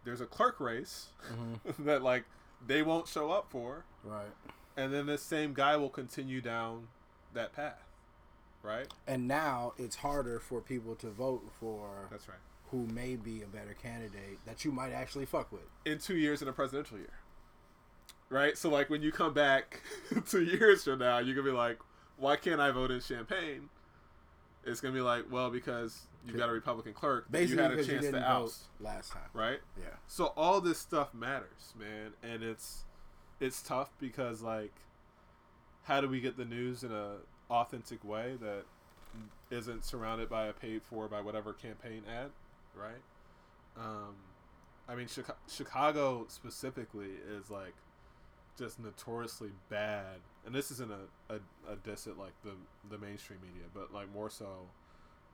There's 0.04 0.20
a 0.22 0.26
clerk 0.26 0.58
race 0.60 1.08
Mm-hmm. 1.30 1.84
that, 1.84 2.02
like, 2.02 2.24
they 2.66 2.80
won't 2.82 3.06
show 3.06 3.30
up 3.30 3.46
for 3.50 3.84
Right. 4.04 4.26
and 4.76 4.92
then 4.94 5.06
this 5.06 5.22
same 5.22 5.52
guy 5.52 5.76
will 5.76 5.88
continue 5.90 6.40
down 6.40 6.88
that 7.34 7.52
path, 7.52 7.82
right? 8.62 8.86
And 9.06 9.26
now 9.28 9.72
it's 9.78 9.96
harder 9.96 10.38
for 10.40 10.60
people 10.60 10.94
to 10.96 11.08
vote 11.10 11.42
for 11.58 12.08
That's 12.10 12.28
right. 12.28 12.38
Who 12.70 12.86
may 12.86 13.16
be 13.16 13.42
a 13.42 13.46
better 13.46 13.74
candidate 13.74 14.38
that 14.46 14.64
you 14.64 14.72
might 14.72 14.92
actually 14.92 15.26
fuck 15.26 15.50
with. 15.50 15.62
In 15.84 15.98
two 15.98 16.16
years 16.16 16.40
in 16.42 16.48
a 16.48 16.52
presidential 16.52 16.98
year, 16.98 17.18
right? 18.28 18.56
So 18.56 18.70
like 18.70 18.90
when 18.90 19.02
you 19.02 19.12
come 19.12 19.34
back 19.34 19.80
two 20.28 20.42
years 20.42 20.84
from 20.84 21.00
now, 21.00 21.18
you're 21.18 21.34
gonna 21.34 21.50
be 21.50 21.56
like, 21.56 21.78
why 22.16 22.36
can't 22.36 22.60
I 22.60 22.70
vote 22.70 22.90
in 22.90 23.00
Champaign? 23.00 23.68
It's 24.64 24.80
gonna 24.80 24.94
be 24.94 25.00
like, 25.00 25.24
well, 25.30 25.50
because 25.50 26.02
you 26.26 26.34
got 26.34 26.48
a 26.48 26.52
Republican 26.52 26.92
clerk 26.92 27.30
Basically, 27.30 27.56
you 27.56 27.70
had 27.70 27.78
a 27.78 27.84
chance 27.84 28.06
to 28.06 28.22
oust, 28.30 28.64
last 28.78 29.12
time. 29.12 29.22
right? 29.32 29.58
Yeah. 29.78 29.86
So 30.06 30.32
all 30.36 30.60
this 30.60 30.78
stuff 30.78 31.14
matters, 31.14 31.74
man, 31.78 32.12
and 32.22 32.42
it's 32.42 32.84
it's 33.40 33.62
tough 33.62 33.90
because 33.98 34.42
like, 34.42 34.72
how 35.84 36.00
do 36.00 36.08
we 36.08 36.20
get 36.20 36.36
the 36.36 36.44
news 36.44 36.84
in 36.84 36.92
a 36.92 37.16
authentic 37.50 38.04
way 38.04 38.36
that 38.40 38.64
isn't 39.50 39.84
surrounded 39.84 40.28
by 40.28 40.46
a 40.46 40.52
paid 40.52 40.82
for 40.82 41.08
by 41.08 41.20
whatever 41.20 41.52
campaign 41.52 42.02
ad, 42.08 42.30
right? 42.74 43.02
Um, 43.76 44.14
I 44.88 44.94
mean, 44.94 45.06
Chica- 45.06 45.36
Chicago 45.48 46.26
specifically 46.28 47.10
is 47.28 47.50
like 47.50 47.74
just 48.58 48.78
notoriously 48.80 49.50
bad, 49.68 50.16
and 50.44 50.54
this 50.54 50.70
isn't 50.72 50.90
a, 50.90 51.34
a, 51.34 51.36
a 51.72 51.76
diss 51.84 52.06
at 52.06 52.18
like 52.18 52.32
the 52.44 52.52
the 52.90 52.98
mainstream 52.98 53.38
media, 53.42 53.68
but 53.74 53.92
like 53.92 54.12
more 54.12 54.30
so, 54.30 54.46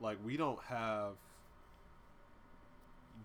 like 0.00 0.18
we 0.24 0.36
don't 0.36 0.62
have 0.64 1.14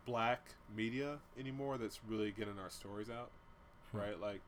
black 0.06 0.42
media 0.76 1.18
anymore 1.40 1.78
that's 1.78 2.00
really 2.08 2.32
getting 2.32 2.58
our 2.60 2.70
stories 2.70 3.10
out, 3.10 3.30
Hmm. 3.92 3.98
right? 4.00 4.20
Like, 4.20 4.42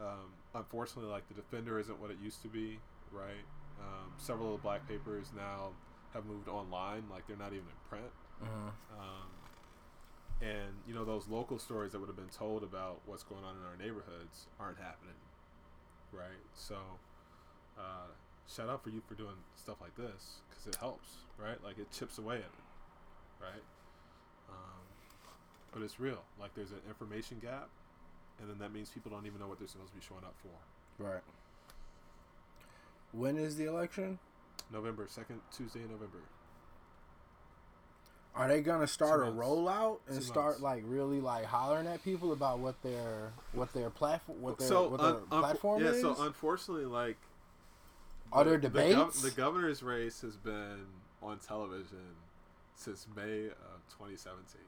um, 0.00 0.32
unfortunately, 0.54 1.10
like 1.10 1.26
the 1.28 1.34
Defender 1.34 1.78
isn't 1.78 2.00
what 2.00 2.10
it 2.10 2.18
used 2.22 2.42
to 2.42 2.48
be, 2.48 2.78
right? 3.12 3.44
Um, 3.80 4.12
several 4.16 4.54
of 4.54 4.60
the 4.60 4.62
black 4.62 4.88
papers 4.88 5.30
now 5.36 5.70
have 6.14 6.24
moved 6.26 6.48
online, 6.48 7.04
like 7.10 7.26
they're 7.26 7.36
not 7.36 7.52
even 7.52 7.66
in 7.66 7.88
print. 7.88 8.10
Mm-hmm. 8.42 8.68
Um, 8.98 9.28
and 10.40 10.72
you 10.86 10.94
know 10.94 11.04
those 11.04 11.26
local 11.28 11.58
stories 11.58 11.92
that 11.92 11.98
would 11.98 12.08
have 12.08 12.16
been 12.16 12.28
told 12.28 12.62
about 12.62 13.00
what's 13.06 13.22
going 13.22 13.44
on 13.44 13.56
in 13.56 13.62
our 13.66 13.76
neighborhoods 13.76 14.46
aren't 14.60 14.78
happening, 14.78 15.18
right? 16.12 16.42
So, 16.54 16.76
uh, 17.78 18.12
shout 18.46 18.68
out 18.68 18.82
for 18.82 18.90
you 18.90 19.02
for 19.06 19.14
doing 19.14 19.34
stuff 19.56 19.76
like 19.80 19.96
this 19.96 20.40
because 20.48 20.66
it 20.66 20.76
helps, 20.76 21.26
right? 21.38 21.62
Like 21.64 21.78
it 21.78 21.90
chips 21.90 22.18
away 22.18 22.36
at 22.36 22.42
it, 22.42 22.66
right? 23.40 23.64
Um, 24.48 24.84
but 25.72 25.82
it's 25.82 25.98
real. 25.98 26.22
Like 26.40 26.54
there's 26.54 26.70
an 26.70 26.82
information 26.88 27.38
gap, 27.42 27.68
and 28.40 28.48
then 28.48 28.58
that 28.58 28.72
means 28.72 28.90
people 28.90 29.10
don't 29.10 29.26
even 29.26 29.40
know 29.40 29.48
what 29.48 29.58
they're 29.58 29.68
supposed 29.68 29.90
to 29.90 29.98
be 29.98 30.04
showing 30.06 30.24
up 30.24 30.34
for. 30.40 31.02
Right. 31.02 31.22
When 33.12 33.36
is 33.38 33.56
the 33.56 33.64
election? 33.64 34.18
November 34.70 35.06
second 35.08 35.40
Tuesday 35.50 35.80
in 35.80 35.90
November. 35.90 36.18
Are 38.38 38.46
they 38.46 38.60
gonna 38.60 38.86
start 38.86 39.26
a 39.26 39.30
rollout 39.32 39.98
and 40.06 40.18
Two 40.18 40.22
start 40.22 40.46
months. 40.46 40.62
like 40.62 40.82
really 40.86 41.20
like 41.20 41.44
hollering 41.44 41.88
at 41.88 42.04
people 42.04 42.32
about 42.32 42.60
what 42.60 42.80
their 42.82 43.32
what 43.52 43.72
their 43.74 43.90
platform 43.90 44.40
what 44.40 44.58
their 44.58 44.68
so 44.68 44.88
what 44.88 45.00
their 45.00 45.12
unfo- 45.14 45.28
platform 45.40 45.82
yeah, 45.82 45.90
is? 45.90 46.00
so 46.00 46.14
unfortunately, 46.20 46.84
like 46.84 47.16
Are 48.32 48.44
there 48.44 48.56
the 48.56 48.68
gov- 48.68 48.72
debates? 48.72 49.22
The, 49.22 49.32
governor's 49.32 49.82
race 49.82 50.20
has 50.20 50.36
been 50.36 50.86
on 51.20 51.38
television 51.38 52.14
since 52.76 53.08
May 53.16 53.46
of 53.46 53.82
2017, 53.90 54.60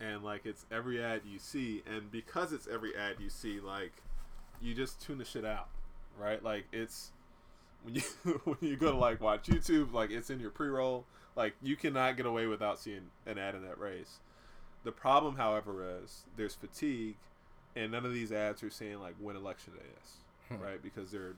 and 0.00 0.22
like 0.22 0.44
it's 0.44 0.66
every 0.70 1.02
ad 1.02 1.22
you 1.26 1.38
see, 1.38 1.82
and 1.86 2.10
because 2.12 2.52
it's 2.52 2.68
every 2.68 2.94
ad 2.94 3.16
you 3.18 3.30
see, 3.30 3.60
like 3.60 3.92
you 4.60 4.74
just 4.74 5.00
tune 5.00 5.16
the 5.16 5.24
shit 5.24 5.46
out, 5.46 5.68
right? 6.20 6.42
Like 6.44 6.66
it's 6.70 7.12
when 7.82 7.94
you 7.94 8.02
when 8.44 8.58
you 8.60 8.76
go 8.76 8.90
to 8.92 8.98
like 8.98 9.22
watch 9.22 9.46
YouTube, 9.46 9.94
like 9.94 10.10
it's 10.10 10.28
in 10.28 10.38
your 10.38 10.50
pre-roll. 10.50 11.06
Like 11.36 11.54
you 11.62 11.76
cannot 11.76 12.16
get 12.16 12.26
away 12.26 12.46
without 12.46 12.78
seeing 12.78 13.10
an 13.26 13.38
ad 13.38 13.54
in 13.54 13.62
that 13.62 13.78
race. 13.78 14.18
The 14.84 14.92
problem, 14.92 15.36
however, 15.36 15.98
is 16.02 16.24
there's 16.36 16.54
fatigue, 16.54 17.16
and 17.76 17.92
none 17.92 18.04
of 18.04 18.12
these 18.12 18.32
ads 18.32 18.62
are 18.62 18.70
saying 18.70 19.00
like 19.00 19.14
when 19.20 19.36
election 19.36 19.72
day 19.74 19.86
is, 20.02 20.10
Hmm. 20.56 20.62
right? 20.62 20.82
Because 20.82 21.10
they're 21.10 21.34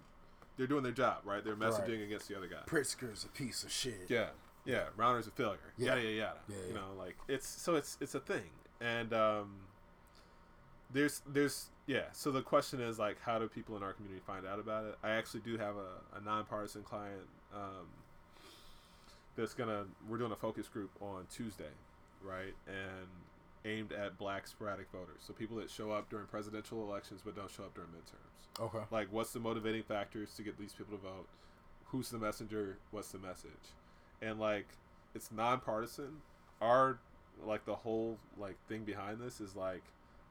they're 0.57 0.67
doing 0.67 0.83
their 0.83 0.93
job, 0.93 1.19
right? 1.25 1.45
They're 1.45 1.57
messaging 1.57 2.05
against 2.05 2.29
the 2.29 2.37
other 2.37 2.47
guy. 2.47 2.61
Pritzker's 2.67 3.25
a 3.25 3.29
piece 3.29 3.63
of 3.65 3.71
shit. 3.73 4.07
Yeah, 4.09 4.29
yeah. 4.65 4.85
Rauner's 4.97 5.27
a 5.27 5.31
failure. 5.33 5.59
Yeah. 5.77 5.91
Yada 5.91 6.01
yada 6.03 6.15
yada. 6.15 6.39
Yeah, 6.49 6.57
You 6.57 6.63
yeah. 6.69 6.75
know, 6.75 6.87
like 6.99 7.17
it's 7.29 7.47
so 7.49 7.75
it's 7.77 7.97
it's 8.01 8.15
a 8.15 8.21
thing, 8.21 8.51
and 8.81 9.13
um, 9.13 9.57
there's 10.93 11.23
there's 11.27 11.67
yeah. 11.87 12.05
So 12.13 12.31
the 12.31 12.43
question 12.43 12.81
is 12.81 12.99
like, 12.99 13.21
how 13.21 13.39
do 13.39 13.47
people 13.49 13.77
in 13.77 13.83
our 13.83 13.93
community 13.93 14.23
find 14.27 14.47
out 14.47 14.59
about 14.59 14.87
it? 14.87 14.97
I 15.03 15.11
actually 15.11 15.41
do 15.41 15.59
have 15.59 15.75
a, 15.77 16.17
a 16.19 16.21
nonpartisan 16.25 16.83
client 16.83 17.27
um, 17.55 17.87
that's 19.37 19.55
gonna 19.55 19.85
we're 20.09 20.19
doing 20.19 20.33
a 20.33 20.37
focus 20.37 20.69
group 20.69 20.91
on 21.01 21.27
Tuesday, 21.35 21.73
right? 22.23 22.55
And 22.67 23.07
aimed 23.67 23.93
at 23.93 24.19
black 24.19 24.47
sporadic 24.47 24.91
voters, 24.93 25.21
so 25.21 25.33
people 25.33 25.57
that 25.57 25.71
show 25.71 25.91
up 25.91 26.11
during 26.11 26.27
presidential 26.27 26.83
elections 26.87 27.23
but 27.25 27.35
don't 27.35 27.51
show 27.51 27.63
up 27.65 27.75
during 27.75 27.89
midterms 27.91 28.63
Okay. 28.67 28.85
like 28.91 29.09
what's 29.11 29.33
the 29.33 29.41
motivating 29.41 29.83
factors 29.83 30.35
to 30.35 30.43
get 30.43 30.59
these 30.59 30.75
people 30.75 30.97
to 30.97 31.03
vote 31.03 31.27
who's 31.87 32.11
the 32.11 32.19
messenger 32.19 32.77
what's 32.91 33.09
the 33.11 33.19
message 33.19 33.73
and 34.21 34.39
like 34.39 34.67
it's 35.15 35.33
nonpartisan 35.33 36.19
our 36.61 36.99
like 37.43 37.65
the 37.65 37.75
whole 37.75 38.19
like 38.37 38.57
thing 38.69 38.85
behind 38.85 39.19
this 39.19 39.41
is 39.41 39.57
like 39.57 39.83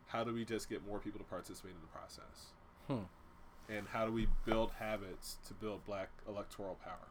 how 0.05 0.23
do 0.23 0.31
we 0.31 0.45
just 0.45 0.69
get 0.69 0.85
more 0.87 0.99
people 0.99 1.17
to 1.19 1.25
participate 1.25 1.71
in 1.71 1.81
the 1.81 1.87
process 1.87 2.51
Hmm. 2.87 3.73
and 3.73 3.87
how 3.87 4.05
do 4.05 4.11
we 4.11 4.27
build 4.45 4.71
habits 4.79 5.37
to 5.47 5.53
build 5.55 5.83
black 5.87 6.09
electoral 6.29 6.77
power, 6.83 7.07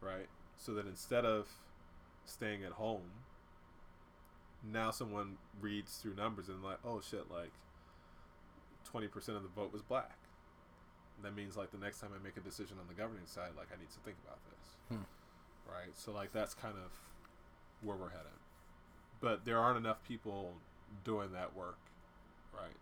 right? 0.00 0.28
So 0.60 0.74
that 0.74 0.86
instead 0.86 1.24
of 1.24 1.48
staying 2.26 2.62
at 2.64 2.72
home, 2.72 3.10
now 4.62 4.90
someone 4.90 5.38
reads 5.58 5.96
through 5.96 6.14
numbers 6.16 6.50
and 6.50 6.62
like, 6.62 6.76
oh 6.84 7.00
shit, 7.00 7.30
like 7.30 7.50
twenty 8.84 9.08
percent 9.08 9.38
of 9.38 9.42
the 9.42 9.48
vote 9.48 9.72
was 9.72 9.80
black. 9.80 10.18
That 11.22 11.34
means 11.34 11.56
like 11.56 11.70
the 11.70 11.78
next 11.78 12.00
time 12.00 12.10
I 12.14 12.22
make 12.22 12.36
a 12.36 12.40
decision 12.40 12.76
on 12.78 12.86
the 12.88 12.94
governing 12.94 13.26
side, 13.26 13.50
like 13.56 13.68
I 13.74 13.80
need 13.80 13.90
to 13.90 13.98
think 14.04 14.16
about 14.22 14.38
this, 14.44 14.98
Hmm. 14.98 15.04
right? 15.66 15.92
So 15.94 16.12
like 16.12 16.30
that's 16.32 16.52
kind 16.52 16.74
of 16.76 16.90
where 17.82 17.96
we're 17.96 18.10
headed. 18.10 18.26
But 19.22 19.46
there 19.46 19.58
aren't 19.58 19.78
enough 19.78 20.02
people 20.06 20.52
doing 21.04 21.32
that 21.32 21.56
work, 21.56 21.78
right? 22.54 22.76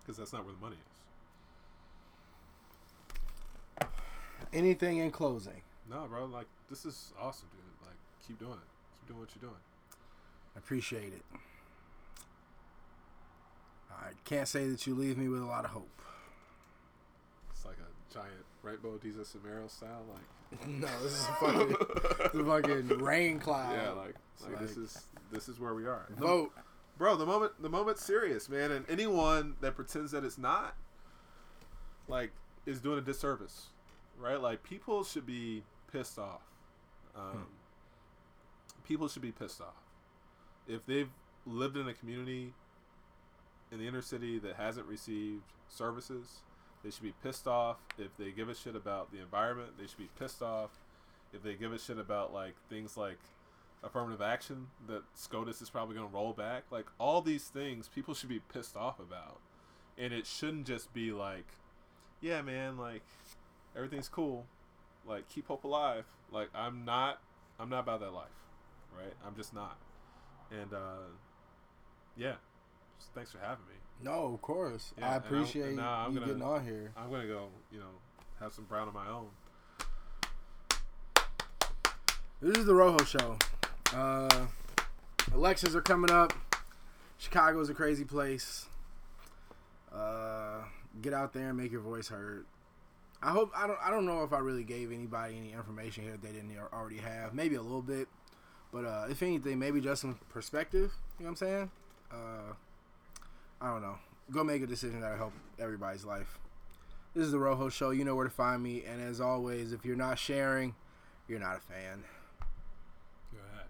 Because 0.00 0.16
that's 0.16 0.32
not 0.32 0.44
where 0.44 0.54
the 0.54 0.60
money 0.60 0.76
is. 3.80 3.86
Anything 4.52 4.98
in 4.98 5.10
closing? 5.10 5.62
No, 5.88 6.06
bro. 6.08 6.26
Like 6.26 6.46
this 6.68 6.84
is 6.84 7.12
awesome, 7.20 7.48
dude. 7.52 7.60
Like 7.86 7.96
keep 8.26 8.38
doing 8.38 8.52
it. 8.52 8.68
Keep 9.00 9.08
doing 9.08 9.20
what 9.20 9.28
you're 9.34 9.48
doing. 9.50 9.60
I 10.54 10.58
appreciate 10.58 11.12
it. 11.12 11.22
I 13.90 14.10
can't 14.24 14.48
say 14.48 14.68
that 14.68 14.86
you 14.86 14.94
leave 14.94 15.18
me 15.18 15.28
with 15.28 15.42
a 15.42 15.46
lot 15.46 15.64
of 15.64 15.72
hope. 15.72 15.88
It's 17.52 17.64
like 17.64 17.76
a 17.78 18.14
giant 18.14 18.44
Rainbow 18.62 18.98
Desus 18.98 19.34
and 19.34 19.44
Mero 19.44 19.66
style, 19.68 20.04
like 20.12 20.66
no, 20.68 20.88
this 21.02 21.12
is 21.12 21.26
fucking 21.38 21.68
the 21.68 22.44
fucking 22.44 22.88
rain 23.02 23.38
cloud. 23.38 23.72
yeah, 23.72 23.90
like, 23.90 24.14
like, 24.42 24.58
this 24.60 24.76
is 24.76 25.04
this 25.30 25.48
is 25.48 25.60
where 25.60 25.74
we 25.74 25.86
are. 25.86 26.06
The- 26.10 26.20
vote. 26.26 26.52
bro. 26.98 27.16
The 27.16 27.26
moment 27.26 27.52
the 27.60 27.68
moment's 27.68 28.04
serious, 28.04 28.48
man, 28.48 28.70
and 28.72 28.84
anyone 28.88 29.54
that 29.60 29.76
pretends 29.76 30.10
that 30.12 30.24
it's 30.24 30.38
not, 30.38 30.74
like, 32.08 32.32
is 32.66 32.80
doing 32.80 32.98
a 32.98 33.02
disservice, 33.02 33.66
right? 34.20 34.40
Like, 34.40 34.62
people 34.62 35.04
should 35.04 35.26
be 35.26 35.62
pissed 35.92 36.18
off. 36.18 36.42
Um, 37.16 37.46
People 38.86 39.06
should 39.08 39.22
be 39.22 39.30
pissed 39.30 39.60
off 39.60 39.84
if 40.66 40.84
they've 40.84 41.10
lived 41.46 41.76
in 41.76 41.86
a 41.86 41.94
community 41.94 42.52
in 43.70 43.78
the 43.78 43.86
inner 43.86 44.02
city 44.02 44.38
that 44.40 44.56
hasn't 44.56 44.86
received 44.86 45.44
services. 45.68 46.40
They 46.82 46.90
should 46.90 47.04
be 47.04 47.14
pissed 47.22 47.46
off 47.46 47.76
if 47.98 48.16
they 48.16 48.30
give 48.32 48.48
a 48.48 48.54
shit 48.54 48.74
about 48.74 49.12
the 49.12 49.20
environment. 49.20 49.78
They 49.78 49.86
should 49.86 49.98
be 49.98 50.08
pissed 50.18 50.42
off 50.42 50.70
if 51.32 51.42
they 51.42 51.54
give 51.54 51.72
a 51.72 51.78
shit 51.78 51.98
about 51.98 52.32
like 52.34 52.54
things 52.68 52.96
like 52.96 53.18
affirmative 53.84 54.20
action 54.20 54.66
that 54.88 55.02
SCOTUS 55.14 55.62
is 55.62 55.70
probably 55.70 55.94
going 55.94 56.08
to 56.08 56.14
roll 56.14 56.32
back. 56.32 56.64
Like 56.70 56.86
all 56.98 57.20
these 57.20 57.44
things, 57.44 57.88
people 57.88 58.14
should 58.14 58.28
be 58.28 58.40
pissed 58.52 58.76
off 58.76 58.98
about, 58.98 59.38
and 59.98 60.12
it 60.12 60.26
shouldn't 60.26 60.66
just 60.66 60.92
be 60.92 61.12
like, 61.12 61.46
yeah, 62.20 62.42
man, 62.42 62.76
like 62.76 63.04
everything's 63.76 64.08
cool, 64.08 64.46
like 65.06 65.28
keep 65.28 65.46
hope 65.46 65.64
alive. 65.64 66.04
Like 66.32 66.48
I'm 66.54 66.84
not, 66.84 67.20
I'm 67.58 67.68
not 67.68 67.80
about 67.80 68.00
that 68.00 68.12
life, 68.12 68.28
right? 68.96 69.12
I'm 69.26 69.34
just 69.36 69.54
not, 69.54 69.76
and 70.50 70.72
uh, 70.72 71.08
yeah, 72.16 72.34
just 72.98 73.12
thanks 73.14 73.32
for 73.32 73.38
having 73.38 73.64
me. 73.68 73.74
No, 74.02 74.32
of 74.32 74.40
course. 74.42 74.92
Yeah, 74.98 75.10
I 75.10 75.16
and 75.16 75.24
appreciate 75.24 75.70
and 75.70 75.80
I'm 75.80 76.12
you 76.12 76.20
gonna- 76.20 76.26
getting 76.32 76.42
on 76.42 76.64
here. 76.64 76.92
I'm 76.96 77.10
gonna 77.10 77.26
go, 77.26 77.48
you 77.72 77.78
know, 77.78 77.90
have 78.40 78.52
some 78.52 78.64
brown 78.64 78.88
on 78.88 78.94
my 78.94 79.08
own. 79.08 79.28
This 82.40 82.56
is 82.56 82.64
the 82.64 82.74
Rojo 82.74 83.04
Show. 83.04 83.36
Uh, 83.94 84.46
elections 85.34 85.74
are 85.74 85.82
coming 85.82 86.10
up. 86.10 86.32
Chicago's 87.18 87.68
a 87.68 87.74
crazy 87.74 88.04
place. 88.04 88.66
Uh, 89.92 90.62
get 91.02 91.12
out 91.12 91.34
there 91.34 91.48
and 91.50 91.58
make 91.58 91.70
your 91.70 91.82
voice 91.82 92.08
heard. 92.08 92.46
I 93.22 93.30
hope 93.30 93.52
I 93.54 93.66
don't. 93.66 93.78
I 93.82 93.90
don't 93.90 94.06
know 94.06 94.24
if 94.24 94.32
I 94.32 94.38
really 94.38 94.64
gave 94.64 94.92
anybody 94.92 95.36
any 95.36 95.52
information 95.52 96.04
here 96.04 96.12
that 96.12 96.22
they 96.22 96.32
didn't 96.32 96.56
already 96.72 96.96
have. 96.98 97.34
Maybe 97.34 97.56
a 97.56 97.62
little 97.62 97.82
bit, 97.82 98.08
but 98.72 98.84
uh, 98.84 99.06
if 99.10 99.22
anything, 99.22 99.58
maybe 99.58 99.80
just 99.80 100.00
some 100.00 100.18
perspective. 100.30 100.92
You 101.18 101.24
know 101.26 101.30
what 101.30 101.30
I'm 101.30 101.36
saying? 101.36 101.70
Uh, 102.10 102.54
I 103.60 103.70
don't 103.70 103.82
know. 103.82 103.96
Go 104.30 104.42
make 104.42 104.62
a 104.62 104.66
decision 104.66 105.00
that'll 105.00 105.18
help 105.18 105.32
everybody's 105.58 106.04
life. 106.04 106.38
This 107.14 107.26
is 107.26 107.32
the 107.32 107.38
Rojo 107.38 107.68
Show. 107.68 107.90
You 107.90 108.04
know 108.04 108.14
where 108.14 108.24
to 108.24 108.30
find 108.30 108.62
me. 108.62 108.84
And 108.84 109.02
as 109.02 109.20
always, 109.20 109.72
if 109.72 109.84
you're 109.84 109.96
not 109.96 110.18
sharing, 110.18 110.74
you're 111.28 111.40
not 111.40 111.56
a 111.56 111.60
fan. 111.60 112.04
Go 113.32 113.38
ahead. 113.52 113.66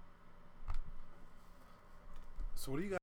So 2.54 2.70
what 2.70 2.78
do 2.78 2.84
you 2.84 2.90
got? 2.90 2.99